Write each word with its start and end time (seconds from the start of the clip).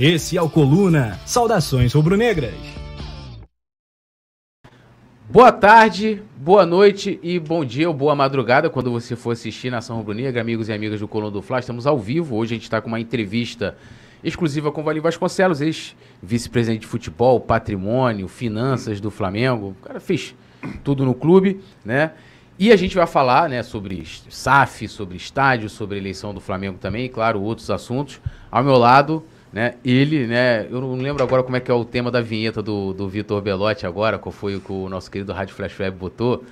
Esse 0.00 0.36
é 0.38 0.42
o 0.42 0.48
Coluna. 0.48 1.18
Saudações 1.26 1.92
rubro-negras. 1.92 2.54
Boa 5.28 5.50
tarde, 5.50 6.22
boa 6.36 6.64
noite 6.64 7.18
e 7.20 7.36
bom 7.40 7.64
dia 7.64 7.88
ou 7.88 7.94
boa 7.94 8.14
madrugada 8.14 8.70
quando 8.70 8.92
você 8.92 9.16
for 9.16 9.32
assistir 9.32 9.70
Nação 9.70 9.96
Rubro-Negra, 9.96 10.40
amigos 10.40 10.68
e 10.68 10.72
amigas 10.72 11.00
do 11.00 11.08
Coluna 11.08 11.32
do 11.32 11.42
Fla. 11.42 11.58
Estamos 11.58 11.84
ao 11.84 11.98
vivo. 11.98 12.36
Hoje 12.36 12.54
a 12.54 12.56
gente 12.56 12.62
está 12.62 12.80
com 12.80 12.86
uma 12.86 13.00
entrevista 13.00 13.76
exclusiva 14.22 14.70
com 14.70 14.82
o 14.82 14.84
Valim 14.84 15.00
Vasconcelos, 15.00 15.60
ex-vice-presidente 15.60 16.82
de 16.82 16.86
futebol, 16.86 17.40
patrimônio, 17.40 18.28
finanças 18.28 19.00
do 19.00 19.10
Flamengo. 19.10 19.70
O 19.80 19.84
cara 19.84 19.98
fez 19.98 20.32
tudo 20.84 21.04
no 21.04 21.12
clube, 21.12 21.60
né? 21.84 22.12
E 22.56 22.70
a 22.70 22.76
gente 22.76 22.94
vai 22.94 23.06
falar, 23.06 23.48
né, 23.48 23.64
sobre 23.64 24.04
SAF, 24.28 24.86
sobre 24.86 25.16
estádio, 25.16 25.68
sobre 25.68 25.98
eleição 25.98 26.32
do 26.32 26.40
Flamengo 26.40 26.78
também, 26.78 27.06
e 27.06 27.08
claro, 27.08 27.42
outros 27.42 27.68
assuntos. 27.68 28.20
Ao 28.48 28.62
meu 28.62 28.76
lado, 28.76 29.24
né, 29.52 29.74
ele, 29.84 30.26
né, 30.26 30.66
eu 30.70 30.80
não 30.80 30.94
lembro 30.94 31.22
agora 31.22 31.42
como 31.42 31.56
é 31.56 31.60
que 31.60 31.70
é 31.70 31.74
o 31.74 31.84
tema 31.84 32.10
da 32.10 32.20
vinheta 32.20 32.62
do, 32.62 32.92
do 32.92 33.08
Vitor 33.08 33.40
Belotti 33.40 33.86
agora, 33.86 34.18
qual 34.18 34.32
foi 34.32 34.56
o 34.56 34.60
que 34.60 34.72
o 34.72 34.88
nosso 34.88 35.10
querido 35.10 35.32
Rádio 35.32 35.54
Flash 35.54 35.78
Web 35.78 35.96
botou, 35.96 36.44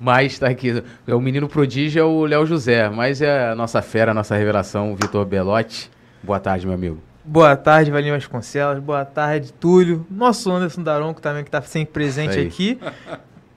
mas 0.00 0.38
tá 0.38 0.48
aqui, 0.48 0.82
é 1.06 1.14
o 1.14 1.20
menino 1.20 1.48
prodígio 1.48 2.00
é 2.00 2.04
o 2.04 2.24
Léo 2.24 2.46
José, 2.46 2.88
mas 2.88 3.20
é 3.20 3.50
a 3.50 3.54
nossa 3.54 3.82
fera, 3.82 4.12
a 4.12 4.14
nossa 4.14 4.34
revelação, 4.34 4.92
o 4.92 4.96
Vitor 4.96 5.24
Belotti. 5.26 5.90
Boa 6.22 6.40
tarde, 6.40 6.66
meu 6.66 6.74
amigo. 6.74 6.98
Boa 7.22 7.54
tarde, 7.54 7.90
Valinho 7.90 8.14
Vasconcelos. 8.14 8.82
Boa 8.82 9.04
tarde, 9.04 9.52
Túlio. 9.52 10.06
Nosso 10.10 10.50
Anderson 10.50 10.82
Daronco 10.82 11.20
também, 11.20 11.42
que 11.42 11.48
está 11.48 11.60
sempre 11.60 11.92
presente 11.92 12.38
aqui. 12.38 12.78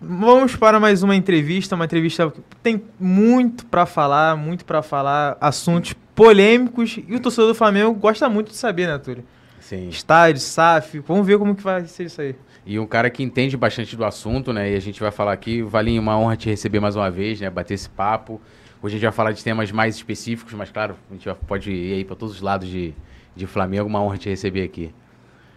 Vamos 0.02 0.56
para 0.58 0.82
mais 0.82 1.02
uma 1.02 1.16
entrevista, 1.16 1.76
uma 1.76 1.86
entrevista 1.86 2.30
que 2.30 2.42
tem 2.62 2.84
muito 3.00 3.66
para 3.66 3.86
falar, 3.86 4.36
muito 4.36 4.66
para 4.66 4.82
falar, 4.82 5.38
assuntos 5.40 5.94
polêmicos 6.16 7.00
e 7.08 7.16
o 7.16 7.20
torcedor 7.20 7.50
do 7.50 7.56
Flamengo 7.56 7.94
gosta 7.94 8.30
muito 8.30 8.50
de 8.52 8.58
saber, 8.58 8.88
né, 8.88 8.98
Túlio? 8.98 9.24
Sim. 9.60 9.88
Estádio, 9.90 10.42
SAF, 10.42 11.00
vamos 11.00 11.26
ver 11.26 11.38
como 11.38 11.56
que 11.56 11.64
vai 11.64 11.86
ser 11.86 12.06
isso 12.06 12.22
aí. 12.22 12.36
E 12.66 12.78
um 12.78 12.86
cara 12.86 13.10
que 13.10 13.24
entende 13.24 13.58
bastante 13.58 13.96
do 13.96 14.06
assunto, 14.06 14.54
né? 14.54 14.72
E 14.72 14.76
a 14.76 14.80
gente 14.80 15.00
vai 15.00 15.12
falar 15.12 15.34
aqui, 15.34 15.62
Valinho, 15.62 16.02
uma 16.02 16.18
honra 16.18 16.36
te 16.36 16.50
receber 16.50 16.80
mais 16.80 16.96
uma 16.96 17.10
vez, 17.10 17.40
né? 17.40 17.50
Bater 17.50 17.74
esse 17.74 17.90
papo. 17.90 18.42
Hoje 18.82 18.96
a 18.96 18.98
gente 18.98 19.04
vai 19.04 19.12
falar 19.14 19.32
de 19.32 19.44
temas 19.44 19.72
mais 19.72 19.96
específicos, 19.96 20.54
mas 20.54 20.70
claro, 20.70 20.96
a 21.10 21.14
gente 21.14 21.30
pode 21.48 21.72
ir 21.72 21.94
aí 21.94 22.06
para 22.06 22.16
todos 22.16 22.36
os 22.36 22.42
lados 22.42 22.68
de, 22.68 22.94
de 23.36 23.48
Flamengo. 23.48 23.88
Uma 23.88 24.02
honra 24.02 24.18
te 24.18 24.30
receber 24.30 24.64
aqui. 24.64 24.94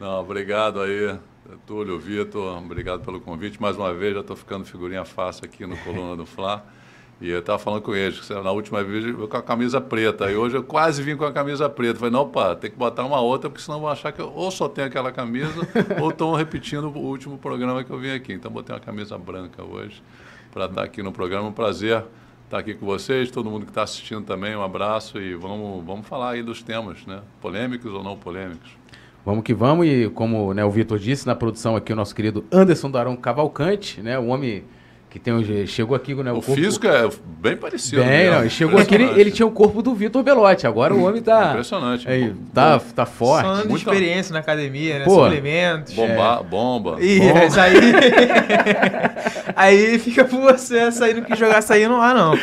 Não, 0.01 0.21
obrigado 0.21 0.81
aí. 0.81 1.19
Túlio, 1.67 1.99
Vitor, 1.99 2.59
obrigado 2.59 3.05
pelo 3.05 3.21
convite. 3.21 3.61
Mais 3.61 3.77
uma 3.77 3.93
vez, 3.93 4.15
já 4.15 4.21
estou 4.21 4.37
ficando 4.37 4.65
figurinha 4.65 5.05
fácil 5.05 5.45
aqui 5.45 5.67
no 5.67 5.77
Coluna 5.79 6.17
do 6.17 6.27
Fla. 6.27 6.65
E 7.19 7.31
eu 7.31 7.39
estava 7.39 7.59
falando 7.59 7.81
com 7.81 7.95
eles, 7.95 8.29
na 8.29 8.51
última 8.51 8.85
vez 8.85 9.05
eu 9.05 9.27
com 9.27 9.37
a 9.37 9.43
camisa 9.43 9.81
preta. 9.81 10.31
E 10.31 10.37
hoje 10.37 10.57
eu 10.57 10.63
quase 10.63 11.03
vim 11.03 11.17
com 11.17 11.25
a 11.25 11.33
camisa 11.33 11.67
preta. 11.69 11.99
Falei, 11.99 12.13
não, 12.13 12.29
pá, 12.29 12.55
tem 12.55 12.71
que 12.71 12.77
botar 12.77 13.05
uma 13.05 13.21
outra, 13.21 13.49
porque 13.49 13.65
senão 13.65 13.81
vão 13.81 13.89
achar 13.89 14.13
que 14.13 14.21
eu 14.21 14.31
ou 14.35 14.51
só 14.51 14.69
tenho 14.69 14.87
aquela 14.87 15.11
camisa, 15.11 15.67
ou 15.99 16.11
estão 16.11 16.35
repetindo 16.35 16.89
o 16.89 16.99
último 16.99 17.39
programa 17.39 17.83
que 17.83 17.91
eu 17.91 17.99
vim 17.99 18.11
aqui. 18.11 18.35
Então 18.35 18.51
botei 18.51 18.75
uma 18.75 18.81
camisa 18.81 19.17
branca 19.17 19.65
hoje 19.65 20.03
para 20.53 20.67
estar 20.67 20.83
aqui 20.83 21.03
no 21.03 21.11
programa. 21.11 21.49
Um 21.49 21.53
prazer 21.53 22.05
estar 22.45 22.59
aqui 22.59 22.75
com 22.75 22.85
vocês, 22.85 23.31
todo 23.31 23.51
mundo 23.51 23.65
que 23.65 23.71
está 23.71 23.83
assistindo 23.83 24.25
também, 24.25 24.55
um 24.55 24.63
abraço 24.63 25.19
e 25.19 25.35
vamos, 25.35 25.85
vamos 25.85 26.07
falar 26.07 26.33
aí 26.33 26.43
dos 26.43 26.63
temas, 26.63 27.05
né? 27.07 27.21
Polêmicos 27.41 27.93
ou 27.93 28.05
não 28.05 28.17
polêmicos. 28.17 28.71
Vamos 29.25 29.43
que 29.43 29.53
vamos, 29.53 29.87
e 29.87 30.09
como 30.11 30.55
né, 30.55 30.65
o 30.65 30.71
Vitor 30.71 30.99
disse, 30.99 31.27
na 31.27 31.35
produção 31.35 31.75
aqui 31.75 31.93
o 31.93 31.97
nosso 31.97 32.15
querido 32.15 32.45
Anderson 32.53 32.91
Darão 32.91 33.17
Cavalcante, 33.17 34.01
né? 34.01 34.17
O 34.19 34.27
homem 34.27 34.65
que 35.17 35.21
tem 35.21 35.33
um, 35.33 35.67
chegou 35.67 35.97
aqui 35.97 36.15
né, 36.15 36.31
o, 36.31 36.39
o 36.39 36.43
corpo, 36.43 36.55
físico 36.55 36.87
é 36.87 37.09
bem 37.39 37.57
parecido. 37.57 38.05
Bem, 38.05 38.31
não, 38.31 38.49
chegou 38.51 38.79
aqui 38.79 38.95
ele, 38.95 39.05
ele, 39.19 39.31
tinha 39.31 39.47
o 39.47 39.51
corpo 39.51 39.81
do 39.81 39.95
Vitor 39.95 40.23
Belotti. 40.23 40.67
Agora 40.67 40.95
o 40.95 41.05
homem 41.05 41.23
tá 41.23 41.53
impressionante. 41.53 42.07
Aí, 42.07 42.35
tá, 42.53 42.79
tá 42.95 43.07
forte. 43.07 43.63
Só 43.63 43.67
de 43.67 43.75
experiência 43.75 44.33
na 44.35 44.41
academia, 44.41 44.99
né? 44.99 45.05
Pô, 45.05 45.25
Suplementos. 45.25 45.95
Bomba, 45.95 46.41
é. 46.41 46.45
bomba. 46.45 46.97
E 47.01 47.21
bomba. 47.21 47.45
Isso 47.47 47.61
aí. 47.61 47.75
aí 49.57 49.99
fica 49.99 50.25
por 50.25 50.41
você 50.41 50.93
sair 50.93 51.15
no 51.15 51.23
que 51.23 51.35
jogar 51.35 51.63
sair 51.63 51.89
no 51.89 52.01
ar 52.01 52.15
não. 52.15 52.39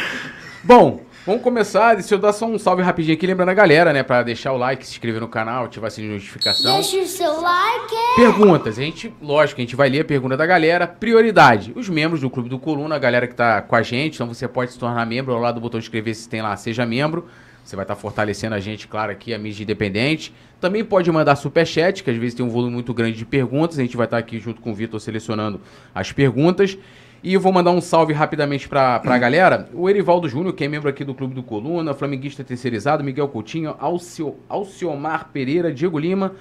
Bom, 0.64 1.02
Vamos 1.26 1.42
começar, 1.42 1.94
deixa 1.94 2.16
eu 2.16 2.20
dar 2.20 2.34
só 2.34 2.46
um 2.46 2.60
salve 2.60 2.84
rapidinho 2.84 3.16
aqui, 3.16 3.26
lembrando 3.26 3.48
a 3.48 3.54
galera, 3.54 3.94
né, 3.94 4.04
pra 4.04 4.24
deixar 4.24 4.52
o 4.52 4.58
like, 4.58 4.86
se 4.86 4.92
inscrever 4.92 5.22
no 5.22 5.28
canal, 5.30 5.64
ativar 5.64 5.88
a 5.88 5.90
sininho 5.90 6.12
de 6.12 6.16
notificação. 6.18 6.74
Deixa 6.74 6.98
o 6.98 7.08
seu 7.08 7.40
like. 7.40 7.96
Perguntas, 8.18 8.78
a 8.78 8.82
gente, 8.82 9.14
lógico, 9.22 9.62
a 9.62 9.64
gente 9.64 9.74
vai 9.74 9.88
ler 9.88 10.02
a 10.02 10.06
pergunta 10.06 10.36
da 10.36 10.46
galera. 10.46 10.86
Prioridade, 10.86 11.72
os 11.78 11.88
membros 11.88 12.20
do 12.20 12.30
Clube 12.30 12.50
do 12.50 12.60
Coluna, 12.60 12.96
a 12.96 13.00
galera 13.00 13.26
que 13.26 13.36
tá 13.36 13.62
com 13.62 13.74
a 13.74 13.82
gente, 13.82 14.16
então 14.16 14.28
você 14.28 14.50
pode 14.50 14.74
se 14.74 14.78
tornar 14.78 15.06
membro, 15.06 15.34
ao 15.34 15.40
lado 15.40 15.56
do 15.56 15.62
botão 15.62 15.80
de 15.80 15.86
inscrever 15.86 16.14
se 16.14 16.28
tem 16.28 16.42
lá, 16.42 16.58
seja 16.58 16.86
membro. 16.86 17.26
Você 17.64 17.76
vai 17.76 17.84
estar 17.84 17.96
tá 17.96 18.02
fortalecendo 18.02 18.56
a 18.56 18.60
gente, 18.60 18.88
claro, 18.88 19.12
aqui, 19.12 19.34
a 19.34 19.38
mídia 19.38 19.64
independente. 19.64 20.34
Também 20.60 20.84
pode 20.84 21.12
mandar 21.12 21.36
superchat, 21.36 22.04
que 22.04 22.10
às 22.10 22.18
vezes 22.18 22.34
tem 22.34 22.46
um 22.46 22.50
volume 22.50 22.74
muito 22.74 22.94
grande 22.94 23.18
de 23.18 23.26
perguntas. 23.26 23.80
A 23.80 23.82
gente 23.82 23.96
vai 23.96 24.06
estar 24.06 24.18
tá 24.18 24.20
aqui 24.20 24.40
junto 24.40 24.62
com 24.62 24.72
o 24.72 24.76
Vitor 24.76 25.00
selecionando 25.00 25.62
as 25.94 26.12
perguntas. 26.12 26.78
E 27.24 27.34
eu 27.34 27.40
vou 27.40 27.54
mandar 27.54 27.72
um 27.72 27.80
salve 27.80 28.12
rapidamente 28.12 28.68
pra, 28.68 29.00
pra 29.00 29.18
galera. 29.18 29.70
O 29.74 29.90
Erivaldo 29.90 30.28
Júnior, 30.28 30.54
que 30.54 30.66
é 30.66 30.68
membro 30.68 30.90
aqui 30.90 31.06
do 31.06 31.14
Clube 31.14 31.34
do 31.34 31.42
Coluna, 31.42 31.94
flamenguista 31.94 32.44
terceirizado, 32.44 33.02
Miguel 33.02 33.30
Coutinho, 33.30 33.76
Alcio, 33.80 34.36
Alciomar 34.50 35.30
Pereira, 35.32 35.72
Diego 35.72 35.98
Lima, 35.98 36.34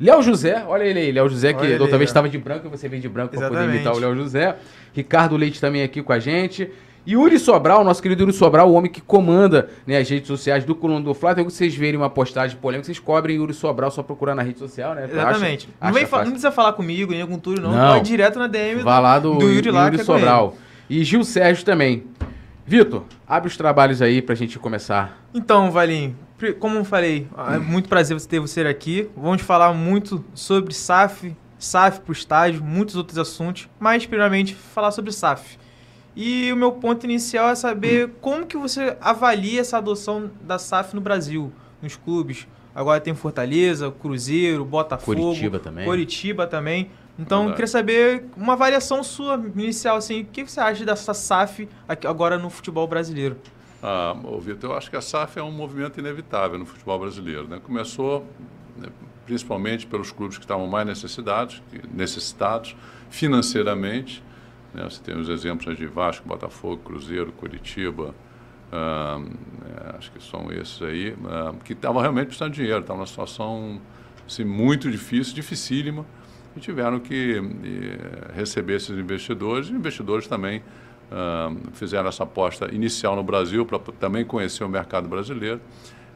Léo 0.00 0.22
José, 0.22 0.64
olha 0.64 0.84
ele 0.84 1.00
aí, 1.00 1.10
Léo 1.10 1.28
José, 1.28 1.52
que 1.52 1.66
outra 1.80 1.98
vez 1.98 2.08
estava 2.08 2.28
de 2.28 2.38
branco, 2.38 2.68
você 2.68 2.88
vem 2.88 3.00
de 3.00 3.08
branco 3.08 3.36
para 3.36 3.48
poder 3.48 3.64
imitar 3.64 3.92
o 3.92 3.98
Léo 3.98 4.14
José. 4.14 4.56
Ricardo 4.94 5.36
Leite 5.36 5.60
também 5.60 5.82
aqui 5.82 6.02
com 6.02 6.12
a 6.12 6.20
gente. 6.20 6.70
Yuri 7.06 7.38
Sobral, 7.38 7.82
nosso 7.84 8.02
querido 8.02 8.22
Yuri 8.22 8.32
Sobral, 8.32 8.70
o 8.70 8.74
homem 8.74 8.90
que 8.90 9.00
comanda 9.00 9.70
né, 9.86 9.96
as 9.98 10.08
redes 10.08 10.26
sociais 10.26 10.64
do 10.64 10.74
Coluna 10.74 11.00
do 11.00 11.14
Flá. 11.14 11.32
Então, 11.32 11.44
vocês 11.44 11.74
verem 11.74 11.96
uma 11.96 12.10
postagem 12.10 12.56
polêmica, 12.56 12.84
vocês 12.84 12.98
cobrem 12.98 13.36
Yuri 13.36 13.54
Sobral, 13.54 13.90
só 13.90 14.02
procurar 14.02 14.34
na 14.34 14.42
rede 14.42 14.58
social, 14.58 14.94
né? 14.94 15.04
Exatamente. 15.10 15.68
Acha, 15.80 15.92
não, 15.92 16.18
não, 16.18 16.30
precisa 16.30 16.50
falar 16.50 16.72
comigo, 16.74 17.12
nem 17.12 17.26
com 17.26 17.38
Túlio, 17.38 17.62
não. 17.62 17.72
não. 17.72 17.94
Pode 17.94 18.08
direto 18.08 18.38
na 18.38 18.46
DM 18.46 18.82
Vai 18.82 19.00
lá 19.00 19.18
do, 19.18 19.34
do 19.34 19.48
Yuri, 19.48 19.70
lá, 19.70 19.86
Yuri 19.86 20.00
é 20.00 20.04
Sobral. 20.04 20.54
E 20.88 21.04
Gil 21.04 21.24
Sérgio 21.24 21.64
também. 21.64 22.04
Vitor, 22.66 23.04
abre 23.26 23.48
os 23.48 23.56
trabalhos 23.56 24.02
aí 24.02 24.20
pra 24.20 24.34
gente 24.34 24.58
começar. 24.58 25.18
Então, 25.32 25.70
Valinho, 25.70 26.14
como 26.58 26.76
eu 26.76 26.84
falei, 26.84 27.26
é 27.54 27.56
muito 27.58 27.88
prazer 27.88 28.18
você 28.18 28.28
ter 28.28 28.40
você 28.40 28.60
aqui. 28.60 29.08
Vamos 29.16 29.40
falar 29.40 29.72
muito 29.72 30.22
sobre 30.34 30.74
SAF, 30.74 31.34
SAF 31.58 32.00
pro 32.00 32.12
estágio, 32.12 32.62
muitos 32.62 32.94
outros 32.94 33.16
assuntos, 33.16 33.68
mas 33.80 34.04
primeiramente 34.04 34.54
falar 34.54 34.90
sobre 34.90 35.12
SAF. 35.12 35.58
E 36.20 36.52
o 36.52 36.56
meu 36.56 36.72
ponto 36.72 37.04
inicial 37.04 37.48
é 37.48 37.54
saber 37.54 38.10
como 38.20 38.44
que 38.44 38.56
você 38.56 38.96
avalia 39.00 39.60
essa 39.60 39.78
adoção 39.78 40.28
da 40.40 40.58
SAF 40.58 40.92
no 40.92 41.00
Brasil, 41.00 41.52
nos 41.80 41.94
clubes. 41.94 42.44
Agora 42.74 43.00
tem 43.00 43.14
Fortaleza, 43.14 43.88
Cruzeiro, 43.92 44.64
Botafogo, 44.64 45.20
Curitiba 45.20 45.60
também. 45.60 45.84
Curitiba 45.84 46.46
também. 46.48 46.90
Então, 47.16 47.46
eu 47.46 47.52
queria 47.52 47.68
saber 47.68 48.24
uma 48.36 48.56
variação 48.56 49.04
sua 49.04 49.40
inicial, 49.54 49.96
assim, 49.96 50.22
o 50.22 50.24
que 50.24 50.42
você 50.42 50.58
acha 50.58 50.84
dessa 50.84 51.14
SAF 51.14 51.68
agora 52.04 52.36
no 52.36 52.50
futebol 52.50 52.88
brasileiro? 52.88 53.36
Ah, 53.80 54.12
Vitor, 54.40 54.70
eu 54.70 54.76
acho 54.76 54.90
que 54.90 54.96
a 54.96 55.00
SAF 55.00 55.38
é 55.38 55.42
um 55.42 55.52
movimento 55.52 56.00
inevitável 56.00 56.58
no 56.58 56.66
futebol 56.66 56.98
brasileiro. 56.98 57.46
Né? 57.46 57.60
Começou 57.62 58.26
né, 58.76 58.88
principalmente 59.24 59.86
pelos 59.86 60.10
clubes 60.10 60.36
que 60.36 60.44
estavam 60.44 60.66
mais 60.66 60.84
necessitados, 60.84 61.62
necessitados 61.94 62.74
financeiramente, 63.08 64.20
né? 64.74 64.84
Você 64.84 65.02
tem 65.02 65.16
os 65.16 65.28
exemplos 65.28 65.76
de 65.76 65.86
Vasco, 65.86 66.26
Botafogo, 66.26 66.82
Cruzeiro, 66.84 67.32
Curitiba, 67.32 68.14
ah, 68.70 69.20
acho 69.96 70.12
que 70.12 70.22
são 70.22 70.52
esses 70.52 70.80
aí, 70.82 71.16
que 71.64 71.72
estavam 71.72 72.02
realmente 72.02 72.26
precisando 72.26 72.52
de 72.52 72.60
dinheiro, 72.60 72.80
estavam 72.80 72.98
numa 72.98 73.06
situação 73.06 73.80
assim, 74.26 74.44
muito 74.44 74.90
difícil, 74.90 75.34
dificílima, 75.34 76.04
e 76.54 76.60
tiveram 76.60 77.00
que 77.00 77.40
e, 77.64 78.34
receber 78.34 78.74
esses 78.76 78.90
investidores, 78.90 79.68
e 79.68 79.72
investidores 79.72 80.26
também 80.26 80.62
fizeram 81.72 82.08
essa 82.08 82.24
aposta 82.24 82.68
inicial 82.74 83.16
no 83.16 83.22
Brasil 83.22 83.64
para 83.64 83.78
também 83.78 84.24
conhecer 84.26 84.64
o 84.64 84.68
mercado 84.68 85.08
brasileiro. 85.08 85.60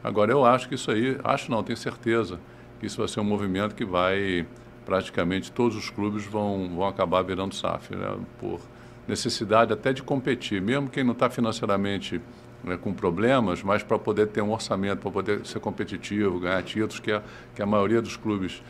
Agora, 0.03 0.31
eu 0.31 0.45
acho 0.45 0.69
que 0.69 0.75
isso 0.75 0.91
aí, 0.91 1.17
acho 1.23 1.49
não, 1.49 1.63
tenho 1.63 1.77
certeza, 1.77 2.39
que 2.79 2.85
isso 2.85 2.97
vai 2.97 3.07
ser 3.07 3.19
um 3.19 3.23
movimento 3.23 3.73
que 3.73 3.83
vai 3.83 4.45
praticamente 4.85 5.51
todos 5.51 5.75
os 5.75 5.89
clubes 5.89 6.25
vão, 6.25 6.69
vão 6.75 6.87
acabar 6.87 7.21
virando 7.21 7.55
SAF, 7.55 7.95
né? 7.95 8.17
por 8.39 8.59
necessidade 9.07 9.73
até 9.73 9.91
de 9.91 10.01
competir, 10.01 10.61
mesmo 10.61 10.89
quem 10.89 11.03
não 11.03 11.13
está 11.13 11.29
financeiramente 11.29 12.21
né, 12.63 12.77
com 12.77 12.93
problemas, 12.93 13.61
mas 13.61 13.83
para 13.83 13.99
poder 13.99 14.27
ter 14.27 14.41
um 14.41 14.51
orçamento, 14.51 14.99
para 14.99 15.11
poder 15.11 15.45
ser 15.45 15.59
competitivo, 15.59 16.39
ganhar 16.39 16.61
títulos, 16.63 16.99
que, 16.99 17.11
é, 17.11 17.21
que 17.53 17.61
a 17.61 17.65
maioria 17.65 18.01
dos 18.01 18.15
clubes 18.15 18.63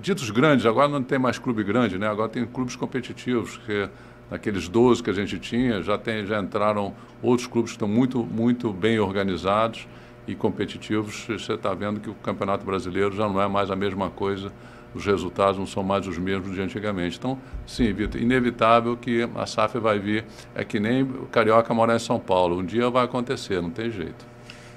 ditos 0.00 0.30
grandes, 0.30 0.64
agora 0.64 0.88
não 0.88 1.02
tem 1.02 1.18
mais 1.18 1.38
clube 1.38 1.62
grande, 1.62 1.98
né? 1.98 2.08
agora 2.08 2.28
tem 2.28 2.44
clubes 2.46 2.76
competitivos, 2.76 3.58
que 3.58 3.88
naqueles 4.30 4.68
12 4.68 5.02
que 5.02 5.10
a 5.10 5.12
gente 5.12 5.38
tinha, 5.38 5.82
já, 5.82 5.98
tem, 5.98 6.24
já 6.26 6.40
entraram 6.40 6.94
outros 7.22 7.46
clubes 7.46 7.72
que 7.72 7.76
estão 7.76 7.88
muito, 7.88 8.24
muito 8.24 8.72
bem 8.72 8.98
organizados 8.98 9.86
e 10.26 10.34
competitivos. 10.34 11.26
Você 11.26 11.54
está 11.54 11.72
vendo 11.74 12.00
que 12.00 12.10
o 12.10 12.14
Campeonato 12.14 12.64
Brasileiro 12.64 13.14
já 13.14 13.28
não 13.28 13.40
é 13.40 13.48
mais 13.48 13.70
a 13.70 13.76
mesma 13.76 14.10
coisa, 14.10 14.52
os 14.94 15.04
resultados 15.04 15.58
não 15.58 15.66
são 15.66 15.82
mais 15.82 16.06
os 16.06 16.18
mesmos 16.18 16.54
de 16.54 16.60
antigamente. 16.60 17.18
Então, 17.18 17.38
sim, 17.66 17.92
Vitor, 17.92 18.20
inevitável 18.20 18.96
que 18.96 19.28
a 19.34 19.46
SAF 19.46 19.78
vai 19.78 19.98
vir. 19.98 20.24
É 20.54 20.64
que 20.64 20.80
nem 20.80 21.02
o 21.02 21.26
Carioca 21.30 21.72
morar 21.74 21.96
em 21.96 21.98
São 21.98 22.18
Paulo. 22.18 22.58
Um 22.58 22.64
dia 22.64 22.88
vai 22.90 23.04
acontecer, 23.04 23.60
não 23.60 23.70
tem 23.70 23.90
jeito. 23.90 24.26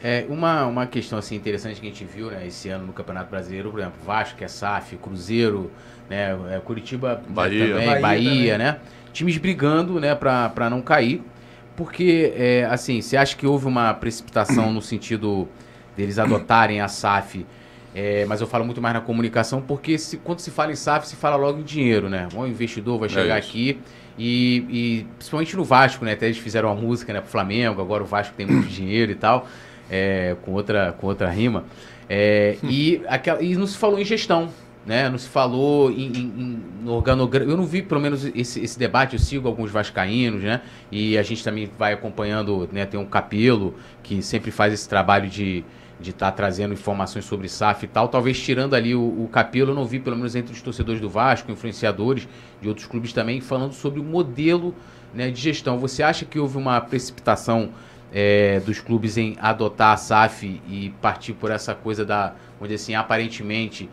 É, 0.03 0.25
uma, 0.27 0.65
uma 0.65 0.87
questão 0.87 1.19
assim, 1.19 1.35
interessante 1.35 1.79
que 1.79 1.85
a 1.85 1.89
gente 1.89 2.03
viu 2.03 2.31
né, 2.31 2.47
esse 2.47 2.69
ano 2.69 2.87
no 2.87 2.93
Campeonato 2.93 3.29
Brasileiro, 3.29 3.69
por 3.69 3.79
exemplo, 3.79 3.99
Vasco, 4.03 4.35
que 4.35 4.43
é 4.43 4.47
SAF, 4.47 4.97
Cruzeiro, 4.97 5.71
né, 6.09 6.37
é, 6.49 6.59
Curitiba 6.59 7.21
Bahia. 7.29 7.67
também, 7.67 7.85
Bahia 7.85 8.01
Bahia, 8.01 8.53
também. 8.53 8.57
né? 8.57 8.79
Times 9.13 9.37
brigando 9.37 9.99
né, 9.99 10.15
para 10.15 10.69
não 10.69 10.81
cair. 10.81 11.21
Porque, 11.75 12.33
é, 12.35 12.65
assim, 12.65 13.01
você 13.01 13.15
acha 13.15 13.35
que 13.35 13.45
houve 13.45 13.65
uma 13.67 13.93
precipitação 13.93 14.73
no 14.73 14.81
sentido 14.81 15.47
deles 15.95 16.19
adotarem 16.19 16.81
a 16.81 16.87
SAF? 16.87 17.45
É, 17.93 18.25
mas 18.25 18.39
eu 18.39 18.47
falo 18.47 18.63
muito 18.63 18.81
mais 18.81 18.93
na 18.93 19.01
comunicação, 19.01 19.61
porque 19.61 19.97
se, 19.97 20.17
quando 20.17 20.39
se 20.39 20.49
fala 20.49 20.71
em 20.71 20.75
SAF, 20.75 21.07
se 21.07 21.15
fala 21.15 21.35
logo 21.35 21.59
em 21.59 21.63
dinheiro, 21.63 22.09
né? 22.09 22.27
O 22.33 22.45
investidor 22.45 22.97
vai 22.97 23.09
chegar 23.09 23.37
isso. 23.37 23.49
aqui 23.49 23.79
e, 24.17 24.65
e 24.69 25.07
principalmente 25.17 25.55
no 25.57 25.63
Vasco, 25.63 26.05
né? 26.05 26.13
Até 26.13 26.27
eles 26.27 26.37
fizeram 26.37 26.69
uma 26.69 26.81
música 26.81 27.11
né, 27.11 27.19
pro 27.19 27.29
Flamengo, 27.29 27.81
agora 27.81 28.03
o 28.03 28.05
Vasco 28.05 28.33
tem 28.35 28.45
muito 28.45 28.67
dinheiro 28.71 29.11
e 29.11 29.15
tal, 29.15 29.47
é, 29.89 30.35
com, 30.43 30.51
outra, 30.53 30.93
com 30.93 31.07
outra 31.07 31.29
rima. 31.29 31.65
É, 32.09 32.57
e, 32.63 33.01
aquela, 33.09 33.41
e 33.41 33.55
não 33.55 33.67
se 33.67 33.77
falou 33.77 33.99
em 33.99 34.05
gestão, 34.05 34.49
né? 34.85 35.09
Não 35.09 35.17
se 35.17 35.27
falou 35.27 35.91
em, 35.91 36.07
em, 36.07 36.21
em 36.21 36.63
no 36.83 36.93
organograma. 36.93 37.51
Eu 37.51 37.57
não 37.57 37.65
vi, 37.65 37.81
pelo 37.81 37.99
menos, 37.99 38.25
esse, 38.33 38.63
esse 38.63 38.79
debate. 38.79 39.13
Eu 39.13 39.19
sigo 39.19 39.49
alguns 39.49 39.69
vascaínos, 39.69 40.43
né? 40.43 40.61
E 40.89 41.17
a 41.17 41.23
gente 41.23 41.43
também 41.43 41.69
vai 41.77 41.93
acompanhando, 41.93 42.69
né? 42.71 42.85
Tem 42.85 42.99
um 42.99 43.05
Capelo, 43.05 43.75
que 44.01 44.21
sempre 44.21 44.49
faz 44.49 44.73
esse 44.73 44.87
trabalho 44.87 45.29
de 45.29 45.63
de 46.01 46.09
estar 46.09 46.31
trazendo 46.31 46.73
informações 46.73 47.25
sobre 47.25 47.47
SAF 47.47 47.85
e 47.85 47.87
tal. 47.87 48.07
Talvez 48.07 48.39
tirando 48.39 48.73
ali 48.73 48.95
o, 48.95 49.01
o 49.01 49.29
Capelo, 49.31 49.71
eu 49.71 49.75
não 49.75 49.85
vi, 49.85 49.99
pelo 49.99 50.15
menos 50.15 50.35
entre 50.35 50.53
os 50.53 50.61
torcedores 50.61 50.99
do 50.99 51.09
Vasco, 51.09 51.51
influenciadores 51.51 52.27
de 52.61 52.67
outros 52.67 52.87
clubes 52.87 53.13
também, 53.13 53.39
falando 53.39 53.73
sobre 53.73 53.99
o 53.99 54.03
modelo 54.03 54.75
né, 55.13 55.29
de 55.29 55.39
gestão. 55.39 55.77
Você 55.79 56.03
acha 56.03 56.25
que 56.25 56.39
houve 56.39 56.57
uma 56.57 56.81
precipitação 56.81 57.69
é, 58.11 58.59
dos 58.61 58.79
clubes 58.79 59.17
em 59.17 59.37
adotar 59.39 59.93
a 59.93 59.97
SAF 59.97 60.61
e 60.67 60.93
partir 61.01 61.33
por 61.33 61.49
essa 61.51 61.73
coisa 61.73 62.03
da, 62.03 62.33
dizer 62.61 62.75
assim, 62.75 62.95
aparentemente 62.95 63.89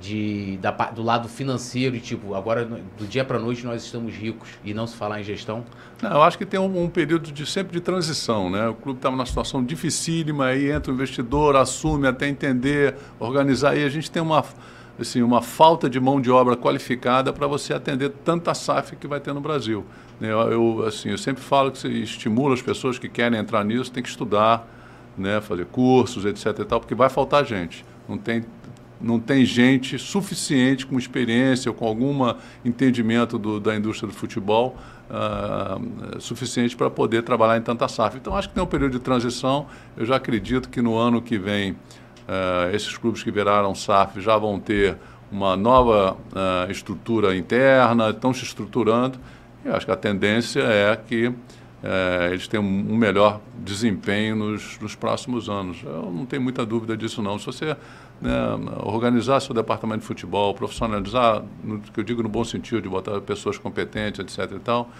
de, 0.00 0.58
da, 0.58 0.70
do 0.70 1.02
lado 1.02 1.28
financeiro 1.28 1.96
e 1.96 2.00
tipo, 2.00 2.34
agora 2.34 2.64
do 2.64 3.06
dia 3.06 3.24
para 3.24 3.38
noite 3.38 3.64
nós 3.64 3.84
estamos 3.84 4.14
ricos 4.14 4.48
e 4.64 4.72
não 4.72 4.86
se 4.86 4.96
falar 4.96 5.20
em 5.20 5.24
gestão? 5.24 5.64
Não, 6.02 6.10
eu 6.12 6.22
acho 6.22 6.38
que 6.38 6.46
tem 6.46 6.58
um, 6.58 6.84
um 6.84 6.88
período 6.88 7.30
de 7.30 7.46
sempre 7.46 7.72
de 7.72 7.80
transição, 7.80 8.48
né? 8.48 8.68
O 8.68 8.74
clube 8.74 8.98
estava 8.98 9.14
numa 9.14 9.26
situação 9.26 9.62
dificílima, 9.62 10.46
aí 10.46 10.70
entra 10.70 10.90
o 10.90 10.94
investidor, 10.94 11.56
assume 11.56 12.06
até 12.06 12.28
entender, 12.28 12.94
organizar, 13.18 13.76
e 13.76 13.84
a 13.84 13.88
gente 13.88 14.10
tem 14.10 14.22
uma, 14.22 14.42
assim, 14.98 15.22
uma 15.22 15.42
falta 15.42 15.88
de 15.88 16.00
mão 16.00 16.20
de 16.20 16.30
obra 16.30 16.56
qualificada 16.56 17.32
para 17.32 17.46
você 17.46 17.74
atender 17.74 18.10
tanta 18.24 18.54
SAF 18.54 18.96
que 18.96 19.06
vai 19.06 19.20
ter 19.20 19.34
no 19.34 19.40
Brasil. 19.40 19.84
né? 20.18 20.32
Eu, 20.32 20.38
eu, 20.50 20.86
assim, 20.86 21.10
eu 21.10 21.18
sempre 21.18 21.42
falo 21.42 21.70
que 21.70 21.78
você 21.78 21.88
estimula 21.88 22.54
as 22.54 22.62
pessoas 22.62 22.98
que 22.98 23.08
querem 23.08 23.38
entrar 23.38 23.64
nisso, 23.64 23.92
tem 23.92 24.02
que 24.02 24.08
estudar, 24.08 24.66
né? 25.18 25.40
fazer 25.42 25.66
cursos, 25.66 26.24
etc. 26.24 26.60
E 26.60 26.64
tal, 26.64 26.80
porque 26.80 26.94
vai 26.94 27.10
faltar 27.10 27.44
gente. 27.44 27.84
Não 28.08 28.16
tem 28.16 28.44
não 29.00 29.18
tem 29.18 29.44
gente 29.44 29.98
suficiente 29.98 30.86
com 30.86 30.98
experiência 30.98 31.72
com 31.72 31.86
algum 31.86 32.34
entendimento 32.64 33.38
do, 33.38 33.58
da 33.58 33.74
indústria 33.74 34.08
do 34.08 34.14
futebol 34.14 34.76
ah, 35.10 35.78
suficiente 36.18 36.76
para 36.76 36.90
poder 36.90 37.22
trabalhar 37.22 37.56
em 37.56 37.62
tanta 37.62 37.88
SAF. 37.88 38.16
Então, 38.16 38.36
acho 38.36 38.48
que 38.48 38.54
tem 38.54 38.62
um 38.62 38.66
período 38.66 38.92
de 38.92 39.00
transição. 39.00 39.66
Eu 39.96 40.04
já 40.04 40.16
acredito 40.16 40.68
que 40.68 40.82
no 40.82 40.96
ano 40.96 41.22
que 41.22 41.38
vem, 41.38 41.76
ah, 42.28 42.70
esses 42.72 42.96
clubes 42.96 43.22
que 43.22 43.30
viraram 43.30 43.74
SAF 43.74 44.20
já 44.20 44.36
vão 44.36 44.60
ter 44.60 44.96
uma 45.32 45.56
nova 45.56 46.16
ah, 46.34 46.66
estrutura 46.70 47.36
interna, 47.36 48.10
estão 48.10 48.34
se 48.34 48.44
estruturando. 48.44 49.18
Eu 49.64 49.74
acho 49.74 49.86
que 49.86 49.92
a 49.92 49.96
tendência 49.96 50.60
é 50.60 50.96
que 50.96 51.32
eh, 51.82 52.28
eles 52.30 52.46
tenham 52.46 52.64
um 52.64 52.96
melhor 52.96 53.40
desempenho 53.58 54.36
nos, 54.36 54.78
nos 54.80 54.94
próximos 54.94 55.48
anos. 55.48 55.82
Eu 55.84 56.10
não 56.10 56.26
tenho 56.26 56.42
muita 56.42 56.64
dúvida 56.64 56.96
disso, 56.96 57.22
não. 57.22 57.38
Se 57.38 57.46
você 57.46 57.76
né, 58.20 58.32
organizar 58.82 59.40
seu 59.40 59.54
departamento 59.54 60.00
de 60.00 60.06
futebol, 60.06 60.52
profissionalizar, 60.54 61.42
no, 61.64 61.80
que 61.80 61.98
eu 61.98 62.04
digo 62.04 62.22
no 62.22 62.28
bom 62.28 62.44
sentido, 62.44 62.82
de 62.82 62.88
botar 62.88 63.20
pessoas 63.20 63.56
competentes, 63.58 64.20
etc. 64.20 64.56
e 64.56 64.58
tal, 64.60 64.90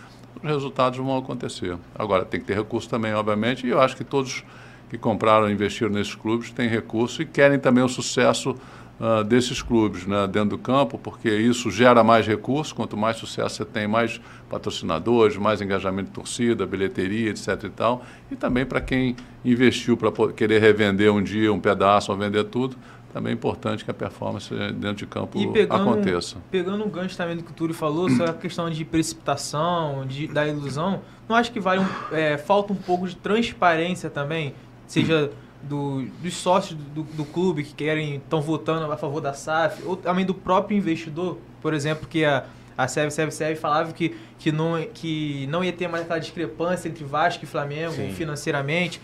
os 0.42 0.48
resultados 0.48 0.98
vão 0.98 1.18
acontecer. 1.18 1.76
Agora, 1.94 2.24
tem 2.24 2.40
que 2.40 2.46
ter 2.46 2.54
recurso 2.54 2.88
também, 2.88 3.12
obviamente, 3.14 3.66
e 3.66 3.70
eu 3.70 3.80
acho 3.80 3.96
que 3.96 4.04
todos 4.04 4.44
que 4.88 4.98
compraram 4.98 5.48
e 5.48 5.52
investiram 5.52 5.90
nesses 5.90 6.14
clubes 6.14 6.50
têm 6.50 6.68
recurso 6.68 7.22
e 7.22 7.26
querem 7.26 7.58
também 7.58 7.84
o 7.84 7.88
sucesso 7.88 8.56
ah, 9.02 9.22
desses 9.22 9.62
clubes 9.62 10.06
né, 10.06 10.26
dentro 10.26 10.50
do 10.50 10.58
campo, 10.58 10.98
porque 10.98 11.30
isso 11.30 11.70
gera 11.70 12.04
mais 12.04 12.26
recursos, 12.26 12.70
quanto 12.70 12.98
mais 12.98 13.16
sucesso 13.16 13.56
você 13.56 13.64
tem, 13.64 13.88
mais 13.88 14.20
patrocinadores, 14.50 15.38
mais 15.38 15.62
engajamento 15.62 16.08
de 16.08 16.14
torcida, 16.14 16.66
bilheteria, 16.66 17.30
etc. 17.30 17.64
e 17.64 17.70
tal. 17.70 18.04
E 18.30 18.36
também 18.36 18.66
para 18.66 18.78
quem 18.78 19.16
investiu 19.42 19.96
para 19.96 20.10
querer 20.34 20.60
revender 20.60 21.10
um 21.10 21.22
dia 21.22 21.50
um 21.50 21.58
pedaço 21.58 22.12
ou 22.12 22.18
vender 22.18 22.44
tudo, 22.44 22.76
também 23.12 23.32
é 23.32 23.34
importante 23.34 23.84
que 23.84 23.90
a 23.90 23.94
performance 23.94 24.52
dentro 24.74 24.96
de 24.96 25.06
campo 25.06 25.38
E 25.38 25.46
pegando, 25.48 25.82
aconteça. 25.82 26.36
pegando 26.50 26.84
o 26.84 26.88
gancho 26.88 27.16
também 27.16 27.36
do 27.36 27.42
que 27.42 27.50
o 27.50 27.54
Túlio 27.54 27.74
falou, 27.74 28.08
sobre 28.08 28.30
a 28.30 28.34
questão 28.34 28.70
de 28.70 28.84
precipitação, 28.84 30.06
de, 30.06 30.28
da 30.28 30.46
ilusão, 30.46 31.00
não 31.28 31.36
acho 31.36 31.52
que 31.52 31.60
vale 31.60 31.80
um, 31.80 32.14
é, 32.14 32.38
falta 32.38 32.72
um 32.72 32.76
pouco 32.76 33.08
de 33.08 33.16
transparência 33.16 34.08
também, 34.08 34.54
seja 34.86 35.30
do, 35.62 36.02
dos 36.22 36.34
sócios 36.34 36.78
do, 36.94 37.02
do 37.02 37.24
clube 37.24 37.64
que 37.64 37.74
querem 37.74 38.16
estão 38.16 38.40
votando 38.40 38.90
a 38.90 38.96
favor 38.96 39.20
da 39.20 39.32
SAF, 39.32 39.82
ou 39.84 39.96
também 39.96 40.24
do 40.24 40.34
próprio 40.34 40.76
investidor, 40.76 41.38
por 41.60 41.74
exemplo, 41.74 42.06
que 42.08 42.24
a 42.24 42.44
a 42.80 42.88
Seve 42.88 43.10
Seve 43.10 43.30
Seve 43.30 43.56
falava 43.56 43.92
que, 43.92 44.16
que, 44.38 44.50
não, 44.50 44.82
que 44.94 45.46
não 45.48 45.62
ia 45.62 45.72
ter 45.72 45.86
mais 45.86 46.04
aquela 46.04 46.18
discrepância 46.18 46.88
entre 46.88 47.04
Vasco 47.04 47.44
e 47.44 47.46
Flamengo 47.46 47.92
Sim. 47.92 48.12
financeiramente. 48.12 49.00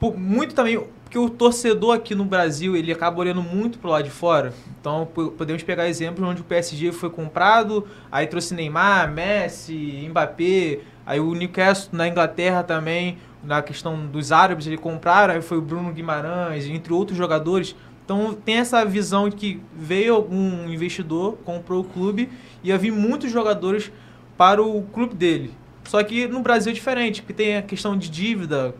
Por- 0.00 0.18
muito 0.18 0.54
também 0.54 0.82
porque 1.04 1.18
o 1.18 1.28
torcedor 1.28 1.96
aqui 1.96 2.14
no 2.14 2.24
Brasil 2.24 2.76
ele 2.76 2.92
acaba 2.92 3.18
olhando 3.18 3.42
muito 3.42 3.78
pro 3.80 3.90
lado 3.90 4.04
de 4.04 4.10
fora. 4.10 4.52
Então 4.80 5.08
po- 5.12 5.32
podemos 5.32 5.60
pegar 5.62 5.88
exemplos 5.88 6.26
onde 6.26 6.40
o 6.40 6.44
PSG 6.44 6.92
foi 6.92 7.10
comprado, 7.10 7.84
aí 8.12 8.26
trouxe 8.28 8.54
Neymar, 8.54 9.10
Messi, 9.10 10.06
Mbappé, 10.08 10.78
aí 11.04 11.18
o 11.18 11.34
Newcastle 11.34 11.90
na 11.96 12.06
Inglaterra 12.06 12.62
também, 12.62 13.18
na 13.42 13.60
questão 13.60 14.06
dos 14.06 14.30
árabes 14.30 14.68
ele 14.68 14.78
compraram, 14.78 15.34
aí 15.34 15.42
foi 15.42 15.58
o 15.58 15.62
Bruno 15.62 15.92
Guimarães, 15.92 16.64
entre 16.66 16.92
outros 16.92 17.18
jogadores. 17.18 17.74
Então 18.04 18.32
tem 18.32 18.56
essa 18.58 18.84
visão 18.84 19.28
de 19.28 19.34
que 19.36 19.60
veio 19.76 20.14
algum 20.14 20.70
investidor, 20.70 21.38
comprou 21.44 21.80
o 21.80 21.84
clube 21.84 22.28
e 22.62 22.72
havia 22.72 22.92
muitos 22.92 23.32
jogadores 23.32 23.90
para 24.38 24.62
o 24.62 24.82
clube 24.92 25.14
dele. 25.14 25.52
Só 25.84 26.00
que 26.04 26.28
no 26.28 26.40
Brasil 26.40 26.70
é 26.70 26.74
diferente, 26.74 27.20
porque 27.20 27.34
tem 27.34 27.56
a 27.56 27.62
questão 27.62 27.96
de 27.98 28.08
dívida. 28.08 28.74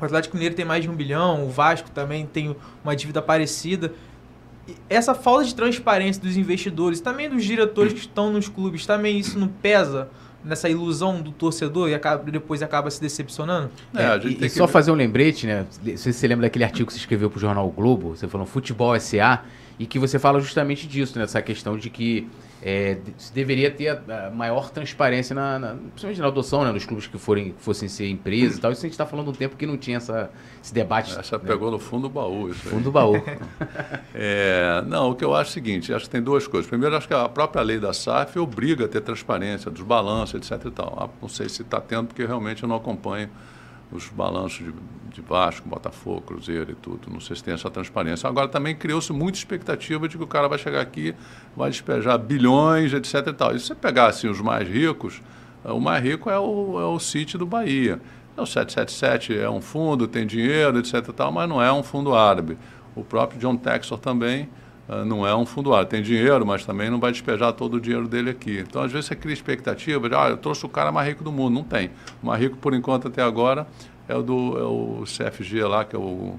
O 0.00 0.04
Atlético 0.04 0.36
Mineiro 0.36 0.54
tem 0.54 0.64
mais 0.64 0.82
de 0.82 0.90
um 0.90 0.94
bilhão, 0.94 1.46
o 1.46 1.50
Vasco 1.50 1.90
também 1.90 2.26
tem 2.26 2.54
uma 2.84 2.94
dívida 2.94 3.22
parecida. 3.22 3.92
E 4.68 4.74
essa 4.90 5.14
falta 5.14 5.44
de 5.44 5.54
transparência 5.54 6.20
dos 6.20 6.36
investidores, 6.36 7.00
também 7.00 7.28
dos 7.30 7.44
diretores 7.44 7.92
que 7.92 8.00
estão 8.00 8.32
nos 8.32 8.48
clubes, 8.48 8.84
também 8.84 9.18
isso 9.18 9.38
não 9.38 9.48
pesa 9.48 10.08
nessa 10.44 10.68
ilusão 10.68 11.20
do 11.20 11.32
torcedor 11.32 11.88
e 11.88 11.94
acaba, 11.94 12.30
depois 12.30 12.62
acaba 12.62 12.90
se 12.90 13.00
decepcionando? 13.00 13.70
É, 13.94 14.02
É, 14.02 14.06
a 14.06 14.18
gente 14.18 14.32
e, 14.32 14.36
tem 14.36 14.46
e 14.46 14.50
que 14.50 14.56
só 14.56 14.68
fazer 14.68 14.92
um 14.92 14.94
lembrete, 14.94 15.46
né? 15.46 15.66
Não 15.84 15.96
sei 15.96 16.12
se 16.12 16.12
você 16.12 16.28
lembra 16.28 16.46
daquele 16.46 16.64
artigo 16.64 16.86
que 16.86 16.92
você 16.92 17.00
escreveu 17.00 17.28
para 17.28 17.38
o 17.38 17.40
jornal 17.40 17.66
o 17.66 17.70
Globo, 17.70 18.16
você 18.16 18.28
falou 18.28 18.46
Futebol 18.46 18.98
SA, 19.00 19.42
e 19.78 19.86
que 19.86 19.98
você 19.98 20.18
fala 20.18 20.40
justamente 20.40 20.86
disso, 20.86 21.18
né? 21.18 21.24
Essa 21.24 21.42
questão 21.42 21.76
de 21.76 21.90
que 21.90 22.28
é, 22.62 22.98
se 23.18 23.32
deveria 23.32 23.70
ter 23.70 23.88
a, 23.88 24.26
a 24.26 24.30
maior 24.30 24.70
transparência, 24.70 25.34
na, 25.34 25.58
na, 25.58 25.74
principalmente 25.74 26.20
na 26.20 26.26
adoção 26.26 26.64
né, 26.64 26.72
dos 26.72 26.84
clubes 26.84 27.06
que 27.06 27.18
forem, 27.18 27.54
fossem 27.58 27.88
ser 27.88 28.08
empresas 28.08 28.58
e 28.58 28.60
tal. 28.60 28.72
Isso 28.72 28.80
a 28.80 28.86
gente 28.86 28.92
está 28.92 29.06
falando 29.06 29.28
um 29.28 29.34
tempo 29.34 29.56
que 29.56 29.66
não 29.66 29.76
tinha 29.76 29.98
essa, 29.98 30.30
esse 30.62 30.72
debate. 30.72 31.18
Essa 31.18 31.38
né? 31.38 31.44
pegou 31.46 31.70
no 31.70 31.78
fundo 31.78 32.08
do 32.08 32.10
baú, 32.10 32.48
isso 32.48 32.62
aí. 32.64 32.72
Fundo 32.72 32.84
do 32.84 32.92
baú. 32.92 33.14
É, 34.18 34.82
não, 34.86 35.10
o 35.10 35.14
que 35.14 35.22
eu 35.22 35.34
acho 35.34 35.50
é 35.50 35.52
o 35.52 35.54
seguinte, 35.54 35.92
acho 35.92 36.06
que 36.06 36.10
tem 36.10 36.22
duas 36.22 36.46
coisas. 36.46 36.66
Primeiro, 36.68 36.96
acho 36.96 37.06
que 37.06 37.12
a 37.12 37.28
própria 37.28 37.60
lei 37.62 37.78
da 37.78 37.92
SAF 37.92 38.38
obriga 38.38 38.86
a 38.86 38.88
ter 38.88 39.02
transparência 39.02 39.70
dos 39.70 39.82
balanços, 39.82 40.34
etc. 40.34 40.66
E 40.66 40.70
tal. 40.70 40.96
Ah, 40.98 41.08
Não 41.20 41.28
sei 41.28 41.50
se 41.50 41.60
está 41.60 41.80
tendo, 41.80 42.06
porque 42.06 42.24
realmente 42.24 42.62
eu 42.62 42.68
não 42.68 42.76
acompanho 42.76 43.28
os 43.90 44.08
balanços 44.08 44.58
de, 44.64 44.72
de 45.12 45.20
Vasco, 45.20 45.68
Botafogo, 45.68 46.22
Cruzeiro 46.22 46.72
e 46.72 46.74
tudo. 46.74 47.08
Não 47.10 47.20
sei 47.20 47.36
se 47.36 47.44
tem 47.44 47.54
essa 47.54 47.70
transparência. 47.70 48.28
Agora, 48.28 48.48
também 48.48 48.74
criou-se 48.74 49.12
muita 49.12 49.38
expectativa 49.38 50.08
de 50.08 50.16
que 50.16 50.24
o 50.24 50.26
cara 50.26 50.48
vai 50.48 50.58
chegar 50.58 50.80
aqui, 50.80 51.14
vai 51.56 51.70
despejar 51.70 52.18
bilhões, 52.18 52.92
etc. 52.92 53.26
E, 53.28 53.32
tal. 53.32 53.54
e 53.54 53.60
se 53.60 53.66
você 53.66 53.74
pegar 53.74 54.06
assim, 54.06 54.28
os 54.28 54.40
mais 54.40 54.68
ricos, 54.68 55.22
eh, 55.64 55.70
o 55.70 55.80
mais 55.80 56.02
rico 56.02 56.28
é 56.28 56.38
o, 56.38 56.80
é 56.80 56.84
o 56.84 56.98
City 56.98 57.38
do 57.38 57.46
Bahia. 57.46 58.00
É 58.36 58.40
O 58.40 58.46
777 58.46 59.38
é 59.38 59.48
um 59.48 59.60
fundo, 59.60 60.06
tem 60.06 60.26
dinheiro, 60.26 60.78
etc. 60.78 60.94
E 61.08 61.12
tal, 61.12 61.32
mas 61.32 61.48
não 61.48 61.62
é 61.62 61.72
um 61.72 61.82
fundo 61.82 62.14
árabe. 62.14 62.58
O 62.94 63.04
próprio 63.04 63.38
John 63.38 63.56
Texor 63.56 63.98
também 63.98 64.48
não 65.04 65.26
é 65.26 65.34
um 65.34 65.44
fundoário. 65.44 65.88
Tem 65.88 66.02
dinheiro, 66.02 66.46
mas 66.46 66.64
também 66.64 66.88
não 66.90 67.00
vai 67.00 67.10
despejar 67.10 67.52
todo 67.52 67.74
o 67.74 67.80
dinheiro 67.80 68.06
dele 68.06 68.30
aqui. 68.30 68.64
Então, 68.66 68.82
às 68.82 68.92
vezes, 68.92 69.06
você 69.06 69.16
cria 69.16 69.32
expectativa 69.32 70.08
de, 70.08 70.14
ah, 70.14 70.28
eu 70.28 70.36
trouxe 70.36 70.64
o 70.64 70.68
cara 70.68 70.92
mais 70.92 71.08
rico 71.08 71.24
do 71.24 71.32
mundo. 71.32 71.54
Não 71.54 71.64
tem. 71.64 71.90
O 72.22 72.26
mais 72.26 72.40
rico, 72.40 72.56
por 72.56 72.72
enquanto, 72.72 73.08
até 73.08 73.22
agora, 73.22 73.66
é 74.08 74.14
o, 74.14 74.22
do, 74.22 74.58
é 74.58 74.62
o 74.62 75.04
CFG 75.04 75.64
lá, 75.64 75.84
que 75.84 75.96
é 75.96 75.98
o... 75.98 76.38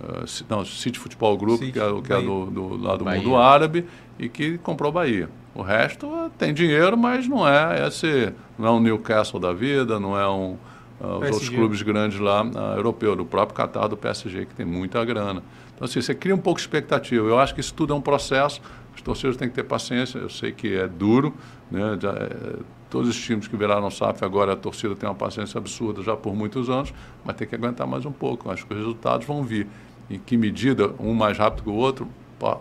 Uh, 0.00 0.44
não, 0.48 0.64
City 0.64 0.96
Futebol 0.96 1.36
Group, 1.36 1.58
City, 1.58 1.72
que 1.72 1.80
é, 1.80 2.00
que 2.02 2.12
é 2.12 2.22
do, 2.22 2.46
do, 2.46 2.76
lá 2.76 2.94
do 2.94 3.04
Bahia. 3.04 3.20
mundo 3.20 3.36
árabe, 3.36 3.84
e 4.16 4.28
que 4.28 4.56
comprou 4.58 4.92
Bahia. 4.92 5.28
O 5.52 5.60
resto 5.60 6.06
uh, 6.06 6.30
tem 6.38 6.54
dinheiro, 6.54 6.96
mas 6.96 7.26
não 7.26 7.46
é 7.48 7.84
esse, 7.84 8.32
não 8.56 8.68
é 8.68 8.70
um 8.70 8.78
Newcastle 8.78 9.40
da 9.40 9.52
vida, 9.52 9.98
não 9.98 10.16
é 10.16 10.28
um 10.28 10.56
os 11.00 11.30
outros 11.30 11.48
clubes 11.48 11.82
grandes 11.82 12.18
lá 12.18 12.42
uh, 12.42 12.76
europeus, 12.76 13.16
do 13.16 13.24
próprio 13.24 13.56
Qatar, 13.56 13.88
do 13.88 13.96
PSG, 13.96 14.46
que 14.46 14.54
tem 14.54 14.66
muita 14.66 15.04
grana. 15.04 15.42
Então, 15.74 15.84
assim, 15.84 16.00
você 16.00 16.14
cria 16.14 16.34
um 16.34 16.38
pouco 16.38 16.58
de 16.58 16.66
expectativa. 16.66 17.26
Eu 17.26 17.38
acho 17.38 17.54
que 17.54 17.60
isso 17.60 17.72
tudo 17.72 17.92
é 17.92 17.96
um 17.96 18.00
processo, 18.00 18.60
os 18.94 19.00
torcedores 19.00 19.36
têm 19.36 19.48
que 19.48 19.54
ter 19.54 19.62
paciência, 19.62 20.18
eu 20.18 20.28
sei 20.28 20.50
que 20.50 20.74
é 20.76 20.88
duro, 20.88 21.32
né? 21.70 21.96
Já, 22.00 22.10
é, 22.10 22.56
todos 22.90 23.08
os 23.08 23.16
times 23.20 23.46
que 23.46 23.56
viraram 23.56 23.88
SAF 23.90 24.24
agora, 24.24 24.54
a 24.54 24.56
torcida 24.56 24.96
tem 24.96 25.08
uma 25.08 25.14
paciência 25.14 25.58
absurda 25.58 26.02
já 26.02 26.16
por 26.16 26.34
muitos 26.34 26.68
anos, 26.68 26.92
mas 27.24 27.36
tem 27.36 27.46
que 27.46 27.54
aguentar 27.54 27.86
mais 27.86 28.04
um 28.04 28.12
pouco. 28.12 28.50
Acho 28.50 28.66
que 28.66 28.72
os 28.72 28.78
resultados 28.78 29.26
vão 29.26 29.42
vir. 29.44 29.66
Em 30.10 30.18
que 30.18 30.36
medida, 30.36 30.94
um 30.98 31.12
mais 31.12 31.36
rápido 31.36 31.64
que 31.64 31.68
o 31.68 31.74
outro, 31.74 32.08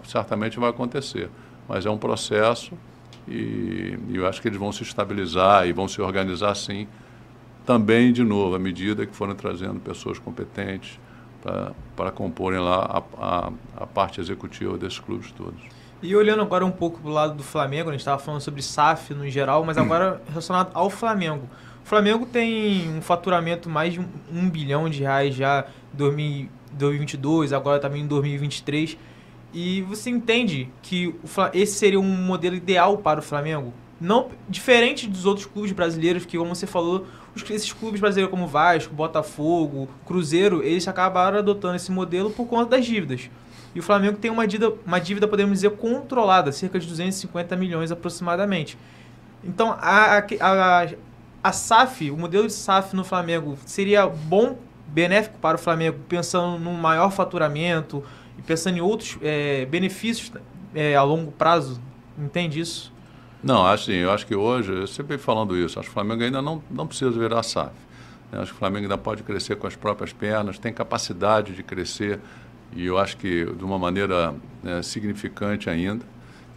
certamente 0.04 0.60
vai 0.60 0.70
acontecer. 0.70 1.30
Mas 1.68 1.86
é 1.86 1.90
um 1.90 1.98
processo 1.98 2.74
e, 3.28 3.98
e 4.10 4.16
eu 4.16 4.28
acho 4.28 4.42
que 4.42 4.48
eles 4.48 4.60
vão 4.60 4.72
se 4.72 4.84
estabilizar 4.84 5.68
e 5.68 5.74
vão 5.74 5.88
se 5.88 6.02
organizar 6.02 6.54
sim, 6.56 6.88
também, 7.68 8.14
de 8.14 8.24
novo, 8.24 8.56
à 8.56 8.60
medida 8.60 9.06
que 9.06 9.14
forem 9.14 9.36
trazendo 9.36 9.78
pessoas 9.82 10.18
competentes, 10.18 10.98
para 11.96 12.12
comporem 12.12 12.60
lá 12.60 13.04
a, 13.20 13.26
a, 13.26 13.52
a, 13.76 13.86
parte 13.86 14.22
executiva 14.22 14.78
desses 14.78 15.00
clubes 15.00 15.32
todos. 15.34 15.60
E 16.02 16.16
olhando 16.16 16.42
agora 16.42 16.66
um 16.66 16.72
pouco 16.72 17.02
para 17.02 17.10
o 17.10 17.14
lado 17.14 17.36
do 17.36 17.44
Flamengo, 17.44 17.90
a 17.90 17.92
gente 17.92 18.02
estava 18.02 18.20
falando 18.20 18.40
sobre 18.40 18.62
SAF 18.62 19.14
no 19.14 19.30
geral, 19.30 19.66
mas 19.66 19.78
agora 19.78 20.22
relacionado 20.30 20.72
ao 20.74 20.90
Flamengo. 20.90 21.50
O 21.84 21.88
Flamengo 21.88 22.26
tem 22.26 22.90
um 22.90 23.02
faturamento 23.02 23.70
mais 23.70 23.94
de 23.94 24.00
um, 24.00 24.50
bilhão 24.50 24.90
de 24.90 25.02
reais 25.02 25.36
já 25.36 25.66
em 25.94 25.98
2022, 25.98 27.52
agora 27.52 27.80
também 27.80 28.04
em 28.04 28.08
2023. 28.08 28.98
E 29.54 29.82
você 29.82 30.10
entende 30.10 30.70
que 30.82 31.08
o, 31.08 31.20
esse 31.54 31.74
seria 31.74 32.00
um 32.00 32.26
modelo 32.26 32.56
ideal 32.56 32.98
para 32.98 33.20
o 33.20 33.24
Flamengo? 33.24 33.74
Não 34.00 34.30
diferente 34.48 35.08
dos 35.08 35.26
outros 35.26 35.46
clubes 35.46 35.72
brasileiros 35.72 36.26
que, 36.26 36.38
como 36.38 36.54
você 36.54 36.68
falou, 36.68 37.08
esses 37.50 37.72
clubes 37.74 38.00
brasileiros 38.00 38.32
como 38.32 38.48
Vasco, 38.48 38.94
Botafogo, 38.94 39.90
Cruzeiro, 40.06 40.64
eles 40.64 40.88
acabaram 40.88 41.40
adotando 41.40 41.76
esse 41.76 41.92
modelo 41.92 42.30
por 42.30 42.48
conta 42.48 42.78
das 42.78 42.86
dívidas. 42.86 43.30
E 43.76 43.80
o 43.80 43.84
Flamengo 43.84 44.18
tem 44.18 44.32
uma 44.32 44.48
dívida, 44.48 44.74
uma 44.86 45.00
dívida 45.00 45.28
podemos 45.28 45.54
dizer, 45.54 45.72
controlada, 45.72 46.52
cerca 46.52 46.80
de 46.80 46.88
250 46.88 47.56
milhões 47.56 47.92
aproximadamente. 47.92 48.78
Então, 49.44 49.72
a, 49.80 50.18
a, 50.20 50.88
a 51.44 51.52
SAF, 51.52 52.10
o 52.10 52.18
modelo 52.18 52.48
de 52.48 52.54
SAF 52.54 52.96
no 52.96 53.04
Flamengo, 53.04 53.58
seria 53.66 54.08
bom, 54.08 54.58
benéfico 54.88 55.38
para 55.40 55.58
o 55.58 55.60
Flamengo, 55.60 56.00
pensando 56.08 56.58
num 56.58 56.74
maior 56.74 57.12
faturamento 57.12 58.04
e 58.38 58.42
pensando 58.42 58.78
em 58.78 58.82
outros 58.82 59.18
é, 59.22 59.66
benefícios 59.66 60.32
é, 60.74 60.96
a 60.96 61.04
longo 61.04 61.32
prazo? 61.32 61.80
Entende 62.18 62.60
isso? 62.60 62.92
Não, 63.44 63.66
assim, 63.66 63.94
eu 63.94 64.12
acho 64.12 64.26
que 64.26 64.36
hoje, 64.36 64.72
eu 64.72 64.88
sempre 64.88 65.18
falando 65.18 65.56
isso, 65.56 65.80
acho 65.80 65.88
que 65.88 65.92
o 65.92 65.94
Flamengo 65.94 66.24
ainda 66.24 66.42
não, 66.42 66.62
não 66.70 66.88
precisa 66.88 67.12
virar 67.12 67.44
SAF. 67.44 67.72
Né? 68.32 68.40
Acho 68.40 68.52
que 68.52 68.56
o 68.56 68.60
Flamengo 68.60 68.86
ainda 68.86 68.98
pode 68.98 69.24
crescer 69.24 69.56
com 69.56 69.68
as 69.68 69.76
próprias 69.76 70.12
pernas, 70.12 70.58
tem 70.58 70.74
capacidade 70.74 71.54
de 71.54 71.64
crescer 71.64 72.20
e 72.76 72.86
eu 72.86 72.98
acho 72.98 73.18
que 73.18 73.46
de 73.46 73.64
uma 73.64 73.78
maneira 73.78 74.34
né, 74.64 74.82
significante 74.82 75.70
ainda. 75.70 76.06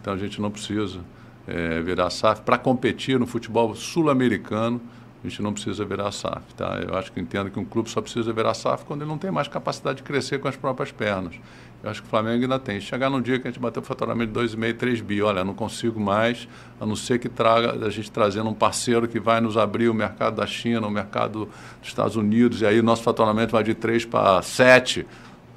Então 0.01 0.13
a 0.13 0.17
gente 0.17 0.41
não 0.41 0.49
precisa 0.49 0.99
é, 1.47 1.79
virar 1.81 2.09
SAF 2.09 2.41
para 2.41 2.57
competir 2.57 3.19
no 3.19 3.27
futebol 3.27 3.75
sul-americano 3.75 4.81
a 5.23 5.27
gente 5.27 5.41
não 5.41 5.53
precisa 5.53 5.85
virar 5.85 6.11
SAF. 6.11 6.53
Tá? 6.55 6.79
Eu 6.81 6.95
acho 6.97 7.11
que 7.11 7.19
entendo 7.19 7.51
que 7.51 7.59
um 7.59 7.65
clube 7.65 7.89
só 7.89 8.01
precisa 8.01 8.33
virar 8.33 8.53
SAF 8.53 8.85
quando 8.85 9.01
ele 9.01 9.09
não 9.09 9.17
tem 9.17 9.29
mais 9.29 9.47
capacidade 9.47 9.97
de 9.97 10.03
crescer 10.03 10.39
com 10.39 10.47
as 10.47 10.55
próprias 10.55 10.91
pernas. 10.91 11.35
Eu 11.83 11.89
acho 11.89 12.01
que 12.01 12.07
o 12.07 12.09
Flamengo 12.09 12.43
ainda 12.43 12.59
tem. 12.59 12.79
Chegar 12.79 13.09
num 13.09 13.21
dia 13.21 13.39
que 13.39 13.47
a 13.47 13.51
gente 13.51 13.59
bater 13.59 13.79
o 13.79 13.83
faturamento 13.83 14.31
de 14.31 14.55
2,5, 14.55 14.77
3 14.77 15.01
bi, 15.01 15.21
olha, 15.21 15.43
não 15.43 15.53
consigo 15.53 15.99
mais, 15.99 16.47
a 16.79 16.85
não 16.85 16.95
ser 16.95 17.17
que 17.17 17.27
traga, 17.27 17.73
a 17.85 17.89
gente 17.89 18.11
trazendo 18.11 18.49
um 18.49 18.53
parceiro 18.53 19.07
que 19.07 19.19
vai 19.19 19.41
nos 19.41 19.57
abrir 19.57 19.89
o 19.89 19.93
mercado 19.93 20.35
da 20.35 20.45
China, 20.45 20.85
o 20.85 20.91
mercado 20.91 21.45
dos 21.79 21.87
Estados 21.87 22.15
Unidos, 22.15 22.61
e 22.61 22.65
aí 22.65 22.81
nosso 22.81 23.01
faturamento 23.01 23.51
vai 23.51 23.63
de 23.63 23.73
3 23.73 24.05
para 24.05 24.41
7. 24.43 25.07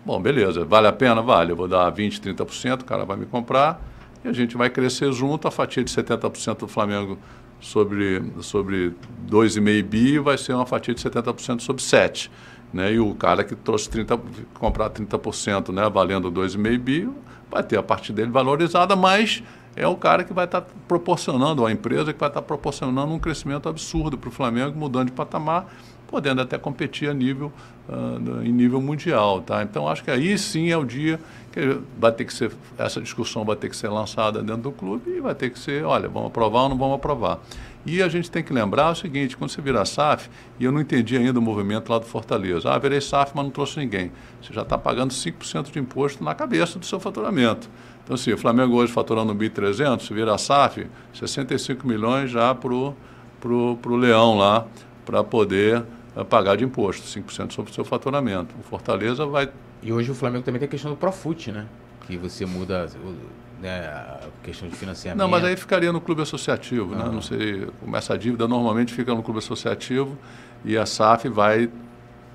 Bom, 0.04 0.20
beleza, 0.20 0.64
vale 0.64 0.86
a 0.86 0.92
pena? 0.92 1.20
Vale. 1.20 1.52
Eu 1.52 1.56
vou 1.56 1.68
dar 1.68 1.90
20, 1.90 2.20
30%, 2.20 2.82
o 2.82 2.84
cara 2.84 3.04
vai 3.04 3.16
me 3.16 3.26
comprar 3.26 3.82
e 4.24 4.28
a 4.28 4.32
gente 4.32 4.56
vai 4.56 4.70
crescer 4.70 5.12
junto. 5.12 5.46
A 5.46 5.50
fatia 5.50 5.84
de 5.84 5.90
70% 5.90 6.60
do 6.60 6.68
Flamengo 6.68 7.18
sobre, 7.60 8.22
sobre 8.40 8.94
2,5 9.28 9.82
bi 9.82 10.18
vai 10.18 10.38
ser 10.38 10.54
uma 10.54 10.66
fatia 10.66 10.94
de 10.94 11.02
70% 11.02 11.60
sobre 11.60 11.82
7. 11.82 12.30
Né? 12.74 12.94
E 12.94 12.98
o 12.98 13.14
cara 13.14 13.44
que 13.44 13.54
trouxe 13.54 13.88
30, 13.88 14.20
comprar 14.54 14.90
30%, 14.90 15.72
né, 15.72 15.88
valendo 15.88 16.30
2,5 16.30 16.78
bi, 16.78 17.08
vai 17.48 17.62
ter 17.62 17.78
a 17.78 17.82
parte 17.82 18.12
dele 18.12 18.32
valorizada, 18.32 18.96
mas 18.96 19.44
é 19.76 19.86
o 19.86 19.94
cara 19.94 20.24
que 20.24 20.32
vai 20.32 20.44
estar 20.44 20.62
tá 20.62 20.70
proporcionando, 20.88 21.64
a 21.64 21.70
empresa 21.70 22.12
que 22.12 22.18
vai 22.18 22.28
estar 22.28 22.40
tá 22.40 22.46
proporcionando 22.46 23.12
um 23.12 23.18
crescimento 23.18 23.68
absurdo 23.68 24.18
para 24.18 24.28
o 24.28 24.32
Flamengo, 24.32 24.76
mudando 24.76 25.06
de 25.06 25.12
patamar, 25.12 25.72
podendo 26.08 26.40
até 26.40 26.58
competir 26.58 27.08
a 27.08 27.14
nível, 27.14 27.52
uh, 27.88 28.42
em 28.42 28.52
nível 28.52 28.80
mundial. 28.80 29.40
Tá? 29.40 29.62
Então, 29.62 29.88
acho 29.88 30.02
que 30.02 30.10
aí 30.10 30.36
sim 30.36 30.70
é 30.70 30.76
o 30.76 30.84
dia 30.84 31.20
que 31.52 31.78
vai 31.96 32.10
ter 32.10 32.24
que 32.24 32.34
ser, 32.34 32.50
essa 32.76 33.00
discussão 33.00 33.44
vai 33.44 33.56
ter 33.56 33.68
que 33.68 33.76
ser 33.76 33.88
lançada 33.88 34.42
dentro 34.42 34.62
do 34.62 34.72
clube 34.72 35.10
e 35.10 35.20
vai 35.20 35.34
ter 35.34 35.50
que 35.50 35.58
ser, 35.58 35.84
olha, 35.84 36.08
vamos 36.08 36.28
aprovar 36.28 36.62
ou 36.62 36.68
não 36.70 36.76
vamos 36.76 36.96
aprovar. 36.96 37.38
E 37.86 38.02
a 38.02 38.08
gente 38.08 38.30
tem 38.30 38.42
que 38.42 38.52
lembrar 38.52 38.90
o 38.90 38.94
seguinte, 38.94 39.36
quando 39.36 39.50
você 39.50 39.60
vira 39.60 39.84
SAF, 39.84 40.30
e 40.58 40.64
eu 40.64 40.72
não 40.72 40.80
entendi 40.80 41.16
ainda 41.16 41.38
o 41.38 41.42
movimento 41.42 41.90
lá 41.90 41.98
do 41.98 42.06
Fortaleza, 42.06 42.70
ah, 42.70 42.78
virei 42.78 43.00
SAF, 43.00 43.32
mas 43.34 43.44
não 43.44 43.50
trouxe 43.50 43.78
ninguém. 43.78 44.10
Você 44.40 44.52
já 44.52 44.62
está 44.62 44.78
pagando 44.78 45.12
5% 45.12 45.70
de 45.70 45.78
imposto 45.78 46.24
na 46.24 46.34
cabeça 46.34 46.78
do 46.78 46.86
seu 46.86 46.98
faturamento. 46.98 47.68
Então, 48.02 48.14
assim, 48.14 48.32
o 48.32 48.38
Flamengo 48.38 48.74
hoje 48.76 48.92
faturando 48.92 49.34
1.300, 49.34 50.00
se 50.00 50.14
vira 50.14 50.36
SAF, 50.38 50.86
65 51.12 51.86
milhões 51.86 52.30
já 52.30 52.54
para 52.54 52.72
o 52.72 52.94
pro, 53.40 53.76
pro 53.82 53.96
Leão 53.96 54.38
lá, 54.38 54.66
para 55.04 55.22
poder 55.22 55.84
uh, 56.16 56.24
pagar 56.24 56.56
de 56.56 56.64
imposto, 56.64 57.02
5% 57.02 57.52
sobre 57.52 57.70
o 57.70 57.74
seu 57.74 57.84
faturamento. 57.84 58.54
O 58.58 58.62
Fortaleza 58.62 59.26
vai 59.26 59.50
e 59.84 59.92
hoje 59.92 60.10
o 60.10 60.14
Flamengo 60.14 60.42
também 60.42 60.58
tem 60.58 60.66
a 60.66 60.70
questão 60.70 60.90
do 60.90 60.96
Profut, 60.96 61.52
né? 61.52 61.66
Que 62.06 62.16
você 62.16 62.46
muda 62.46 62.88
né, 63.60 64.18
questão 64.42 64.68
de 64.68 64.76
financiamento. 64.76 65.18
Não, 65.18 65.28
mas 65.28 65.44
aí 65.44 65.56
ficaria 65.56 65.92
no 65.92 66.00
clube 66.00 66.22
associativo, 66.22 66.94
né? 66.94 67.04
Não 67.04 67.22
sei, 67.22 67.68
essa 67.94 68.16
dívida 68.18 68.46
normalmente 68.46 68.92
fica 68.92 69.14
no 69.14 69.22
clube 69.22 69.38
associativo 69.38 70.18
e 70.64 70.76
a 70.76 70.86
SAF 70.86 71.28
vai, 71.28 71.70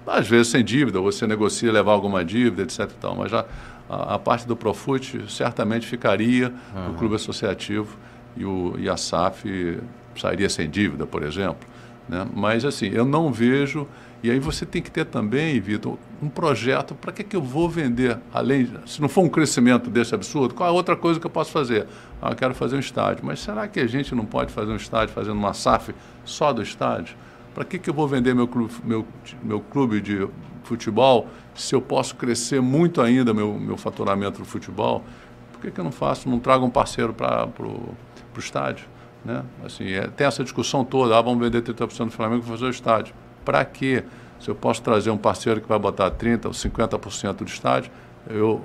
às 0.05 0.27
vezes 0.27 0.47
sem 0.47 0.63
dívida, 0.63 0.99
você 0.99 1.27
negocia 1.27 1.71
levar 1.71 1.91
alguma 1.91 2.23
dívida, 2.23 2.63
etc. 2.63 2.81
E 2.81 2.85
tal, 2.99 3.15
mas 3.15 3.31
já 3.31 3.45
a, 3.89 4.15
a 4.15 4.19
parte 4.19 4.47
do 4.47 4.55
Profut 4.55 5.25
certamente 5.27 5.87
ficaria 5.87 6.53
no 6.87 6.93
clube 6.95 7.15
associativo 7.15 7.97
e, 8.37 8.45
o, 8.45 8.75
e 8.77 8.89
a 8.89 8.95
SAF 8.97 9.79
sairia 10.15 10.49
sem 10.49 10.69
dívida, 10.69 11.05
por 11.05 11.23
exemplo. 11.23 11.67
Né? 12.07 12.27
Mas 12.33 12.65
assim, 12.65 12.89
eu 12.89 13.05
não 13.05 13.31
vejo 13.31 13.87
e 14.21 14.29
aí 14.29 14.39
você 14.39 14.65
tem 14.65 14.81
que 14.81 14.91
ter 14.91 15.05
também, 15.05 15.59
Vitor, 15.61 15.97
um 16.21 16.27
projeto. 16.27 16.93
Para 16.93 17.13
que, 17.13 17.23
que 17.23 17.35
eu 17.35 17.41
vou 17.41 17.69
vender? 17.69 18.19
Além, 18.33 18.69
se 18.85 19.01
não 19.01 19.07
for 19.07 19.21
um 19.21 19.29
crescimento 19.29 19.89
desse 19.89 20.13
absurdo, 20.13 20.53
qual 20.53 20.67
é 20.67 20.71
a 20.71 20.73
outra 20.73 20.95
coisa 20.95 21.19
que 21.19 21.25
eu 21.25 21.31
posso 21.31 21.51
fazer? 21.51 21.87
Ah, 22.21 22.31
eu 22.31 22.35
quero 22.35 22.53
fazer 22.53 22.75
um 22.75 22.79
estádio. 22.79 23.25
Mas 23.25 23.39
será 23.39 23.65
que 23.67 23.79
a 23.79 23.87
gente 23.87 24.13
não 24.13 24.25
pode 24.25 24.51
fazer 24.51 24.71
um 24.71 24.75
estádio 24.75 25.13
fazendo 25.13 25.37
uma 25.37 25.53
SAF 25.53 25.95
só 26.25 26.51
do 26.51 26.61
estádio? 26.61 27.15
Para 27.53 27.63
que, 27.63 27.79
que 27.79 27.89
eu 27.89 27.93
vou 27.93 28.07
vender 28.09 28.35
meu 28.35 28.47
clube, 28.47 28.73
meu, 28.83 29.07
meu 29.41 29.61
clube 29.61 30.01
de 30.01 30.27
futebol 30.63 31.27
se 31.55 31.73
eu 31.73 31.81
posso 31.81 32.15
crescer 32.15 32.61
muito 32.61 33.01
ainda 33.01 33.33
meu, 33.33 33.53
meu 33.53 33.77
faturamento 33.77 34.39
do 34.39 34.45
futebol? 34.45 35.03
Por 35.53 35.61
que, 35.61 35.71
que 35.71 35.79
eu 35.79 35.83
não 35.83 35.91
faço, 35.91 36.29
não 36.29 36.39
trago 36.39 36.65
um 36.65 36.69
parceiro 36.69 37.13
para 37.13 37.47
o 37.57 37.95
estádio? 38.37 38.85
Né? 39.23 39.43
Assim, 39.65 39.91
é, 39.91 40.07
tem 40.07 40.27
essa 40.27 40.43
discussão 40.43 40.83
toda, 40.83 41.17
ah, 41.17 41.21
vamos 41.21 41.39
vender 41.39 41.61
30% 41.61 42.05
do 42.05 42.11
Flamengo 42.11 42.43
para 42.43 42.51
fazer 42.51 42.65
o 42.65 42.69
estádio. 42.69 43.13
Para 43.49 43.65
quê? 43.65 44.03
Se 44.39 44.47
eu 44.47 44.53
posso 44.53 44.79
trazer 44.83 45.09
um 45.09 45.17
parceiro 45.17 45.59
que 45.59 45.67
vai 45.67 45.79
botar 45.79 46.11
30% 46.11 46.45
ou 46.45 46.51
50% 46.51 47.37
do 47.37 47.45
estádio, 47.45 47.91
eu. 48.29 48.61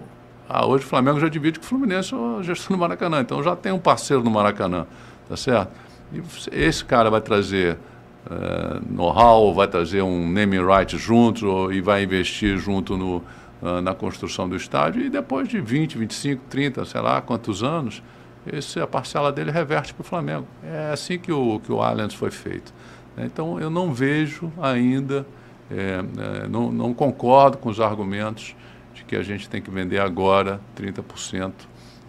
Ah, 0.46 0.66
hoje 0.66 0.84
o 0.84 0.86
Flamengo 0.86 1.18
já 1.18 1.26
divide 1.26 1.58
com 1.58 1.64
o 1.64 1.68
Fluminense 1.68 2.14
a 2.14 2.42
gestão 2.42 2.76
do 2.76 2.80
Maracanã. 2.80 3.22
Então 3.22 3.42
já 3.42 3.56
tem 3.56 3.72
um 3.72 3.78
parceiro 3.78 4.22
no 4.22 4.30
Maracanã, 4.30 4.86
tá 5.26 5.38
certo? 5.38 5.72
E 6.12 6.20
esse 6.52 6.84
cara 6.84 7.08
vai 7.08 7.22
trazer 7.22 7.78
uh, 8.26 8.94
know-how, 8.94 9.54
vai 9.54 9.66
trazer 9.66 10.02
um 10.02 10.30
naming 10.30 10.62
right 10.62 10.98
junto 10.98 11.72
e 11.72 11.80
vai 11.80 12.02
investir 12.02 12.58
junto 12.58 12.94
no, 12.94 13.22
uh, 13.62 13.80
na 13.82 13.94
construção 13.94 14.46
do 14.46 14.54
estádio. 14.54 15.00
E 15.00 15.08
depois 15.08 15.48
de 15.48 15.62
20, 15.62 15.96
25, 15.96 16.42
30, 16.50 16.84
sei 16.84 17.00
lá 17.00 17.22
quantos 17.22 17.62
anos, 17.62 18.02
esse, 18.46 18.78
a 18.78 18.86
parcela 18.86 19.32
dele 19.32 19.50
reverte 19.50 19.94
para 19.94 20.02
o 20.02 20.04
Flamengo. 20.04 20.46
É 20.62 20.90
assim 20.92 21.18
que 21.18 21.32
o, 21.32 21.58
que 21.60 21.72
o 21.72 21.80
Allianz 21.80 22.12
foi 22.12 22.30
feito. 22.30 22.70
Então, 23.16 23.60
eu 23.60 23.70
não 23.70 23.92
vejo 23.92 24.52
ainda, 24.60 25.26
é, 25.70 26.00
é, 26.44 26.48
não, 26.48 26.72
não, 26.72 26.92
concordo 26.92 27.58
com 27.58 27.68
os 27.68 27.80
argumentos 27.80 28.56
de 28.92 29.04
que 29.04 29.16
a 29.16 29.22
gente 29.22 29.48
tem 29.48 29.62
que 29.62 29.70
vender 29.70 30.00
agora 30.00 30.60
30% 30.76 31.52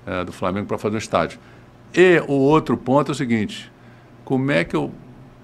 é, 0.06 0.24
do 0.24 0.32
Flamengo 0.32 0.68
para 0.68 0.78
fazer 0.78 0.96
um 0.96 1.00
estádio. 1.00 1.40
E 1.94 2.20
o 2.28 2.34
outro 2.34 2.76
ponto 2.76 3.12
é 3.12 3.14
o 3.14 3.16
seguinte: 3.16 3.72
como 4.24 4.52
é 4.52 4.64
que 4.64 4.76
eu 4.76 4.92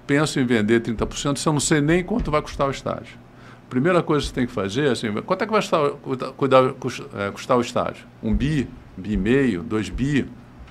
penso 0.06 0.38
em 0.40 0.44
vender 0.44 0.82
30% 0.82 1.36
se 1.36 1.48
eu 1.48 1.52
não 1.52 1.60
sei 1.60 1.80
nem 1.80 2.02
quanto 2.02 2.30
vai 2.30 2.42
custar 2.42 2.66
o 2.66 2.70
estádio? 2.70 3.22
Primeira 3.70 4.02
coisa 4.02 4.22
que 4.22 4.28
você 4.28 4.34
tem 4.34 4.46
que 4.46 4.52
fazer 4.52 4.88
é 4.88 4.90
assim, 4.90 5.10
quanto 5.22 5.42
é 5.42 5.46
que 5.46 5.52
vai 5.52 5.62
custar, 5.62 5.90
cuidar, 6.36 6.72
custar, 6.74 7.32
custar 7.32 7.56
o 7.56 7.60
estádio? 7.62 8.04
Um 8.22 8.34
bi, 8.34 8.68
bi 8.96 9.12
e 9.12 9.16
meio, 9.16 9.62
dois 9.62 9.88
bi? 9.88 10.28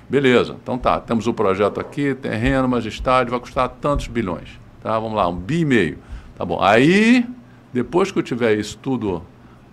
Beleza, 0.07 0.57
então 0.62 0.77
tá, 0.77 1.00
temos 1.00 1.25
o 1.25 1.31
um 1.31 1.33
projeto 1.33 1.79
aqui, 1.79 2.13
terreno, 2.13 2.67
mas 2.67 2.86
estádio 2.86 3.31
vai 3.31 3.39
custar 3.39 3.69
tantos 3.69 4.07
bilhões. 4.07 4.61
Tá, 4.81 4.97
vamos 5.00 5.15
lá, 5.15 5.27
um 5.27 5.35
bi 5.35 5.59
e 5.59 5.65
meio. 5.65 5.97
Tá 6.35 6.43
bom. 6.43 6.61
Aí, 6.61 7.25
depois 7.71 8.11
que 8.11 8.19
eu 8.19 8.23
tiver 8.23 8.55
isso 8.55 8.77
tudo, 8.77 9.23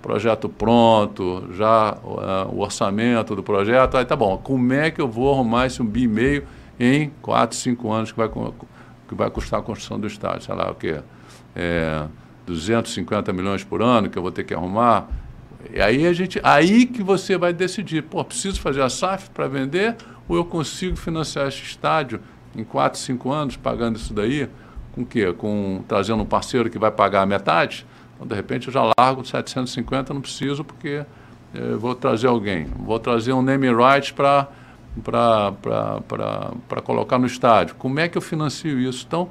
projeto 0.02 0.48
pronto, 0.48 1.48
já 1.52 1.96
uh, 2.02 2.54
o 2.54 2.60
orçamento 2.60 3.34
do 3.34 3.42
projeto, 3.42 3.96
aí 3.96 4.04
tá 4.04 4.14
bom. 4.14 4.38
Como 4.38 4.72
é 4.72 4.90
que 4.90 5.00
eu 5.00 5.08
vou 5.08 5.32
arrumar 5.32 5.66
esse 5.66 5.82
um 5.82 5.86
bi 5.86 6.02
e 6.02 6.08
meio 6.08 6.44
em 6.78 7.10
4, 7.22 7.56
5 7.56 7.92
anos 7.92 8.12
que 8.12 8.18
vai, 8.18 8.28
que 8.28 9.14
vai 9.14 9.30
custar 9.30 9.60
a 9.60 9.62
construção 9.62 9.98
do 9.98 10.06
estádio? 10.06 10.42
Sei 10.42 10.54
lá, 10.54 10.70
o 10.70 10.74
quê? 10.74 11.00
É, 11.56 12.04
250 12.46 13.32
milhões 13.32 13.64
por 13.64 13.82
ano 13.82 14.08
que 14.08 14.18
eu 14.18 14.22
vou 14.22 14.30
ter 14.30 14.44
que 14.44 14.54
arrumar. 14.54 15.08
E 15.72 15.80
aí 15.80 16.06
a 16.06 16.12
gente, 16.12 16.40
aí 16.42 16.86
que 16.86 17.02
você 17.02 17.36
vai 17.36 17.52
decidir, 17.52 18.02
pô, 18.02 18.24
preciso 18.24 18.60
fazer 18.60 18.82
a 18.82 18.88
SAF 18.88 19.30
para 19.30 19.48
vender 19.48 19.96
ou 20.28 20.36
eu 20.36 20.44
consigo 20.44 20.96
financiar 20.96 21.48
esse 21.48 21.62
estádio 21.62 22.20
em 22.54 22.62
4, 22.62 22.98
5 22.98 23.32
anos 23.32 23.56
pagando 23.56 23.96
isso 23.96 24.14
daí? 24.14 24.48
Com 24.98 25.02
o 25.02 25.06
quê? 25.06 25.32
Com 25.32 25.84
trazendo 25.86 26.20
um 26.24 26.26
parceiro 26.26 26.68
que 26.68 26.76
vai 26.76 26.90
pagar 26.90 27.22
a 27.22 27.26
metade? 27.26 27.86
Então, 28.16 28.26
de 28.26 28.34
repente, 28.34 28.66
eu 28.66 28.72
já 28.72 28.82
largo 28.98 29.24
750, 29.24 30.12
não 30.12 30.20
preciso 30.20 30.64
porque 30.64 31.04
eh, 31.54 31.74
vou 31.78 31.94
trazer 31.94 32.26
alguém. 32.26 32.64
Vou 32.64 32.98
trazer 32.98 33.32
um 33.32 33.40
name 33.40 33.68
rights 33.68 34.10
para 34.10 34.48
para 35.04 36.82
colocar 36.82 37.16
no 37.16 37.26
estádio. 37.26 37.76
Como 37.76 38.00
é 38.00 38.08
que 38.08 38.18
eu 38.18 38.22
financio 38.22 38.80
isso? 38.80 39.04
Então, 39.06 39.30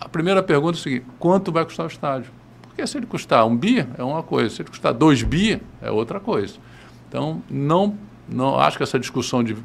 a 0.00 0.08
primeira 0.08 0.42
pergunta 0.42 0.76
é 0.76 0.80
o 0.80 0.82
seguinte: 0.82 1.06
quanto 1.16 1.52
vai 1.52 1.64
custar 1.64 1.86
o 1.86 1.88
estádio? 1.88 2.32
Porque 2.62 2.84
se 2.88 2.98
ele 2.98 3.06
custar 3.06 3.46
um 3.46 3.56
bi, 3.56 3.86
é 3.96 4.02
uma 4.02 4.24
coisa, 4.24 4.52
se 4.52 4.62
ele 4.62 4.68
custar 4.68 4.92
dois 4.92 5.22
bi, 5.22 5.62
é 5.80 5.92
outra 5.92 6.18
coisa. 6.18 6.56
Então, 7.08 7.40
não, 7.48 7.96
não 8.28 8.58
acho 8.58 8.76
que 8.76 8.82
essa 8.82 8.98
discussão 8.98 9.44
de 9.44 9.56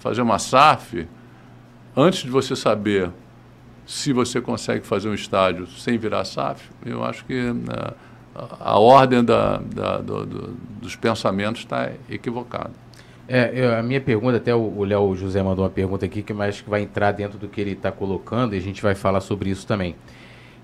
fazer 0.00 0.20
uma 0.20 0.40
SAF, 0.40 1.06
antes 1.96 2.24
de 2.24 2.30
você 2.30 2.56
saber 2.56 3.12
se 3.88 4.12
você 4.12 4.38
consegue 4.38 4.86
fazer 4.86 5.08
um 5.08 5.14
estádio 5.14 5.66
sem 5.66 5.96
virar 5.96 6.22
SAF, 6.26 6.68
eu 6.84 7.02
acho 7.02 7.24
que 7.24 7.32
né, 7.32 7.94
a, 8.60 8.78
ordem 8.78 9.24
da, 9.24 9.56
da, 9.56 9.96
do, 9.96 10.26
do, 10.26 10.56
dos 10.82 10.94
pensamentos 10.94 11.62
está 11.62 11.90
equivocada. 12.06 12.70
É, 13.26 13.50
eu, 13.54 13.74
a 13.78 13.82
minha 13.82 13.98
pergunta, 13.98 14.36
até 14.36 14.54
o 14.54 14.84
Léo 14.84 15.16
José 15.16 15.42
mandou 15.42 15.64
uma 15.64 15.70
pergunta 15.70 16.04
aqui 16.04 16.22
que 16.22 16.34
mais 16.34 16.60
que 16.60 16.68
vai 16.68 16.82
entrar 16.82 17.12
dentro 17.12 17.38
do 17.38 17.48
que 17.48 17.58
ele 17.62 17.72
está 17.72 17.90
colocando 17.90 18.54
e 18.54 18.58
a 18.58 18.60
gente 18.60 18.82
vai 18.82 18.94
falar 18.94 19.22
sobre 19.22 19.48
isso 19.48 19.66
também. 19.66 19.96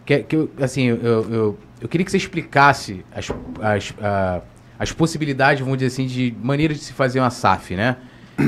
Que, 0.05 0.23
que 0.23 0.51
assim, 0.61 0.89
eu, 0.89 0.99
eu, 1.03 1.59
eu 1.81 1.89
queria 1.89 2.05
que 2.05 2.11
você 2.11 2.19
explicasse 2.19 3.07
as, 3.11 3.31
as, 3.59 3.95
a, 4.03 4.43
as 4.79 4.93
possibilidades, 4.93 5.61
vamos 5.63 5.79
dizer 5.79 5.87
assim, 5.87 6.07
de 6.07 6.37
maneiras 6.43 6.77
de 6.77 6.85
se 6.85 6.93
fazer 6.93 7.21
uma 7.21 7.31
SAF, 7.31 7.75
né? 7.75 7.97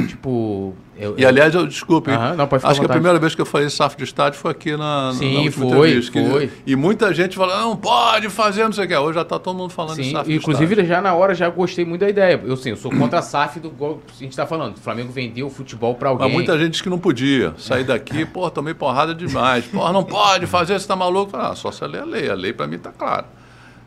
tipo. 0.06 0.74
Eu, 0.98 1.14
e 1.18 1.26
aliás, 1.26 1.54
eu 1.54 1.66
desculpe, 1.66 2.10
não, 2.10 2.48
acho 2.62 2.80
que 2.80 2.86
a 2.86 2.88
primeira 2.88 3.18
vez 3.18 3.34
que 3.34 3.40
eu 3.40 3.46
falei 3.46 3.68
SAF 3.68 3.96
de 3.96 4.04
estádio 4.04 4.38
foi 4.38 4.50
aqui 4.50 4.76
na, 4.76 5.12
Sim, 5.14 5.44
na 5.44 5.52
foi, 5.52 6.02
foi. 6.02 6.50
e 6.66 6.74
muita 6.74 7.12
gente 7.12 7.36
falou, 7.36 7.54
não 7.56 7.76
pode 7.76 8.30
fazer, 8.30 8.64
não 8.64 8.72
sei 8.72 8.86
o 8.86 8.88
que. 8.88 8.96
Hoje 8.96 9.16
já 9.16 9.22
está 9.22 9.38
todo 9.38 9.56
mundo 9.56 9.70
falando 9.70 9.96
Sim, 9.96 10.02
de 10.02 10.10
SAF 10.12 10.32
Inclusive, 10.32 10.74
de 10.76 10.86
já 10.86 11.02
na 11.02 11.12
hora 11.14 11.34
já 11.34 11.48
gostei 11.50 11.84
muito 11.84 12.00
da 12.00 12.08
ideia. 12.08 12.40
Eu 12.42 12.56
sim, 12.56 12.70
eu 12.70 12.76
sou 12.76 12.90
contra 12.90 13.18
a 13.18 13.22
SAF 13.22 13.60
do 13.60 13.70
gol 13.70 14.00
a 14.08 14.18
gente 14.18 14.30
está 14.30 14.46
falando. 14.46 14.76
O 14.76 14.80
Flamengo 14.80 15.12
vendeu 15.12 15.46
o 15.46 15.50
futebol 15.50 15.94
para 15.94 16.08
alguém. 16.08 16.28
Mas 16.28 16.34
muita 16.34 16.58
gente 16.58 16.70
disse 16.70 16.82
que 16.82 16.88
não 16.88 16.98
podia. 16.98 17.52
Sair 17.58 17.84
daqui, 17.84 18.24
pô, 18.26 18.50
tomei 18.50 18.72
porrada 18.72 19.14
demais. 19.14 19.66
Pô, 19.66 19.92
não 19.92 20.02
pode 20.02 20.46
fazer, 20.46 20.74
você 20.74 20.84
está 20.84 20.96
maluco. 20.96 21.36
Ah, 21.36 21.54
só 21.54 21.70
se 21.70 21.86
ler 21.86 22.00
a 22.00 22.04
lei. 22.04 22.30
A 22.30 22.34
lei 22.34 22.52
para 22.52 22.66
mim 22.66 22.76
está 22.76 22.90
clara. 22.90 23.26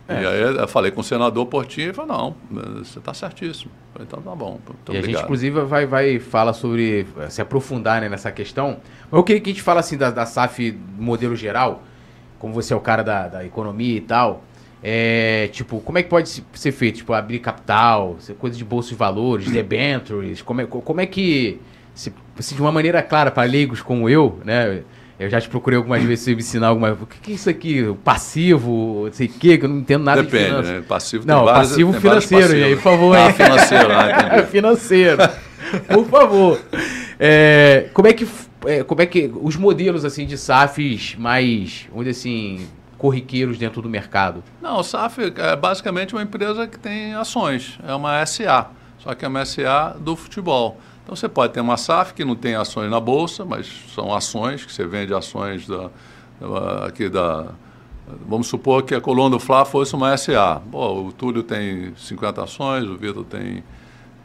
É. 0.10 0.24
E 0.24 0.26
aí 0.26 0.41
eu 0.41 0.67
falei 0.67 0.89
com 0.89 1.02
o 1.02 1.04
senador 1.04 1.45
Portinho 1.45 1.91
e 1.91 1.93
falou, 1.93 2.36
não, 2.52 2.76
você 2.80 2.98
está 2.98 3.13
certíssimo. 3.13 3.72
Falei, 3.93 4.08
então 4.08 4.19
tá 4.19 4.36
bom. 4.36 4.60
e 4.67 4.72
obrigado. 4.72 5.04
a 5.04 5.08
gente, 5.08 5.24
inclusive, 5.24 5.62
vai, 5.62 5.86
vai 5.86 6.19
falar 6.19 6.54
sobre, 6.54 7.06
se 7.30 7.39
aprofundar 7.39 8.02
né, 8.02 8.10
nessa 8.10 8.32
questão. 8.32 8.78
Mas 9.12 9.17
eu 9.19 9.24
queria 9.24 9.39
que 9.39 9.52
a 9.52 9.54
gente 9.54 9.62
fale 9.62 9.80
assim 9.80 9.98
da, 9.98 10.10
da 10.10 10.26
SAF 10.26 10.76
modelo 10.98 11.36
geral, 11.36 11.84
como 12.39 12.52
você 12.52 12.74
é 12.74 12.76
o 12.76 12.80
cara 12.80 13.04
da, 13.04 13.28
da 13.28 13.45
economia 13.45 13.98
e 13.98 14.02
tal. 14.02 14.43
É, 14.82 15.48
tipo, 15.52 15.80
como 15.82 16.00
é 16.00 16.04
que 16.04 16.10
pode 16.10 16.43
ser 16.54 16.72
feito? 16.72 16.98
Tipo, 16.98 17.13
abrir 17.13 17.38
capital, 17.39 18.17
coisa 18.39 18.58
de 18.58 18.65
bolsa 18.65 18.89
de 18.89 18.95
valores, 18.95 19.52
debentures, 19.52 20.41
como 20.41 20.62
é, 20.62 20.65
como 20.65 21.02
é 21.02 21.06
que, 21.06 21.60
se, 21.93 22.12
se 22.39 22.56
de 22.56 22.62
uma 22.62 22.72
maneira 22.72 23.04
clara 23.04 23.30
para 23.30 23.43
leigos 23.43 23.82
como 23.82 24.10
eu, 24.10 24.39
né, 24.43 24.82
eu 25.19 25.29
já 25.29 25.41
te 25.41 25.49
procurei 25.49 25.77
algumas 25.77 26.01
vezes 26.01 26.23
você 26.23 26.34
me 26.34 26.39
ensinar 26.39 26.67
alguma 26.67 26.91
O 26.93 27.05
que, 27.05 27.19
que 27.19 27.32
é 27.32 27.36
isso 27.36 27.49
aqui? 27.49 27.93
Passivo, 28.03 29.03
não 29.05 29.13
sei 29.13 29.27
o 29.27 29.29
quê, 29.29 29.58
que 29.58 29.65
eu 29.65 29.69
não 29.69 29.79
entendo 29.79 30.03
nada 30.03 30.23
Depende, 30.23 30.43
de 30.45 30.49
finanças. 30.49 30.71
né? 30.71 30.84
Passivo 30.88 31.27
Não, 31.27 31.45
passivo 31.45 31.93
financeiro, 31.93 32.55
e 32.55 32.63
aí, 32.63 32.75
por 32.75 32.84
favor. 32.84 33.17
Ah, 33.17 33.34
financeiro, 33.34 33.89
ah, 33.91 34.43
financeiro. 34.49 35.17
Por 35.93 36.05
favor. 36.08 36.60
É, 37.19 37.89
como 37.93 38.08
é 38.08 38.13
que 38.13 38.25
é, 38.65 38.84
como 38.84 39.01
é 39.01 39.05
que 39.05 39.32
os 39.41 39.55
modelos 39.55 40.05
assim 40.05 40.25
de 40.25 40.38
SAFs 40.38 41.15
mais, 41.17 41.88
dizer 41.97 42.10
assim, 42.10 42.67
corriqueiros 42.97 43.58
dentro 43.58 43.82
do 43.82 43.89
mercado? 43.89 44.43
Não, 44.62 44.79
o 44.79 44.84
SAF 44.84 45.34
é 45.36 45.55
basicamente 45.55 46.13
uma 46.13 46.23
empresa 46.23 46.67
que 46.67 46.79
tem 46.79 47.13
ações, 47.13 47.77
é 47.86 47.93
uma 47.93 48.25
SA, 48.25 48.69
só 48.99 49.13
que 49.13 49.25
é 49.25 49.27
uma 49.27 49.45
SA 49.45 49.95
do 49.99 50.15
futebol. 50.15 50.79
Então 51.10 51.15
você 51.15 51.28
pode 51.28 51.54
ter 51.54 51.60
uma 51.60 51.76
SAF 51.76 52.13
que 52.13 52.24
não 52.24 52.36
tem 52.36 52.54
ações 52.54 52.88
na 52.88 53.00
bolsa, 53.00 53.43
mas 53.43 53.67
são 53.95 54.13
ações 54.13 54.63
que 54.63 54.72
você 54.72 54.86
vende 54.86 55.12
ações 55.12 55.65
da, 55.65 55.89
aqui 56.86 57.10
da 57.10 57.48
vamos 58.28 58.45
supor 58.45 58.84
que 58.84 58.93
a 58.93 59.02
coluna 59.02 59.32
do 59.32 59.39
Fla 59.39 59.65
fosse 59.65 59.95
uma 59.95 60.15
SA. 60.15 60.62
Bom, 60.67 61.08
o 61.08 61.12
Túlio 61.12 61.41
tem 61.41 61.95
50 61.98 62.43
ações, 62.43 62.84
o 62.84 62.95
Vitor 62.95 63.26
tem 63.26 63.63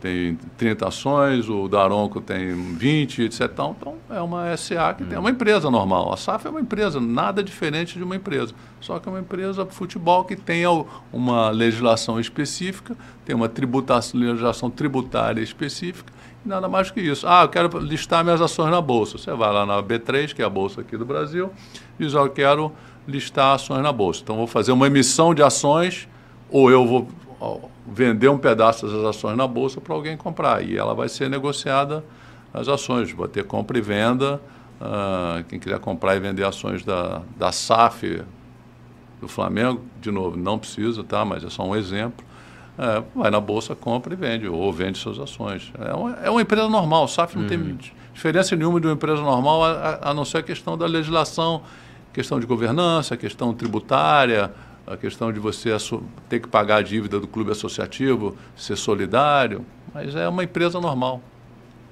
tem 0.04 0.38
30 0.58 0.86
ações, 0.86 1.48
o 1.48 1.66
Daronco 1.66 2.20
tem 2.20 2.52
20, 2.74 3.22
etc. 3.22 3.40
Então, 3.50 3.74
então 3.80 3.94
é 4.10 4.20
uma 4.20 4.54
SA 4.54 4.92
que 4.92 5.02
hum. 5.02 5.06
tem 5.06 5.16
é 5.16 5.18
uma 5.18 5.30
empresa 5.30 5.70
normal. 5.70 6.12
A 6.12 6.16
SAF 6.18 6.46
é 6.46 6.50
uma 6.50 6.60
empresa, 6.60 7.00
nada 7.00 7.42
diferente 7.42 7.96
de 7.96 8.04
uma 8.04 8.14
empresa. 8.14 8.52
Só 8.82 8.98
que 8.98 9.08
é 9.08 9.12
uma 9.12 9.20
empresa 9.20 9.64
futebol 9.64 10.22
que 10.24 10.36
tem 10.36 10.64
uma 11.10 11.48
legislação 11.48 12.20
específica, 12.20 12.94
tem 13.24 13.34
uma 13.34 13.48
tributação, 13.48 14.20
legislação 14.20 14.68
tributária 14.68 15.40
específica 15.40 16.12
Nada 16.44 16.68
mais 16.68 16.90
que 16.90 17.00
isso. 17.00 17.26
Ah, 17.26 17.44
eu 17.44 17.48
quero 17.48 17.78
listar 17.78 18.22
minhas 18.22 18.42
ações 18.42 18.70
na 18.70 18.80
Bolsa. 18.80 19.16
Você 19.16 19.32
vai 19.32 19.50
lá 19.50 19.64
na 19.64 19.82
B3, 19.82 20.34
que 20.34 20.42
é 20.42 20.44
a 20.44 20.50
Bolsa 20.50 20.82
aqui 20.82 20.94
do 20.94 21.06
Brasil, 21.06 21.50
e 21.98 22.04
diz, 22.04 22.14
ah, 22.14 22.18
eu 22.18 22.28
quero 22.28 22.70
listar 23.08 23.54
ações 23.54 23.82
na 23.82 23.90
Bolsa. 23.90 24.20
Então, 24.22 24.36
vou 24.36 24.46
fazer 24.46 24.70
uma 24.72 24.86
emissão 24.86 25.34
de 25.34 25.42
ações, 25.42 26.06
ou 26.50 26.70
eu 26.70 26.86
vou 26.86 27.08
vender 27.86 28.28
um 28.28 28.38
pedaço 28.38 28.86
das 28.86 29.04
ações 29.04 29.36
na 29.36 29.46
Bolsa 29.46 29.80
para 29.80 29.94
alguém 29.94 30.16
comprar. 30.16 30.62
E 30.62 30.76
ela 30.76 30.94
vai 30.94 31.08
ser 31.08 31.28
negociada 31.28 32.04
as 32.52 32.68
ações. 32.68 33.12
Vai 33.12 33.28
ter 33.28 33.44
compra 33.44 33.78
e 33.78 33.80
venda. 33.80 34.40
Uh, 34.80 35.44
quem 35.44 35.58
quiser 35.58 35.78
comprar 35.78 36.16
e 36.16 36.20
vender 36.20 36.44
ações 36.44 36.84
da, 36.84 37.22
da 37.36 37.52
SAF 37.52 38.22
do 39.20 39.28
Flamengo, 39.28 39.82
de 40.00 40.10
novo, 40.10 40.36
não 40.36 40.58
precisa, 40.58 41.02
tá? 41.02 41.24
mas 41.24 41.42
é 41.42 41.50
só 41.50 41.66
um 41.66 41.74
exemplo. 41.74 42.24
É, 42.76 43.02
vai 43.14 43.30
na 43.30 43.40
bolsa, 43.40 43.74
compra 43.74 44.12
e 44.12 44.16
vende, 44.16 44.48
ou 44.48 44.72
vende 44.72 44.98
suas 44.98 45.18
ações. 45.18 45.72
É 45.78 45.94
uma, 45.94 46.10
é 46.14 46.30
uma 46.30 46.42
empresa 46.42 46.68
normal, 46.68 47.04
o 47.04 47.08
SAF 47.08 47.38
não 47.38 47.46
tem 47.46 47.56
uhum. 47.56 47.78
diferença 48.12 48.56
nenhuma 48.56 48.80
de 48.80 48.86
uma 48.88 48.94
empresa 48.94 49.22
normal, 49.22 49.64
a, 49.64 50.10
a, 50.10 50.14
não 50.14 50.24
ser 50.24 50.38
a 50.38 50.42
questão 50.42 50.76
da 50.76 50.84
legislação, 50.84 51.62
questão 52.12 52.40
de 52.40 52.46
governança, 52.46 53.16
questão 53.16 53.54
tributária, 53.54 54.52
a 54.86 54.96
questão 54.96 55.32
de 55.32 55.38
você 55.38 55.70
ter 56.28 56.40
que 56.40 56.48
pagar 56.48 56.76
a 56.76 56.82
dívida 56.82 57.18
do 57.18 57.26
clube 57.26 57.50
associativo, 57.50 58.36
ser 58.56 58.76
solidário, 58.76 59.64
mas 59.92 60.14
é 60.14 60.28
uma 60.28 60.44
empresa 60.44 60.80
normal. 60.80 61.20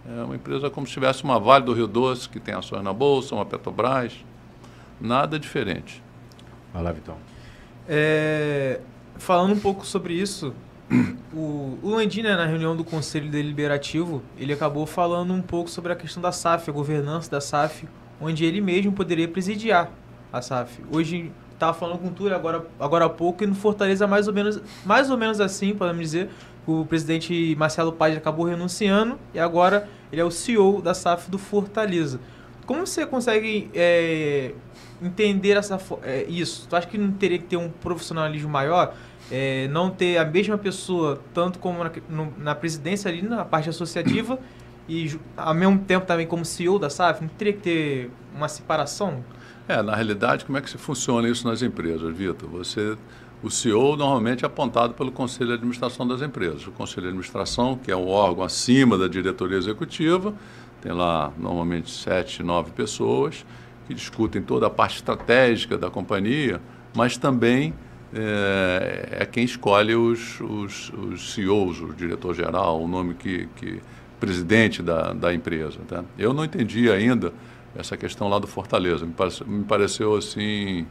É 0.06 0.24
uma 0.24 0.34
empresa 0.34 0.68
como 0.68 0.86
se 0.86 0.92
tivesse 0.92 1.22
uma 1.22 1.38
Vale 1.38 1.64
do 1.64 1.72
Rio 1.72 1.86
Doce, 1.86 2.28
que 2.28 2.40
tem 2.40 2.54
ações 2.54 2.82
na 2.82 2.92
Bolsa, 2.92 3.34
uma 3.34 3.46
Petrobras, 3.46 4.12
nada 5.00 5.38
diferente. 5.38 6.02
Vai 6.72 6.82
lá, 6.82 6.92
Vitão. 6.92 7.16
É, 7.88 8.80
falando 9.16 9.52
um 9.52 9.60
pouco 9.60 9.86
sobre 9.86 10.14
isso, 10.14 10.52
o, 11.32 11.78
o 11.82 11.90
Landim, 11.90 12.22
né, 12.22 12.36
na 12.36 12.46
reunião 12.46 12.76
do 12.76 12.84
Conselho 12.84 13.30
Deliberativo, 13.30 14.22
ele 14.36 14.52
acabou 14.52 14.86
falando 14.86 15.32
um 15.32 15.42
pouco 15.42 15.70
sobre 15.70 15.92
a 15.92 15.96
questão 15.96 16.22
da 16.22 16.32
SAF, 16.32 16.68
a 16.68 16.72
governança 16.72 17.30
da 17.30 17.40
SAF, 17.40 17.88
onde 18.20 18.44
ele 18.44 18.60
mesmo 18.60 18.92
poderia 18.92 19.28
presidiar 19.28 19.90
a 20.32 20.42
SAF. 20.42 20.82
Hoje 20.90 21.30
estava 21.62 21.72
falando 21.72 21.98
com 22.00 22.08
o 22.08 22.10
Túlio 22.10 22.34
agora, 22.34 22.66
agora 22.78 23.04
há 23.04 23.08
pouco 23.08 23.44
e 23.44 23.46
no 23.46 23.54
Fortaleza 23.54 24.06
mais 24.06 24.26
ou 24.26 24.34
menos, 24.34 24.60
mais 24.84 25.10
ou 25.10 25.16
menos 25.16 25.40
assim, 25.40 25.74
podemos 25.74 26.02
dizer, 26.02 26.28
o 26.66 26.84
presidente 26.84 27.54
Marcelo 27.56 27.92
Paz 27.92 28.16
acabou 28.16 28.46
renunciando 28.46 29.18
e 29.32 29.38
agora 29.38 29.88
ele 30.10 30.20
é 30.20 30.24
o 30.24 30.30
CEO 30.30 30.82
da 30.82 30.92
SAF 30.92 31.30
do 31.30 31.38
Fortaleza. 31.38 32.20
Como 32.66 32.86
você 32.86 33.06
consegue 33.06 33.70
é, 33.74 34.52
entender 35.00 35.56
essa, 35.56 35.78
é, 36.02 36.24
isso? 36.28 36.66
Tu 36.68 36.76
acha 36.76 36.86
que 36.86 36.98
não 36.98 37.12
teria 37.12 37.38
que 37.38 37.44
ter 37.44 37.56
um 37.56 37.68
profissionalismo 37.68 38.48
maior? 38.48 38.94
É, 39.30 39.68
não 39.68 39.88
ter 39.88 40.18
a 40.18 40.24
mesma 40.24 40.58
pessoa, 40.58 41.20
tanto 41.32 41.58
como 41.58 41.82
na, 41.82 41.90
no, 42.08 42.32
na 42.38 42.54
presidência 42.54 43.10
ali, 43.10 43.22
na 43.22 43.44
parte 43.44 43.68
associativa, 43.68 44.38
e 44.88 45.16
ao 45.36 45.54
mesmo 45.54 45.78
tempo 45.78 46.06
também 46.06 46.26
como 46.26 46.44
CEO 46.44 46.78
da 46.78 46.90
SAF? 46.90 47.22
Não 47.22 47.28
teria 47.28 47.52
que 47.52 47.60
ter 47.60 48.10
uma 48.34 48.48
separação? 48.48 49.24
É, 49.68 49.80
na 49.82 49.94
realidade, 49.94 50.44
como 50.44 50.58
é 50.58 50.60
que 50.60 50.68
se 50.68 50.78
funciona 50.78 51.28
isso 51.28 51.46
nas 51.46 51.62
empresas, 51.62 52.14
Vitor? 52.14 52.48
Você, 52.50 52.96
o 53.42 53.50
CEO 53.50 53.96
normalmente 53.96 54.44
é 54.44 54.46
apontado 54.46 54.94
pelo 54.94 55.12
Conselho 55.12 55.48
de 55.48 55.54
Administração 55.54 56.06
das 56.06 56.20
empresas. 56.20 56.66
O 56.66 56.72
Conselho 56.72 57.02
de 57.02 57.08
Administração, 57.08 57.76
que 57.76 57.90
é 57.90 57.96
um 57.96 58.08
órgão 58.08 58.44
acima 58.44 58.98
da 58.98 59.06
diretoria 59.06 59.56
executiva, 59.56 60.34
tem 60.80 60.92
lá 60.92 61.32
normalmente 61.38 61.90
sete, 61.90 62.42
nove 62.42 62.72
pessoas 62.72 63.46
que 63.86 63.94
discutem 63.94 64.42
toda 64.42 64.66
a 64.66 64.70
parte 64.70 64.96
estratégica 64.96 65.78
da 65.78 65.88
companhia, 65.88 66.60
mas 66.94 67.16
também 67.16 67.72
é, 68.12 69.08
é 69.20 69.26
quem 69.26 69.44
escolhe 69.44 69.94
os, 69.94 70.40
os, 70.40 70.92
os, 70.92 71.34
CEOs, 71.34 71.80
o 71.80 71.92
diretor-geral, 71.92 72.82
o 72.82 72.88
nome 72.88 73.14
que, 73.14 73.48
que 73.56 73.80
presidente 74.20 74.82
da, 74.82 75.12
da 75.12 75.32
empresa. 75.32 75.78
Tá? 75.88 76.04
Eu 76.18 76.32
não 76.32 76.44
entendi 76.44 76.90
ainda 76.90 77.32
essa 77.76 77.96
questão 77.96 78.28
lá 78.28 78.38
do 78.38 78.46
Fortaleza. 78.46 79.06
Me, 79.06 79.12
pareceu, 79.12 79.46
me 79.46 79.64
pareceu 79.64 80.16
assim 80.16 80.86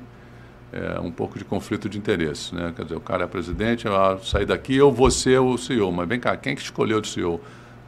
é, 0.72 1.00
um 1.00 1.12
pouco 1.12 1.38
de 1.38 1.46
conflito 1.46 1.90
de 1.90 1.98
interesse. 1.98 2.56
Né? 2.56 2.74
Quer 2.76 2.84
dizer, 2.84 2.96
o 2.96 3.02
cara 3.02 3.26
é 3.26 3.28
presidente, 3.28 3.86
eu 3.86 4.20
sair 4.20 4.46
daqui, 4.46 4.76
eu 4.76 4.92
vou 4.92 5.12
ser 5.12 5.40
o 5.40 5.58
CEO. 5.58 5.92
Mas 5.92 6.08
vem 6.08 6.20
cá, 6.20 6.36
quem 6.38 6.56
que 6.56 6.62
escolheu 6.62 7.00
o 7.00 7.06
CEO? 7.06 7.42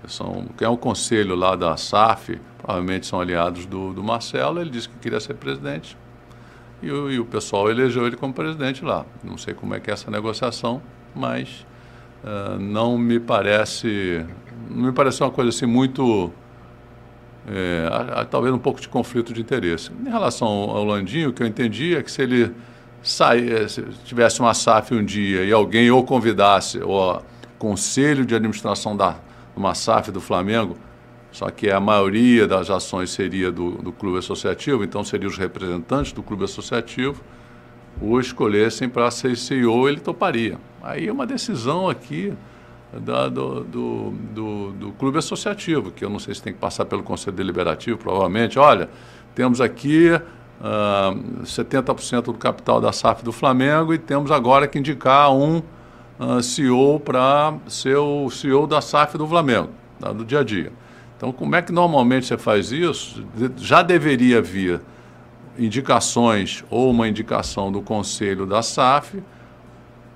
São, 0.08 0.48
quem 0.58 0.66
é 0.66 0.70
o 0.70 0.76
conselho 0.76 1.34
lá 1.34 1.56
da 1.56 1.78
SAF, 1.78 2.38
provavelmente 2.58 3.08
são 3.08 3.22
aliados 3.22 3.66
do, 3.66 3.94
do 3.94 4.04
Marcelo, 4.04 4.60
ele 4.60 4.70
disse 4.70 4.90
que 4.90 4.98
queria 4.98 5.20
ser 5.20 5.34
presidente. 5.36 5.98
E 6.82 6.92
o, 6.92 7.10
e 7.10 7.20
o 7.20 7.26
pessoal 7.26 7.72
elegeu 7.72 8.06
ele 8.06 8.18
como 8.18 8.34
presidente 8.34 8.84
lá. 8.84 9.06
Não 9.24 9.38
sei 9.38 9.54
como 9.54 9.74
é 9.74 9.80
que 9.80 9.90
é 9.90 9.94
essa 9.94 10.12
negociação, 10.12 10.82
mas 11.16 11.66
uh, 12.22 12.60
não 12.60 12.98
me 12.98 13.18
parece. 13.18 14.26
Não 14.70 14.88
me 14.88 14.92
parece 14.92 15.24
uma 15.24 15.32
coisa 15.32 15.50
assim 15.50 15.66
muito 15.66 16.30
é, 17.48 18.26
talvez 18.30 18.54
um 18.54 18.60
pouco 18.60 18.80
de 18.80 18.88
conflito 18.88 19.34
de 19.34 19.42
interesse. 19.42 19.92
Em 20.06 20.10
relação 20.10 20.48
ao 20.48 20.84
Landinho, 20.84 21.30
o 21.30 21.34
que 21.34 21.44
eu 21.44 21.48
entendi 21.48 21.96
é 21.96 22.02
que 22.02 22.12
se 22.12 22.22
ele 22.22 22.54
sair, 23.02 23.70
se 23.70 23.82
tivesse 24.06 24.40
uma 24.40 24.54
SAF 24.54 24.94
um 24.94 25.04
dia 25.04 25.44
e 25.44 25.52
alguém 25.52 25.92
ou 25.92 26.04
convidasse 26.04 26.80
o 26.80 27.22
conselho 27.60 28.26
de 28.26 28.34
administração 28.34 28.96
da 28.96 29.18
uma 29.56 29.76
SAF 29.76 30.12
do 30.12 30.20
Flamengo, 30.20 30.76
só 31.32 31.50
que 31.50 31.70
a 31.70 31.80
maioria 31.80 32.48
das 32.48 32.70
ações 32.70 33.12
seria 33.12 33.52
do, 33.52 33.72
do 33.72 33.92
clube 33.92 34.18
associativo, 34.18 34.84
então 34.84 35.04
seriam 35.04 35.30
os 35.30 35.38
representantes 35.38 36.12
do 36.12 36.24
clube 36.24 36.44
associativo, 36.44 37.22
o 38.02 38.20
escolhessem 38.20 38.90
para 38.90 39.10
ser 39.12 39.38
CEO, 39.38 39.88
ele 39.88 40.00
toparia. 40.00 40.58
Aí 40.82 41.08
é 41.08 41.12
uma 41.12 41.26
decisão 41.26 41.88
aqui 41.88 42.34
da, 43.00 43.28
do, 43.30 43.64
do, 43.64 44.12
do, 44.34 44.72
do, 44.72 44.92
clube 44.94 45.18
associativo, 45.18 45.92
que 45.92 46.04
eu 46.06 46.10
não 46.10 46.20
sei 46.20 46.34
se 46.34 46.42
tem 46.42 46.54
que 46.54 46.60
passar 46.60 46.86
pelo 46.86 47.04
conselho 47.04 47.36
deliberativo, 47.36 47.98
provavelmente. 47.98 48.60
Olha, 48.60 48.90
temos 49.34 49.60
aqui 49.60 50.12
uh, 50.12 50.22
ah, 50.62 51.14
70% 51.44 52.24
do 52.24 52.34
capital 52.36 52.80
da 52.80 52.92
SAF 52.92 53.24
do 53.24 53.32
Flamengo 53.32 53.94
e 53.94 53.98
temos 53.98 54.32
agora 54.32 54.68
que 54.68 54.78
indicar 54.78 55.34
um 55.34 55.58
uh, 55.58 55.64
ah, 56.20 56.42
CEO 56.42 57.00
para 57.00 57.56
ser 57.68 57.98
o 57.98 58.30
CEO 58.30 58.68
da 58.68 58.82
SAF 58.82 59.18
do 59.18 59.28
Flamengo, 59.28 59.70
tá, 60.00 60.12
do 60.12 60.24
dia 60.24 60.40
a 60.40 60.44
dia. 60.44 60.72
Então, 61.18 61.32
como 61.32 61.56
é 61.56 61.62
que 61.62 61.72
normalmente 61.72 62.26
você 62.26 62.38
faz 62.38 62.72
isso? 62.72 63.26
Já 63.58 63.82
deveria 63.82 64.42
vir 64.42 64.82
indicações 65.58 66.64
ou 66.70 66.92
uma 66.92 67.08
indicação 67.08 67.72
do 67.72 67.82
conselho 67.82 68.46
da 68.46 68.62
SAF 68.62 69.24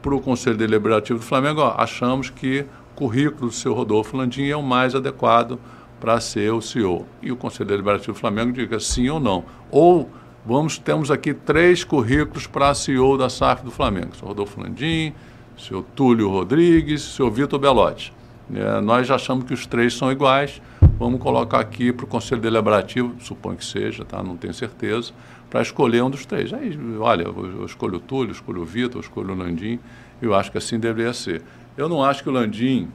para 0.01 0.15
o 0.15 0.21
Conselho 0.21 0.57
Deliberativo 0.57 1.19
do 1.19 1.25
Flamengo, 1.25 1.61
ó, 1.61 1.75
achamos 1.77 2.29
que 2.29 2.65
o 2.91 2.95
currículo 2.95 3.49
do 3.49 3.53
seu 3.53 3.73
Rodolfo 3.73 4.15
Landim 4.15 4.47
é 4.47 4.55
o 4.55 4.63
mais 4.63 4.95
adequado 4.95 5.59
para 5.99 6.19
ser 6.19 6.51
o 6.53 6.61
CEO. 6.61 7.05
E 7.21 7.31
o 7.31 7.35
Conselho 7.35 7.69
Deliberativo 7.69 8.13
do 8.13 8.19
Flamengo 8.19 8.51
diga 8.51 8.79
sim 8.79 9.09
ou 9.09 9.19
não. 9.19 9.43
Ou 9.71 10.09
vamos 10.45 10.77
temos 10.77 11.11
aqui 11.11 11.33
três 11.33 11.83
currículos 11.83 12.47
para 12.47 12.73
CEO 12.73 13.17
da 13.17 13.29
SAF 13.29 13.63
do 13.63 13.71
Flamengo. 13.71 14.11
O 14.21 14.25
Rodolfo 14.25 14.61
Landim, 14.61 15.13
o 15.57 15.61
senhor 15.61 15.83
Túlio 15.95 16.29
Rodrigues, 16.29 17.05
o 17.05 17.15
senhor 17.15 17.31
Vitor 17.31 17.59
Belotti. 17.59 18.13
É, 18.53 18.79
nós 18.79 19.07
já 19.07 19.15
achamos 19.15 19.45
que 19.45 19.53
os 19.53 19.65
três 19.65 19.93
são 19.93 20.09
iguais, 20.09 20.61
vamos 20.97 21.19
colocar 21.19 21.59
aqui 21.59 21.91
para 21.91 22.05
o 22.05 22.07
Conselho 22.07 22.39
Deliberativo, 22.39 23.13
suponho 23.19 23.57
que 23.57 23.65
seja, 23.65 24.05
tá? 24.05 24.23
não 24.23 24.37
tenho 24.37 24.53
certeza, 24.53 25.11
para 25.49 25.61
escolher 25.61 26.03
um 26.03 26.09
dos 26.09 26.25
três. 26.25 26.53
Aí, 26.53 26.77
olha, 26.99 27.23
eu 27.23 27.65
escolho 27.65 27.97
o 27.97 27.99
Túlio, 27.99 28.29
eu 28.29 28.33
escolho 28.33 28.61
o 28.61 28.65
Vitor, 28.65 28.97
eu 28.97 29.01
escolho 29.01 29.33
o 29.33 29.37
Landim, 29.37 29.79
eu 30.21 30.33
acho 30.35 30.51
que 30.51 30.57
assim 30.57 30.79
deveria 30.79 31.13
ser. 31.13 31.41
Eu 31.75 31.87
não 31.87 32.03
acho 32.03 32.23
que 32.23 32.29
o 32.29 32.31
Landim, 32.31 32.87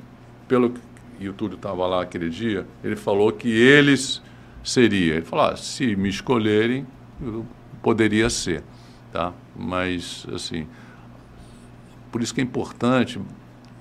pelo 0.46 0.74
e 1.20 1.28
o 1.28 1.32
Túlio 1.32 1.54
estava 1.54 1.86
lá 1.86 2.02
aquele 2.02 2.28
dia, 2.28 2.66
ele 2.82 2.96
falou 2.96 3.30
que 3.30 3.48
eles 3.48 4.20
seria. 4.64 5.14
Ele 5.14 5.24
falou, 5.24 5.46
ah, 5.46 5.56
se 5.56 5.94
me 5.94 6.08
escolherem, 6.08 6.86
poderia 7.80 8.28
ser, 8.28 8.64
tá? 9.12 9.32
Mas, 9.56 10.26
assim, 10.34 10.66
por 12.10 12.20
isso 12.20 12.34
que 12.34 12.40
é 12.40 12.44
importante, 12.44 13.20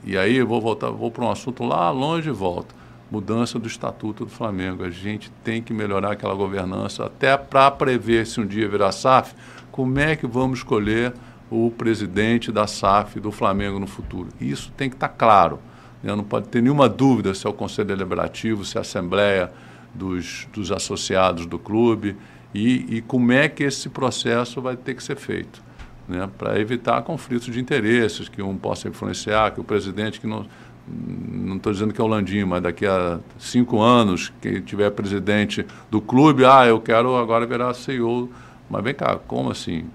e 0.03 0.15
aí 0.17 0.37
eu 0.37 0.45
vou 0.45 0.61
voltar, 0.61 0.91
vou 0.91 1.09
para 1.09 1.25
um 1.25 1.31
assunto 1.31 1.63
lá 1.63 1.89
longe 1.89 2.29
e 2.29 2.31
volto 2.31 2.80
mudança 3.11 3.59
do 3.59 3.67
estatuto 3.67 4.23
do 4.23 4.31
Flamengo. 4.31 4.83
A 4.83 4.89
gente 4.89 5.29
tem 5.43 5.61
que 5.61 5.73
melhorar 5.73 6.13
aquela 6.13 6.33
governança, 6.33 7.05
até 7.05 7.35
para 7.35 7.69
prever 7.69 8.25
se 8.25 8.39
um 8.39 8.47
dia 8.47 8.69
virar 8.69 8.93
SAF, 8.93 9.35
como 9.71 9.99
é 9.99 10.15
que 10.15 10.25
vamos 10.25 10.59
escolher 10.59 11.13
o 11.49 11.69
presidente 11.69 12.51
da 12.51 12.65
SAF 12.65 13.19
do 13.19 13.31
Flamengo 13.31 13.77
no 13.77 13.87
futuro. 13.87 14.29
Isso 14.39 14.71
tem 14.77 14.89
que 14.89 14.95
estar 14.95 15.09
tá 15.09 15.13
claro. 15.13 15.59
Né? 16.01 16.15
Não 16.15 16.23
pode 16.23 16.47
ter 16.47 16.61
nenhuma 16.61 16.87
dúvida 16.87 17.33
se 17.33 17.45
é 17.45 17.49
o 17.49 17.53
Conselho 17.53 17.89
Deliberativo, 17.89 18.63
se 18.63 18.77
é 18.77 18.79
a 18.79 18.81
Assembleia 18.81 19.51
dos, 19.93 20.47
dos 20.53 20.71
associados 20.71 21.45
do 21.45 21.59
clube 21.59 22.15
e, 22.53 22.97
e 22.97 23.01
como 23.01 23.33
é 23.33 23.49
que 23.49 23.63
esse 23.63 23.89
processo 23.89 24.61
vai 24.61 24.77
ter 24.77 24.95
que 24.95 25.03
ser 25.03 25.17
feito. 25.17 25.61
Né, 26.07 26.27
para 26.37 26.59
evitar 26.59 27.01
conflitos 27.03 27.53
de 27.53 27.59
interesses, 27.59 28.27
que 28.27 28.41
um 28.41 28.57
possa 28.57 28.89
influenciar, 28.89 29.51
que 29.51 29.61
o 29.61 29.63
presidente 29.63 30.19
que 30.19 30.27
não, 30.27 30.45
não 30.87 31.57
estou 31.57 31.71
dizendo 31.71 31.93
que 31.93 32.01
é 32.01 32.03
o 32.03 32.07
Landim, 32.07 32.43
mas 32.43 32.61
daqui 32.63 32.85
a 32.85 33.19
cinco 33.39 33.81
anos, 33.81 34.31
que 34.41 34.61
tiver 34.61 34.89
presidente 34.91 35.65
do 35.89 36.01
clube, 36.01 36.43
ah, 36.45 36.65
eu 36.65 36.79
quero 36.79 37.15
agora 37.15 37.45
virar 37.45 37.73
CEO. 37.73 38.29
Mas 38.69 38.83
vem 38.83 38.93
cá, 38.93 39.17
como 39.27 39.51
assim? 39.51 39.85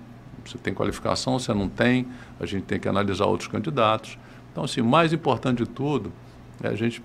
Você 0.44 0.58
tem 0.58 0.72
qualificação, 0.72 1.38
você 1.38 1.52
não 1.52 1.68
tem, 1.68 2.06
a 2.38 2.46
gente 2.46 2.64
tem 2.64 2.78
que 2.78 2.88
analisar 2.88 3.26
outros 3.26 3.48
candidatos. 3.48 4.18
Então, 4.52 4.64
assim, 4.64 4.80
mais 4.80 5.12
importante 5.12 5.58
de 5.58 5.66
tudo 5.68 6.12
é 6.62 6.68
a 6.68 6.74
gente 6.74 7.02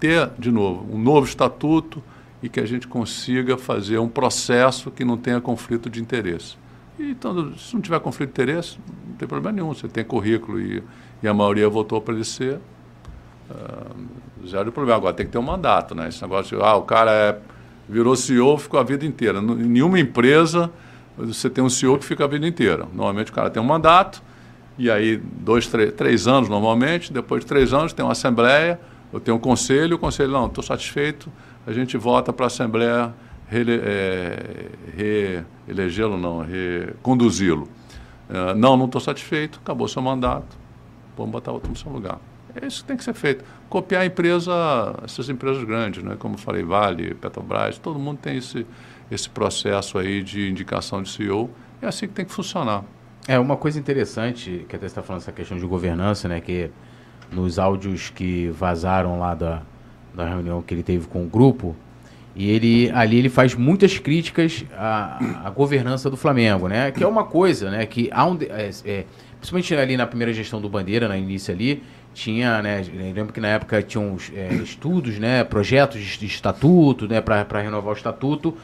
ter, 0.00 0.30
de 0.38 0.50
novo, 0.50 0.86
um 0.94 0.98
novo 0.98 1.26
estatuto 1.26 2.02
e 2.42 2.48
que 2.48 2.60
a 2.60 2.66
gente 2.66 2.86
consiga 2.86 3.56
fazer 3.56 3.98
um 3.98 4.08
processo 4.08 4.90
que 4.90 5.04
não 5.04 5.16
tenha 5.16 5.40
conflito 5.40 5.88
de 5.88 6.00
interesse. 6.00 6.56
E, 6.98 7.10
então, 7.10 7.56
se 7.56 7.74
não 7.74 7.80
tiver 7.80 8.00
conflito 8.00 8.28
de 8.28 8.42
interesse, 8.42 8.78
não 9.08 9.16
tem 9.16 9.28
problema 9.28 9.56
nenhum. 9.56 9.72
Você 9.72 9.88
tem 9.88 10.04
currículo 10.04 10.60
e, 10.60 10.82
e 11.22 11.28
a 11.28 11.32
maioria 11.32 11.68
votou 11.68 12.00
para 12.00 12.14
ele 12.14 12.24
ser, 12.24 12.60
Uh, 13.50 14.46
zero 14.46 14.72
problema. 14.72 14.98
Agora 14.98 15.14
tem 15.14 15.26
que 15.26 15.32
ter 15.32 15.38
um 15.38 15.42
mandato, 15.42 15.94
né? 15.94 16.08
Esse 16.08 16.22
negócio 16.22 16.56
de, 16.56 16.64
ah, 16.64 16.76
o 16.76 16.82
cara 16.82 17.12
é, 17.12 17.38
virou 17.88 18.16
CEO, 18.16 18.56
ficou 18.58 18.80
a 18.80 18.82
vida 18.82 19.04
inteira. 19.04 19.38
Em 19.38 19.42
nenhuma 19.42 19.98
empresa 19.98 20.70
você 21.16 21.48
tem 21.48 21.64
um 21.64 21.70
CEO 21.70 21.98
que 21.98 22.04
fica 22.04 22.24
a 22.24 22.26
vida 22.26 22.46
inteira. 22.46 22.86
Normalmente 22.92 23.30
o 23.30 23.34
cara 23.34 23.48
tem 23.48 23.62
um 23.62 23.66
mandato, 23.66 24.22
e 24.78 24.90
aí 24.90 25.16
dois, 25.16 25.66
três, 25.66 26.26
anos 26.26 26.48
normalmente, 26.48 27.12
depois 27.12 27.42
de 27.42 27.46
três 27.46 27.72
anos 27.72 27.92
tem 27.92 28.04
uma 28.04 28.12
assembleia, 28.12 28.80
eu 29.12 29.20
tenho 29.20 29.36
um 29.36 29.40
conselho, 29.40 29.96
o 29.96 29.98
conselho, 29.98 30.32
não, 30.32 30.46
estou 30.46 30.62
satisfeito, 30.62 31.30
a 31.66 31.72
gente 31.72 31.96
vota 31.96 32.32
para 32.32 32.46
a 32.46 32.48
assembleia 32.48 33.14
reelegê-lo, 33.48 36.14
é, 36.14 36.16
re, 36.16 36.20
não, 36.20 36.40
reconduzi-lo. 36.40 37.68
Uh, 38.28 38.56
não, 38.56 38.76
não 38.76 38.86
estou 38.86 39.00
satisfeito, 39.00 39.60
acabou 39.62 39.86
seu 39.86 40.02
mandato, 40.02 40.58
vamos 41.16 41.32
botar 41.32 41.52
outro 41.52 41.70
no 41.70 41.76
seu 41.76 41.90
lugar. 41.90 42.18
É 42.60 42.66
isso 42.66 42.82
que 42.82 42.88
tem 42.88 42.96
que 42.96 43.04
ser 43.04 43.14
feito. 43.14 43.44
Copiar 43.68 44.02
a 44.02 44.06
empresa, 44.06 44.52
essas 45.04 45.28
empresas 45.28 45.62
grandes, 45.64 46.02
né? 46.02 46.16
como 46.18 46.38
falei, 46.38 46.62
Vale, 46.62 47.14
Petrobras, 47.14 47.78
todo 47.78 47.98
mundo 47.98 48.18
tem 48.18 48.38
esse, 48.38 48.66
esse 49.10 49.28
processo 49.28 49.98
aí 49.98 50.22
de 50.22 50.48
indicação 50.48 51.02
de 51.02 51.10
CEO. 51.10 51.50
É 51.82 51.86
assim 51.86 52.06
que 52.06 52.14
tem 52.14 52.24
que 52.24 52.32
funcionar. 52.32 52.84
É, 53.28 53.38
uma 53.38 53.56
coisa 53.56 53.78
interessante, 53.78 54.64
que 54.68 54.76
até 54.76 54.86
está 54.86 55.02
falando 55.02 55.22
essa 55.22 55.32
questão 55.32 55.58
de 55.58 55.66
governança, 55.66 56.28
né? 56.28 56.40
Que 56.40 56.70
nos 57.30 57.58
áudios 57.58 58.08
que 58.08 58.48
vazaram 58.50 59.18
lá 59.18 59.34
da, 59.34 59.62
da 60.14 60.28
reunião 60.28 60.62
que 60.62 60.72
ele 60.72 60.82
teve 60.82 61.08
com 61.08 61.24
o 61.24 61.26
grupo, 61.26 61.74
e 62.36 62.50
ele 62.50 62.90
ali 62.94 63.18
ele 63.18 63.28
faz 63.28 63.54
muitas 63.54 63.98
críticas 63.98 64.64
à, 64.74 65.46
à 65.46 65.50
governança 65.50 66.08
do 66.08 66.16
Flamengo, 66.16 66.68
né? 66.68 66.92
Que 66.92 67.02
é 67.02 67.06
uma 67.06 67.24
coisa, 67.24 67.70
né? 67.70 67.84
Que 67.84 68.08
há 68.12 68.24
um, 68.26 68.38
é, 68.42 68.70
é, 68.84 69.04
principalmente 69.38 69.74
ali 69.74 69.96
na 69.96 70.06
primeira 70.06 70.32
gestão 70.32 70.60
do 70.60 70.68
Bandeira, 70.68 71.08
no 71.08 71.16
início 71.16 71.52
ali, 71.52 71.82
tinha, 72.16 72.62
né, 72.62 72.82
lembro 73.14 73.30
que 73.30 73.40
na 73.40 73.48
época 73.48 73.82
tinham 73.82 74.16
é, 74.34 74.54
estudos, 74.54 75.18
né, 75.18 75.44
projetos 75.44 76.00
de 76.00 76.24
estatuto, 76.24 77.06
né, 77.06 77.20
para 77.20 77.60
renovar 77.60 77.92
o 77.92 77.96
estatuto, 77.96 78.56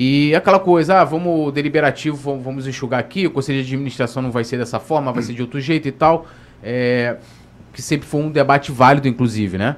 E 0.00 0.32
aquela 0.32 0.60
coisa, 0.60 1.00
ah, 1.00 1.04
vamos 1.04 1.52
deliberativo, 1.52 2.16
vamos, 2.16 2.44
vamos 2.44 2.66
enxugar 2.68 3.00
aqui, 3.00 3.26
o 3.26 3.32
conselho 3.32 3.64
de 3.64 3.74
administração 3.74 4.22
não 4.22 4.30
vai 4.30 4.44
ser 4.44 4.56
dessa 4.56 4.78
forma, 4.78 5.12
vai 5.12 5.24
ser 5.24 5.34
de 5.34 5.42
outro 5.42 5.60
jeito 5.60 5.88
e 5.88 5.92
tal. 5.92 6.26
É, 6.62 7.16
que 7.72 7.82
sempre 7.82 8.06
foi 8.06 8.22
um 8.22 8.30
debate 8.30 8.70
válido, 8.70 9.08
inclusive, 9.08 9.58
né? 9.58 9.76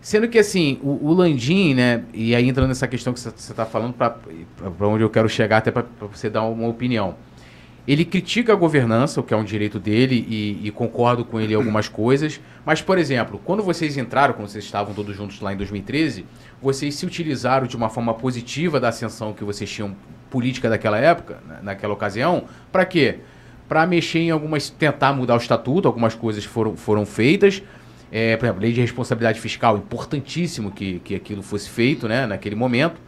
Sendo 0.00 0.28
que, 0.28 0.38
assim, 0.38 0.80
o, 0.82 1.10
o 1.10 1.14
Landim, 1.14 1.74
né, 1.74 2.02
e 2.12 2.34
aí 2.34 2.48
entrando 2.48 2.68
nessa 2.68 2.88
questão 2.88 3.12
que 3.12 3.20
você 3.20 3.28
está 3.28 3.64
falando, 3.64 3.94
para 3.94 4.16
onde 4.80 5.04
eu 5.04 5.10
quero 5.10 5.28
chegar, 5.28 5.58
até 5.58 5.70
para 5.70 5.84
você 6.12 6.28
dar 6.28 6.42
uma 6.42 6.68
opinião. 6.68 7.14
Ele 7.86 8.04
critica 8.04 8.52
a 8.52 8.56
governança, 8.56 9.20
o 9.20 9.22
que 9.22 9.32
é 9.32 9.36
um 9.36 9.44
direito 9.44 9.78
dele, 9.78 10.26
e, 10.28 10.66
e, 10.66 10.70
concordo 10.72 11.24
com 11.24 11.40
ele 11.40 11.52
em 11.52 11.56
algumas 11.56 11.88
coisas. 11.88 12.40
Mas, 12.64 12.82
por 12.82 12.98
exemplo, 12.98 13.40
quando 13.44 13.62
vocês 13.62 13.96
entraram, 13.96 14.34
quando 14.34 14.48
vocês 14.48 14.64
estavam 14.64 14.92
todos 14.92 15.14
juntos 15.16 15.40
lá 15.40 15.52
em 15.52 15.56
2013, 15.56 16.26
vocês 16.60 16.96
se 16.96 17.06
utilizaram 17.06 17.66
de 17.66 17.76
uma 17.76 17.88
forma 17.88 18.12
positiva 18.12 18.80
da 18.80 18.88
ascensão 18.88 19.32
que 19.32 19.44
vocês 19.44 19.70
tinham 19.70 19.94
política 20.30 20.68
daquela 20.68 20.98
época, 20.98 21.38
naquela 21.62 21.94
ocasião, 21.94 22.44
para 22.72 22.84
quê? 22.84 23.20
Para 23.68 23.86
mexer 23.86 24.18
em 24.18 24.30
algumas. 24.30 24.68
tentar 24.68 25.12
mudar 25.12 25.34
o 25.34 25.38
estatuto, 25.38 25.86
algumas 25.86 26.14
coisas 26.14 26.44
foram, 26.44 26.76
foram 26.76 27.06
feitas. 27.06 27.62
É, 28.10 28.36
por 28.36 28.46
exemplo, 28.46 28.62
lei 28.62 28.72
de 28.72 28.80
responsabilidade 28.80 29.40
fiscal, 29.40 29.76
importantíssimo 29.76 30.70
que, 30.70 31.00
que 31.00 31.14
aquilo 31.14 31.42
fosse 31.42 31.68
feito 31.68 32.08
né, 32.08 32.26
naquele 32.26 32.54
momento. 32.54 33.00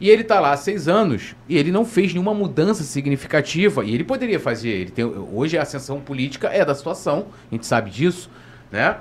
E 0.00 0.10
ele 0.10 0.22
está 0.22 0.40
lá 0.40 0.52
há 0.52 0.56
seis 0.56 0.88
anos 0.88 1.34
e 1.48 1.56
ele 1.56 1.72
não 1.72 1.84
fez 1.84 2.12
nenhuma 2.12 2.34
mudança 2.34 2.82
significativa. 2.82 3.84
E 3.84 3.94
ele 3.94 4.04
poderia 4.04 4.38
fazer. 4.38 4.68
Ele 4.68 4.90
tem, 4.90 5.04
hoje 5.04 5.56
a 5.56 5.62
ascensão 5.62 6.00
política 6.00 6.48
é 6.48 6.64
da 6.64 6.74
situação, 6.74 7.26
a 7.50 7.54
gente 7.54 7.66
sabe 7.66 7.90
disso, 7.90 8.30
né? 8.70 8.96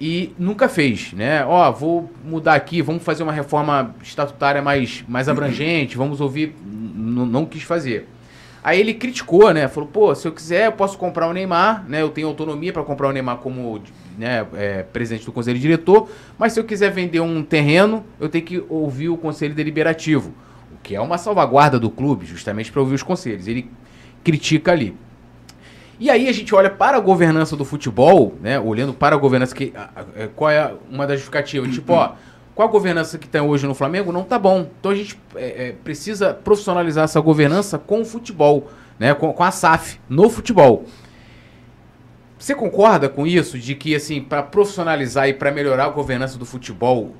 E 0.00 0.32
nunca 0.38 0.68
fez, 0.68 1.12
né? 1.12 1.44
Ó, 1.44 1.72
vou 1.72 2.12
mudar 2.24 2.54
aqui, 2.54 2.80
vamos 2.80 3.02
fazer 3.02 3.24
uma 3.24 3.32
reforma 3.32 3.96
estatutária 4.00 4.62
mais, 4.62 5.04
mais 5.08 5.28
abrangente, 5.28 5.96
vamos 5.96 6.20
ouvir. 6.20 6.54
Não 6.64 7.44
quis 7.44 7.64
fazer. 7.64 8.06
Aí 8.62 8.78
ele 8.78 8.94
criticou, 8.94 9.52
né? 9.52 9.66
Falou, 9.66 9.88
pô, 9.88 10.14
se 10.14 10.28
eu 10.28 10.32
quiser, 10.32 10.66
eu 10.66 10.72
posso 10.72 10.96
comprar 10.96 11.26
o 11.26 11.32
Neymar, 11.32 11.84
né? 11.88 12.02
Eu 12.02 12.10
tenho 12.10 12.28
autonomia 12.28 12.72
para 12.72 12.84
comprar 12.84 13.08
o 13.08 13.12
Neymar 13.12 13.38
como 13.38 13.82
né, 14.18 14.46
é, 14.54 14.82
presidente 14.82 15.24
do 15.24 15.32
conselho 15.32 15.58
diretor, 15.58 16.10
mas 16.36 16.52
se 16.52 16.60
eu 16.60 16.64
quiser 16.64 16.90
vender 16.90 17.20
um 17.20 17.42
terreno, 17.42 18.04
eu 18.20 18.28
tenho 18.28 18.44
que 18.44 18.64
ouvir 18.68 19.08
o 19.08 19.16
conselho 19.16 19.54
deliberativo, 19.54 20.34
o 20.72 20.76
que 20.82 20.94
é 20.94 21.00
uma 21.00 21.16
salvaguarda 21.16 21.78
do 21.78 21.88
clube, 21.88 22.26
justamente 22.26 22.72
para 22.72 22.80
ouvir 22.80 22.96
os 22.96 23.02
conselhos. 23.02 23.46
Ele 23.46 23.70
critica 24.24 24.72
ali. 24.72 24.96
E 26.00 26.10
aí 26.10 26.28
a 26.28 26.32
gente 26.32 26.54
olha 26.54 26.70
para 26.70 26.96
a 26.96 27.00
governança 27.00 27.56
do 27.56 27.64
futebol, 27.64 28.34
né, 28.40 28.58
olhando 28.58 28.92
para 28.92 29.16
a 29.16 29.18
governança 29.18 29.54
que 29.54 29.72
é, 30.14 30.28
qual 30.34 30.50
é 30.50 30.72
uma 30.90 31.06
das 31.06 31.16
justificativas, 31.16 31.72
tipo, 31.74 31.92
ó, 31.92 32.12
qual 32.54 32.68
a 32.68 32.70
governança 32.70 33.18
que 33.18 33.28
tem 33.28 33.40
hoje 33.40 33.66
no 33.66 33.74
Flamengo 33.74 34.12
não 34.12 34.22
tá 34.22 34.38
bom. 34.38 34.68
Então 34.78 34.92
a 34.92 34.94
gente 34.94 35.18
é, 35.34 35.68
é, 35.68 35.72
precisa 35.72 36.34
profissionalizar 36.34 37.04
essa 37.04 37.20
governança 37.20 37.78
com 37.78 38.00
o 38.00 38.04
futebol, 38.04 38.68
né, 38.98 39.12
com, 39.14 39.32
com 39.32 39.44
a 39.44 39.50
SAF 39.50 39.98
no 40.08 40.28
futebol. 40.30 40.84
Você 42.38 42.54
concorda 42.54 43.08
com 43.08 43.26
isso? 43.26 43.58
De 43.58 43.74
que, 43.74 43.94
assim, 43.94 44.20
para 44.22 44.42
profissionalizar 44.42 45.28
e 45.28 45.34
para 45.34 45.50
melhorar 45.50 45.86
a 45.86 45.88
governança 45.88 46.38
do 46.38 46.46
futebol, 46.46 47.14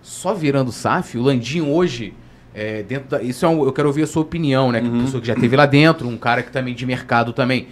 só 0.00 0.32
virando 0.32 0.72
SAF, 0.72 1.18
o 1.18 1.22
Landinho 1.22 1.68
hoje, 1.68 2.14
é, 2.54 2.82
dentro 2.82 3.10
da, 3.10 3.22
Isso 3.22 3.44
é 3.44 3.48
um, 3.48 3.64
eu 3.64 3.72
quero 3.72 3.88
ouvir 3.88 4.02
a 4.02 4.06
sua 4.06 4.22
opinião, 4.22 4.72
né? 4.72 4.80
Que 4.80 4.88
uhum. 4.88 5.04
pessoa 5.04 5.20
que 5.20 5.26
já 5.26 5.34
teve 5.34 5.54
lá 5.54 5.66
dentro, 5.66 6.08
um 6.08 6.16
cara 6.16 6.42
que 6.42 6.50
também 6.50 6.74
de 6.74 6.86
mercado 6.86 7.32
também. 7.32 7.68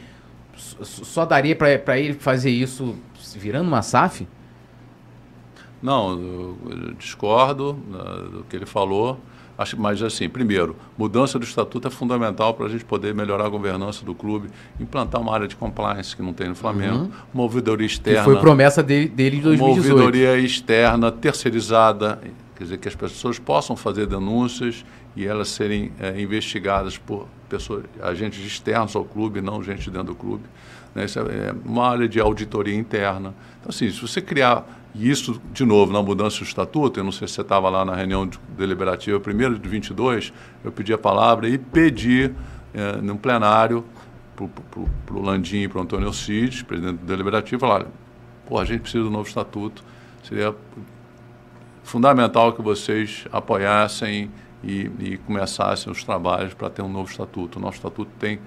Só 0.54 1.24
daria 1.24 1.56
para 1.56 1.98
ele 1.98 2.14
fazer 2.14 2.50
isso 2.50 2.96
virando 3.34 3.66
uma 3.66 3.82
SAF? 3.82 4.26
Não, 5.82 6.12
eu 6.12 6.94
discordo 6.98 7.78
né, 7.88 7.98
do 8.30 8.44
que 8.48 8.56
ele 8.56 8.66
falou. 8.66 9.18
Acho, 9.60 9.78
mas, 9.78 10.02
assim, 10.02 10.26
primeiro, 10.26 10.74
mudança 10.96 11.38
do 11.38 11.44
estatuto 11.44 11.86
é 11.86 11.90
fundamental 11.90 12.54
para 12.54 12.64
a 12.64 12.68
gente 12.70 12.82
poder 12.82 13.14
melhorar 13.14 13.44
a 13.44 13.48
governança 13.50 14.02
do 14.06 14.14
clube, 14.14 14.48
implantar 14.80 15.20
uma 15.20 15.34
área 15.34 15.46
de 15.46 15.54
compliance 15.54 16.16
que 16.16 16.22
não 16.22 16.32
tem 16.32 16.48
no 16.48 16.54
Flamengo, 16.54 17.00
uhum. 17.00 17.10
uma 17.34 17.42
ouvidoria 17.42 17.86
externa. 17.86 18.20
Que 18.20 18.24
foi 18.24 18.40
promessa 18.40 18.82
dele, 18.82 19.06
dele 19.10 19.36
em 19.36 19.40
2018. 19.42 19.84
Uma 19.84 20.02
ouvidoria 20.02 20.38
externa, 20.38 21.12
terceirizada, 21.12 22.18
quer 22.56 22.64
dizer, 22.64 22.78
que 22.78 22.88
as 22.88 22.94
pessoas 22.94 23.38
possam 23.38 23.76
fazer 23.76 24.06
denúncias 24.06 24.82
e 25.14 25.26
elas 25.26 25.50
serem 25.50 25.92
é, 26.00 26.18
investigadas 26.18 26.96
por 26.96 27.28
pessoas, 27.46 27.84
agentes 28.00 28.42
externos 28.42 28.96
ao 28.96 29.04
clube, 29.04 29.42
não 29.42 29.62
gente 29.62 29.90
dentro 29.90 30.06
do 30.06 30.14
clube. 30.14 30.44
Né? 30.94 31.04
Isso 31.04 31.18
é, 31.18 31.22
é 31.22 31.54
uma 31.66 31.86
área 31.86 32.08
de 32.08 32.18
auditoria 32.18 32.74
interna. 32.74 33.34
Então, 33.60 33.68
assim, 33.68 33.90
se 33.90 34.00
você 34.00 34.22
criar 34.22 34.79
e 34.94 35.08
isso, 35.08 35.40
de 35.52 35.64
novo, 35.64 35.92
na 35.92 36.02
mudança 36.02 36.38
do 36.38 36.44
estatuto, 36.44 36.98
eu 36.98 37.04
não 37.04 37.12
sei 37.12 37.28
se 37.28 37.34
você 37.34 37.42
estava 37.42 37.68
lá 37.68 37.84
na 37.84 37.94
reunião 37.94 38.28
deliberativa, 38.56 39.20
primeiro 39.20 39.58
de 39.58 39.68
22, 39.68 40.32
eu 40.64 40.72
pedi 40.72 40.92
a 40.92 40.98
palavra 40.98 41.48
e 41.48 41.58
pedi, 41.58 42.32
é, 42.74 42.96
num 42.96 43.16
plenário, 43.16 43.84
para 44.34 45.14
o 45.14 45.22
Landim 45.22 45.62
e 45.62 45.68
para 45.68 45.78
o 45.78 45.82
Antônio 45.82 46.06
Alcides, 46.06 46.62
presidente 46.62 46.98
do 46.98 47.06
deliberativo, 47.06 47.60
falar, 47.60 47.86
pô, 48.48 48.58
a 48.58 48.64
gente 48.64 48.80
precisa 48.80 49.04
do 49.04 49.10
novo 49.10 49.28
estatuto, 49.28 49.84
seria 50.24 50.54
fundamental 51.82 52.52
que 52.52 52.62
vocês 52.62 53.26
apoiassem 53.32 54.30
e, 54.62 54.90
e 54.98 55.18
começassem 55.18 55.92
os 55.92 56.04
trabalhos 56.04 56.54
para 56.54 56.70
ter 56.70 56.82
um 56.82 56.88
novo 56.88 57.10
estatuto. 57.10 57.58
O 57.58 57.62
nosso 57.62 57.76
estatuto 57.76 58.10
tem, 58.18 58.38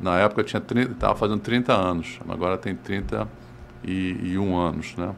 na 0.00 0.18
época, 0.18 0.42
tinha 0.44 0.62
estava 0.82 1.14
fazendo 1.14 1.40
30 1.40 1.72
anos, 1.72 2.18
agora 2.28 2.56
tem 2.56 2.74
31 2.74 4.56
anos, 4.56 4.96
né? 4.96 5.14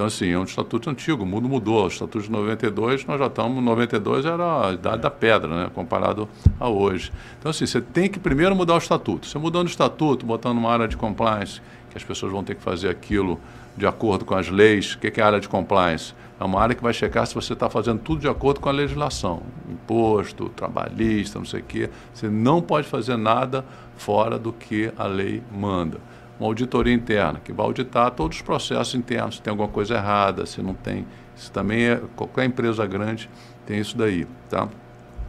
Então, 0.00 0.06
assim, 0.06 0.30
é 0.30 0.38
um 0.38 0.44
estatuto 0.44 0.88
antigo, 0.88 1.24
o 1.24 1.26
mundo 1.26 1.46
mudou. 1.46 1.84
O 1.84 1.88
estatuto 1.88 2.24
de 2.24 2.30
92, 2.30 3.04
nós 3.04 3.18
já 3.18 3.26
estamos. 3.26 3.62
92 3.62 4.24
era 4.24 4.68
a 4.68 4.72
idade 4.72 5.02
da 5.02 5.10
pedra, 5.10 5.64
né, 5.64 5.70
comparado 5.74 6.26
a 6.58 6.70
hoje. 6.70 7.12
Então, 7.38 7.50
assim, 7.50 7.66
você 7.66 7.82
tem 7.82 8.08
que 8.08 8.18
primeiro 8.18 8.56
mudar 8.56 8.76
o 8.76 8.78
estatuto. 8.78 9.26
Você 9.26 9.36
mudando 9.36 9.66
o 9.66 9.70
estatuto, 9.70 10.24
botando 10.24 10.56
uma 10.56 10.72
área 10.72 10.88
de 10.88 10.96
compliance, 10.96 11.60
que 11.90 11.98
as 11.98 12.02
pessoas 12.02 12.32
vão 12.32 12.42
ter 12.42 12.54
que 12.54 12.62
fazer 12.62 12.88
aquilo 12.88 13.38
de 13.76 13.86
acordo 13.86 14.24
com 14.24 14.34
as 14.34 14.48
leis. 14.48 14.94
O 14.94 14.98
que 15.00 15.20
é 15.20 15.22
a 15.22 15.26
área 15.26 15.38
de 15.38 15.50
compliance? 15.50 16.14
É 16.40 16.44
uma 16.44 16.58
área 16.62 16.74
que 16.74 16.82
vai 16.82 16.94
checar 16.94 17.26
se 17.26 17.34
você 17.34 17.52
está 17.52 17.68
fazendo 17.68 17.98
tudo 17.98 18.22
de 18.22 18.28
acordo 18.28 18.58
com 18.58 18.70
a 18.70 18.72
legislação. 18.72 19.42
Imposto, 19.70 20.48
trabalhista, 20.48 21.38
não 21.38 21.44
sei 21.44 21.60
o 21.60 21.64
quê. 21.64 21.90
Você 22.14 22.26
não 22.26 22.62
pode 22.62 22.88
fazer 22.88 23.18
nada 23.18 23.66
fora 23.98 24.38
do 24.38 24.50
que 24.50 24.90
a 24.96 25.04
lei 25.04 25.42
manda 25.52 26.00
uma 26.40 26.48
auditoria 26.48 26.94
interna, 26.94 27.38
que 27.44 27.52
vai 27.52 27.66
auditar 27.66 28.10
todos 28.12 28.38
os 28.38 28.42
processos 28.42 28.94
internos, 28.94 29.36
se 29.36 29.42
tem 29.42 29.50
alguma 29.50 29.68
coisa 29.68 29.94
errada, 29.94 30.46
se 30.46 30.62
não 30.62 30.72
tem. 30.72 31.06
Isso 31.36 31.52
também 31.52 31.84
é. 31.84 32.00
Qualquer 32.16 32.46
empresa 32.46 32.86
grande 32.86 33.28
tem 33.66 33.78
isso 33.78 33.96
daí. 33.96 34.26
Tá? 34.48 34.66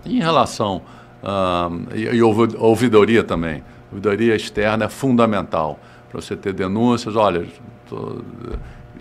Em 0.06 0.19
relação. 0.19 0.82
Uh, 1.21 1.95
e, 1.95 2.04
e 2.15 2.24
ouvidoria 2.24 3.24
também. 3.24 3.62
Ouvidoria 3.91 4.36
externa 4.36 4.86
é 4.86 4.89
fundamental 4.89 5.78
para 6.10 6.21
você 6.21 6.36
ter 6.36 6.54
denúncias. 6.54 7.15
Olha, 7.15 7.45
tô, 7.89 8.21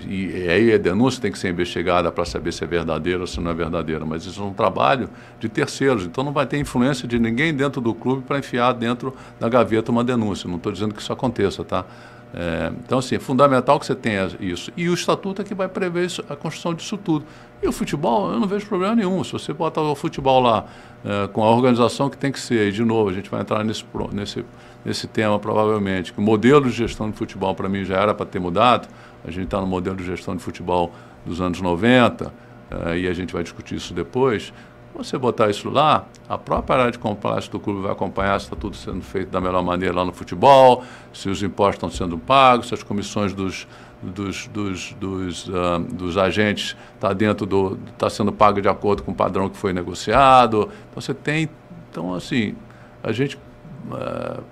e, 0.08 0.48
aí 0.48 0.72
a 0.72 0.78
denúncia 0.78 1.20
tem 1.20 1.32
que 1.32 1.38
ser 1.38 1.50
investigada 1.50 2.10
para 2.10 2.24
saber 2.24 2.52
se 2.52 2.64
é 2.64 2.66
verdadeira 2.66 3.20
ou 3.20 3.26
se 3.26 3.40
não 3.40 3.50
é 3.50 3.54
verdadeira, 3.54 4.04
mas 4.04 4.24
isso 4.24 4.40
é 4.40 4.44
um 4.44 4.52
trabalho 4.52 5.08
de 5.38 5.48
terceiros, 5.48 6.04
então 6.04 6.22
não 6.24 6.32
vai 6.32 6.46
ter 6.46 6.58
influência 6.58 7.06
de 7.06 7.18
ninguém 7.18 7.54
dentro 7.54 7.80
do 7.80 7.94
clube 7.94 8.22
para 8.22 8.38
enfiar 8.38 8.72
dentro 8.72 9.14
da 9.38 9.48
gaveta 9.48 9.90
uma 9.90 10.04
denúncia. 10.04 10.48
Não 10.48 10.56
estou 10.56 10.72
dizendo 10.72 10.94
que 10.94 11.00
isso 11.00 11.12
aconteça, 11.12 11.64
tá? 11.64 11.84
É, 12.32 12.72
então, 12.84 12.98
assim, 12.98 13.16
é 13.16 13.18
fundamental 13.18 13.78
que 13.80 13.86
você 13.86 13.94
tenha 13.94 14.30
isso. 14.38 14.70
E 14.76 14.88
o 14.88 14.94
estatuto 14.94 15.42
é 15.42 15.44
que 15.44 15.54
vai 15.54 15.68
prever 15.68 16.06
isso, 16.06 16.24
a 16.28 16.36
construção 16.36 16.74
disso 16.74 16.96
tudo. 16.96 17.24
E 17.62 17.66
o 17.66 17.72
futebol, 17.72 18.32
eu 18.32 18.38
não 18.38 18.46
vejo 18.46 18.66
problema 18.66 18.94
nenhum. 18.94 19.22
Se 19.24 19.32
você 19.32 19.52
botar 19.52 19.82
o 19.82 19.94
futebol 19.94 20.40
lá 20.40 20.64
é, 21.04 21.26
com 21.28 21.42
a 21.42 21.50
organização 21.50 22.08
que 22.08 22.16
tem 22.16 22.30
que 22.30 22.40
ser, 22.40 22.68
e 22.68 22.72
de 22.72 22.84
novo, 22.84 23.10
a 23.10 23.12
gente 23.12 23.28
vai 23.28 23.40
entrar 23.40 23.64
nesse, 23.64 23.84
nesse, 24.12 24.44
nesse 24.84 25.06
tema 25.06 25.38
provavelmente, 25.38 26.12
que 26.12 26.18
o 26.18 26.22
modelo 26.22 26.64
de 26.64 26.70
gestão 26.70 27.10
de 27.10 27.16
futebol 27.16 27.54
para 27.54 27.68
mim 27.68 27.84
já 27.84 27.96
era 27.96 28.14
para 28.14 28.26
ter 28.26 28.38
mudado, 28.38 28.88
a 29.24 29.30
gente 29.30 29.44
está 29.44 29.60
no 29.60 29.66
modelo 29.66 29.96
de 29.96 30.04
gestão 30.04 30.34
de 30.36 30.42
futebol 30.42 30.92
dos 31.24 31.40
anos 31.40 31.60
90, 31.60 32.32
eh, 32.70 32.98
e 33.00 33.08
a 33.08 33.12
gente 33.12 33.32
vai 33.32 33.42
discutir 33.42 33.74
isso 33.74 33.92
depois. 33.92 34.52
Você 34.94 35.16
botar 35.16 35.48
isso 35.48 35.70
lá, 35.70 36.06
a 36.28 36.36
própria 36.36 36.80
área 36.80 36.90
de 36.90 36.98
compliance 36.98 37.48
do 37.48 37.60
clube 37.60 37.82
vai 37.82 37.92
acompanhar 37.92 38.38
se 38.40 38.46
está 38.46 38.56
tudo 38.56 38.76
sendo 38.76 39.02
feito 39.02 39.30
da 39.30 39.40
melhor 39.40 39.62
maneira 39.62 39.94
lá 39.94 40.04
no 40.04 40.12
futebol, 40.12 40.82
se 41.12 41.28
os 41.28 41.42
impostos 41.42 41.76
estão 41.76 41.90
sendo 41.90 42.18
pagos, 42.18 42.68
se 42.68 42.74
as 42.74 42.82
comissões 42.82 43.32
dos, 43.32 43.68
dos, 44.02 44.48
dos, 44.48 44.92
dos, 44.94 45.48
uh, 45.48 45.78
dos 45.92 46.18
agentes 46.18 46.76
está 46.94 47.12
dentro 47.12 47.46
do 47.46 47.78
está 47.92 48.10
sendo 48.10 48.32
pago 48.32 48.60
de 48.60 48.68
acordo 48.68 49.02
com 49.04 49.12
o 49.12 49.14
padrão 49.14 49.48
que 49.48 49.56
foi 49.56 49.72
negociado. 49.72 50.68
Então 50.90 51.00
você 51.00 51.14
tem, 51.14 51.48
então 51.88 52.12
assim, 52.12 52.56
a 53.02 53.12
gente 53.12 53.36
uh, 53.36 54.42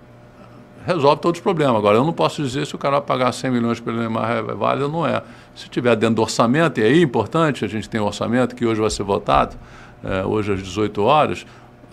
resolve 0.87 1.21
todos 1.21 1.39
os 1.39 1.43
problemas. 1.43 1.77
Agora, 1.77 1.97
eu 1.97 2.05
não 2.05 2.13
posso 2.13 2.43
dizer 2.43 2.67
se 2.67 2.75
o 2.75 2.79
cara 2.79 2.99
vai 2.99 3.07
pagar 3.07 3.33
100 3.33 3.51
milhões 3.51 3.81
pelo 3.81 3.99
Neymar 3.99 4.31
é 4.31 4.43
válido 4.43 4.87
ou 4.87 4.93
não 4.93 5.07
é. 5.07 5.23
Se 5.55 5.69
tiver 5.69 5.95
dentro 5.97 6.17
do 6.17 6.23
orçamento, 6.23 6.81
e 6.81 6.85
aí 6.85 6.99
é 6.99 7.03
importante, 7.03 7.65
a 7.65 7.69
gente 7.69 7.89
tem 7.89 8.01
um 8.01 8.05
orçamento 8.05 8.55
que 8.55 8.65
hoje 8.67 8.81
vai 8.81 8.91
ser 8.91 9.03
votado, 9.03 9.57
é, 10.03 10.25
hoje 10.25 10.53
às 10.53 10.63
18 10.63 11.03
horas, 11.03 11.47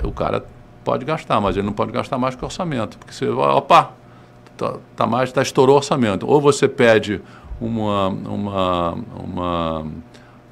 o 0.04 0.12
cara 0.12 0.46
pode 0.84 1.04
gastar, 1.04 1.42
mas 1.42 1.58
ele 1.58 1.66
não 1.66 1.74
pode 1.74 1.92
gastar 1.92 2.18
mais 2.18 2.36
que 2.36 2.44
o 2.44 2.46
orçamento. 2.46 2.98
Porque 2.98 3.14
você 3.14 3.28
vai, 3.28 3.50
opa, 3.50 3.92
tá, 4.56 4.76
tá 4.96 5.08
mais, 5.08 5.32
tá, 5.32 5.42
estourou 5.42 5.76
o 5.76 5.78
orçamento. 5.78 6.28
Ou 6.28 6.40
você 6.40 6.68
pede 6.68 7.22
uma, 7.60 8.08
uma, 8.10 8.98
uma 9.18 9.86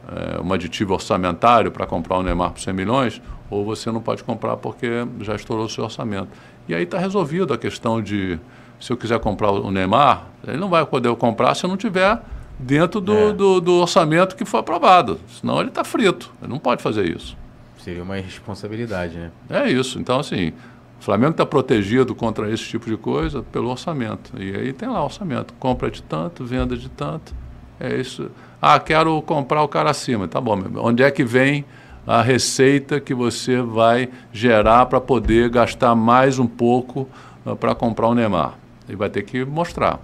é, 0.09 0.41
um 0.41 0.51
aditivo 0.51 0.93
orçamentário 0.93 1.71
para 1.71 1.85
comprar 1.85 2.17
o 2.17 2.23
Neymar 2.23 2.51
por 2.51 2.59
100 2.59 2.73
milhões, 2.73 3.21
ou 3.49 3.63
você 3.63 3.91
não 3.91 4.01
pode 4.01 4.23
comprar 4.23 4.57
porque 4.57 5.07
já 5.21 5.35
estourou 5.35 5.65
o 5.65 5.69
seu 5.69 5.83
orçamento. 5.83 6.29
E 6.67 6.73
aí 6.73 6.83
está 6.83 6.97
resolvido 6.97 7.53
a 7.53 7.57
questão 7.57 8.01
de, 8.01 8.39
se 8.79 8.91
eu 8.91 8.97
quiser 8.97 9.19
comprar 9.19 9.51
o 9.51 9.71
Neymar, 9.71 10.27
ele 10.47 10.57
não 10.57 10.69
vai 10.69 10.85
poder 10.85 11.13
comprar 11.15 11.55
se 11.55 11.65
eu 11.65 11.69
não 11.69 11.77
tiver 11.77 12.19
dentro 12.57 13.01
do, 13.01 13.13
é. 13.13 13.33
do, 13.33 13.59
do, 13.59 13.73
orçamento 13.73 14.35
que 14.35 14.45
foi 14.45 14.59
aprovado. 14.59 15.19
Senão 15.27 15.59
ele 15.59 15.69
está 15.69 15.83
frito. 15.83 16.31
Ele 16.41 16.51
não 16.51 16.59
pode 16.59 16.81
fazer 16.81 17.05
isso. 17.09 17.37
Seria 17.77 18.03
uma 18.03 18.17
irresponsabilidade, 18.17 19.17
né? 19.17 19.31
É 19.49 19.69
isso. 19.69 19.99
Então, 19.99 20.19
assim, 20.19 20.53
o 20.99 21.03
Flamengo 21.03 21.31
está 21.31 21.45
protegido 21.45 22.15
contra 22.15 22.49
esse 22.49 22.63
tipo 22.63 22.85
de 22.85 22.95
coisa 22.95 23.43
pelo 23.43 23.69
orçamento. 23.69 24.31
E 24.41 24.55
aí 24.55 24.71
tem 24.71 24.87
lá 24.87 25.03
orçamento. 25.03 25.53
Compra 25.59 25.91
de 25.91 26.01
tanto, 26.01 26.45
venda 26.45 26.77
de 26.77 26.89
tanto. 26.89 27.33
É 27.79 27.95
isso. 27.99 28.31
Ah, 28.61 28.79
quero 28.79 29.21
comprar 29.23 29.61
o 29.63 29.67
cara 29.67 29.89
acima. 29.89 30.27
Tá 30.29 30.39
bom. 30.39 30.57
Onde 30.77 31.03
é 31.03 31.11
que 31.11 31.25
vem 31.25 31.65
a 32.05 32.21
receita 32.21 32.99
que 32.99 33.13
você 33.13 33.61
vai 33.61 34.09
gerar 34.31 34.85
para 34.87 34.99
poder 34.99 35.49
gastar 35.49 35.95
mais 35.95 36.39
um 36.39 36.47
pouco 36.47 37.07
uh, 37.45 37.55
para 37.55 37.73
comprar 37.73 38.07
o 38.07 38.15
Neymar? 38.15 38.55
E 38.87 38.95
vai 38.95 39.09
ter 39.09 39.23
que 39.23 39.45
mostrar. 39.45 39.99